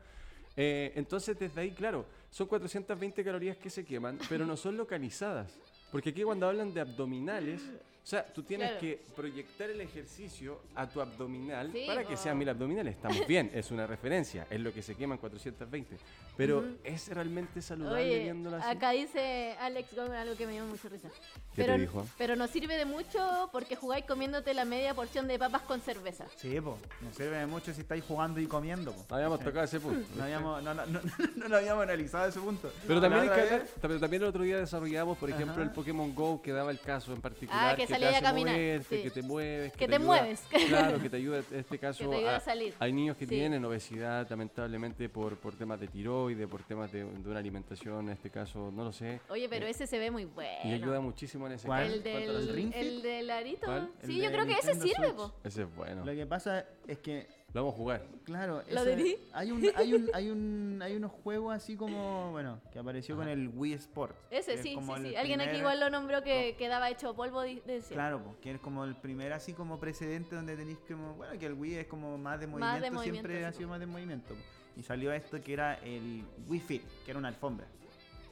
Eh, 0.56 0.92
entonces, 0.96 1.38
desde 1.38 1.60
ahí, 1.60 1.72
claro, 1.72 2.04
son 2.30 2.46
420 2.46 3.24
calorías 3.24 3.56
que 3.56 3.70
se 3.70 3.84
queman, 3.84 4.18
pero 4.28 4.44
no 4.46 4.56
son 4.56 4.76
localizadas. 4.76 5.58
Porque 5.90 6.10
aquí 6.10 6.22
cuando 6.22 6.46
hablan 6.46 6.72
de 6.74 6.80
abdominales, 6.82 7.62
O 8.02 8.06
sea, 8.06 8.26
tú 8.26 8.42
tienes 8.42 8.66
Claro. 8.70 8.80
que 8.80 9.00
proyectar 9.14 9.70
el 9.70 9.80
ejercicio 9.80 10.60
a 10.74 10.88
tu 10.88 11.00
abdominal 11.00 11.70
Sí, 11.72 11.84
para 11.86 12.02
que 12.02 12.16
po. 12.16 12.22
sean 12.22 12.36
mil 12.36 12.48
abdominales. 12.48 12.96
Estamos 12.96 13.24
bien, 13.28 13.50
es 13.54 13.70
una 13.70 13.86
referencia, 13.86 14.44
es 14.50 14.58
lo 14.60 14.72
que 14.72 14.82
se 14.82 14.96
quema 14.96 15.14
en 15.14 15.20
420. 15.20 15.96
Pero 16.36 16.58
Ujú. 16.58 16.76
¿es 16.82 17.08
realmente 17.08 17.60
saludable 17.62 18.00
Oye, 18.02 18.18
viéndolo 18.24 18.56
así? 18.56 18.66
acá 18.68 18.90
dice 18.90 19.54
Alex 19.60 19.94
Gómez 19.94 20.12
algo 20.14 20.34
que 20.34 20.46
me 20.46 20.52
dio 20.52 20.64
mucha 20.64 20.88
risa. 20.88 21.08
¿Qué 21.10 21.62
pero, 21.62 21.74
te 21.74 21.80
dijo? 21.80 22.06
pero 22.18 22.34
no 22.36 22.48
sirve 22.48 22.76
de 22.76 22.86
mucho 22.86 23.48
porque 23.52 23.76
jugáis 23.76 24.04
comiéndote 24.06 24.52
la 24.54 24.64
media 24.64 24.94
porción 24.94 25.28
de 25.28 25.38
papas 25.38 25.62
con 25.62 25.80
cerveza. 25.80 26.26
Sí, 26.36 26.58
pues. 26.60 26.76
No 27.02 27.12
sirve 27.14 27.36
de 27.36 27.46
mucho 27.46 27.72
si 27.72 27.82
estáis 27.82 28.02
jugando 28.02 28.40
y 28.40 28.46
comiendo, 28.46 28.92
po. 28.92 29.04
No 29.10 29.16
habíamos 29.16 29.40
tocado 29.40 29.64
ese 29.64 29.78
punto. 29.78 30.08
No 30.16 30.24
habíamos, 30.24 30.62
no, 30.62 30.74
no, 30.74 30.86
no, 30.86 31.00
no 31.36 31.48
lo 31.48 31.56
habíamos 31.56 31.82
analizado 31.84 32.26
ese 32.28 32.40
punto. 32.40 32.72
Pero 32.86 33.00
también, 33.00 33.22
hay 33.24 33.28
que 33.28 33.40
hablar- 33.42 34.00
también 34.00 34.22
el 34.22 34.28
otro 34.28 34.42
día 34.42 34.56
desarrollamos, 34.58 35.18
por 35.18 35.28
ejemplo, 35.30 35.52
Ajá. 35.54 35.62
el 35.64 35.70
Pokémon 35.70 36.14
Go 36.14 36.40
que 36.42 36.50
daba 36.52 36.70
el 36.72 36.80
caso 36.80 37.12
en 37.12 37.20
particular. 37.20 37.74
Ah, 37.74 37.76
que 37.76 37.86
te 37.98 38.04
salía 38.04 38.18
a 38.18 38.22
caminar, 38.22 38.54
moverte, 38.54 38.96
sí. 38.96 39.02
que 39.02 39.10
te 39.10 39.22
mueves. 39.22 39.72
Que 39.72 39.86
te 39.88 39.94
ayuda- 39.96 40.06
mueves. 40.06 40.42
Claro, 40.68 41.00
que 41.00 41.10
te 41.10 41.16
ayuda 41.16 41.38
en 41.50 41.58
este 41.58 41.78
caso. 41.78 42.04
Que 42.04 42.10
te 42.10 42.16
ayuda 42.16 42.36
a 42.36 42.40
salir. 42.40 42.74
Hay 42.78 42.92
niños 42.92 43.16
que 43.16 43.26
Sí. 43.26 43.30
tienen 43.34 43.64
obesidad, 43.64 44.26
lamentablemente, 44.28 45.08
por, 45.08 45.36
por 45.36 45.54
temas 45.54 45.80
de 45.80 45.88
tiroides, 45.88 46.46
por 46.48 46.62
temas 46.62 46.90
de, 46.92 47.04
de 47.04 47.28
una 47.30 47.38
alimentación, 47.38 48.06
en 48.06 48.12
este 48.14 48.30
caso, 48.30 48.70
no 48.72 48.84
lo 48.84 48.92
sé. 48.92 49.20
Oye, 49.28 49.48
pero 49.48 49.66
Eh, 49.66 49.70
ese 49.70 49.86
se 49.86 49.98
ve 49.98 50.10
muy 50.10 50.24
bueno. 50.24 50.60
Y 50.64 50.72
ayuda 50.72 51.00
muchísimo 51.00 51.46
en 51.46 51.52
ese 51.54 51.66
¿Cuál? 51.66 51.82
caso. 51.86 51.94
El 51.96 52.02
¿Cuánto 52.02 52.52
del, 52.52 52.72
el 52.74 53.02
del 53.02 53.30
arito. 53.30 53.66
¿Cuál? 53.66 53.90
Sí, 54.04 54.16
El 54.18 54.24
yo 54.24 54.30
creo 54.32 54.46
que 54.46 54.52
ese 54.52 54.74
sirve, 54.74 55.12
po. 55.14 55.32
Ese 55.44 55.62
es 55.62 55.74
bueno. 55.74 56.04
Lo 56.04 56.12
que 56.12 56.26
pasa 56.26 56.64
es 56.86 56.98
que, 56.98 57.26
Lo 57.54 57.60
vamos 57.62 57.74
a 57.74 57.76
jugar. 57.76 58.06
claro, 58.24 58.62
¿Lo 58.70 58.80
ese- 58.82 58.96
dirí? 58.96 59.16
hay 59.34 59.50
un, 59.52 59.62
hay 59.76 59.92
un, 59.94 60.10
hay 60.14 60.30
un, 60.30 60.80
hay 60.82 60.96
unos 60.96 61.12
juegos 61.12 61.54
así 61.54 61.76
como, 61.76 62.30
bueno, 62.30 62.60
que 62.72 62.78
apareció 62.78 63.14
con 63.14 63.28
el 63.28 63.48
Wii 63.48 63.74
Sport. 63.74 64.16
Ese 64.30 64.52
que 64.54 64.54
es 64.54 64.62
sí, 64.62 64.68
sí, 64.74 64.80
sí. 65.02 65.16
Alguien 65.16 65.40
aquí 65.40 65.48
primer- 65.50 65.56
igual 65.56 65.80
lo 65.80 65.90
nombró 65.90 66.22
que 66.22 66.56
quedaba 66.56 66.88
hecho 66.88 67.14
polvo, 67.14 67.42
decía. 67.42 67.94
Claro, 67.94 68.22
pues, 68.24 68.36
que 68.38 68.52
es 68.52 68.60
como 68.60 68.84
el 68.84 68.96
primer 68.96 69.34
así 69.34 69.52
como 69.52 69.78
precedente 69.78 70.34
donde 70.34 70.56
tenéis 70.56 70.78
como, 70.88 71.14
bueno, 71.14 71.38
que 71.38 71.44
el 71.46 71.52
Wii 71.54 71.74
es 71.74 71.86
como 71.88 72.16
más 72.16 72.40
de 72.40 72.46
Más 72.46 72.52
movimiento, 72.58 72.84
de 72.84 72.90
movimiento, 72.90 73.28
siempre 73.28 73.38
sí, 73.40 73.44
ha 73.44 73.52
sido 73.52 73.68
más 73.68 73.80
de 73.80 73.86
movimiento. 73.86 74.34
po. 74.34 74.40
Y 74.74 74.82
salió 74.82 75.12
esto 75.12 75.38
que 75.42 75.52
era 75.52 75.74
el 75.84 76.24
Wii 76.48 76.60
Fit, 76.60 76.82
que 77.04 77.10
era 77.10 77.18
una 77.18 77.28
alfombra. 77.28 77.66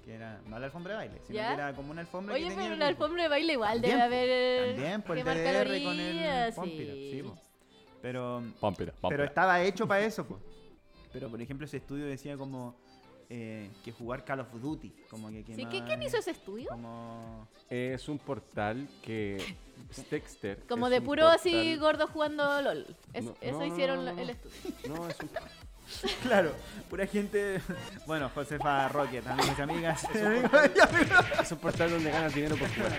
Que 0.02 0.14
era, 0.14 0.40
no 0.46 0.58
la 0.58 0.64
alfombra 0.64 0.92
de 0.92 0.96
baile, 0.96 1.20
sino 1.26 1.36
¿Ya? 1.36 1.48
que 1.48 1.54
era 1.56 1.74
como 1.74 1.90
una 1.90 2.00
alfombra 2.00 2.34
Oye, 2.34 2.44
que 2.44 2.48
tenía 2.54 2.70
pero 2.70 2.74
Wii, 2.76 2.80
po. 2.80 2.88
alfombra 3.04 3.22
de 3.24 3.28
baile 3.28 3.52
igual 3.52 3.72
También, 3.82 3.98
debe 3.98 4.02
haber 4.02 4.74
También 4.76 5.02
por 5.02 5.18
el 5.18 5.24
quemar 5.24 5.36
DDR 5.36 5.84
con 5.84 5.96
calorías, 5.98 6.58
el 6.58 6.64
sí. 6.64 7.10
sí, 7.12 7.22
Pero, 8.03 8.42
pero 9.09 9.24
estaba 9.24 9.61
hecho 9.62 9.86
para 9.86 10.01
eso, 10.05 10.24
pues. 10.26 10.40
Pero 11.12 11.28
por 11.28 11.40
ejemplo 11.42 11.66
ese 11.66 11.78
estudio 11.78 12.07
decía 12.07 12.36
como 12.36 12.76
eh, 13.28 13.68
que 13.84 13.90
jugar 13.90 14.24
Call 14.24 14.40
of 14.40 14.53
Duty, 14.53 14.92
como 15.11 15.28
que 15.28 15.44
Sí, 15.57 15.66
¿qué, 15.66 15.82
¿Quién 15.84 16.03
hizo 16.05 16.18
ese 16.18 16.30
estudio? 16.30 16.68
Como 16.70 17.48
Es 17.68 18.09
un 18.09 18.18
portal 18.18 18.88
que 19.03 19.57
Stexter. 19.92 20.64
Como 20.68 20.86
es 20.86 20.92
de 20.92 20.98
un 21.01 21.05
puro 21.05 21.26
así 21.26 21.51
portal- 21.51 21.78
gordo 21.80 22.07
jugando 22.07 22.62
LOL. 22.62 22.96
Es- 23.12 23.24
No, 23.24 23.34
eso 23.40 23.59
no, 23.59 23.64
hicieron 23.66 24.05
no, 24.05 24.12
no, 24.12 24.20
el 24.20 24.30
estudio. 24.30 24.55
No, 24.88 25.09
es 25.09 25.16
un 25.20 25.30
Claro, 26.22 26.53
pura 26.88 27.05
gente. 27.07 27.61
Bueno, 28.07 28.30
Josefa 28.32 28.86
Rocket, 28.88 29.26
amigos 29.26 29.59
y 29.59 29.62
amigas. 29.62 30.05
Es 31.40 31.51
un 31.51 31.59
portal 31.59 31.90
donde 31.90 32.11
ganas 32.12 32.32
dinero 32.32 32.55
por 32.57 32.68
jugar. 32.68 32.92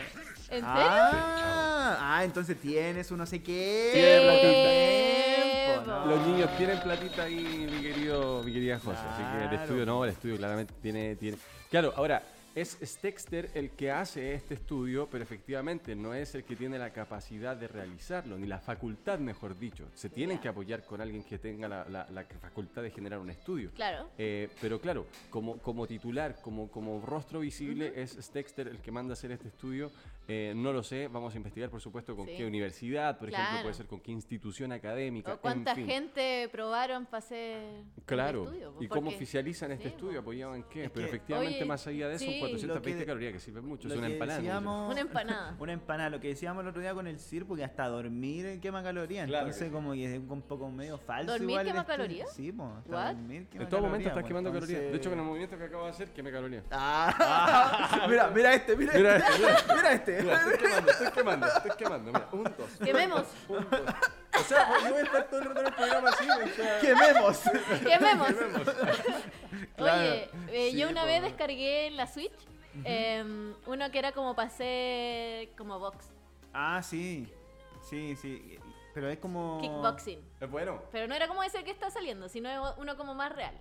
¿En 0.52 0.60
serio? 0.60 0.66
ah, 0.68 1.98
ah, 2.00 2.24
entonces 2.24 2.60
tienes 2.60 3.10
un 3.12 3.18
no 3.20 3.26
sé 3.26 3.42
qué. 3.42 3.90
Tiene 3.94 5.66
tiempo, 5.66 5.88
¿no? 5.88 6.06
Los 6.08 6.28
niños 6.28 6.50
tienen 6.58 6.80
platita 6.82 7.24
ahí, 7.24 7.68
mi 7.72 7.82
querido, 7.82 8.44
mi 8.44 8.52
querida 8.54 8.80
José. 8.80 8.98
Así 9.00 9.24
que 9.24 9.44
el 9.44 9.50
Claro. 9.50 9.64
estudio 9.64 9.86
no, 9.86 10.04
el 10.06 10.12
estudio 10.12 10.38
claramente 10.38 10.74
tiene, 10.82 11.16
tiene. 11.16 11.38
Claro, 11.70 11.94
ahora, 11.96 12.22
es 12.54 12.78
Stexter 12.84 13.50
el 13.54 13.70
que 13.72 13.92
hace 13.92 14.34
este 14.34 14.56
estudio, 14.56 15.08
pero 15.10 15.24
efectivamente 15.24 15.96
no 15.96 16.14
es 16.14 16.36
el 16.36 16.44
que 16.44 16.58
tiene 16.58 16.78
la 16.78 16.90
capacidad 16.92 17.56
de 17.56 17.70
realizarlo, 17.70 18.38
ni 18.38 18.46
la 18.46 18.60
facultad, 18.60 19.20
mejor 19.20 19.58
dicho. 19.58 19.86
Se 19.96 20.10
tienen 20.10 20.36
Ya. 20.38 20.42
que 20.42 20.48
apoyar 20.50 20.84
con 20.84 21.00
alguien 21.00 21.24
que 21.24 21.38
tenga 21.38 21.70
la, 21.70 21.86
la- 21.88 22.08
la 22.12 22.26
facultad 22.42 22.82
de 22.82 22.92
generar 22.92 23.20
un 23.20 23.30
estudio. 23.30 23.72
Claro. 23.74 24.10
Eh, 24.18 24.50
pero 24.60 24.82
claro, 24.82 25.06
como, 25.30 25.60
como 25.60 25.88
titular, 25.88 26.36
como, 26.42 26.70
como 26.70 27.00
rostro 27.06 27.40
visible, 27.40 27.94
es 27.96 28.18
Stexter 28.20 28.68
el 28.68 28.80
que 28.80 28.92
manda 28.92 29.14
a 29.14 29.14
hacer 29.14 29.32
este 29.32 29.48
estudio. 29.48 29.90
Eh, 30.34 30.54
no 30.56 30.72
lo 30.72 30.82
sé, 30.82 31.10
vamos 31.10 31.34
a 31.34 31.38
investigar, 31.38 31.70
por 31.70 31.82
supuesto, 31.82 32.16
con 32.16 32.26
Sí. 32.26 32.36
qué 32.38 32.46
universidad, 32.46 33.18
por 33.20 33.28
ejemplo, 33.28 33.64
puede 33.64 33.74
ser 33.74 33.86
con 33.88 34.00
qué 34.00 34.12
institución 34.14 34.72
académica. 34.72 35.34
O 35.34 35.42
cuánta 35.42 35.72
en 35.72 35.76
fin. 35.76 35.86
gente 35.88 36.48
probaron 36.54 37.06
para 37.06 37.18
hacer 37.18 37.84
Claro, 38.06 38.44
estudio, 38.46 38.74
y 38.80 38.88
cómo 38.88 39.02
porque- 39.02 39.16
oficializan 39.18 39.74
este 39.74 39.90
sí, 39.90 39.90
estudio, 39.90 40.14
po. 40.14 40.20
apoyado 40.22 40.56
en 40.56 40.64
qué. 40.64 40.86
Es 40.86 40.90
Pero 40.92 41.06
que- 41.06 41.10
efectivamente, 41.10 41.58
Oye, 41.58 41.66
más 41.66 41.86
allá 41.86 42.08
de 42.08 42.16
eso, 42.16 42.24
sí. 42.26 42.40
420 42.40 42.92
Lo 42.92 42.98
que- 43.00 43.06
calorías, 43.08 43.34
que 43.34 43.40
sirve 43.42 43.60
mucho, 43.62 43.90
es 43.90 43.94
una 43.98 44.08
que 44.08 44.14
empanada. 44.14 44.40
decíamos- 44.40 44.92
Una 44.92 45.02
empanada. 45.02 45.56
Una 45.60 45.74
empanada, 45.74 46.10
lo 46.12 46.20
que 46.22 46.28
decíamos 46.30 46.62
el 46.64 46.70
otro 46.70 46.82
día 46.82 46.94
con 46.94 47.08
el 47.08 47.20
circo, 47.20 47.56
que 47.58 47.66
hasta 47.66 47.88
dormir 47.90 48.62
quema 48.62 48.82
calorías. 48.82 49.28
Claro 49.28 49.46
que 49.48 49.50
Entonces, 49.52 49.68
sí. 49.68 49.74
como 49.74 49.92
que 49.92 50.16
es 50.16 50.18
un 50.30 50.42
poco 50.44 50.70
medio 50.72 50.98
falso. 50.98 51.32
¿Dormir 51.34 51.50
igual 51.50 51.66
quema 51.66 51.86
calorías? 51.86 52.32
Sí, 52.34 52.54
pues. 52.54 52.70
hasta 52.78 52.90
What? 52.96 53.06
dormir 53.16 53.48
quema 53.48 53.64
En 53.66 53.70
todo 53.70 53.82
momento 53.82 54.08
estás 54.08 54.24
quemando 54.24 54.54
calorías. 54.54 54.80
De 54.80 54.96
hecho, 54.96 55.10
con 55.10 55.20
el 55.20 55.26
movimiento 55.26 55.58
que 55.58 55.64
acabo 55.66 55.84
de 55.84 55.90
hacer, 55.90 56.10
quemé 56.14 56.32
calorías. 56.32 56.64
Ah, 56.72 58.06
mira, 58.10 58.30
mira 58.30 58.54
este, 58.54 58.78
mira, 58.78 58.94
este. 58.94 59.08
este, 59.18 59.38
mira. 59.42 59.58
Mira 59.76 59.94
este. 59.94 60.21
Mira, 60.22 60.36
estoy 60.38 60.58
quemando, 60.58 60.92
estoy 60.92 61.12
quemando, 61.12 61.48
estoy 61.48 61.72
quemando. 61.78 62.12
Mira, 62.12 62.28
un, 62.32 62.44
dos. 62.44 62.72
Quememos. 62.84 63.24
Un, 63.48 63.70
dos. 63.70 63.82
O 64.40 64.44
sea, 64.44 64.80
yo 64.84 64.90
voy 64.92 65.00
a 65.00 65.04
estar 65.04 65.24
todo 65.30 65.40
el 65.42 65.46
rato 65.48 65.60
en 65.62 65.68
el 65.68 65.74
programa 65.74 66.10
así, 66.10 66.28
o 66.30 66.48
sea. 66.56 66.80
Quememos. 66.80 67.40
Quememos. 67.84 68.30
Claro. 69.76 70.02
Oye, 70.02 70.30
eh, 70.50 70.70
Sí, 70.72 70.78
yo 70.78 70.90
una 70.90 71.06
vez 71.06 71.22
descargué 71.24 71.88
en 71.88 71.98
la 71.98 72.08
Switch 72.08 72.32
em, 72.84 73.54
uno 73.66 73.92
que 73.92 74.00
era 74.00 74.12
como 74.12 74.36
para 74.36 74.48
hacer 74.48 75.50
como 75.58 75.80
box, 75.80 76.06
Ah, 76.54 76.82
sí. 76.84 77.32
Sí, 77.90 78.16
sí. 78.16 78.60
Pero 78.94 79.10
es 79.10 79.18
como. 79.20 79.60
kickboxing. 79.62 80.20
Es 80.40 80.50
bueno. 80.50 80.82
Pero 80.92 81.08
no 81.08 81.16
era 81.16 81.28
como 81.28 81.44
ese 81.44 81.64
que 81.64 81.72
está 81.72 81.90
saliendo, 81.90 82.30
sino 82.30 82.74
uno 82.78 82.96
como 82.98 83.14
más 83.16 83.34
real. 83.34 83.58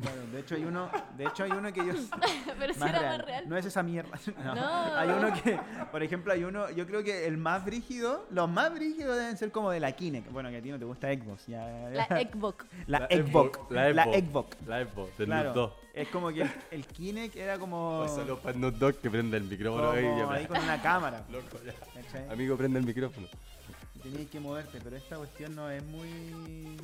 Claro, 0.00 0.26
de 0.32 0.40
hecho 0.40 0.54
hay 0.56 0.64
uno, 0.64 0.90
de 1.16 1.24
hecho 1.26 1.44
hay 1.44 1.52
uno 1.52 1.72
que 1.72 1.86
yo 1.86 1.92
Pero 2.58 2.74
más 2.74 2.88
era 2.90 2.98
real. 2.98 3.18
más 3.18 3.26
real. 3.26 3.48
No 3.48 3.56
es 3.56 3.66
esa 3.66 3.82
mierda. 3.82 4.18
No. 4.44 4.54
No. 4.54 4.96
Hay 4.98 5.08
uno 5.10 5.32
que, 5.42 5.58
por 5.92 6.02
ejemplo, 6.02 6.32
hay 6.32 6.42
uno, 6.44 6.70
yo 6.70 6.86
creo 6.86 7.04
que 7.04 7.26
el 7.26 7.36
más 7.36 7.64
brígido, 7.64 8.26
los 8.30 8.48
más 8.50 8.72
brígidos 8.74 9.16
deben 9.16 9.36
ser 9.36 9.52
como 9.52 9.70
de 9.70 9.78
la 9.80 9.92
Kinect. 9.92 10.30
Bueno, 10.32 10.50
que 10.50 10.56
a 10.56 10.62
ti 10.62 10.70
no 10.70 10.78
te 10.78 10.84
gusta 10.84 11.12
Xbox. 11.12 11.46
Ya, 11.46 11.64
La 11.90 12.04
Xbox. 12.32 12.66
la 12.86 12.98
La 13.00 13.06
Xbox. 13.08 13.58
La 13.70 13.92
Xbox. 14.20 14.56
La 14.66 14.84
Xbox, 14.84 15.18
del 15.18 15.26
Claro. 15.26 15.44
Noob 15.54 15.54
2. 15.54 15.72
Es 15.94 16.08
como 16.08 16.28
que 16.30 16.42
el, 16.42 16.50
el 16.70 16.86
Kinect 16.86 17.36
era 17.36 17.58
como, 17.58 17.98
Pues 18.00 18.12
saludos 18.12 18.40
para 18.40 18.54
el 18.54 18.60
Noob 18.60 18.74
2 18.78 18.96
que 18.96 19.10
prende 19.10 19.36
el 19.36 19.44
micrófono 19.44 19.90
ahí. 19.92 20.02
como 20.04 20.18
ya, 20.18 20.32
ahí 20.32 20.46
con 20.46 20.58
una 20.58 20.82
cámara. 20.82 21.24
Loco, 21.30 21.58
ya. 21.64 22.32
Amigo, 22.32 22.56
prende 22.56 22.78
el 22.80 22.86
micrófono. 22.86 23.28
Tenías 24.02 24.28
que 24.30 24.40
moverte, 24.40 24.80
pero 24.82 24.96
esta 24.96 25.16
cuestión 25.16 25.54
no 25.54 25.70
es 25.70 25.84
muy... 25.84 26.76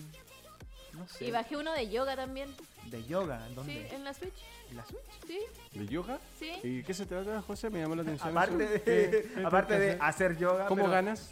No 0.99 1.07
sé. 1.09 1.27
Y 1.27 1.31
bajé 1.31 1.57
uno 1.57 1.73
de 1.73 1.89
yoga 1.89 2.17
también. 2.17 2.55
De 2.87 3.05
yoga, 3.05 3.41
¿dónde? 3.55 3.73
Sí, 3.89 3.95
en 3.95 4.05
la 4.05 4.15
Switch. 4.15 4.43
¿En 4.71 4.77
la 4.77 4.85
Switch? 4.85 5.01
Sí, 5.27 5.41
¿De 5.79 5.87
yoga? 5.87 6.19
sí. 6.39 6.53
¿Y 6.63 6.83
qué 6.83 6.93
se 6.95 7.07
trata, 7.07 7.41
José? 7.43 7.71
Me 7.71 7.81
llamó 7.81 7.95
la 7.95 8.03
atención. 8.03 8.31
Aparte 8.31 8.65
eso. 8.65 8.73
de, 8.73 8.81
¿Qué- 8.83 9.33
qué 9.35 9.45
aparte 9.47 9.79
de 9.79 9.87
que 9.87 9.93
hacer? 9.93 10.03
hacer 10.31 10.39
yoga. 10.39 10.67
¿Cómo 10.67 10.83
pero- 10.83 10.93
ganas? 10.93 11.31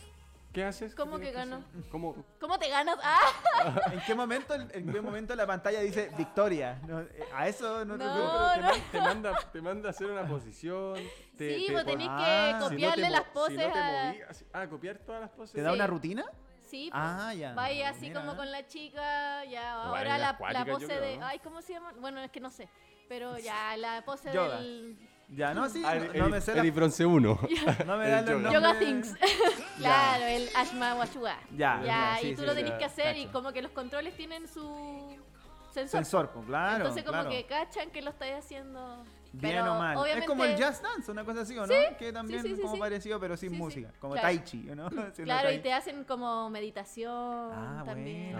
¿Qué 0.53 0.65
haces? 0.65 0.95
¿Qué 0.95 0.97
¿Cómo 1.03 1.19
que 1.19 1.33
gano? 1.33 1.57
hacer? 1.57 1.91
¿Cómo? 1.91 2.25
¿Cómo 2.41 2.59
te 2.59 2.71
ganas? 2.71 2.97
¡Ah! 3.03 3.91
¿En 3.93 4.01
qué 4.07 4.15
momento, 4.15 4.55
en 4.55 4.91
qué 4.91 5.01
momento 5.03 5.35
la 5.35 5.47
pantalla 5.47 5.81
dice 5.81 6.11
victoria? 6.17 6.81
No, 6.87 7.01
eh, 7.03 7.09
a 7.35 7.47
eso 7.47 7.85
no, 7.85 7.99
te 7.99 8.05
No, 8.05 8.15
preocupes. 8.15 8.53
Te, 8.55 8.61
no. 8.61 8.67
man- 8.67 8.91
te 8.93 9.01
manda, 9.01 9.51
te 9.53 9.61
manda 9.61 9.89
a 9.89 9.91
hacer 9.91 10.07
una 10.11 10.27
posición. 10.27 10.95
Te, 11.37 11.57
Sí, 11.59 11.67
te 11.67 11.73
vos 11.75 11.83
pon- 11.83 11.93
tenés 11.93 12.09
Ah, 12.11 12.17
que 12.19 12.47
si 12.47 12.53
no 12.53 12.59
te 12.69 12.75
copiarle 12.75 13.05
mo- 13.05 13.11
las 13.13 13.25
si 13.25 13.31
poses 13.35 13.57
no 13.59 13.73
te 13.75 13.79
a... 13.79 14.05
moví, 14.07 14.21
así- 14.31 14.45
ah, 14.55 14.67
copiar 14.67 14.99
todas 14.99 15.21
las 15.21 15.31
poses. 15.31 15.55
¿Te 15.55 15.61
da 15.61 15.71
Sí. 15.71 15.75
una 15.77 15.87
rutina? 15.87 16.25
Sí, 16.67 16.91
Ah, 16.93 17.33
ya. 17.33 17.55
Vaya 17.55 17.91
así 17.91 18.09
Mira. 18.09 18.21
como 18.21 18.37
con 18.37 18.51
la 18.51 18.67
chica, 18.67 19.45
ya 19.45 19.73
ahora 19.85 20.19
la, 20.19 20.31
acuática, 20.31 20.65
la 20.65 20.73
pose 20.73 21.01
de... 21.01 21.21
Ay, 21.23 21.39
¿cómo 21.39 21.63
se 21.63 21.75
llama? 21.75 21.93
Bueno, 22.01 22.21
es 22.21 22.31
que 22.31 22.41
no 22.41 22.51
sé. 22.51 22.69
Pero 23.09 23.39
ya, 23.39 23.77
la 23.79 24.03
pose 24.05 24.33
Yoga. 24.33 24.59
del... 24.61 24.99
Ya, 25.29 25.55
no, 25.55 25.69
sí, 25.69 25.83
Ah, 25.85 25.95
no, 25.97 26.05
el- 26.05 26.19
no 26.21 26.29
me 26.29 26.41
sé 26.41 26.53
el 26.59 26.67
la- 26.67 26.73
bronce 26.73 27.05
1. 27.07 27.39
no 27.87 27.97
me 27.99 28.05
el 28.05 28.11
dan 28.11 28.43
los 28.43 28.53
yoga. 28.53 28.53
nombres. 28.53 28.53
Yoga 28.53 28.79
Things. 28.79 29.15
claro, 29.79 30.25
el 30.25 30.49
Ashma 30.55 30.95
Washuga. 30.95 31.39
Ya, 31.57 31.81
Ya, 31.85 32.17
sí, 32.21 32.29
y 32.29 32.35
tú 32.35 32.43
sí, 32.43 32.47
lo 32.47 32.55
tenés 32.55 32.73
que 32.75 32.85
hacer 32.85 33.17
y 33.17 33.27
como 33.27 33.53
que 33.53 33.61
los 33.63 33.73
controles 33.73 34.17
tienen 34.17 34.47
su 34.49 35.17
sensor. 35.73 35.99
Sensor, 36.01 36.31
pues, 36.31 36.47
claro. 36.47 36.77
Entonces 36.77 37.03
como 37.03 37.15
claro. 37.23 37.31
que 37.31 37.45
cachan 37.47 37.91
que 37.91 38.03
lo 38.03 38.11
estáis 38.11 38.35
haciendo 38.37 39.05
Bien 39.41 39.57
pero 39.57 39.75
o 39.75 39.79
mal. 39.79 39.97
Obviamente, 39.97 40.21
Es 40.21 40.27
como 40.27 40.45
el 40.45 40.57
jazz 40.57 40.83
dance, 40.83 41.11
una 41.11 41.25
cosa 41.25 41.43
así, 41.43 41.57
¿o 41.59 41.67
no? 41.67 41.73
Sí, 41.73 41.75
que 41.99 42.13
también 42.13 42.43
sí, 42.43 42.57
sí, 42.57 42.63
como 42.63 42.79
parecido, 42.79 43.21
pero 43.21 43.37
sin 43.37 43.53
música. 43.57 43.93
Como 44.01 44.15
claro. 44.15 44.29
tai 44.29 44.45
chi, 44.45 44.69
¿o 44.71 44.75
¿no? 44.75 44.89
Claro, 45.25 45.53
y 45.53 45.59
te 45.59 45.73
hacen 45.73 46.05
como 46.05 46.49
meditación 46.51 47.13
Ah, 47.53 47.83
también. 47.85 48.37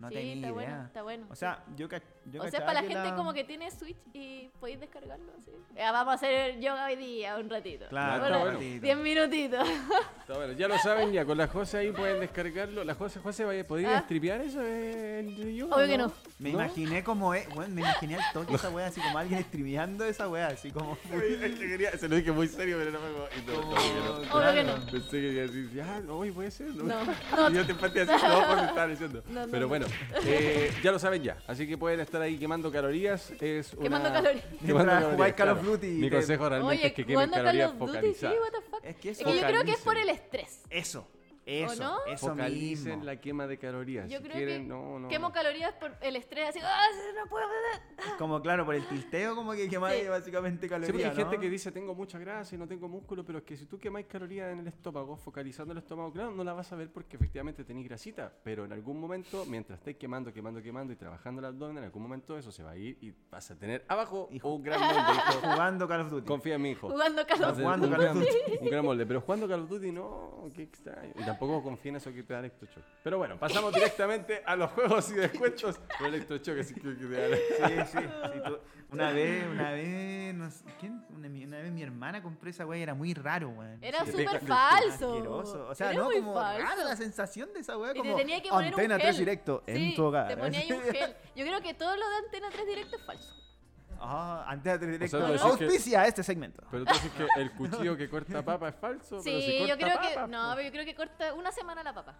No 0.00 0.08
sí, 0.08 0.14
tenía 0.14 0.34
está 0.34 0.46
idea. 0.46 0.52
bueno, 0.52 0.82
está 0.86 1.02
bueno. 1.02 1.26
O 1.30 1.34
sea, 1.36 1.62
yo, 1.76 1.88
ca- 1.88 2.02
yo 2.24 2.42
o 2.42 2.48
sea, 2.48 2.60
para 2.64 2.80
la 2.80 2.88
gente 2.88 3.14
como 3.16 3.32
que 3.34 3.44
tiene 3.44 3.70
Switch 3.70 3.98
y 4.14 4.48
podéis 4.58 4.80
descargarlo 4.80 5.30
así. 5.38 5.50
Ya, 5.76 5.92
vamos 5.92 6.12
a 6.12 6.14
hacer 6.14 6.58
yoga 6.58 6.86
hoy 6.86 6.96
día, 6.96 7.36
un 7.36 7.50
ratito. 7.50 7.84
Claro, 7.90 8.24
está 8.24 8.38
un 8.38 8.42
bueno. 8.44 8.80
10 8.80 8.96
minutitos. 8.98 9.68
Está 10.20 10.38
bueno, 10.38 10.52
ya 10.52 10.68
lo 10.68 10.78
saben, 10.78 11.12
ya 11.12 11.24
con 11.24 11.36
la 11.36 11.48
José 11.48 11.78
ahí 11.78 11.90
pueden 11.90 12.20
descargarlo. 12.20 12.84
La 12.84 12.94
José, 12.94 13.18
José, 13.18 13.44
vaya, 13.44 13.66
¿podría 13.66 13.98
Ah. 13.98 14.02
streamear 14.02 14.40
eso 14.42 14.64
en 14.64 15.56
yoga? 15.56 15.74
Obvio 15.76 15.86
que 15.88 15.98
no. 15.98 16.12
Me 16.38 16.50
¿No? 16.52 16.60
imaginé 16.60 17.02
como, 17.02 17.34
eh, 17.34 17.46
bueno, 17.52 17.74
me 17.74 17.80
imaginé 17.80 18.14
al 18.14 18.32
toque 18.32 18.54
esa 18.54 18.70
wea, 18.70 18.86
así 18.86 19.00
como 19.00 19.18
alguien 19.18 19.42
streameando 19.42 20.04
esa 20.04 20.28
wea, 20.28 20.46
así 20.48 20.70
como... 20.70 20.96
Es 21.12 21.58
que 21.58 21.68
quería, 21.68 21.98
se 21.98 22.08
lo 22.08 22.14
dije 22.14 22.30
muy 22.30 22.46
serio, 22.46 22.76
pero 22.78 22.92
no 22.92 23.00
me 23.00 23.08
no, 23.08 23.60
como- 23.60 23.74
no, 23.74 23.76
que 23.76 24.26
no. 24.28 24.38
Obvio 24.38 24.52
que 24.54 24.62
no. 24.64 24.86
Pensé 24.86 25.10
que 25.20 25.32
iba 25.32 25.42
a 25.42 25.46
decir, 25.46 25.82
ah, 25.82 26.00
no, 26.06 26.18
hoy 26.18 26.30
puede 26.30 26.50
ser. 26.52 26.68
No, 26.76 26.84
No, 26.84 27.50
Y 27.50 27.54
yo 27.54 27.66
te 27.66 27.72
empaté 27.72 28.02
así, 28.02 28.12
no, 28.12 28.38
por 28.46 28.50
lo 28.56 28.62
que 28.62 28.68
estaba 28.68 28.86
diciendo. 28.86 29.22
No, 29.28 29.40
no, 29.46 29.50
Pero 29.50 29.62
no. 29.62 29.68
bueno, 29.68 29.86
eh, 30.24 30.72
ya 30.82 30.92
lo 30.92 30.98
saben 30.98 31.22
ya. 31.22 31.38
Así 31.46 31.66
que 31.66 31.76
pueden 31.78 32.00
estar 32.00 32.20
ahí 32.22 32.38
quemando 32.38 32.70
calorías. 32.70 33.32
Es 33.40 33.72
una... 33.74 33.82
Quemando 33.82 34.12
calorías. 34.12 34.44
Mientras 34.60 35.04
jugáis 35.04 35.34
Call 35.34 35.48
of 35.50 35.58
claro. 35.60 35.70
Duty 35.76 35.86
Mi 35.88 36.08
te- 36.10 36.16
consejo 36.16 36.48
realmente 36.48 36.78
Oye, 36.78 36.86
es 36.88 36.92
que 36.94 37.02
quemen 37.04 37.14
jugando 37.16 37.34
Call 37.36 37.44
calorías 37.44 37.70
of 37.70 37.78
Duty, 37.78 37.90
sí, 37.90 37.96
focalizadas. 37.96 38.36
what 38.40 38.50
the 38.52 38.70
fuck. 38.70 38.84
Es 38.84 38.96
que 38.96 39.10
Es 39.10 39.20
eso... 39.20 39.30
que 39.30 39.36
yo 39.40 39.46
creo 39.46 39.64
que 39.64 39.70
es 39.72 39.78
por 39.80 39.96
el 39.96 40.08
estrés. 40.08 40.62
Eso, 40.70 41.06
eso, 41.50 41.82
no? 41.82 41.98
eso 42.06 42.28
Focalicen 42.28 42.88
mismo. 42.92 43.04
la 43.04 43.16
quema 43.20 43.46
de 43.46 43.58
calorías. 43.58 44.08
Yo 44.10 44.18
si 44.18 44.24
creo 44.24 44.36
quieren, 44.36 44.62
que 44.62 44.68
no, 44.68 44.98
no. 44.98 45.08
quemo 45.08 45.32
calorías 45.32 45.72
por 45.74 45.96
el 46.00 46.16
estrés, 46.16 46.48
así, 46.50 46.60
¡ah, 46.62 46.86
no 47.22 47.28
puedo! 47.28 47.46
Como 48.18 48.40
claro, 48.40 48.64
por 48.64 48.74
el 48.74 48.86
tilteo 48.86 49.34
como 49.34 49.52
que 49.52 49.68
quemáis 49.68 50.02
Sí. 50.02 50.08
básicamente 50.08 50.66
Sí, 50.66 50.70
calorías, 50.70 51.10
hay 51.10 51.16
gente 51.16 51.36
¿no? 51.36 51.40
que 51.42 51.50
dice 51.50 51.72
tengo 51.72 51.94
mucha 51.94 52.18
grasa 52.18 52.54
y 52.54 52.58
no 52.58 52.66
tengo 52.68 52.88
músculo, 52.88 53.24
pero 53.24 53.38
es 53.38 53.44
que 53.44 53.56
si 53.56 53.66
tú 53.66 53.78
quemáis 53.78 54.06
calorías 54.06 54.52
en 54.52 54.60
el 54.60 54.68
estómago, 54.68 55.16
focalizando 55.16 55.72
el 55.72 55.78
estómago, 55.78 56.12
claro, 56.12 56.30
no 56.32 56.44
la 56.44 56.52
vas 56.52 56.72
a 56.72 56.76
ver 56.76 56.90
porque 56.92 57.16
efectivamente 57.16 57.64
tenéis 57.64 57.88
grasita, 57.88 58.32
pero 58.42 58.64
en 58.64 58.72
algún 58.72 59.00
momento, 59.00 59.44
mientras 59.46 59.78
estés 59.78 59.96
quemando, 59.96 60.32
quemando, 60.32 60.62
quemando 60.62 60.92
y 60.92 60.96
trabajando 60.96 61.40
el 61.40 61.46
abdomen, 61.46 61.78
en 61.78 61.84
algún 61.84 62.02
momento 62.02 62.36
eso 62.38 62.50
se 62.52 62.62
va 62.62 62.70
a 62.72 62.76
ir 62.76 62.96
y 63.00 63.12
vas 63.30 63.50
a 63.50 63.58
tener 63.58 63.84
abajo 63.88 64.28
Hijo. 64.30 64.54
un 64.54 64.62
gran 64.62 64.80
molde, 64.80 65.00
hijo. 65.00 65.40
Jugando 65.52 65.88
Call 65.88 66.00
of 66.02 66.10
Duty. 66.10 66.26
Confía 66.26 66.54
en 66.54 66.62
mi 66.62 66.70
hijo. 66.70 66.88
Jugando 66.90 67.26
Call 67.26 67.44
of 67.44 67.56
Duty. 67.58 68.58
Un 68.60 68.70
gran 68.70 68.84
molde, 68.84 69.06
pero 69.06 69.20
jugando 69.20 69.48
Call 69.48 69.60
of 69.62 69.68
Duty 69.70 69.92
no, 69.92 70.48
qué 70.54 70.62
extraño. 70.62 71.12
Y 71.18 71.22
tampoco 71.40 71.62
confía 71.64 71.90
en 71.90 71.96
eso 71.96 72.12
que 72.12 72.22
te 72.22 72.32
da 72.34 72.38
Electroshock. 72.40 72.84
Pero 73.02 73.18
bueno, 73.18 73.38
pasamos 73.38 73.72
directamente 73.74 74.42
a 74.44 74.54
los 74.56 74.70
juegos 74.72 75.10
y 75.10 75.14
descuentos. 75.14 75.80
Pero 75.98 76.06
Electroshock 76.14 76.58
así 76.60 76.74
que 76.74 76.80
que 76.80 77.06
te 77.06 77.28
da 77.28 77.86
Sí, 77.86 77.98
sí. 77.98 77.98
sí, 77.98 78.40
tú- 78.44 78.58
Una 78.92 79.12
vez, 79.12 79.46
una 79.46 79.70
vez, 79.72 80.34
no 80.34 80.50
sé, 80.50 80.64
¿quién? 80.78 81.04
Una, 81.10 81.28
una 81.28 81.58
vez 81.62 81.70
mi 81.72 81.82
hermana 81.82 82.22
compró 82.22 82.50
esa 82.50 82.66
weá 82.66 82.78
y 82.78 82.82
era 82.82 82.94
muy 82.94 83.14
raro, 83.14 83.48
weón. 83.50 83.78
Era 83.82 84.04
súper 84.04 84.40
falso. 84.40 85.12
Asqueroso. 85.14 85.68
O 85.68 85.74
sea, 85.74 85.90
Era 85.92 85.98
no, 86.00 86.04
muy 86.06 86.16
como 86.16 86.34
falso. 86.34 86.62
rara 86.68 86.84
la 86.84 86.96
sensación 86.96 87.52
de 87.54 87.60
esa 87.60 87.78
weá, 87.78 87.92
Y 87.94 87.98
como 87.98 88.14
te 88.16 88.20
tenía 88.22 88.42
que 88.42 88.48
poner 88.50 88.72
Antena 88.74 88.94
un 88.96 89.00
3 89.00 89.16
gel. 89.16 89.24
directo 89.24 89.62
en 89.66 89.94
tu 89.94 90.04
hogar. 90.04 90.28
Te 90.28 90.36
ponía 90.36 90.60
ahí 90.60 90.72
un 90.72 90.82
gel. 90.92 91.16
Yo 91.36 91.44
creo 91.46 91.60
que 91.62 91.74
todo 91.74 91.96
lo 91.96 92.08
de 92.08 92.16
Antena 92.16 92.48
3 92.50 92.66
directo 92.66 92.96
es 92.96 93.02
falso. 93.04 93.34
Ah, 94.02 94.44
Antena 94.48 94.78
3 94.78 94.92
directo. 94.92 95.18
decís 95.18 95.40
que- 95.42 95.46
Auspicia 95.64 96.06
este 96.06 96.22
segmento. 96.22 96.62
Pero 96.70 96.84
tú 96.86 96.92
dices 96.94 97.12
que 97.12 97.26
el 97.40 97.50
cuchillo 97.52 97.96
que 97.96 98.08
corta 98.08 98.42
papa 98.44 98.68
es 98.70 98.74
falso. 98.76 99.20
pero 99.22 99.40
si 99.40 99.42
Sí, 99.42 99.58
yo 99.60 99.68
corta 99.76 99.84
creo 99.84 100.00
que. 100.00 100.14
papa, 100.14 100.26
No, 100.26 100.42
pues- 100.44 100.56
pero 100.56 100.62
yo 100.66 100.70
creo 100.72 100.84
que 100.86 100.94
corta 100.94 101.34
una 101.34 101.52
semana 101.52 101.82
la 101.82 101.92
papa. 101.94 102.14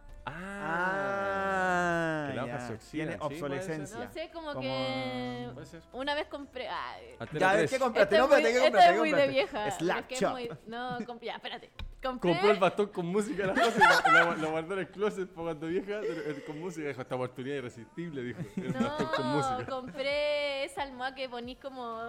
Ah, 0.90 2.26
Que 2.30 2.36
la 2.36 2.60
se 2.66 2.74
oxida, 2.74 2.90
Tiene 2.90 3.12
sí, 3.12 3.18
obsolescencia. 3.22 3.98
No 4.04 4.12
sé, 4.12 4.30
como, 4.32 4.48
Como- 4.54 4.60
que. 4.60 5.50
Una 5.92 6.14
vez 6.14 6.26
compré. 6.28 6.68
Ay, 6.68 7.16
Ya, 7.32 7.52
3. 7.52 7.70
¿qué 7.70 7.78
compraste? 7.78 8.14
Esta 8.16 8.26
No, 8.28 8.34
es 8.36 8.40
¿qué 8.42 8.48
esta 8.50 8.62
compraste? 8.62 8.88
es 8.88 8.92
¿Qué 8.92 8.98
muy 8.98 9.12
de 9.12 9.28
vieja. 9.28 9.70
Slap 9.70 9.98
es 9.98 10.06
que 10.06 10.14
es 10.14 10.30
muy- 10.30 10.50
No, 10.66 10.98
compré, 11.06 11.26
ya, 11.28 11.36
espérate. 11.36 11.70
Compré. 12.02 12.32
Compró 12.32 12.50
el 12.50 12.58
bastón 12.58 12.86
con 12.88 13.06
música 13.06 13.46
la 13.46 13.54
cosa 13.54 14.02
y 14.08 14.10
lo, 14.12 14.24
lo- 14.24 14.36
lo 14.36 14.50
guardó 14.52 14.72
en 14.74 14.80
el 14.80 14.88
closet 14.90 15.28
para 15.28 15.44
cuando 15.48 15.66
vieja, 15.66 16.00
con 16.46 16.58
música. 16.58 16.88
Dijo, 16.88 17.02
esta 17.02 17.14
oportunidad 17.14 17.56
irresistible, 17.56 18.22
dijo. 18.22 18.40
El 18.56 18.72
bastón 18.72 19.06
con 19.14 19.26
No, 19.28 19.36
música. 19.36 19.66
compré 19.70 20.64
esa 20.64 20.82
almohada 20.82 21.14
que 21.14 21.28
ponís 21.28 21.58
como 21.58 22.00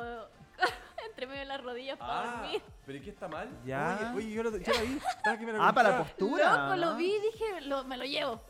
entre 1.08 1.28
medio 1.28 1.40
de 1.42 1.46
las 1.46 1.62
rodillas 1.62 1.98
para 1.98 2.32
dormir. 2.32 2.62
Ah, 2.66 2.72
¿pero 2.86 2.98
y 2.98 3.02
qué 3.02 3.10
está 3.10 3.28
mal? 3.28 3.50
Ya. 3.66 4.14
Oye, 4.16 4.26
oye 4.28 4.32
yo, 4.36 4.44
lo, 4.44 4.58
yo 4.58 4.74
la 4.74 4.82
vi. 4.82 4.98
Estaba 5.18 5.38
que 5.38 5.46
me 5.46 5.52
la 5.54 5.68
Ah, 5.68 5.74
para 5.74 5.90
la 5.90 5.98
postura. 6.04 6.52
Loco, 6.68 6.76
lo 6.78 6.92
¿no? 6.92 6.96
vi 6.98 7.14
y 7.14 7.20
dije, 7.22 7.62
lo- 7.62 7.84
me 7.84 7.98
lo 7.98 8.06
llevo. 8.06 8.42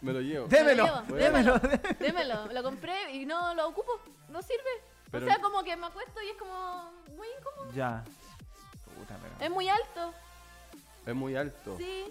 Me 0.00 0.12
lo 0.14 0.20
llevo. 0.22 0.46
Démelo, 0.48 0.84
Me 0.84 0.90
lo 0.90 0.96
llevo, 0.96 1.16
démelo. 1.16 1.58
démelo, 1.58 1.94
démelo. 1.98 2.52
Lo 2.52 2.62
compré 2.62 3.12
y 3.12 3.26
no 3.26 3.54
lo 3.54 3.68
ocupo. 3.68 4.00
No 4.30 4.40
sirve. 4.40 4.62
Pero- 5.10 5.26
o 5.26 5.28
sea, 5.28 5.38
como 5.40 5.62
que 5.62 5.76
me 5.76 5.86
acuesto 5.86 6.22
y 6.22 6.30
es 6.30 6.36
como 6.36 6.90
muy 7.16 7.26
incómodo. 7.38 7.72
Ya. 7.74 8.02
Puta, 8.98 9.16
pero. 9.20 9.34
Es 9.44 9.50
muy 9.50 9.68
alto. 9.68 10.14
Es 11.06 11.14
muy 11.14 11.36
alto. 11.36 11.76
Sí. 11.78 12.04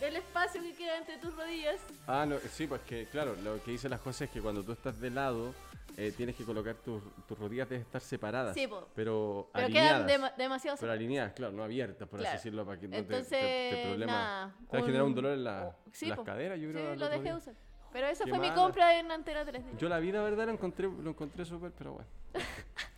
El 0.00 0.16
espacio 0.16 0.62
que 0.62 0.74
queda 0.74 0.96
entre 0.98 1.18
tus 1.18 1.34
rodillas. 1.36 1.76
Ah, 2.06 2.24
no, 2.26 2.36
sí, 2.50 2.66
pues 2.66 2.80
que, 2.82 3.06
claro, 3.06 3.36
lo 3.42 3.62
que 3.62 3.70
dice 3.72 3.88
las 3.88 4.00
cosas 4.00 4.22
es 4.22 4.30
que 4.30 4.40
cuando 4.40 4.62
tú 4.62 4.72
estás 4.72 4.98
de 4.98 5.10
lado, 5.10 5.54
eh, 5.98 6.12
tienes 6.16 6.34
que 6.36 6.44
colocar 6.44 6.74
tus, 6.76 7.02
tus 7.28 7.38
rodillas 7.38 7.68
deben 7.68 7.84
estar 7.84 8.00
separadas. 8.00 8.54
Sí, 8.54 8.66
po. 8.66 8.88
Pero, 8.94 9.50
Pero 9.52 9.66
alineadas. 9.66 10.06
quedan 10.06 10.22
dema- 10.22 10.36
demasiado 10.36 10.78
pero 10.80 10.92
alineadas, 10.92 11.34
claro, 11.34 11.52
no 11.52 11.62
abiertas, 11.64 12.08
por 12.08 12.18
Claro. 12.20 12.34
así 12.34 12.38
decirlo, 12.48 12.64
para 12.64 12.80
que 12.80 12.86
no 12.88 12.92
te- 12.92 12.98
Entonces, 13.00 13.28
te, 13.30 13.70
te, 13.76 13.82
problema. 13.88 14.12
nada, 14.12 14.54
Te 14.70 14.76
va 14.76 14.82
a 14.82 14.86
generar 14.86 15.02
un 15.02 15.08
un- 15.10 15.14
dolor 15.16 15.32
en 15.34 15.44
la- 15.44 15.76
Sí, 15.92 16.06
las 16.06 16.16
po. 16.18 16.24
caderas, 16.24 16.58
yo 16.58 16.70
creo. 16.70 16.80
Sí, 16.86 16.92
al 16.92 16.98
lo 16.98 17.04
otro 17.06 17.18
dejé 17.18 17.22
día. 17.24 17.36
usar. 17.36 17.54
Pero 17.92 18.06
esa 18.06 18.24
Qué 18.24 18.30
fue 18.30 18.38
mi 18.38 18.48
mala. 18.48 18.62
compra 18.62 18.98
en 19.00 19.10
Antena 19.10 19.44
3. 19.44 19.62
Yo 19.76 19.88
la 19.90 19.98
vi, 19.98 20.12
la 20.12 20.22
verdad, 20.22 20.46
lo 20.46 20.52
encontré, 20.52 20.88
lo 20.88 21.10
encontré 21.10 21.44
súper, 21.44 21.72
pero 21.76 21.92
bueno. 21.94 22.08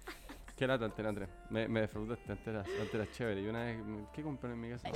Qué 0.62 0.68
lata, 0.68 0.84
Antena 0.84 1.12
3. 1.12 1.28
Me, 1.50 1.66
me 1.66 1.80
defraudaste, 1.80 2.30
Antena, 2.30 2.62
Antena 2.80 3.10
chévere. 3.10 3.40
Y 3.40 3.48
una 3.48 3.64
vez, 3.64 3.78
¿qué 4.12 4.22
compré 4.22 4.52
en 4.52 4.60
mi 4.60 4.70
casa? 4.70 4.88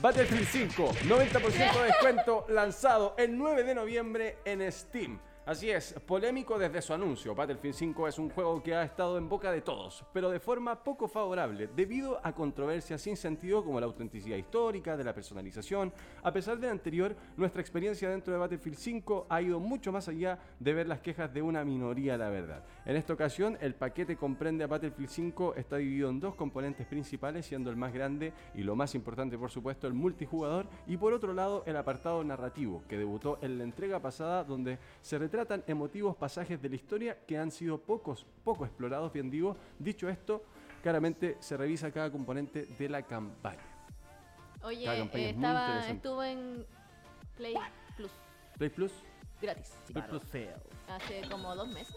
Battlefield 0.00 0.48
5, 0.48 0.94
90% 1.04 1.52
de 1.52 1.84
descuento, 1.84 2.44
lanzado 2.48 3.14
el 3.18 3.38
9 3.38 3.62
de 3.62 3.74
noviembre 3.76 4.38
en 4.44 4.72
Steam. 4.72 5.20
Así 5.46 5.70
es, 5.70 5.92
polémico 6.04 6.58
desde 6.58 6.82
su 6.82 6.92
anuncio. 6.92 7.32
Battlefield 7.32 7.76
5 7.76 8.08
es 8.08 8.18
un 8.18 8.30
juego 8.30 8.60
que 8.60 8.74
ha 8.74 8.82
estado 8.82 9.16
en 9.16 9.28
boca 9.28 9.52
de 9.52 9.60
todos, 9.60 10.04
pero 10.12 10.28
de 10.28 10.40
forma 10.40 10.82
poco 10.82 11.06
favorable, 11.06 11.68
debido 11.68 12.18
a 12.24 12.32
controversias 12.32 13.00
sin 13.00 13.16
sentido 13.16 13.64
como 13.64 13.78
la 13.78 13.86
autenticidad 13.86 14.38
histórica, 14.38 14.96
de 14.96 15.04
la 15.04 15.14
personalización. 15.14 15.92
A 16.24 16.32
pesar 16.32 16.58
de 16.58 16.66
lo 16.66 16.72
anterior, 16.72 17.14
nuestra 17.36 17.60
experiencia 17.60 18.10
dentro 18.10 18.32
de 18.32 18.40
Battlefield 18.40 18.76
5 18.76 19.26
ha 19.28 19.40
ido 19.40 19.60
mucho 19.60 19.92
más 19.92 20.08
allá 20.08 20.36
de 20.58 20.74
ver 20.74 20.88
las 20.88 20.98
quejas 20.98 21.32
de 21.32 21.42
una 21.42 21.64
minoría, 21.64 22.18
la 22.18 22.28
verdad. 22.28 22.64
En 22.84 22.96
esta 22.96 23.12
ocasión, 23.12 23.56
el 23.60 23.76
paquete 23.76 24.16
comprende 24.16 24.64
a 24.64 24.66
Battlefield 24.66 25.08
5, 25.08 25.54
está 25.54 25.76
dividido 25.76 26.10
en 26.10 26.18
dos 26.18 26.34
componentes 26.34 26.88
principales, 26.88 27.46
siendo 27.46 27.70
el 27.70 27.76
más 27.76 27.92
grande 27.92 28.32
y 28.52 28.64
lo 28.64 28.74
más 28.74 28.96
importante, 28.96 29.38
por 29.38 29.52
supuesto, 29.52 29.86
el 29.86 29.94
multijugador, 29.94 30.66
y 30.88 30.96
por 30.96 31.12
otro 31.12 31.32
lado, 31.32 31.62
el 31.66 31.76
apartado 31.76 32.24
narrativo, 32.24 32.82
que 32.88 32.98
debutó 32.98 33.38
en 33.42 33.58
la 33.58 33.62
entrega 33.62 34.00
pasada, 34.00 34.42
donde 34.42 34.80
se 35.02 35.20
retratan 35.36 35.62
emotivos 35.66 36.16
pasajes 36.16 36.60
de 36.62 36.68
la 36.70 36.76
historia 36.76 37.18
que 37.26 37.36
han 37.36 37.50
sido 37.50 37.78
pocos, 37.78 38.24
poco 38.42 38.64
explorados, 38.64 39.12
bien 39.12 39.30
digo. 39.30 39.56
Dicho 39.78 40.08
esto, 40.08 40.42
claramente 40.82 41.36
se 41.40 41.56
revisa 41.56 41.90
cada 41.92 42.10
componente 42.10 42.64
de 42.78 42.88
la 42.88 43.02
campaña. 43.02 43.60
Oye, 44.62 44.84
Cada 44.86 44.98
campaña 44.98 45.24
eh, 45.24 45.30
es 45.30 45.36
muy 45.36 45.44
estaba, 45.46 45.88
estuvo 45.88 46.22
en 46.24 46.66
Play 47.36 47.54
Plus, 47.96 48.10
Play 48.56 48.70
Plus, 48.70 48.92
gratis. 49.42 49.74
sí. 49.84 49.92
Play 49.92 50.04
Plus 50.08 50.22
Hace 50.88 51.22
como 51.30 51.54
dos 51.54 51.68
meses. 51.68 51.94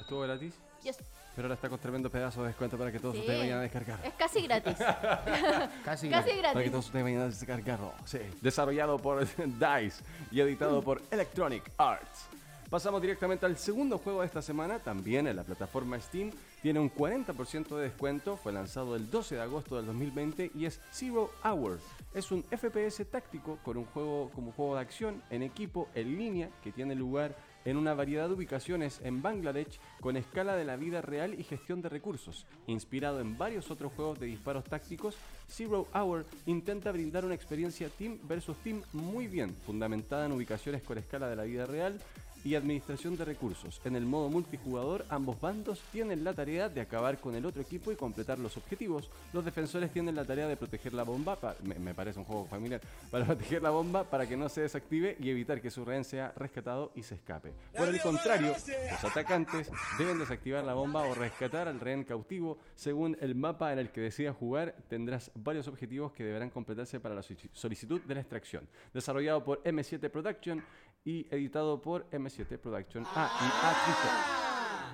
estuvo 0.00 0.20
gratis, 0.20 0.60
Yes. 0.82 0.98
Pero 1.36 1.46
ahora 1.46 1.54
está 1.54 1.68
con 1.68 1.78
tremendo 1.78 2.10
pedazo 2.10 2.42
de 2.42 2.48
descuento 2.48 2.76
para 2.76 2.90
que 2.92 2.98
todos 2.98 3.14
Sí. 3.14 3.20
ustedes 3.20 3.40
vayan 3.40 3.58
a 3.58 3.62
descargar. 3.62 4.00
Es 4.04 4.14
casi 4.14 4.42
gratis. 4.42 4.76
Casi. 5.84 6.08
casi 6.08 6.10
Para 6.10 6.24
que 6.24 6.38
gratis. 6.40 6.70
todos 6.70 6.86
ustedes 6.86 7.04
vayan 7.04 7.20
a 7.22 7.26
descargarlo. 7.28 7.92
Sí. 8.04 8.18
Desarrollado 8.40 8.98
por 8.98 9.20
DICE 9.36 10.02
y 10.30 10.40
editado 10.40 10.82
por 10.82 11.00
Electronic 11.10 11.70
Arts. 11.78 12.26
Pasamos 12.68 13.02
directamente 13.02 13.46
al 13.46 13.56
segundo 13.58 13.98
juego 13.98 14.20
de 14.20 14.26
esta 14.26 14.40
semana, 14.42 14.78
también 14.78 15.26
en 15.26 15.34
la 15.34 15.42
plataforma 15.42 15.98
Steam. 16.00 16.30
Tiene 16.62 16.78
un 16.78 16.88
40% 16.92 17.74
de 17.76 17.82
descuento, 17.82 18.36
fue 18.36 18.52
lanzado 18.52 18.94
el 18.94 19.10
12 19.10 19.34
de 19.34 19.40
agosto 19.40 19.74
del 19.76 19.86
2020 19.86 20.52
y 20.54 20.66
es 20.66 20.80
Zero 20.92 21.32
Hour. 21.42 21.80
Es 22.14 22.30
un 22.30 22.44
FPS 22.44 23.04
táctico 23.10 23.58
con 23.64 23.76
un 23.76 23.86
juego 23.86 24.30
como 24.34 24.52
juego 24.52 24.76
de 24.76 24.82
acción 24.82 25.20
en 25.30 25.42
equipo 25.42 25.88
en 25.96 26.16
línea 26.16 26.48
que 26.62 26.70
tiene 26.70 26.94
lugar 26.94 27.34
en 27.64 27.76
una 27.76 27.94
variedad 27.94 28.28
de 28.28 28.34
ubicaciones 28.34 29.00
en 29.02 29.22
Bangladesh 29.22 29.78
con 30.00 30.16
escala 30.16 30.56
de 30.56 30.64
la 30.64 30.76
vida 30.76 31.02
real 31.02 31.38
y 31.38 31.44
gestión 31.44 31.82
de 31.82 31.88
recursos. 31.88 32.46
Inspirado 32.66 33.20
en 33.20 33.36
varios 33.36 33.70
otros 33.70 33.92
juegos 33.92 34.18
de 34.18 34.26
disparos 34.26 34.64
tácticos, 34.64 35.16
Zero 35.48 35.86
Hour 35.94 36.24
intenta 36.46 36.92
brindar 36.92 37.24
una 37.24 37.34
experiencia 37.34 37.88
team 37.88 38.18
versus 38.24 38.56
team 38.58 38.82
muy 38.92 39.26
bien, 39.26 39.54
fundamentada 39.66 40.26
en 40.26 40.32
ubicaciones 40.32 40.82
con 40.82 40.98
escala 40.98 41.28
de 41.28 41.36
la 41.36 41.44
vida 41.44 41.66
real 41.66 41.98
y 42.44 42.54
administración 42.54 43.16
de 43.16 43.24
recursos. 43.24 43.80
En 43.84 43.96
el 43.96 44.06
modo 44.06 44.28
multijugador, 44.30 45.04
ambos 45.08 45.40
bandos 45.40 45.80
tienen 45.92 46.24
la 46.24 46.32
tarea 46.34 46.68
de 46.68 46.80
acabar 46.80 47.18
con 47.18 47.34
el 47.34 47.44
otro 47.46 47.60
equipo 47.62 47.92
y 47.92 47.96
completar 47.96 48.38
los 48.38 48.56
objetivos. 48.56 49.10
Los 49.32 49.44
defensores 49.44 49.90
tienen 49.92 50.14
la 50.14 50.24
tarea 50.24 50.48
de 50.48 50.56
proteger 50.56 50.94
la 50.94 51.02
bomba, 51.02 51.38
me, 51.62 51.74
me 51.78 51.94
parece 51.94 52.18
un 52.18 52.24
juego 52.24 52.46
familiar, 52.46 52.80
para 53.10 53.24
proteger 53.26 53.62
la 53.62 53.70
bomba 53.70 54.04
para 54.04 54.26
que 54.26 54.36
no 54.36 54.48
se 54.48 54.62
desactive 54.62 55.16
y 55.20 55.30
evitar 55.30 55.60
que 55.60 55.70
su 55.70 55.84
rehén 55.84 56.04
sea 56.04 56.32
rescatado 56.36 56.92
y 56.94 57.02
se 57.02 57.14
escape. 57.16 57.52
Por 57.76 57.88
el 57.88 58.00
contrario, 58.00 58.54
los 58.90 59.04
atacantes 59.04 59.70
deben 59.98 60.18
desactivar 60.18 60.64
la 60.64 60.74
bomba 60.74 61.02
o 61.04 61.14
rescatar 61.14 61.68
al 61.68 61.80
rehén 61.80 62.04
cautivo. 62.04 62.58
Según 62.74 63.16
el 63.20 63.34
mapa 63.34 63.72
en 63.72 63.78
el 63.78 63.90
que 63.90 64.00
decidas 64.00 64.36
jugar, 64.36 64.74
tendrás 64.88 65.30
varios 65.34 65.68
objetivos 65.68 66.12
que 66.12 66.24
deberán 66.24 66.50
completarse 66.50 67.00
para 67.00 67.14
la 67.14 67.20
solici- 67.22 67.50
solicitud 67.52 68.00
de 68.02 68.14
la 68.14 68.20
extracción. 68.20 68.66
Desarrollado 68.94 69.44
por 69.44 69.62
M7 69.64 70.10
Production 70.10 70.62
y 71.04 71.26
editado 71.30 71.80
por 71.80 72.08
M7 72.10 72.58
Production 72.58 73.04
A 73.14 73.30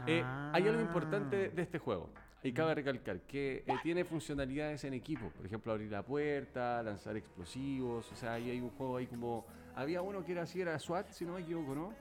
y. 0.07 0.13
Eh, 0.13 0.23
hay 0.53 0.69
algo 0.69 0.81
importante 0.81 1.49
de 1.51 1.63
este 1.63 1.79
juego. 1.79 2.11
Y 2.43 2.53
cabe 2.53 2.77
recalcar 2.77 3.23
que 3.23 3.65
eh, 3.67 3.75
tiene 3.83 4.05
funcionalidades 4.05 4.85
en 4.85 4.95
equipo. 4.95 5.31
Por 5.31 5.47
ejemplo, 5.47 5.73
abrir 5.73 5.91
la 5.91 6.05
puerta, 6.05 6.81
lanzar 6.83 7.17
explosivos. 7.17 8.13
O 8.13 8.15
sea, 8.15 8.35
ahí 8.35 8.51
hay 8.51 8.61
un 8.61 8.71
juego 8.71 8.99
ahí 8.99 9.07
como... 9.07 9.45
Había 9.75 10.03
uno 10.03 10.25
que 10.25 10.33
era 10.33 10.43
así, 10.43 10.61
era 10.61 10.79
SWAT, 10.79 11.11
si 11.11 11.25
no 11.25 11.35
me 11.35 11.41
equivoco, 11.41 11.75
¿no? 11.75 11.93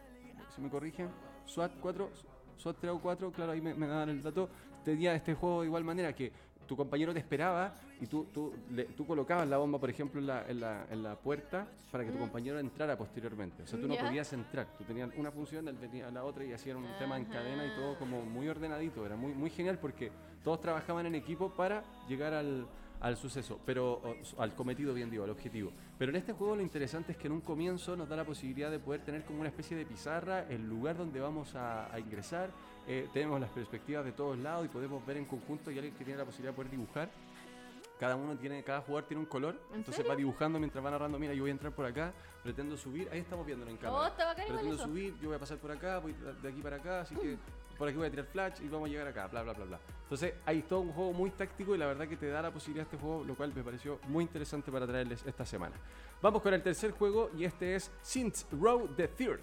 Si 0.53 0.61
me 0.61 0.69
corrigen. 0.69 1.09
SWAT 1.45 1.71
4, 1.81 2.11
SWAT 2.57 2.77
3 2.79 2.93
o 2.93 2.99
4, 2.99 3.31
claro, 3.31 3.51
ahí 3.53 3.61
me, 3.61 3.73
me 3.73 3.87
daban 3.87 4.09
el 4.09 4.21
dato. 4.21 4.49
Tenía 4.83 5.15
este 5.15 5.33
juego 5.33 5.61
de 5.61 5.67
igual 5.67 5.83
manera 5.83 6.13
que 6.13 6.31
tu 6.67 6.75
compañero 6.75 7.13
te 7.13 7.19
esperaba 7.19 7.73
y 8.01 8.07
tú, 8.07 8.25
tú, 8.33 8.53
le- 8.71 8.85
tú 8.85 9.05
colocabas 9.05 9.47
la 9.47 9.57
bomba, 9.57 9.79
por 9.79 9.89
ejemplo, 9.89 10.19
en 10.19 10.27
la, 10.27 10.45
en, 10.47 10.59
la, 10.59 10.85
en 10.89 11.03
la 11.03 11.15
puerta 11.15 11.67
para 11.91 12.03
que 12.03 12.11
tu 12.11 12.17
compañero 12.19 12.59
entrara 12.59 12.97
posteriormente. 12.97 13.63
O 13.63 13.67
sea, 13.67 13.79
tú 13.79 13.87
no 13.87 13.95
Ya. 13.95 14.03
podías 14.05 14.31
entrar. 14.33 14.67
Tú 14.77 14.83
tenías 14.83 15.09
una 15.17 15.31
función, 15.31 15.67
él 15.67 15.77
tenía 15.77 16.09
la 16.11 16.23
otra 16.23 16.43
y 16.43 16.51
hacían 16.53 16.77
un 16.77 16.87
tema 16.99 17.17
en 17.17 17.25
cadena 17.25 17.65
y 17.65 17.69
todo 17.75 17.97
como 17.97 18.21
muy 18.23 18.47
ordenadito. 18.49 19.05
Era 19.05 19.15
muy, 19.15 19.33
muy 19.33 19.49
genial 19.49 19.77
porque 19.79 20.11
todos 20.43 20.59
trabajaban 20.61 21.05
en 21.05 21.15
equipo 21.15 21.49
para 21.51 21.83
llegar 22.09 22.33
al, 22.33 22.67
al 22.99 23.15
suceso, 23.17 23.59
pero 23.65 23.93
o- 24.03 24.41
al 24.41 24.53
cometido, 24.55 24.93
bien 24.93 25.09
digo, 25.09 25.23
al 25.23 25.29
objetivo. 25.29 25.71
Pero 25.97 26.09
en 26.11 26.17
este 26.17 26.33
juego 26.33 26.55
lo 26.57 26.61
interesante 26.61 27.13
es 27.13 27.17
que 27.17 27.27
en 27.27 27.33
un 27.33 27.41
comienzo 27.41 27.95
nos 27.95 28.09
da 28.09 28.15
la 28.17 28.25
posibilidad 28.25 28.69
de 28.69 28.79
poder 28.79 29.01
tener 29.01 29.23
como 29.23 29.39
una 29.39 29.49
especie 29.49 29.77
de 29.77 29.85
pizarra 29.85 30.45
el 30.49 30.67
lugar 30.67 30.97
donde 30.97 31.19
vamos 31.21 31.55
a, 31.55 31.93
a 31.93 31.99
ingresar. 31.99 32.49
Eh, 32.87 33.09
tenemos 33.13 33.39
las 33.39 33.49
perspectivas 33.49 34.05
de 34.05 34.11
todos 34.11 34.37
lados 34.37 34.65
y 34.65 34.69
podemos 34.69 35.03
ver 35.05 35.17
en 35.17 35.25
conjunto 35.25 35.71
y 35.71 35.75
alguien 35.75 35.95
que 35.95 36.03
tiene 36.03 36.19
la 36.19 36.25
posibilidad 36.25 36.51
de 36.51 36.55
poder 36.55 36.71
dibujar. 36.71 37.09
Cada 37.99 38.15
uno 38.15 38.35
tiene, 38.35 38.61
cada 38.63 38.81
jugador 38.81 39.07
tiene 39.07 39.21
un 39.21 39.25
color, 39.25 39.55
¿En 39.69 39.77
entonces 39.77 39.95
serio? 39.95 40.09
va 40.09 40.15
dibujando 40.17 40.59
mientras 40.59 40.83
va 40.83 40.91
narrando, 40.91 41.17
mira, 41.17 41.33
yo 41.33 41.43
voy 41.43 41.49
a 41.49 41.53
entrar 41.53 41.71
por 41.71 41.85
acá, 41.85 42.11
pretendo 42.43 42.75
subir, 42.75 43.07
ahí 43.09 43.19
estamos 43.19 43.45
viéndolo 43.45 43.71
en 43.71 43.77
cámara. 43.77 44.13
Oh, 44.13 44.35
pretendo 44.35 44.77
subir, 44.77 45.17
yo 45.21 45.29
voy 45.29 45.37
a 45.37 45.39
pasar 45.39 45.57
por 45.59 45.71
acá, 45.71 45.99
voy 45.99 46.13
de 46.41 46.49
aquí 46.49 46.61
para 46.61 46.75
acá, 46.75 47.01
así 47.01 47.15
que 47.15 47.37
por 47.77 47.87
aquí 47.87 47.97
voy 47.97 48.07
a 48.07 48.09
tirar 48.09 48.25
flash 48.25 48.61
y 48.61 48.67
vamos 48.67 48.89
a 48.89 48.91
llegar 48.91 49.07
acá, 49.07 49.27
bla, 49.27 49.43
bla, 49.43 49.53
bla, 49.53 49.65
bla. 49.65 49.79
Entonces, 50.03 50.33
hay 50.45 50.61
todo 50.63 50.81
un 50.81 50.91
juego 50.91 51.13
muy 51.13 51.31
táctico 51.31 51.73
y 51.73 51.77
la 51.77 51.87
verdad 51.87 52.05
que 52.05 52.17
te 52.17 52.27
da 52.27 52.41
la 52.41 52.51
posibilidad 52.51 52.83
este 52.83 52.97
juego, 52.97 53.23
lo 53.23 53.33
cual 53.33 53.53
me 53.55 53.63
pareció 53.63 53.99
muy 54.09 54.25
interesante 54.25 54.73
para 54.73 54.85
traerles 54.85 55.25
esta 55.25 55.45
semana. 55.45 55.75
Vamos 56.21 56.41
con 56.41 56.53
el 56.53 56.61
tercer 56.61 56.91
juego 56.91 57.31
y 57.37 57.45
este 57.45 57.75
es 57.75 57.89
Saints 58.01 58.45
Row 58.51 58.89
the 58.95 59.07
Third. 59.07 59.39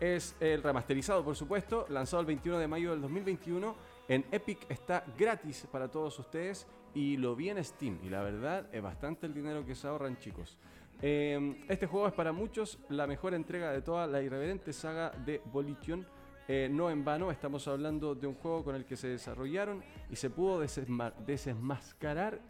Es 0.00 0.34
el 0.40 0.62
remasterizado, 0.62 1.24
por 1.24 1.36
supuesto, 1.36 1.86
lanzado 1.88 2.20
el 2.20 2.26
21 2.26 2.58
de 2.58 2.68
mayo 2.68 2.90
del 2.90 3.00
2021. 3.00 3.74
En 4.08 4.24
Epic 4.32 4.66
está 4.68 5.04
gratis 5.16 5.66
para 5.70 5.88
todos 5.88 6.18
ustedes 6.18 6.66
y 6.94 7.16
lo 7.16 7.36
vi 7.36 7.50
en 7.50 7.62
Steam. 7.64 7.98
Y 8.02 8.08
la 8.08 8.22
verdad 8.22 8.68
es 8.72 8.82
bastante 8.82 9.26
el 9.26 9.34
dinero 9.34 9.64
que 9.64 9.74
se 9.74 9.86
ahorran, 9.86 10.18
chicos. 10.18 10.58
Eh, 11.00 11.64
este 11.68 11.86
juego 11.86 12.06
es 12.06 12.12
para 12.12 12.32
muchos 12.32 12.78
la 12.88 13.06
mejor 13.06 13.34
entrega 13.34 13.72
de 13.72 13.82
toda 13.82 14.06
la 14.06 14.22
irreverente 14.22 14.72
saga 14.72 15.10
de 15.10 15.40
Volition. 15.52 16.06
Eh, 16.48 16.68
no 16.70 16.90
en 16.90 17.04
vano, 17.04 17.30
estamos 17.30 17.66
hablando 17.68 18.14
de 18.14 18.26
un 18.26 18.34
juego 18.34 18.64
con 18.64 18.74
el 18.74 18.84
que 18.84 18.96
se 18.96 19.08
desarrollaron 19.08 19.82
y 20.10 20.16
se 20.16 20.30
pudo 20.30 20.60
desenmascarar 20.60 22.40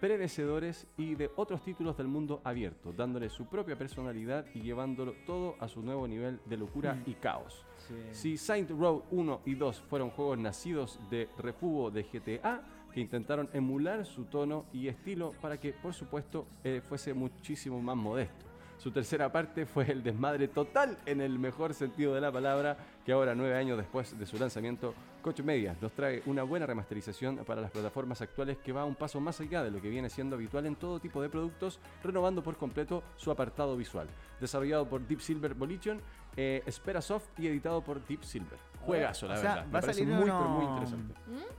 predecedores 0.00 0.86
y 0.96 1.14
de 1.14 1.30
otros 1.36 1.62
títulos 1.62 1.96
del 1.96 2.08
mundo 2.08 2.40
abierto, 2.44 2.92
dándole 2.92 3.28
su 3.28 3.46
propia 3.46 3.76
personalidad 3.76 4.46
y 4.54 4.60
llevándolo 4.60 5.14
todo 5.26 5.56
a 5.60 5.68
su 5.68 5.82
nuevo 5.82 6.06
nivel 6.06 6.40
de 6.46 6.56
locura 6.56 7.02
y 7.06 7.14
caos. 7.14 7.64
Si 8.12 8.36
Saint 8.36 8.70
Row 8.70 9.04
1 9.10 9.42
y 9.46 9.54
2 9.54 9.80
fueron 9.88 10.10
juegos 10.10 10.38
nacidos 10.38 11.00
de 11.10 11.28
refugo 11.38 11.90
de 11.90 12.02
GTA, 12.02 12.62
que 12.92 13.00
intentaron 13.00 13.48
emular 13.52 14.04
su 14.04 14.24
tono 14.24 14.66
y 14.72 14.88
estilo 14.88 15.32
para 15.40 15.58
que, 15.58 15.72
por 15.72 15.94
supuesto, 15.94 16.46
eh, 16.64 16.80
fuese 16.86 17.14
muchísimo 17.14 17.80
más 17.80 17.96
modesto. 17.96 18.46
Su 18.78 18.92
tercera 18.92 19.30
parte 19.32 19.66
fue 19.66 19.90
el 19.90 20.02
desmadre 20.02 20.48
total 20.48 20.98
en 21.04 21.20
el 21.20 21.38
mejor 21.38 21.74
sentido 21.74 22.14
de 22.14 22.20
la 22.20 22.30
palabra, 22.30 22.76
que 23.04 23.12
ahora, 23.12 23.34
nueve 23.34 23.56
años 23.56 23.76
después 23.76 24.16
de 24.16 24.24
su 24.24 24.38
lanzamiento, 24.38 24.94
Coach 25.22 25.40
Media 25.40 25.76
nos 25.80 25.92
trae 25.92 26.22
una 26.26 26.42
buena 26.42 26.66
remasterización 26.66 27.38
para 27.44 27.60
las 27.60 27.70
plataformas 27.70 28.20
actuales 28.22 28.58
que 28.58 28.72
va 28.72 28.84
un 28.84 28.94
paso 28.94 29.20
más 29.20 29.40
allá 29.40 29.62
de 29.62 29.70
lo 29.70 29.80
que 29.80 29.88
viene 29.90 30.08
siendo 30.08 30.36
habitual 30.36 30.66
en 30.66 30.76
todo 30.76 31.00
tipo 31.00 31.20
de 31.20 31.28
productos, 31.28 31.80
renovando 32.02 32.42
por 32.42 32.56
completo 32.56 33.02
su 33.16 33.30
apartado 33.30 33.76
visual. 33.76 34.08
Desarrollado 34.40 34.88
por 34.88 35.06
Deep 35.06 35.20
Silver 35.20 35.54
Volition, 35.54 36.00
eh, 36.36 36.62
Espera 36.66 37.00
Soft 37.02 37.26
y 37.38 37.46
editado 37.48 37.82
por 37.82 38.04
Deep 38.06 38.22
Silver. 38.24 38.58
Juegazo, 38.80 39.26
la 39.26 39.34
O 39.34 39.36
sea, 39.36 39.54
verdad. 39.56 39.66
Me 39.66 39.72
va 39.72 39.78
a 39.78 39.82
salir 39.82 40.06
muy, 40.06 40.22
uno- 40.24 40.38
pero 40.38 40.50
muy 40.50 40.64
interesante. 40.66 41.14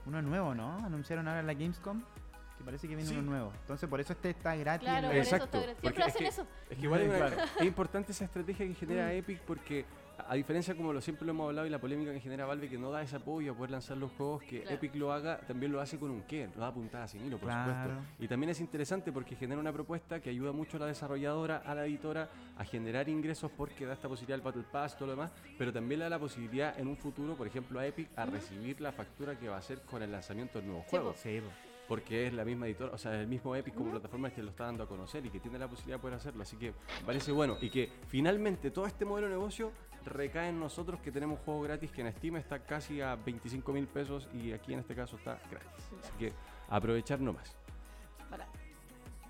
Uno 0.06 0.22
nuevo, 0.22 0.54
¿no? 0.54 0.76
Anunciaron 0.84 1.28
ahora 1.28 1.40
en 1.40 1.46
la 1.46 1.54
Gamescom 1.54 2.02
que 2.58 2.64
parece 2.64 2.88
que 2.88 2.94
viene 2.96 3.08
Sí. 3.10 3.16
uno 3.16 3.30
nuevo. 3.30 3.52
Entonces 3.60 3.88
por 3.88 4.00
eso 4.00 4.12
este 4.12 4.30
está 4.30 4.54
gratis. 4.56 4.86
Claro, 4.88 4.98
en 4.98 5.04
por 5.06 5.14
la- 5.16 5.22
eso 5.22 5.34
Exacto, 5.36 5.58
está 5.58 5.80
Siempre 5.80 6.02
es 6.02 6.08
hacen 6.08 6.18
que- 6.22 6.28
eso. 6.28 6.46
Es 6.70 6.76
que 6.78 6.84
igual 6.84 7.00
Claro. 7.30 7.36
es 7.58 7.64
importante 7.66 8.12
esa 8.12 8.24
estrategia 8.24 8.66
que 8.66 8.74
genera 8.74 9.06
Mm. 9.06 9.10
Epic 9.12 9.40
porque 9.42 9.84
a, 10.28 10.34
diferencia 10.34 10.74
como 10.74 10.92
lo 10.92 11.00
siempre 11.00 11.24
lo 11.26 11.32
hemos 11.32 11.46
hablado 11.48 11.66
y 11.66 11.70
la 11.70 11.78
polémica 11.80 12.12
que 12.12 12.20
genera 12.20 12.44
Valve 12.46 12.68
que 12.68 12.78
no 12.78 12.90
da 12.90 13.02
ese 13.02 13.16
apoyo 13.16 13.52
a 13.52 13.54
poder 13.54 13.70
lanzar 13.70 13.96
los 13.96 14.10
juegos 14.12 14.42
que 14.42 14.60
Claro. 14.62 14.76
Epic 14.76 14.94
lo 14.94 15.12
haga, 15.12 15.38
también 15.40 15.72
lo 15.72 15.80
hace 15.80 15.98
con 15.98 16.10
un 16.10 16.22
qué, 16.22 16.48
lo 16.54 16.60
da 16.60 16.72
puntada 16.72 17.06
sin 17.08 17.24
hilo, 17.24 17.38
por 17.38 17.48
Claro. 17.48 17.72
supuesto. 17.90 18.14
Y 18.24 18.28
también 18.28 18.50
es 18.50 18.60
interesante 18.60 19.12
porque 19.12 19.36
genera 19.36 19.60
una 19.60 19.72
propuesta 19.72 20.20
que 20.20 20.30
ayuda 20.30 20.52
mucho 20.52 20.76
a 20.76 20.80
la 20.80 20.86
desarrolladora, 20.86 21.62
a 21.64 21.74
la 21.74 21.84
editora 21.86 22.28
a 22.56 22.64
generar 22.64 23.08
ingresos 23.08 23.50
porque 23.56 23.86
da 23.86 23.94
esta 23.94 24.08
posibilidad 24.08 24.36
del 24.36 24.44
Battle 24.44 24.64
Pass, 24.70 24.96
todo 24.96 25.06
lo 25.06 25.12
demás, 25.12 25.32
pero 25.58 25.72
también 25.72 26.00
le 26.00 26.04
da 26.04 26.10
la 26.10 26.18
posibilidad 26.18 26.78
en 26.78 26.88
un 26.88 26.96
futuro, 26.96 27.34
por 27.34 27.46
ejemplo, 27.46 27.78
a 27.80 27.86
Epic 27.86 28.08
a 28.16 28.26
recibir 28.26 28.80
la 28.80 28.92
factura 28.92 29.38
que 29.38 29.48
va 29.48 29.56
a 29.56 29.58
hacer 29.58 29.80
con 29.82 30.02
el 30.02 30.10
lanzamiento 30.12 30.58
del 30.58 30.66
nuevo 30.68 30.82
Sí, 30.84 30.90
juego. 30.90 31.14
Sí. 31.16 31.40
Porque 31.90 32.28
es 32.28 32.32
la 32.32 32.44
misma 32.44 32.68
editora, 32.68 32.92
o 32.92 32.98
sea, 32.98 33.20
el 33.20 33.26
mismo 33.26 33.56
Epic 33.56 33.74
como 33.74 33.90
plataforma 33.90 34.30
que 34.30 34.44
lo 34.44 34.50
está 34.50 34.66
dando 34.66 34.84
a 34.84 34.86
conocer 34.86 35.26
y 35.26 35.28
que 35.28 35.40
tiene 35.40 35.58
la 35.58 35.66
posibilidad 35.66 35.96
de 35.96 36.00
poder 36.00 36.18
hacerlo. 36.18 36.42
Así 36.44 36.56
que 36.56 36.72
parece 37.04 37.32
bueno. 37.32 37.56
Y 37.60 37.68
que 37.68 37.90
finalmente 38.06 38.70
todo 38.70 38.86
este 38.86 39.04
modelo 39.04 39.26
de 39.26 39.32
negocio 39.32 39.72
recae 40.04 40.50
en 40.50 40.60
nosotros 40.60 41.00
que 41.00 41.10
tenemos 41.10 41.40
juego 41.40 41.62
gratis 41.62 41.90
que 41.90 42.02
en 42.02 42.12
Steam 42.12 42.36
está 42.36 42.60
casi 42.60 43.00
a 43.00 43.16
25 43.16 43.72
mil 43.72 43.88
pesos 43.88 44.28
y 44.32 44.52
aquí 44.52 44.72
en 44.72 44.78
este 44.78 44.94
caso 44.94 45.16
está 45.16 45.40
gratis. 45.50 45.90
Así 46.00 46.12
que 46.16 46.32
aprovechar 46.68 47.18
nomás. 47.20 47.56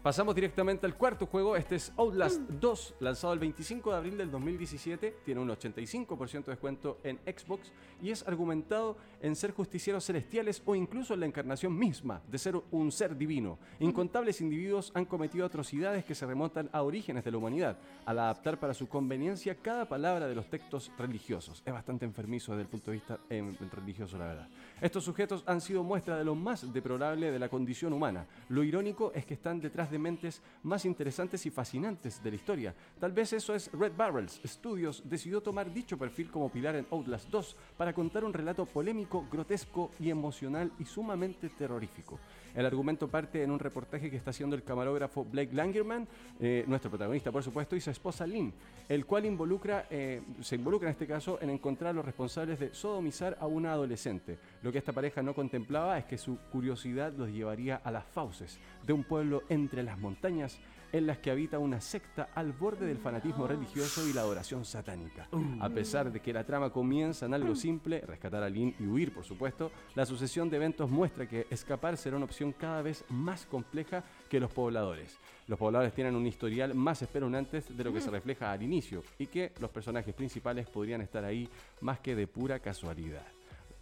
Pasamos 0.03 0.35
directamente 0.35 0.87
al 0.87 0.97
cuarto 0.97 1.27
juego. 1.27 1.57
Este 1.57 1.75
es 1.75 1.93
Outlast 1.99 2.41
2, 2.41 2.95
lanzado 3.01 3.35
el 3.35 3.39
25 3.39 3.91
de 3.91 3.97
abril 3.99 4.17
del 4.17 4.31
2017. 4.31 5.17
Tiene 5.27 5.43
un 5.43 5.51
85% 5.51 6.45
de 6.47 6.53
descuento 6.53 6.97
en 7.05 7.19
Xbox 7.19 7.71
y 8.01 8.11
es 8.11 8.27
argumentado 8.27 8.97
en 9.21 9.37
ser 9.37 9.53
justicieros 9.53 10.07
celestiales 10.07 10.63
o 10.65 10.75
incluso 10.75 11.13
en 11.13 11.21
la 11.21 11.27
encarnación 11.27 11.79
misma 11.79 12.23
de 12.31 12.39
ser 12.39 12.59
un 12.71 12.91
ser 12.91 13.15
divino. 13.15 13.59
Incontables 13.79 14.41
individuos 14.41 14.91
han 14.95 15.05
cometido 15.05 15.45
atrocidades 15.45 16.03
que 16.07 16.15
se 16.15 16.25
remontan 16.25 16.71
a 16.73 16.81
orígenes 16.81 17.23
de 17.23 17.33
la 17.33 17.37
humanidad, 17.37 17.77
al 18.07 18.21
adaptar 18.21 18.59
para 18.59 18.73
su 18.73 18.89
conveniencia 18.89 19.55
cada 19.55 19.87
palabra 19.87 20.29
de 20.29 20.35
los 20.35 20.49
textos 20.49 20.91
religiosos. 20.97 21.63
Es 21.67 21.75
bastante 21.75 22.07
enfermizo 22.07 22.53
desde 22.53 22.63
el 22.63 22.69
punto 22.69 22.91
de 22.91 22.97
vista 22.97 23.19
em, 23.29 23.55
religioso, 23.71 24.17
la 24.17 24.29
verdad. 24.29 24.49
Estos 24.81 25.05
sujetos 25.05 25.45
han 25.47 25.61
sido 25.61 25.85
muestra 25.85 26.17
de 26.17 26.25
lo 26.25 26.35
más 26.35 26.73
deplorable 26.73 27.31
de 27.31 27.39
la 27.39 27.51
condición 27.51 27.93
humana. 27.93 28.27
Lo 28.49 28.65
irónico 28.65 29.13
es 29.15 29.27
que 29.27 29.35
están 29.35 29.61
detrás 29.61 29.91
de 29.91 29.99
mentes 29.99 30.41
más 30.63 30.87
interesantes 30.87 31.45
y 31.45 31.51
fascinantes 31.51 32.23
de 32.23 32.31
la 32.31 32.37
historia. 32.37 32.75
Tal 32.99 33.13
vez 33.13 33.35
eso 33.35 33.55
es 33.55 33.71
Red 33.73 33.93
Barrels 33.95 34.41
Studios 34.43 35.03
decidió 35.05 35.43
tomar 35.43 35.71
dicho 35.71 35.99
perfil 35.99 36.31
como 36.31 36.51
pilar 36.51 36.77
en 36.77 36.87
Outlast 36.91 37.29
2 37.29 37.57
para 37.77 37.93
contar 37.93 38.25
un 38.25 38.33
relato 38.33 38.65
polémico, 38.65 39.27
grotesco 39.31 39.91
y 40.01 40.09
emocional 40.09 40.73
y 40.79 40.87
sumamente 40.87 41.51
terrorífico. 41.51 42.19
El 42.55 42.67
argumento 42.67 43.09
parte 43.09 43.43
en 43.43 43.51
un 43.51 43.59
reportaje 43.59 44.11
que 44.11 44.17
está 44.17 44.31
haciendo 44.31 44.57
el 44.57 44.63
camarógrafo 44.63 45.25
Blake 45.25 45.55
Langerman, 45.55 46.07
eh, 46.41 46.65
nuestro 46.67 46.91
protagonista 46.91 47.31
por 47.31 47.43
supuesto, 47.43 47.77
y 47.77 47.81
su 47.81 47.91
esposa 47.91 48.27
Lynn, 48.27 48.53
el 48.89 49.07
cual 49.07 49.27
involucra, 49.27 49.87
eh, 49.91 50.23
se 50.41 50.57
involucra 50.57 50.89
en 50.89 50.93
este 50.93 51.07
caso 51.07 51.39
en 51.41 51.51
encontrar 51.51 51.91
a 51.91 51.95
los 51.95 52.05
responsables 52.05 52.59
de 52.59 52.75
sodomizar 52.75 53.37
a 53.41 53.47
una 53.47 53.73
adolescente. 53.73 54.39
Lo 54.63 54.73
que 54.73 54.79
esta 54.79 54.93
pareja 54.93 55.23
no 55.23 55.35
contemplaba 55.35 55.99
es 55.99 56.05
que 56.05 56.19
su 56.19 56.39
curiosidad 56.51 57.13
los 57.13 57.31
llevaría 57.31 57.77
a 57.77 57.91
las 57.91 58.05
fauces 58.05 58.59
de 58.87 58.93
un 58.93 59.05
pueblo 59.05 59.43
entre 59.49 59.83
las 59.83 59.99
montañas 59.99 60.59
en 60.93 61.07
las 61.07 61.19
que 61.19 61.31
habita 61.31 61.59
una 61.59 61.81
secta 61.81 62.29
al 62.35 62.53
borde 62.53 62.87
del 62.87 62.99
fanatismo 62.99 63.47
religioso 63.47 64.07
y 64.09 64.13
la 64.13 64.23
adoración 64.23 64.65
satánica. 64.65 65.29
A 65.61 65.69
pesar 65.69 66.13
de 66.13 66.21
que 66.21 66.33
la 66.33 66.45
trama 66.45 66.71
comienza 66.71 67.27
en 67.27 67.35
algo 67.35 67.55
simple, 67.55 68.01
rescatar 68.01 68.43
a 68.43 68.49
Lynn 68.49 68.75
y 68.79 68.87
huir, 68.87 69.13
por 69.13 69.25
supuesto, 69.25 69.71
la 69.95 70.07
sucesión 70.07 70.51
de 70.51 70.57
eventos 70.57 70.91
muestra 70.91 71.29
que 71.29 71.47
escapar 71.51 71.97
será 71.97 72.17
una 72.17 72.25
opción 72.25 72.53
cada 72.53 72.83
vez 72.83 73.05
más 73.09 73.47
compleja 73.47 74.05
que 74.29 74.41
los 74.41 74.53
pobladores. 74.53 75.19
Los 75.47 75.59
pobladores 75.59 75.95
tienen 75.95 76.15
un 76.15 76.27
historial 76.27 76.75
más 76.75 77.03
espeluznante 77.03 77.63
de 77.69 77.85
lo 77.85 77.93
que 77.93 78.01
se 78.01 78.11
refleja 78.11 78.53
al 78.53 78.63
inicio 78.63 79.03
y 79.19 79.27
que 79.27 79.53
los 79.61 79.71
personajes 79.71 80.15
principales 80.15 80.69
podrían 80.69 81.01
estar 81.01 81.25
ahí 81.25 81.49
más 81.81 82.01
que 82.01 82.15
de 82.15 82.27
pura 82.27 82.61
casualidad. 82.61 83.27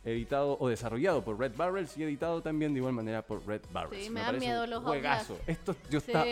Editado 0.04 0.56
o 0.60 0.68
desarrollado 0.68 1.22
por 1.24 1.38
Red 1.38 1.52
Barrels 1.56 1.96
y 1.98 2.02
editado 2.04 2.40
también 2.40 2.72
de 2.72 2.78
igual 2.78 2.92
manera 2.94 3.20
por 3.20 3.44
Red 3.46 3.62
Barrels. 3.72 4.04
Sí, 4.04 4.10
me 4.10 4.20
dan 4.20 4.28
parece 4.30 4.46
miedo 4.46 4.66
los 4.66 4.82
juegazo. 4.84 5.32
Outlast. 5.34 5.48
Esto 5.48 5.76
yo 5.90 6.00
Sí. 6.00 6.06
está 6.12 6.24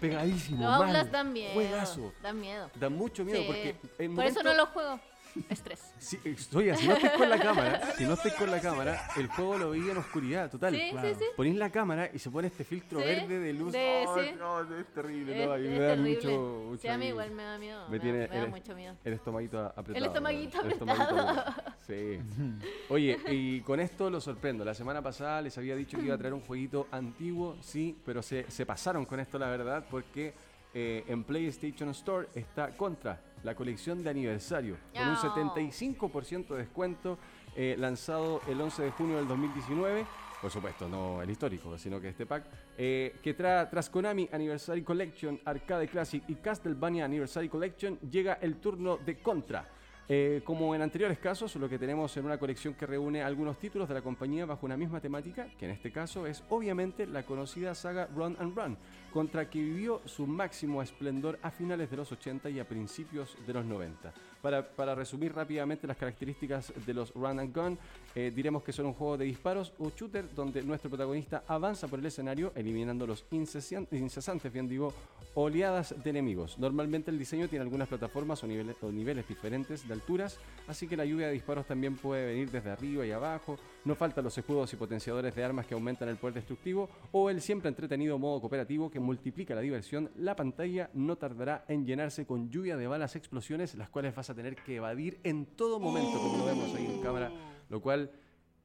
pegadísimo. 0.00 0.62
Los. 0.64 0.80
Outlast 0.82 1.10
dan 1.10 1.32
miedo. 1.32 1.54
Juegazo. 1.54 2.12
Dan 2.22 2.40
miedo. 2.40 2.70
Da 2.74 2.88
mucho 2.90 3.24
miedo 3.24 3.40
Sí. 3.40 3.44
porque 3.46 3.76
en 3.98 4.14
Por 4.14 4.24
eso 4.24 4.34
momento- 4.34 4.42
no 4.44 4.54
los 4.54 4.68
juego. 4.68 5.00
Estrés. 5.48 5.92
Sí, 5.98 6.18
oiga, 6.54 6.76
si 6.76 6.86
no 6.86 6.94
estés 6.94 7.10
con 7.12 7.28
la 7.28 7.38
cámara, 7.38 7.92
si 7.96 8.04
no 8.04 8.14
estés 8.14 8.34
con 8.34 8.50
la 8.50 8.60
cámara, 8.60 9.08
el 9.16 9.26
juego 9.28 9.58
lo 9.58 9.70
veía 9.70 9.92
en 9.92 9.98
oscuridad 9.98 10.50
total. 10.50 10.74
Sí, 10.74 10.88
Claro. 10.92 11.08
sí, 11.08 11.14
sí. 11.18 11.24
Ponís 11.36 11.56
la 11.56 11.70
cámara 11.70 12.10
y 12.12 12.18
se 12.18 12.30
pone 12.30 12.48
este 12.48 12.64
filtro 12.64 13.00
Sí, 13.00 13.04
verde 13.06 13.38
de 13.40 13.52
luz. 13.52 13.72
de- 13.72 14.04
sí. 14.14 14.34
no, 14.38 14.60
es 14.78 14.86
terrible, 14.94 15.40
Es, 15.42 15.46
no, 15.48 15.54
es 15.56 15.62
me 15.70 15.78
da 15.78 15.88
terrible. 15.96 16.14
mucho, 16.14 16.64
mucho 16.70 16.82
sí, 16.82 16.88
a 16.88 16.98
mí 16.98 17.06
igual 17.06 17.30
me 17.32 17.42
da 17.42 17.58
miedo. 17.58 17.84
Me 17.88 17.92
Me, 17.92 18.00
tiene 18.00 18.18
da, 18.20 18.28
me 18.28 18.36
da 18.38 18.44
el- 18.44 18.50
mucho 18.50 18.74
miedo. 18.74 18.96
el 19.04 19.12
estomaguito 19.14 19.58
apretado. 19.60 19.96
El 19.96 20.04
estomaguito 20.04 20.60
el 20.62 20.72
estomaguito 20.72 21.18
apretado. 21.20 21.54
Sí. 21.86 22.18
Oye, 22.90 23.18
y 23.30 23.60
con 23.62 23.80
esto 23.80 24.10
lo 24.10 24.20
sorprendo. 24.20 24.64
La 24.64 24.74
semana 24.74 25.02
pasada 25.02 25.42
les 25.42 25.56
había 25.58 25.74
dicho 25.74 25.98
que 25.98 26.04
iba 26.04 26.14
a 26.14 26.18
traer 26.18 26.34
un 26.34 26.40
jueguito 26.42 26.86
antiguo, 26.92 27.56
sí, 27.60 27.98
pero 28.04 28.22
se, 28.22 28.50
se 28.50 28.64
pasaron 28.66 29.04
con 29.04 29.20
esto, 29.20 29.38
la 29.38 29.48
verdad, 29.48 29.84
porque 29.90 30.32
eh, 30.72 31.04
en 31.08 31.24
PlayStation 31.24 31.88
Store 31.90 32.28
está 32.34 32.68
contra 32.76 33.20
la 33.44 33.54
colección 33.54 34.02
de 34.02 34.10
aniversario, 34.10 34.76
con 34.92 35.06
un 35.06 35.14
Oh. 35.14 35.16
75% 35.16 36.54
de 36.54 36.60
descuento, 36.60 37.18
eh, 37.54 37.76
lanzado 37.78 38.40
el 38.48 38.60
11 38.60 38.82
de 38.82 38.90
junio 38.90 39.16
del 39.18 39.28
2019. 39.28 40.04
Por 40.40 40.50
supuesto, 40.50 40.88
no 40.88 41.22
el 41.22 41.30
histórico, 41.30 41.78
sino 41.78 42.00
que 42.00 42.08
este 42.08 42.26
pack, 42.26 42.44
eh, 42.76 43.16
que 43.22 43.32
trae 43.32 43.64
tras 43.66 43.88
Konami 43.88 44.28
Anniversary 44.30 44.82
Collection, 44.82 45.40
Arcade 45.44 45.88
Classic 45.88 46.22
y 46.28 46.34
Castlevania 46.34 47.04
Anniversary 47.06 47.48
Collection, 47.48 47.98
llega 48.00 48.34
el 48.42 48.56
turno 48.56 48.98
de 48.98 49.20
Contra. 49.20 49.66
Eh, 50.06 50.42
como 50.44 50.74
en 50.74 50.82
anteriores 50.82 51.18
casos, 51.18 51.56
lo 51.56 51.68
que 51.68 51.78
tenemos 51.78 52.14
en 52.18 52.26
una 52.26 52.36
colección 52.36 52.74
que 52.74 52.86
reúne 52.86 53.22
algunos 53.22 53.58
títulos 53.58 53.88
de 53.88 53.94
la 53.94 54.02
compañía 54.02 54.44
bajo 54.44 54.66
una 54.66 54.76
misma 54.76 55.00
temática, 55.00 55.48
que 55.58 55.64
en 55.64 55.70
este 55.70 55.90
caso 55.92 56.26
es 56.26 56.42
obviamente 56.50 57.06
la 57.06 57.22
conocida 57.22 57.74
saga 57.74 58.06
Run 58.14 58.36
and 58.38 58.54
Run, 58.54 58.76
contra 59.12 59.48
que 59.48 59.60
vivió 59.60 60.02
su 60.04 60.26
máximo 60.26 60.82
esplendor 60.82 61.38
a 61.42 61.50
finales 61.50 61.90
de 61.90 61.96
los 61.96 62.12
80 62.12 62.50
y 62.50 62.60
a 62.60 62.68
principios 62.68 63.36
de 63.46 63.54
los 63.54 63.64
90. 63.64 64.12
Para, 64.42 64.68
para 64.68 64.94
resumir 64.94 65.34
rápidamente 65.34 65.86
las 65.86 65.96
características 65.96 66.74
de 66.84 66.92
los 66.92 67.14
Run 67.14 67.40
and 67.40 67.56
Gun, 67.56 67.78
eh, 68.14 68.32
diremos 68.34 68.62
que 68.62 68.72
son 68.72 68.86
un 68.86 68.94
juego 68.94 69.16
de 69.16 69.24
disparos 69.24 69.72
o 69.78 69.90
shooter 69.90 70.32
donde 70.34 70.62
nuestro 70.62 70.88
protagonista 70.88 71.42
avanza 71.48 71.88
por 71.88 71.98
el 71.98 72.06
escenario 72.06 72.52
eliminando 72.54 73.06
los 73.06 73.24
incesantes, 73.30 74.52
bien 74.52 74.68
digo, 74.68 74.92
oleadas 75.34 75.94
de 76.02 76.10
enemigos. 76.10 76.58
Normalmente 76.58 77.10
el 77.10 77.18
diseño 77.18 77.48
tiene 77.48 77.64
algunas 77.64 77.88
plataformas 77.88 78.42
o 78.44 78.46
niveles, 78.46 78.76
o 78.82 78.92
niveles 78.92 79.26
diferentes 79.26 79.86
de 79.86 79.94
alturas, 79.94 80.38
así 80.68 80.86
que 80.86 80.96
la 80.96 81.04
lluvia 81.04 81.26
de 81.26 81.32
disparos 81.32 81.66
también 81.66 81.96
puede 81.96 82.26
venir 82.26 82.50
desde 82.50 82.70
arriba 82.70 83.04
y 83.04 83.10
abajo. 83.10 83.58
No 83.84 83.94
faltan 83.96 84.24
los 84.24 84.38
escudos 84.38 84.72
y 84.72 84.76
potenciadores 84.76 85.34
de 85.34 85.44
armas 85.44 85.66
que 85.66 85.74
aumentan 85.74 86.08
el 86.08 86.16
poder 86.16 86.34
destructivo 86.34 86.88
o 87.12 87.30
el 87.30 87.40
siempre 87.40 87.68
entretenido 87.68 88.18
modo 88.18 88.40
cooperativo 88.40 88.90
que 88.90 89.00
multiplica 89.00 89.54
la 89.54 89.60
diversión. 89.60 90.10
La 90.16 90.36
pantalla 90.36 90.88
no 90.94 91.16
tardará 91.16 91.64
en 91.68 91.84
llenarse 91.84 92.26
con 92.26 92.48
lluvia 92.50 92.76
de 92.76 92.86
balas 92.86 93.16
explosiones, 93.16 93.74
las 93.74 93.88
cuales 93.88 94.14
vas 94.14 94.30
a 94.30 94.34
tener 94.34 94.54
que 94.54 94.76
evadir 94.76 95.18
en 95.24 95.46
todo 95.46 95.80
momento, 95.80 96.18
como 96.18 96.38
lo 96.38 96.44
vemos 96.46 96.74
ahí 96.74 96.86
en 96.86 97.02
cámara, 97.02 97.30
lo 97.74 97.80
cual 97.80 98.08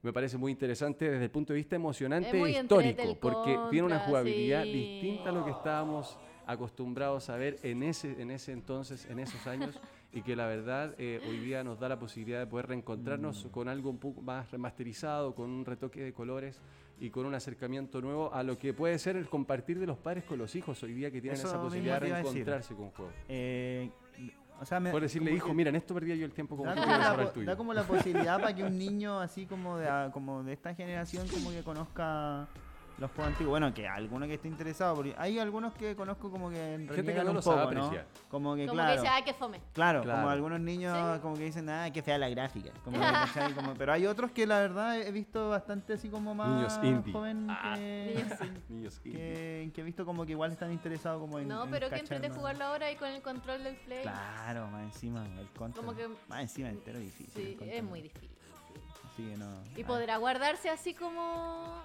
me 0.03 0.14
parece 0.14 0.38
muy 0.38 0.52
interesante 0.52 1.10
desde 1.10 1.26
el 1.26 1.31
punto 1.31 1.52
de 1.52 1.57
vista 1.57 1.76
emocionante 1.76 2.30
Es 2.30 2.56
e 2.56 2.61
histórico, 2.61 3.18
porque 3.19 3.57
tiene 3.72 3.88
una 3.88 3.99
jugabilidad 4.02 4.64
sí. 4.64 4.72
distinta 4.72 5.30
a 5.30 5.31
lo 5.34 5.44
que 5.44 5.52
estábamos 5.52 6.18
acostumbrados 6.45 7.30
a 7.30 7.36
ver 7.36 7.57
en 7.64 7.81
ese, 7.84 8.22
en 8.22 8.30
ese 8.31 8.52
entonces, 8.52 9.07
en 9.10 9.19
esos 9.19 9.45
años, 9.48 9.80
y 10.14 10.22
que 10.22 10.36
la 10.36 10.45
verdad 10.45 10.94
eh, 10.99 11.19
hoy 11.27 11.40
día 11.40 11.64
nos 11.64 11.80
da 11.80 11.90
la 11.90 11.98
posibilidad 11.99 12.40
de 12.40 12.48
poder 12.48 12.68
reencontrarnos 12.68 13.45
Mm. 13.45 13.49
con 13.49 13.68
algo 13.68 13.90
un 13.90 13.98
poco 13.98 14.22
más 14.22 14.49
remasterizado, 14.52 15.34
con 15.34 15.49
un 15.49 15.65
retoque 15.65 16.02
de 16.03 16.14
colores 16.14 16.61
y 16.99 17.10
con 17.10 17.26
un 17.26 17.34
acercamiento 17.34 17.99
nuevo 17.99 18.31
a 18.34 18.44
lo 18.44 18.57
que 18.60 18.73
puede 18.73 18.99
ser 18.99 19.15
el 19.15 19.27
compartir 19.27 19.80
de 19.80 19.88
los 19.88 19.98
padres 19.98 20.23
con 20.23 20.38
los 20.38 20.56
hijos 20.56 20.81
hoy 20.84 20.94
día 20.94 21.10
que 21.11 21.19
tienen 21.19 21.40
Eso 21.40 21.48
esa 21.48 21.60
posibilidad 21.61 21.99
de 21.99 22.10
reencontrarse 22.10 22.76
con 22.76 22.91
juegos. 22.91 23.14
Eh, 23.27 23.90
o 24.61 24.65
sea, 24.65 24.80
me, 24.80 24.91
Por 24.91 25.02
decirle, 25.02 25.31
hijo, 25.31 25.48
que 25.48 25.53
mira, 25.53 25.69
en 25.69 25.76
esto 25.76 25.94
perdía 25.94 26.15
yo 26.15 26.26
el 26.26 26.31
tiempo 26.31 26.57
como 26.57 26.69
da 26.69 26.76
como, 26.76 26.98
la, 26.98 27.23
el 27.23 27.31
tuyo. 27.31 27.45
da 27.48 27.56
como 27.56 27.73
la 27.73 27.84
posibilidad 27.84 28.40
para 28.40 28.53
que 28.53 28.64
un 28.64 28.77
niño 28.77 29.19
así 29.19 29.45
como 29.45 29.77
de, 29.77 29.88
como 30.11 30.44
de 30.44 30.53
esta 30.53 30.73
generación 30.73 31.27
como 31.27 31.52
que 31.52 31.64
conozca 31.64 32.48
los 33.00 33.12
juegos 33.12 33.28
antiguos. 33.32 33.52
Bueno, 33.52 33.74
que 33.74 33.88
alguno 33.88 34.28
que 34.28 34.34
esté 34.36 34.48
interesado, 34.48 34.96
porque 34.96 35.16
hay 35.18 35.40
algunos 35.40 35.74
que 35.74 35.96
conozco 35.96 36.30
como 36.30 36.50
que 36.50 36.56
que 36.88 36.94
reniegan 36.96 37.26
no 37.26 37.32
un 37.32 37.36
lo 37.38 37.42
sabe 37.42 37.62
poco, 37.64 37.74
¿no? 37.74 37.84
apreciar. 37.86 38.08
Como 38.30 38.56
que 38.56 38.68
Como 38.68 38.74
claro. 38.82 38.94
que 38.96 39.02
dice, 39.02 39.14
ah, 39.14 39.24
que 39.26 39.34
fome. 39.34 39.62
Claro, 39.74 40.02
Claro. 40.02 40.20
como 40.20 40.30
algunos 40.30 40.60
niños 40.60 41.20
como 41.20 41.36
que 41.36 41.44
dicen, 41.46 41.70
ah, 41.70 41.90
qué 41.92 42.02
fea 42.04 42.18
la 42.18 42.30
gráfica. 42.30 42.72
Como 42.84 42.98
que, 43.00 43.04
¿cachai? 43.06 43.54
Como- 43.54 43.74
pero 43.76 43.94
hay 43.94 44.06
otros 44.06 44.32
que 44.32 44.46
la 44.46 44.60
verdad 44.60 45.00
he 45.02 45.12
visto 45.12 45.50
bastante 45.50 45.94
así 45.94 46.10
como 46.10 46.36
más 46.36 46.50
Niños 46.50 46.80
indie. 46.84 47.14
joven 47.14 47.48
Ah. 47.50 47.74
que, 47.76 48.26
Niños 48.70 49.00
que, 49.04 49.72
que 49.74 49.82
he 49.82 49.84
visto 49.84 50.06
como 50.06 50.26
que 50.26 50.34
igual 50.34 50.52
están 50.52 50.72
interesados 50.72 51.20
como 51.22 51.40
en 51.40 51.48
No, 51.48 51.64
en 51.66 51.72
pero 51.72 51.88
que 51.88 51.92
cachar 51.92 52.02
entrete 52.04 52.30
más. 52.30 52.38
jugarlo 52.38 52.66
ahora 52.66 52.92
y 52.92 52.96
con 52.96 53.08
el 53.10 53.22
control 53.22 53.64
del 53.64 53.76
play. 53.78 54.02
Claro, 54.02 54.68
más 54.68 54.84
encima 54.84 55.26
el 55.26 55.48
control. 55.52 55.86
Como 55.86 55.96
que- 55.98 56.08
Más 56.28 56.42
encima 56.42 56.70
entero 56.70 57.00
difícil. 57.00 57.42
el 57.42 57.48
Sí, 57.52 57.56
control. 57.56 57.78
es 57.78 57.84
muy 57.84 58.02
difícil. 58.02 58.30
Así 59.12 59.24
que 59.24 59.38
no. 59.38 59.46
Y 59.76 59.82
ah. 59.84 59.88
podrá 59.88 60.18
guardarse 60.18 60.70
así 60.70 60.94
como. 60.94 61.82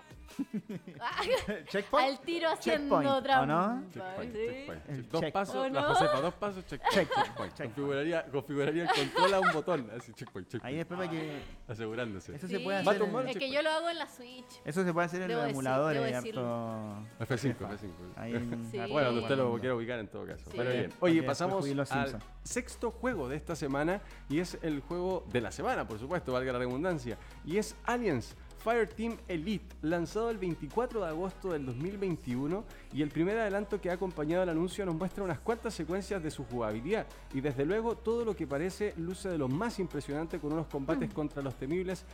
Ah, 1.01 1.21
Checkpoint. 1.69 2.09
al 2.09 2.21
tiro 2.21 2.49
haciendo 2.51 2.97
Checkpoint, 3.01 3.11
¿o 3.11 3.23
trampa. 3.23 3.47
no? 3.47 3.83
Checkpoint, 3.93 4.33
sí. 4.35 4.39
checkpoint. 4.49 4.89
El 4.89 4.97
Dos 5.03 5.21
checkpoint. 5.21 5.33
pasos, 5.33 5.55
¿O 5.57 5.69
la 5.69 5.81
no? 5.81 5.89
Josefa, 5.89 6.21
dos 6.21 6.35
pasos, 6.35 6.67
checkpoint. 6.67 6.95
Checkpoint. 7.11 7.57
Configuraría, 7.63 8.27
configuraría 8.27 8.83
el 8.85 8.89
control 8.91 9.35
a 9.35 9.41
un 9.41 9.53
botón, 9.53 9.91
así, 9.97 10.13
checkpoint, 10.13 10.49
checkpoint. 10.49 10.65
Ahí 10.65 10.77
después 10.77 10.99
para 10.99 11.11
que. 11.11 11.43
Asegurándose. 11.69 12.35
Eso 12.37 12.47
Sí. 12.49 12.55
se 12.55 12.61
puede 12.61 12.79
hacer. 12.79 13.03
en- 13.03 13.29
Es 13.29 13.37
que 13.37 13.51
yo 13.53 13.63
lo 13.63 13.71
hago 13.71 13.89
en 13.91 13.99
la 13.99 14.09
Switch. 14.09 14.61
Eso 14.65 14.85
se 14.85 14.93
puede 14.93 15.07
hacer 15.07 15.23
en 15.23 15.29
Debo 15.29 15.41
los 15.41 15.49
decir- 15.49 15.55
emuladores. 15.55 16.15
harto- 16.15 17.07
F5, 17.21 17.57
F5. 17.59 17.91
Ahí 18.17 18.35
en- 18.35 18.69
Sí. 18.71 18.79
Bueno, 18.91 19.07
donde 19.09 19.21
usted 19.23 19.37
lo 19.37 19.45
Bueno. 19.49 19.61
quiera 19.61 19.75
ubicar 19.77 19.99
en 19.99 20.09
todo 20.09 20.27
caso. 20.27 20.45
Sí. 20.51 20.57
Pero 20.57 20.71
bien. 20.71 20.93
Oye, 21.01 21.23
pasamos 21.23 21.65
al 21.65 21.87
Simpsons. 21.87 22.25
sexto 22.43 22.91
juego 22.91 23.29
de 23.29 23.37
esta 23.37 23.55
semana 23.57 24.01
y 24.29 24.41
es 24.41 24.59
el 24.63 24.81
juego 24.81 25.25
de 25.33 25.41
la 25.41 25.51
semana, 25.53 25.87
por 25.87 25.99
supuesto, 25.99 26.33
valga 26.33 26.53
la 26.53 26.59
redundancia. 26.59 27.17
Y 27.45 27.59
es 27.59 27.77
Aliens. 27.85 28.37
Fireteam 28.65 29.19
Elite, 29.29 29.77
lanzado 29.83 30.31
el 30.31 30.39
24 30.39 31.03
de 31.03 31.09
agosto 31.09 31.53
del 31.53 31.67
2021 31.67 32.65
y 32.95 33.03
el 33.03 33.11
primer 33.11 33.37
adelanto 33.37 33.81
que 33.81 33.91
ha 33.91 33.95
acompañado 33.95 34.45
al 34.45 34.49
anuncio 34.51 34.87
nos 34.87 34.95
muestra 34.95 35.25
unas 35.25 35.41
cuantas 35.41 35.75
secuencias 35.75 36.23
de 36.23 36.31
su 36.31 36.45
jugabilidad. 36.45 37.07
Y 37.35 37.41
desde 37.41 37.67
luego 37.67 37.97
todo 37.97 38.25
lo 38.25 38.37
que 38.37 38.47
parece 38.47 38.95
luce 38.97 39.29
de 39.29 39.37
lo 39.37 39.49
más 39.49 39.81
impresionante 39.81 40.39
con 40.39 40.53
unos 40.53 40.69
combates 40.69 41.13
contra 41.13 41.43
los 41.43 41.57
temibles 41.57 42.05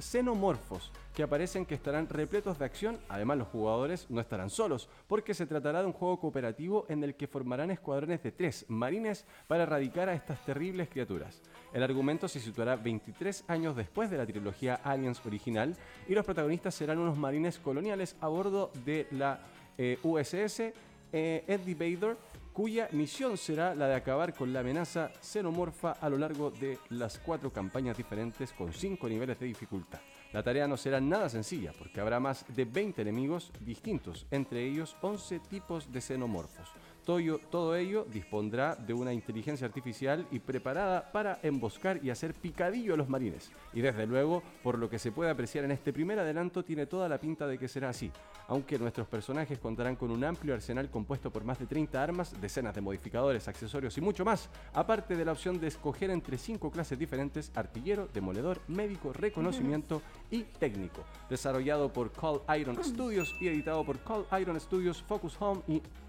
xenomorfos 0.00 0.90
que 1.14 1.22
aparecen 1.22 1.64
que 1.64 1.76
estarán 1.76 2.08
repletos 2.08 2.58
de 2.58 2.64
acción, 2.64 2.98
además 3.08 3.38
los 3.38 3.48
jugadores 3.48 4.06
no 4.10 4.20
estarán 4.20 4.50
solos 4.50 4.88
porque 5.06 5.34
se 5.34 5.46
tratará 5.46 5.80
de 5.80 5.86
un 5.86 5.92
juego 5.92 6.18
cooperativo 6.18 6.84
en 6.88 7.04
el 7.04 7.14
que 7.14 7.28
formarán 7.28 7.70
escuadrones 7.70 8.20
de 8.20 8.32
tres 8.32 8.64
marines 8.68 9.24
para 9.46 9.62
erradicar 9.62 10.08
a 10.08 10.14
estas 10.14 10.44
terribles 10.44 10.88
criaturas. 10.88 11.40
El 11.72 11.84
argumento 11.84 12.26
se 12.26 12.40
situará 12.40 12.74
23 12.74 13.44
años 13.46 13.76
después 13.76 14.10
de 14.10 14.16
la 14.16 14.26
trilogía 14.26 14.80
Aliens 14.82 15.24
original 15.24 15.76
y 16.08 16.14
los 16.14 16.24
protagonistas 16.24 16.74
serán 16.74 16.98
unos 16.98 17.16
marines 17.16 17.60
coloniales 17.60 18.16
a 18.20 18.26
bordo 18.26 18.72
de 18.84 19.06
la 19.12 19.40
eh, 19.78 19.98
USS 20.02 20.72
eh, 21.12 21.44
Eddie 21.46 21.74
Vader, 21.74 22.16
cuya 22.52 22.88
misión 22.92 23.36
será 23.38 23.74
la 23.74 23.86
de 23.86 23.94
acabar 23.94 24.34
con 24.34 24.52
la 24.52 24.60
amenaza 24.60 25.12
xenomorfa 25.22 25.92
a 25.92 26.08
lo 26.08 26.18
largo 26.18 26.50
de 26.50 26.78
las 26.90 27.18
cuatro 27.18 27.52
campañas 27.52 27.96
diferentes 27.96 28.52
con 28.52 28.72
cinco 28.72 29.08
niveles 29.08 29.38
de 29.38 29.46
dificultad. 29.46 30.00
La 30.32 30.42
tarea 30.42 30.68
no 30.68 30.76
será 30.76 31.00
nada 31.00 31.28
sencilla 31.28 31.72
porque 31.78 32.00
habrá 32.00 32.20
más 32.20 32.44
de 32.54 32.64
20 32.64 33.00
enemigos 33.00 33.52
distintos, 33.60 34.26
entre 34.30 34.66
ellos 34.66 34.96
11 35.00 35.38
tipos 35.40 35.90
de 35.90 36.00
xenomorfos. 36.00 36.68
Todo 37.08 37.38
todo 37.38 37.74
ello 37.74 38.04
dispondrá 38.12 38.76
de 38.76 38.92
una 38.92 39.14
inteligencia 39.14 39.66
artificial 39.66 40.26
y 40.30 40.40
preparada 40.40 41.10
para 41.10 41.38
emboscar 41.42 42.04
y 42.04 42.10
hacer 42.10 42.34
picadillo 42.34 42.92
a 42.92 42.98
los 42.98 43.08
marines. 43.08 43.50
Y 43.72 43.80
desde 43.80 44.06
luego, 44.06 44.42
por 44.62 44.78
lo 44.78 44.90
que 44.90 44.98
se 44.98 45.10
puede 45.10 45.30
apreciar 45.30 45.64
en 45.64 45.70
este 45.70 45.94
primer 45.94 46.18
adelanto, 46.18 46.62
tiene 46.62 46.84
toda 46.84 47.08
la 47.08 47.18
pinta 47.18 47.46
de 47.46 47.56
que 47.56 47.66
será 47.66 47.88
así. 47.88 48.12
Aunque 48.46 48.78
nuestros 48.78 49.08
personajes 49.08 49.58
contarán 49.58 49.96
con 49.96 50.10
un 50.10 50.22
amplio 50.22 50.52
arsenal 50.52 50.90
compuesto 50.90 51.30
por 51.30 51.44
más 51.44 51.58
de 51.58 51.64
30 51.64 52.02
armas, 52.02 52.38
decenas 52.42 52.74
de 52.74 52.82
modificadores, 52.82 53.48
accesorios 53.48 53.96
y 53.96 54.02
mucho 54.02 54.26
más, 54.26 54.50
aparte 54.74 55.16
de 55.16 55.24
la 55.24 55.32
opción 55.32 55.58
de 55.58 55.68
escoger 55.68 56.10
entre 56.10 56.36
cinco 56.36 56.70
clases 56.70 56.98
diferentes, 56.98 57.50
artillero, 57.54 58.06
demoledor, 58.12 58.60
médico, 58.68 59.14
reconocimiento 59.14 60.02
y 60.30 60.42
técnico. 60.42 61.06
Desarrollado 61.30 61.90
por 61.90 62.12
Call 62.12 62.42
Iron 62.60 62.84
Studios 62.84 63.34
y 63.40 63.48
editado 63.48 63.82
por 63.82 63.98
Call 64.00 64.26
Iron 64.42 64.60
Studios, 64.60 65.02
Focus 65.02 65.34
Home 65.40 65.62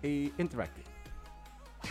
Interactive. 0.03 0.88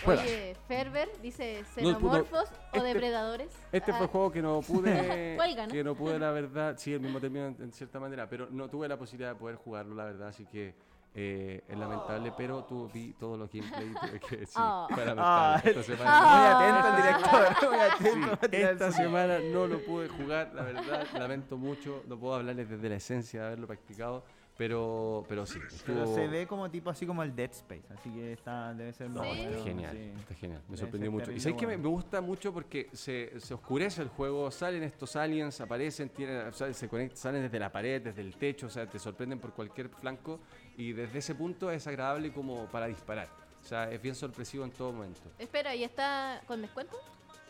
Juega. 0.04 0.22
Oye, 0.22 0.56
Ferber 0.66 1.08
dice 1.22 1.62
No, 1.78 1.92
no, 1.92 1.98
xenomorfos 1.98 2.44
este- 2.50 2.78
o 2.78 2.82
depredadores. 2.82 3.48
Este 3.72 3.92
fue 3.92 4.00
Ah, 4.00 4.04
el 4.04 4.08
juego 4.08 4.30
que 4.32 4.42
no 4.42 4.60
pude, 4.60 5.36
¿no? 5.66 5.68
que 5.72 5.84
no 5.84 5.94
pude 5.94 6.18
la 6.18 6.30
verdad, 6.32 6.74
sí, 6.76 6.92
el 6.92 7.00
mismo 7.00 7.20
término 7.20 7.46
en, 7.46 7.56
en 7.60 7.72
cierta 7.72 7.98
manera, 7.98 8.28
pero 8.28 8.48
no 8.50 8.68
tuve 8.68 8.86
la 8.88 8.96
posibilidad 8.98 9.32
de 9.32 9.38
poder 9.38 9.56
jugarlo, 9.56 9.94
la 9.94 10.04
verdad, 10.04 10.28
así 10.28 10.44
que 10.46 10.74
eh, 11.14 11.64
es 11.66 11.76
lamentable, 11.78 12.32
pero 12.36 12.64
tú 12.64 12.88
vi 12.92 13.14
todos 13.14 13.38
los 13.38 13.50
gameplays 13.50 14.20
que 14.28 14.46
sí, 14.46 14.52
Oh. 14.56 14.86
fue 14.90 15.04
lamentable. 15.06 15.22
Ah, 15.24 15.62
esta 15.64 15.82
semana, 15.82 16.10
Ah. 16.12 16.58
Muy 16.60 16.68
atento 16.68 16.88
el 16.88 17.02
director, 17.02 17.70
muy 17.70 17.78
sí, 17.78 18.20
atento. 18.30 18.48
tirar 18.50 18.72
esta 18.74 18.92
semana 18.92 19.38
no 19.38 19.66
lo 19.66 19.78
pude 19.84 20.08
jugar, 20.08 20.52
la 20.54 20.62
verdad, 20.64 21.06
lamento 21.14 21.56
mucho, 21.56 22.02
no 22.06 22.18
puedo 22.18 22.34
hablarles 22.34 22.68
desde 22.68 22.88
la 22.90 22.96
esencia 22.96 23.40
de 23.40 23.46
haberlo 23.46 23.66
practicado, 23.66 24.22
pero, 24.58 25.24
pero 25.28 25.46
sí, 25.46 25.60
Pero 25.86 26.12
se 26.12 26.26
ve 26.26 26.44
como 26.44 26.68
tipo 26.68 26.90
así 26.90 27.06
como 27.06 27.22
el 27.22 27.34
Dead 27.34 27.52
Space, 27.52 27.84
así 27.94 28.10
que 28.10 28.32
está, 28.32 28.74
debe 28.74 28.92
ser 28.92 29.08
No, 29.08 29.22
está 29.22 29.62
genial, 29.62 29.96
sí. 29.96 30.12
está 30.18 30.34
genial, 30.34 30.60
me 30.62 30.66
Debe 30.66 30.78
sorprendió 30.78 31.12
mucho. 31.12 31.30
Y 31.30 31.38
sabéis 31.38 31.60
que 31.60 31.66
me, 31.68 31.76
gusta 31.76 32.20
mucho 32.20 32.52
porque 32.52 32.90
se, 32.92 33.38
se 33.38 33.54
oscurece 33.54 34.02
el 34.02 34.08
juego, 34.08 34.50
salen 34.50 34.82
estos 34.82 35.14
aliens, 35.14 35.60
aparecen, 35.60 36.08
tienen, 36.08 36.52
se 36.52 36.88
conectan, 36.88 37.16
salen 37.16 37.42
desde 37.42 37.60
la 37.60 37.70
pared, 37.70 38.02
desde 38.02 38.20
el 38.20 38.34
techo, 38.34 38.66
o 38.66 38.70
sea, 38.70 38.84
te 38.84 38.98
sorprenden 38.98 39.38
por 39.38 39.52
cualquier 39.52 39.90
flanco 39.90 40.40
y 40.76 40.90
desde 40.92 41.20
ese 41.20 41.36
punto 41.36 41.70
es 41.70 41.86
agradable 41.86 42.32
como 42.32 42.66
para 42.66 42.88
disparar. 42.88 43.28
O 43.62 43.64
sea, 43.64 43.88
es 43.92 44.02
bien 44.02 44.16
sorpresivo 44.16 44.64
en 44.64 44.72
todo 44.72 44.92
momento. 44.92 45.20
Espera, 45.38 45.72
¿y 45.76 45.84
está 45.84 46.42
con 46.48 46.62
descuento? 46.62 46.96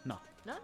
No, 0.05 0.20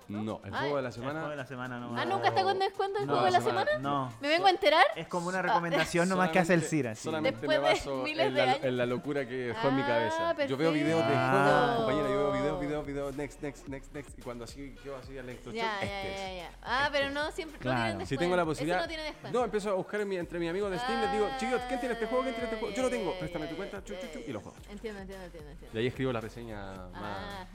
¿No? 0.09 0.23
No, 0.23 0.41
el 0.45 0.55
Ah, 0.55 0.59
juego 0.61 0.77
de 0.77 0.83
la 0.83 0.89
el 0.89 0.95
juego 0.95 1.09
de 1.09 1.15
semana 1.21 1.37
la 1.37 1.47
semana 1.47 1.79
no. 1.81 1.97
Ah, 1.99 2.05
¿nunca 2.05 2.29
está 2.29 2.43
con 2.43 2.59
descuento 2.59 2.99
el 3.01 3.07
No, 3.07 3.13
juego 3.13 3.27
de 3.27 3.31
la 3.33 3.41
semana- 3.41 3.71
semana? 3.73 3.89
No, 3.89 4.13
¿Me 4.21 4.29
vengo 4.29 4.47
a 4.47 4.51
enterar? 4.51 4.85
es 4.97 5.07
como 5.09 5.29
una 5.29 5.43
recomendación 5.43 6.09
nomás 6.09 6.31
que 6.31 6.39
hace 6.39 6.55
el 6.55 6.63
CIRA. 6.63 6.95
sí. 6.95 7.03
Solamente 7.05 7.41
Después 7.41 7.61
me 7.61 7.67
de 7.69 7.75
baso 7.75 8.03
miles 8.03 8.27
en 8.27 8.35
de 8.35 8.47
la, 8.47 8.53
años. 8.53 8.65
en 8.65 8.77
la 8.77 8.87
locura 8.87 9.27
que 9.27 9.35
dejó 9.35 9.69
en 9.69 9.77
mi 9.77 9.83
Ah, 9.83 9.87
cabeza. 9.87 10.47
Yo 10.47 10.57
veo 10.57 10.73
videos 10.73 11.07
de 11.07 11.15
juegos, 11.15 11.77
compañera, 11.77 12.09
yo 12.09 12.15
veo 12.19 12.33
videos, 12.33 12.61
videos, 12.61 12.87
videos, 12.87 13.15
next, 13.17 13.43
next, 13.43 13.69
next, 13.69 13.93
next. 13.95 14.19
Y 14.19 14.23
cuando 14.23 14.45
así 14.45 14.75
quedo 14.83 14.97
así 14.97 15.19
a 15.19 15.23
la 15.23 15.33
instrucción, 15.33 15.65
Ya, 15.67 15.75
este 15.81 15.87
ya, 15.87 16.03
es. 16.03 16.21
ya, 16.21 16.43
ya. 16.51 16.51
Ah, 16.63 16.89
pero 16.93 17.11
no 17.11 17.31
siempre. 17.33 17.59
Claro. 17.59 17.77
No 17.79 17.83
tienen 17.85 17.99
descuento. 17.99 18.09
Si 18.09 18.19
tengo 18.19 18.37
la 18.37 18.45
posibilidad. 18.45 18.81
No 18.81 18.89
tiene 18.89 19.03
descuento. 19.03 19.39
No, 19.39 19.45
empiezo 19.45 19.71
a 19.71 19.75
buscar 19.75 20.01
en 20.01 20.09
mi- 20.09 20.17
entre 20.17 20.39
mis 20.39 20.51
amigos 20.51 20.71
de 20.71 20.79
Steam, 20.79 21.01
les 21.01 21.13
digo, 21.13 21.29
Ah, 21.31 21.37
chicos, 21.39 21.61
¿quién 21.69 21.81
tiene 21.81 21.93
este 21.95 22.07
juego? 22.07 22.23
¿Quién 22.23 22.35
tiene 22.35 22.49
este 22.51 22.61
juego? 22.61 22.75
Yo 22.77 22.83
lo 22.83 22.91
tengo, 22.91 23.19
préstame 23.19 23.47
tu 23.49 23.57
cuenta, 23.57 23.83
chu, 23.85 23.95
y 24.27 24.33
lo 24.33 24.41
juego. 24.41 24.57
Entiendo, 24.71 25.01
entiendo, 25.01 25.25
entiendo. 25.25 25.51
entiendo. 25.51 25.77
Y 25.79 25.81
ahí 25.81 25.87
escribo 25.89 26.13
la 26.13 26.21
reseña 26.21 26.89
más 26.93 27.49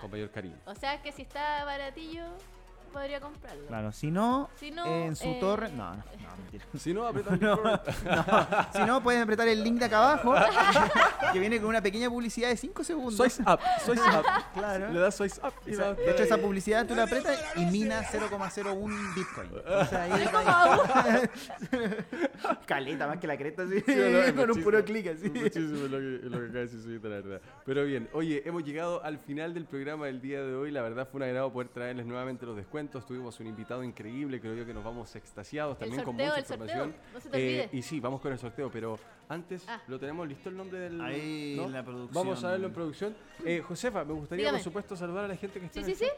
con 0.00 0.10
mayor 0.10 0.30
cariño. 0.30 0.56
O 0.66 0.74
sea 0.74 1.00
que 1.02 1.12
si 1.12 1.22
está 1.22 1.55
baratillo, 1.64 2.24
podría 2.92 3.20
comprarlo. 3.20 3.66
Claro, 3.66 3.92
si 3.92 4.10
no, 4.10 4.48
Si 4.58 4.70
no, 4.70 4.86
en 4.86 5.16
su 5.16 5.28
eh, 5.28 5.36
torre. 5.40 5.68
No, 5.70 5.90
no, 5.90 5.96
no, 5.96 6.36
mentira. 6.42 6.64
Si 6.78 6.94
no, 6.94 7.06
aprieta 7.06 7.36
No, 7.40 7.56
no. 7.62 7.80
Si 8.72 8.82
no, 8.84 9.02
pueden 9.02 9.22
apretar 9.22 9.48
el 9.48 9.62
link 9.62 9.78
de 9.78 9.84
acá 9.86 9.98
abajo, 10.12 10.34
que 11.32 11.38
viene 11.38 11.58
con 11.60 11.68
una 11.68 11.82
pequeña 11.82 12.08
publicidad 12.08 12.48
de 12.48 12.56
5 12.56 12.84
segundos. 12.84 13.16
Sois 13.16 13.40
up, 13.40 13.60
sois 13.84 14.00
up. 14.00 14.24
Claro. 14.54 14.92
Le 14.92 15.00
das 15.00 15.14
sois 15.14 15.38
up. 15.42 15.52
y 15.66 15.72
Esa- 15.72 15.92
de 15.94 16.10
hecho, 16.10 16.22
esa 16.22 16.38
publicidad 16.38 16.86
tú 16.86 16.94
la 16.94 17.02
apretas 17.04 17.38
y 17.56 17.66
mina 17.66 18.02
0,01 18.02 19.14
Bitcoin. 19.14 19.50
Ahí 19.98 20.22
Es 20.22 20.30
como 20.30 20.48
aún. 20.48 20.80
caleta 22.66 23.06
más 23.06 23.18
que 23.18 23.26
la 23.26 23.36
cresta 23.36 23.62
así, 23.62 23.80
Sí, 23.80 24.32
con 24.34 24.50
un 24.50 24.62
puro 24.62 24.84
clic 24.84 25.06
así. 25.08 25.26
es 25.26 25.32
Muchísimo 25.42 25.88
lo 25.88 25.98
que, 25.98 26.20
lo 26.24 26.38
que 26.40 26.44
acaba 26.46 26.58
de 26.60 26.66
decir 26.66 27.00
la 27.02 27.08
verdad. 27.08 27.40
Pero 27.66 27.84
bien, 27.84 28.08
oye, 28.12 28.42
hemos 28.46 28.62
llegado 28.64 29.02
al 29.02 29.18
final 29.18 29.52
del 29.52 29.64
programa 29.64 30.06
del 30.06 30.20
día 30.20 30.40
de 30.40 30.54
hoy. 30.54 30.70
La 30.70 30.82
verdad 30.82 31.08
fue 31.10 31.18
un 31.18 31.24
agrado 31.24 31.52
poder 31.52 31.68
traerles 31.68 32.06
nuevamente 32.06 32.46
los 32.46 32.56
descuentos. 32.56 33.04
Tuvimos 33.04 33.40
un 33.40 33.48
invitado 33.48 33.82
increíble, 33.82 34.40
creo 34.40 34.54
yo 34.54 34.64
que 34.64 34.72
nos 34.72 34.84
vamos 34.84 35.16
extasiados 35.16 35.72
El 35.80 35.88
también 35.88 36.04
con 36.04 36.14
mucha 36.14 36.38
el 36.38 36.44
sorteo. 36.46 36.64
información. 36.66 36.94
No 37.12 37.20
se 37.20 37.28
te 37.28 37.64
Eh, 37.64 37.68
y 37.72 37.82
sí, 37.82 37.98
vamos 37.98 38.20
con 38.20 38.32
el 38.32 38.38
sorteo, 38.38 38.70
pero 38.70 38.96
antes, 39.28 39.64
Ah. 39.68 39.82
¿lo 39.88 39.98
tenemos 39.98 40.28
listo 40.28 40.48
el 40.48 40.56
nombre 40.56 40.78
del...? 40.78 41.00
Ahí 41.00 41.54
¿no? 41.56 41.68
la 41.68 41.82
producción. 41.84 42.14
Vamos 42.24 42.44
a 42.44 42.50
verlo 42.52 42.68
en 42.68 42.72
producción. 42.72 43.16
Eh, 43.44 43.60
Josefa, 43.66 44.04
me 44.04 44.12
gustaría, 44.12 44.44
Dígame. 44.44 44.58
por 44.58 44.64
supuesto, 44.64 44.94
saludar 44.94 45.24
a 45.24 45.28
la 45.28 45.36
gente 45.36 45.58
que 45.58 45.66
está 45.66 45.82
Sí, 45.84 45.90
en 45.90 45.96
sí, 45.96 46.04
el 46.04 46.10
sí. 46.10 46.16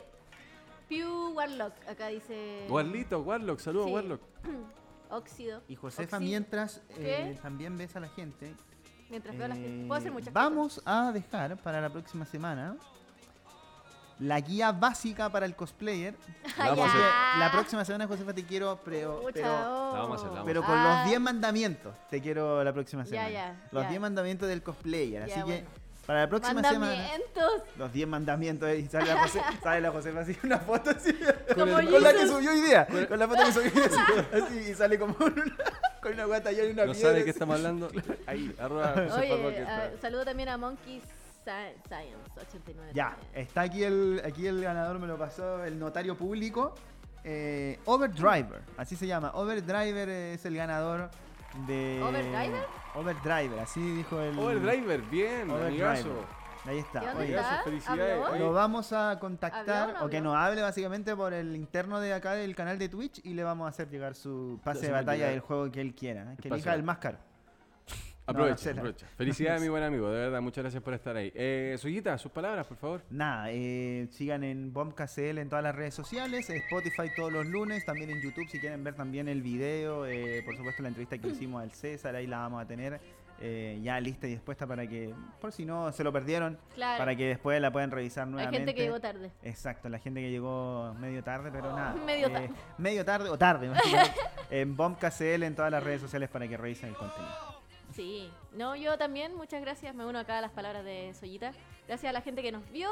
Pew 0.90 1.32
Warlock, 1.34 1.72
acá 1.88 2.08
dice. 2.08 2.66
Warlito, 2.68 3.20
Warlock, 3.22 3.58
saludos 3.60 3.86
Sí. 3.86 3.92
Warlock. 3.94 4.20
Óxido. 5.10 5.62
Y 5.68 5.76
Josefa, 5.76 6.18
Oxi- 6.18 6.24
mientras 6.24 6.82
eh, 6.98 7.38
también 7.40 7.78
ves 7.78 7.96
a 7.96 8.00
la 8.00 8.08
gente, 8.10 8.54
Mientras 9.10 9.36
veo 9.38 9.48
las 9.48 9.58
eh, 9.58 9.84
Puedo 9.86 9.98
hacer 9.98 10.12
muchas 10.12 10.32
vamos 10.32 10.82
a 10.84 11.12
dejar 11.12 11.56
para 11.58 11.80
la 11.80 11.88
próxima 11.90 12.24
semana 12.26 12.76
la 14.20 14.40
guía 14.40 14.72
básica 14.72 15.30
para 15.30 15.46
el 15.46 15.54
cosplayer. 15.54 16.14
cosas. 16.16 16.56
Vamos 16.58 16.78
a 16.80 16.82
Ah, 16.82 17.30
hacer-. 17.34 17.38
La 17.38 17.50
próxima 17.52 17.84
semana, 17.84 18.06
Josefa, 18.08 18.34
te 18.34 18.44
quiero, 18.44 18.80
pero, 18.84 19.22
pero, 19.32 19.46
oh. 19.48 19.92
La 19.94 20.00
vamos 20.00 20.10
a 20.10 20.14
hacer, 20.16 20.26
la 20.26 20.30
vamos 20.40 20.44
pero 20.46 20.62
a 20.62 20.66
con 20.66 20.76
Ah, 20.76 20.98
los 21.02 21.08
10 21.08 21.20
mandamientos. 21.20 21.94
Te 22.10 22.20
quiero 22.20 22.64
la 22.64 22.72
próxima 22.72 23.04
semana. 23.06 23.30
ya, 23.30 23.68
los 23.70 23.84
ya. 23.84 23.88
10 23.90 24.00
mandamientos 24.00 24.48
del 24.48 24.60
cosplayer. 24.62 25.24
Ya, 25.24 25.34
Así 25.34 25.44
que 25.44 25.52
bueno. 25.52 25.68
para 26.04 26.20
la 26.22 26.28
próxima 26.28 26.62
semana. 26.64 26.96
Mandamientos. 26.96 27.62
Los 27.76 27.92
10 27.92 28.08
mandamientos 28.08 28.68
y 28.76 28.88
sale 28.88 29.06
la, 29.06 29.22
Jose- 29.22 29.42
sale 29.62 29.80
la 29.82 29.90
Josefa 29.92 30.20
así, 30.20 30.36
una 30.42 30.58
foto 30.58 30.90
así. 30.90 31.12
Con, 31.54 31.70
con 31.70 32.02
la 32.02 32.12
que 32.12 32.26
subió 32.26 32.50
hoy 32.50 32.60
día. 32.62 32.86
Con 33.08 33.18
la 33.20 33.28
foto 33.28 33.44
que 33.44 33.52
subió 33.52 33.70
hoy 33.72 33.88
día. 33.88 34.26
así, 34.32 34.42
así, 34.58 34.70
y 34.70 34.74
sale 34.74 34.98
como 34.98 35.14
una, 35.20 35.44
con 36.08 36.14
una 36.14 36.24
guata 36.26 36.52
y 36.52 36.60
una 36.60 36.84
¿No 36.86 36.92
piedra. 36.92 36.94
sabe 36.94 37.14
de 37.20 37.24
qué 37.24 37.30
estamos 37.36 37.56
hablando? 37.56 37.90
Ahí, 38.26 38.54
arroba 38.58 38.94
Oye, 39.18 39.64
ah, 39.66 39.90
saludo 40.00 40.24
también 40.24 40.48
a 40.48 40.56
Monkey 40.58 41.00
Sci- 41.44 41.74
Science 41.86 42.16
89. 42.40 42.92
Ya, 42.94 43.10
también. 43.10 43.30
está 43.34 43.60
aquí 43.62 43.82
el, 43.84 44.22
aquí 44.24 44.46
el 44.46 44.60
ganador, 44.62 44.98
me 44.98 45.06
lo 45.06 45.16
pasó 45.18 45.64
el 45.64 45.78
notario 45.78 46.16
público. 46.16 46.74
Eh, 47.24 47.78
Overdriver, 47.84 48.62
así 48.76 48.96
se 48.96 49.06
llama. 49.06 49.32
Overdriver 49.34 50.08
es 50.08 50.44
el 50.44 50.54
ganador 50.56 51.10
de. 51.66 52.00
¿Overdriver? 52.02 52.64
Overdriver, 52.94 53.58
así 53.60 53.80
dijo 53.80 54.20
el. 54.20 54.38
Overdriver, 54.38 55.00
bien, 55.02 55.50
Overdriver. 55.50 55.86
amigazo. 55.86 56.24
Ahí 56.68 56.78
está. 56.80 57.02
¿Y 57.02 57.06
dónde 57.06 57.24
Oye, 57.24 57.38
Amigazo, 57.38 57.54
está? 57.54 57.64
felicidades. 57.64 58.40
Lo 58.40 58.52
vamos 58.52 58.92
a 58.92 59.18
contactar 59.18 59.90
¿Habló 59.90 59.94
o 59.94 60.00
no 60.00 60.06
o 60.06 60.10
que 60.10 60.20
nos 60.20 60.36
hable 60.36 60.60
básicamente 60.60 61.16
por 61.16 61.32
el 61.32 61.56
interno 61.56 61.98
de 61.98 62.12
acá 62.12 62.34
del 62.34 62.54
canal 62.54 62.78
de 62.78 62.90
Twitch 62.90 63.20
y 63.24 63.32
le 63.32 63.42
vamos 63.42 63.64
a 63.64 63.68
hacer 63.70 63.88
llegar 63.88 64.14
su 64.14 64.60
pase 64.62 64.86
de 64.86 64.92
batalla 64.92 65.28
del 65.28 65.40
juego 65.40 65.70
que 65.72 65.80
él 65.80 65.94
quiera. 65.94 66.34
¿eh? 66.34 66.36
Que 66.40 66.48
el 66.48 66.54
elija 66.54 66.74
el 66.74 66.82
más 66.82 66.98
caro. 66.98 67.18
Aprovecha, 68.26 68.52
no 68.52 68.58
sé, 68.58 68.74
no. 68.74 68.80
aprovecha. 68.80 69.06
Felicidades, 69.16 69.62
mi 69.62 69.70
buen 69.70 69.82
amigo, 69.82 70.10
de 70.10 70.20
verdad, 70.20 70.42
muchas 70.42 70.62
gracias 70.62 70.82
por 70.82 70.92
estar 70.92 71.16
ahí. 71.16 71.32
Eh, 71.34 71.76
Suyita, 71.78 72.18
sus 72.18 72.30
palabras, 72.30 72.66
por 72.66 72.76
favor. 72.76 73.02
Nada, 73.08 73.46
eh, 73.50 74.06
sigan 74.10 74.44
en 74.44 74.70
BombKCL 74.70 75.38
en 75.38 75.48
todas 75.48 75.62
las 75.62 75.74
redes 75.74 75.94
sociales, 75.94 76.50
Spotify 76.50 77.08
todos 77.16 77.32
los 77.32 77.46
lunes, 77.46 77.86
también 77.86 78.10
en 78.10 78.20
YouTube 78.20 78.46
si 78.50 78.60
quieren 78.60 78.84
ver 78.84 78.94
también 78.94 79.28
el 79.28 79.40
video, 79.40 80.04
eh, 80.04 80.42
por 80.44 80.54
supuesto 80.58 80.82
la 80.82 80.88
entrevista 80.88 81.16
que 81.16 81.28
hicimos 81.28 81.62
al 81.62 81.72
César, 81.72 82.14
ahí 82.16 82.26
la 82.26 82.40
vamos 82.40 82.62
a 82.62 82.66
tener 82.66 83.00
eh, 83.40 83.78
ya 83.82 84.00
lista 84.00 84.26
y 84.26 84.30
dispuesta 84.30 84.66
para 84.66 84.86
que, 84.86 85.14
por 85.40 85.52
si 85.52 85.64
no 85.64 85.92
se 85.92 86.02
lo 86.02 86.12
perdieron, 86.12 86.58
Claro. 86.74 86.98
para 86.98 87.14
que 87.14 87.26
después 87.28 87.60
la 87.60 87.70
puedan 87.70 87.90
revisar 87.90 88.26
nuevamente. 88.26 88.58
gente 88.58 88.74
que 88.74 88.82
llegó 88.82 89.00
tarde. 89.00 89.30
Exacto, 89.42 89.88
la 89.88 89.98
gente 89.98 90.20
que 90.20 90.30
llegó 90.30 90.94
medio 90.98 91.22
tarde, 91.22 91.50
pero 91.52 91.74
nada. 91.74 91.94
Medio 92.04 92.28
eh, 92.28 92.30
tarde. 92.30 92.50
Medio 92.78 93.04
tarde 93.04 93.30
o 93.30 93.38
tarde, 93.38 93.70
en 94.50 94.76
BombKCL 94.76 95.42
en 95.44 95.54
todas 95.54 95.70
las 95.70 95.82
redes 95.82 96.00
sociales 96.00 96.28
para 96.28 96.48
que 96.48 96.56
revisen 96.56 96.90
el 96.90 96.96
contenido. 96.96 97.32
Sí. 97.94 98.30
No, 98.52 98.76
yo 98.76 98.98
también, 98.98 99.34
muchas 99.34 99.60
gracias. 99.60 99.94
Me 99.94 100.04
uno 100.04 100.18
acá 100.18 100.38
a 100.38 100.40
las 100.40 100.52
palabras 100.52 100.84
de 100.84 101.14
Soyita. 101.14 101.52
Gracias 101.86 102.10
a 102.10 102.12
la 102.12 102.20
gente 102.20 102.42
que 102.42 102.52
nos 102.52 102.68
vio. 102.70 102.90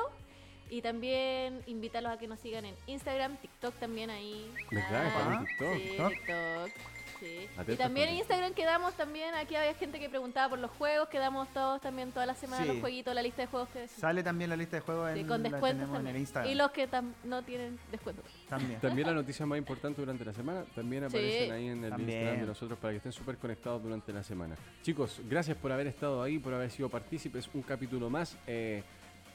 Y 0.69 0.83
también 0.83 1.63
invitarlos 1.67 2.13
a 2.13 2.19
que 2.19 2.27
nos 2.27 2.41
sigan 2.41 2.65
en 2.65 2.75
Instagram, 2.89 3.37
TikTok 3.37 3.75
también 3.77 4.11
ahí. 4.11 4.53
¿Verdad? 4.71 5.13
Ah, 5.15 5.39
en 5.39 5.47
TikTok. 5.47 5.75
Sí, 5.75 6.15
TikTok. 6.17 6.96
Sí. 7.21 7.49
Y 7.69 7.77
también 7.77 8.09
en 8.11 8.17
Instagram 8.17 8.53
quedamos 8.55 8.95
también, 8.95 9.35
aquí 9.35 9.55
había 9.57 9.75
gente 9.75 9.99
que 9.99 10.09
preguntaba 10.09 10.51
por 10.51 10.59
los 10.59 10.71
juegos, 10.73 11.09
quedamos 11.09 11.49
todos 11.55 11.81
también 11.81 12.13
toda 12.13 12.27
la 12.27 12.35
semana 12.35 12.63
Sí. 12.63 12.69
los 12.69 12.81
jueguitos, 12.81 13.15
la 13.15 13.23
lista 13.23 13.43
de 13.43 13.49
juegos 13.49 13.69
que 13.71 13.89
Sale 13.89 14.23
también 14.23 14.51
la 14.51 14.57
lista 14.57 14.77
de 14.77 14.81
juegos 14.81 15.11
sí, 15.15 15.21
en, 15.21 15.27
con 15.27 15.43
descuentos 15.43 15.89
en 15.89 15.95
también. 15.95 16.15
el 16.17 16.21
Instagram. 16.21 16.53
Y 16.53 16.55
los 16.55 16.71
que 16.71 16.89
tam- 16.91 17.13
no 17.25 17.43
tienen 17.43 17.79
descuento. 17.91 18.23
También. 18.49 18.81
También 18.81 19.07
la 19.09 19.15
noticia 19.15 19.47
más 19.47 19.59
importante 19.59 20.01
durante 20.01 20.25
la 20.25 20.33
semana 20.33 20.65
también 20.75 21.05
aparecen 21.05 21.45
Sí. 21.47 21.51
ahí 21.51 21.69
en 21.69 21.85
el 21.85 21.91
También. 21.91 22.11
Instagram 22.19 22.41
de 22.41 22.47
nosotros 22.47 22.79
para 22.79 22.93
que 22.93 22.97
estén 22.99 23.13
súper 23.13 23.37
conectados 23.39 23.83
durante 23.83 24.13
la 24.13 24.23
semana. 24.23 24.57
Chicos, 24.83 25.21
gracias 25.29 25.57
por 25.57 25.73
haber 25.73 25.87
estado 25.87 26.23
ahí, 26.23 26.39
por 26.39 26.53
haber 26.55 26.71
sido 26.71 26.89
partícipes. 26.89 27.49
Un 27.55 27.63
capítulo 27.63 28.11
más. 28.11 28.37
Eh, 28.47 28.83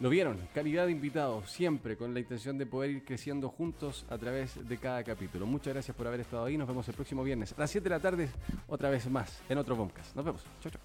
lo 0.02 0.10
vieron, 0.10 0.40
calidad 0.52 0.88
de 0.88 0.94
invitados, 0.94 1.52
siempre 1.52 1.95
con 1.95 2.15
la 2.15 2.19
intención 2.19 2.57
de 2.57 2.65
poder 2.65 2.90
ir 2.90 3.06
creciendo 3.06 3.49
juntos 3.49 4.03
a 4.10 4.18
través 4.18 4.68
de 4.68 4.78
cada 4.80 5.03
capítulo. 5.03 5.45
Muchas 5.45 5.76
gracias 5.76 5.95
por 5.95 6.07
haber 6.07 6.22
estado 6.22 6.44
ahí. 6.44 6.57
Nos 6.57 6.68
vemos 6.68 6.88
el 6.88 6.95
próximo 6.95 7.23
viernes 7.23 7.53
a 7.56 7.60
las 7.60 7.69
7 7.69 7.84
de 7.84 7.90
la 7.91 7.99
tarde, 7.99 8.28
otra 8.68 8.90
vez 8.90 9.07
más, 9.07 9.44
en 9.48 9.60
otro 9.60 9.78
podcast. 9.78 10.15
Nos 10.15 10.26
vemos. 10.26 10.44
Chau, 10.60 10.72
chau. 10.72 10.82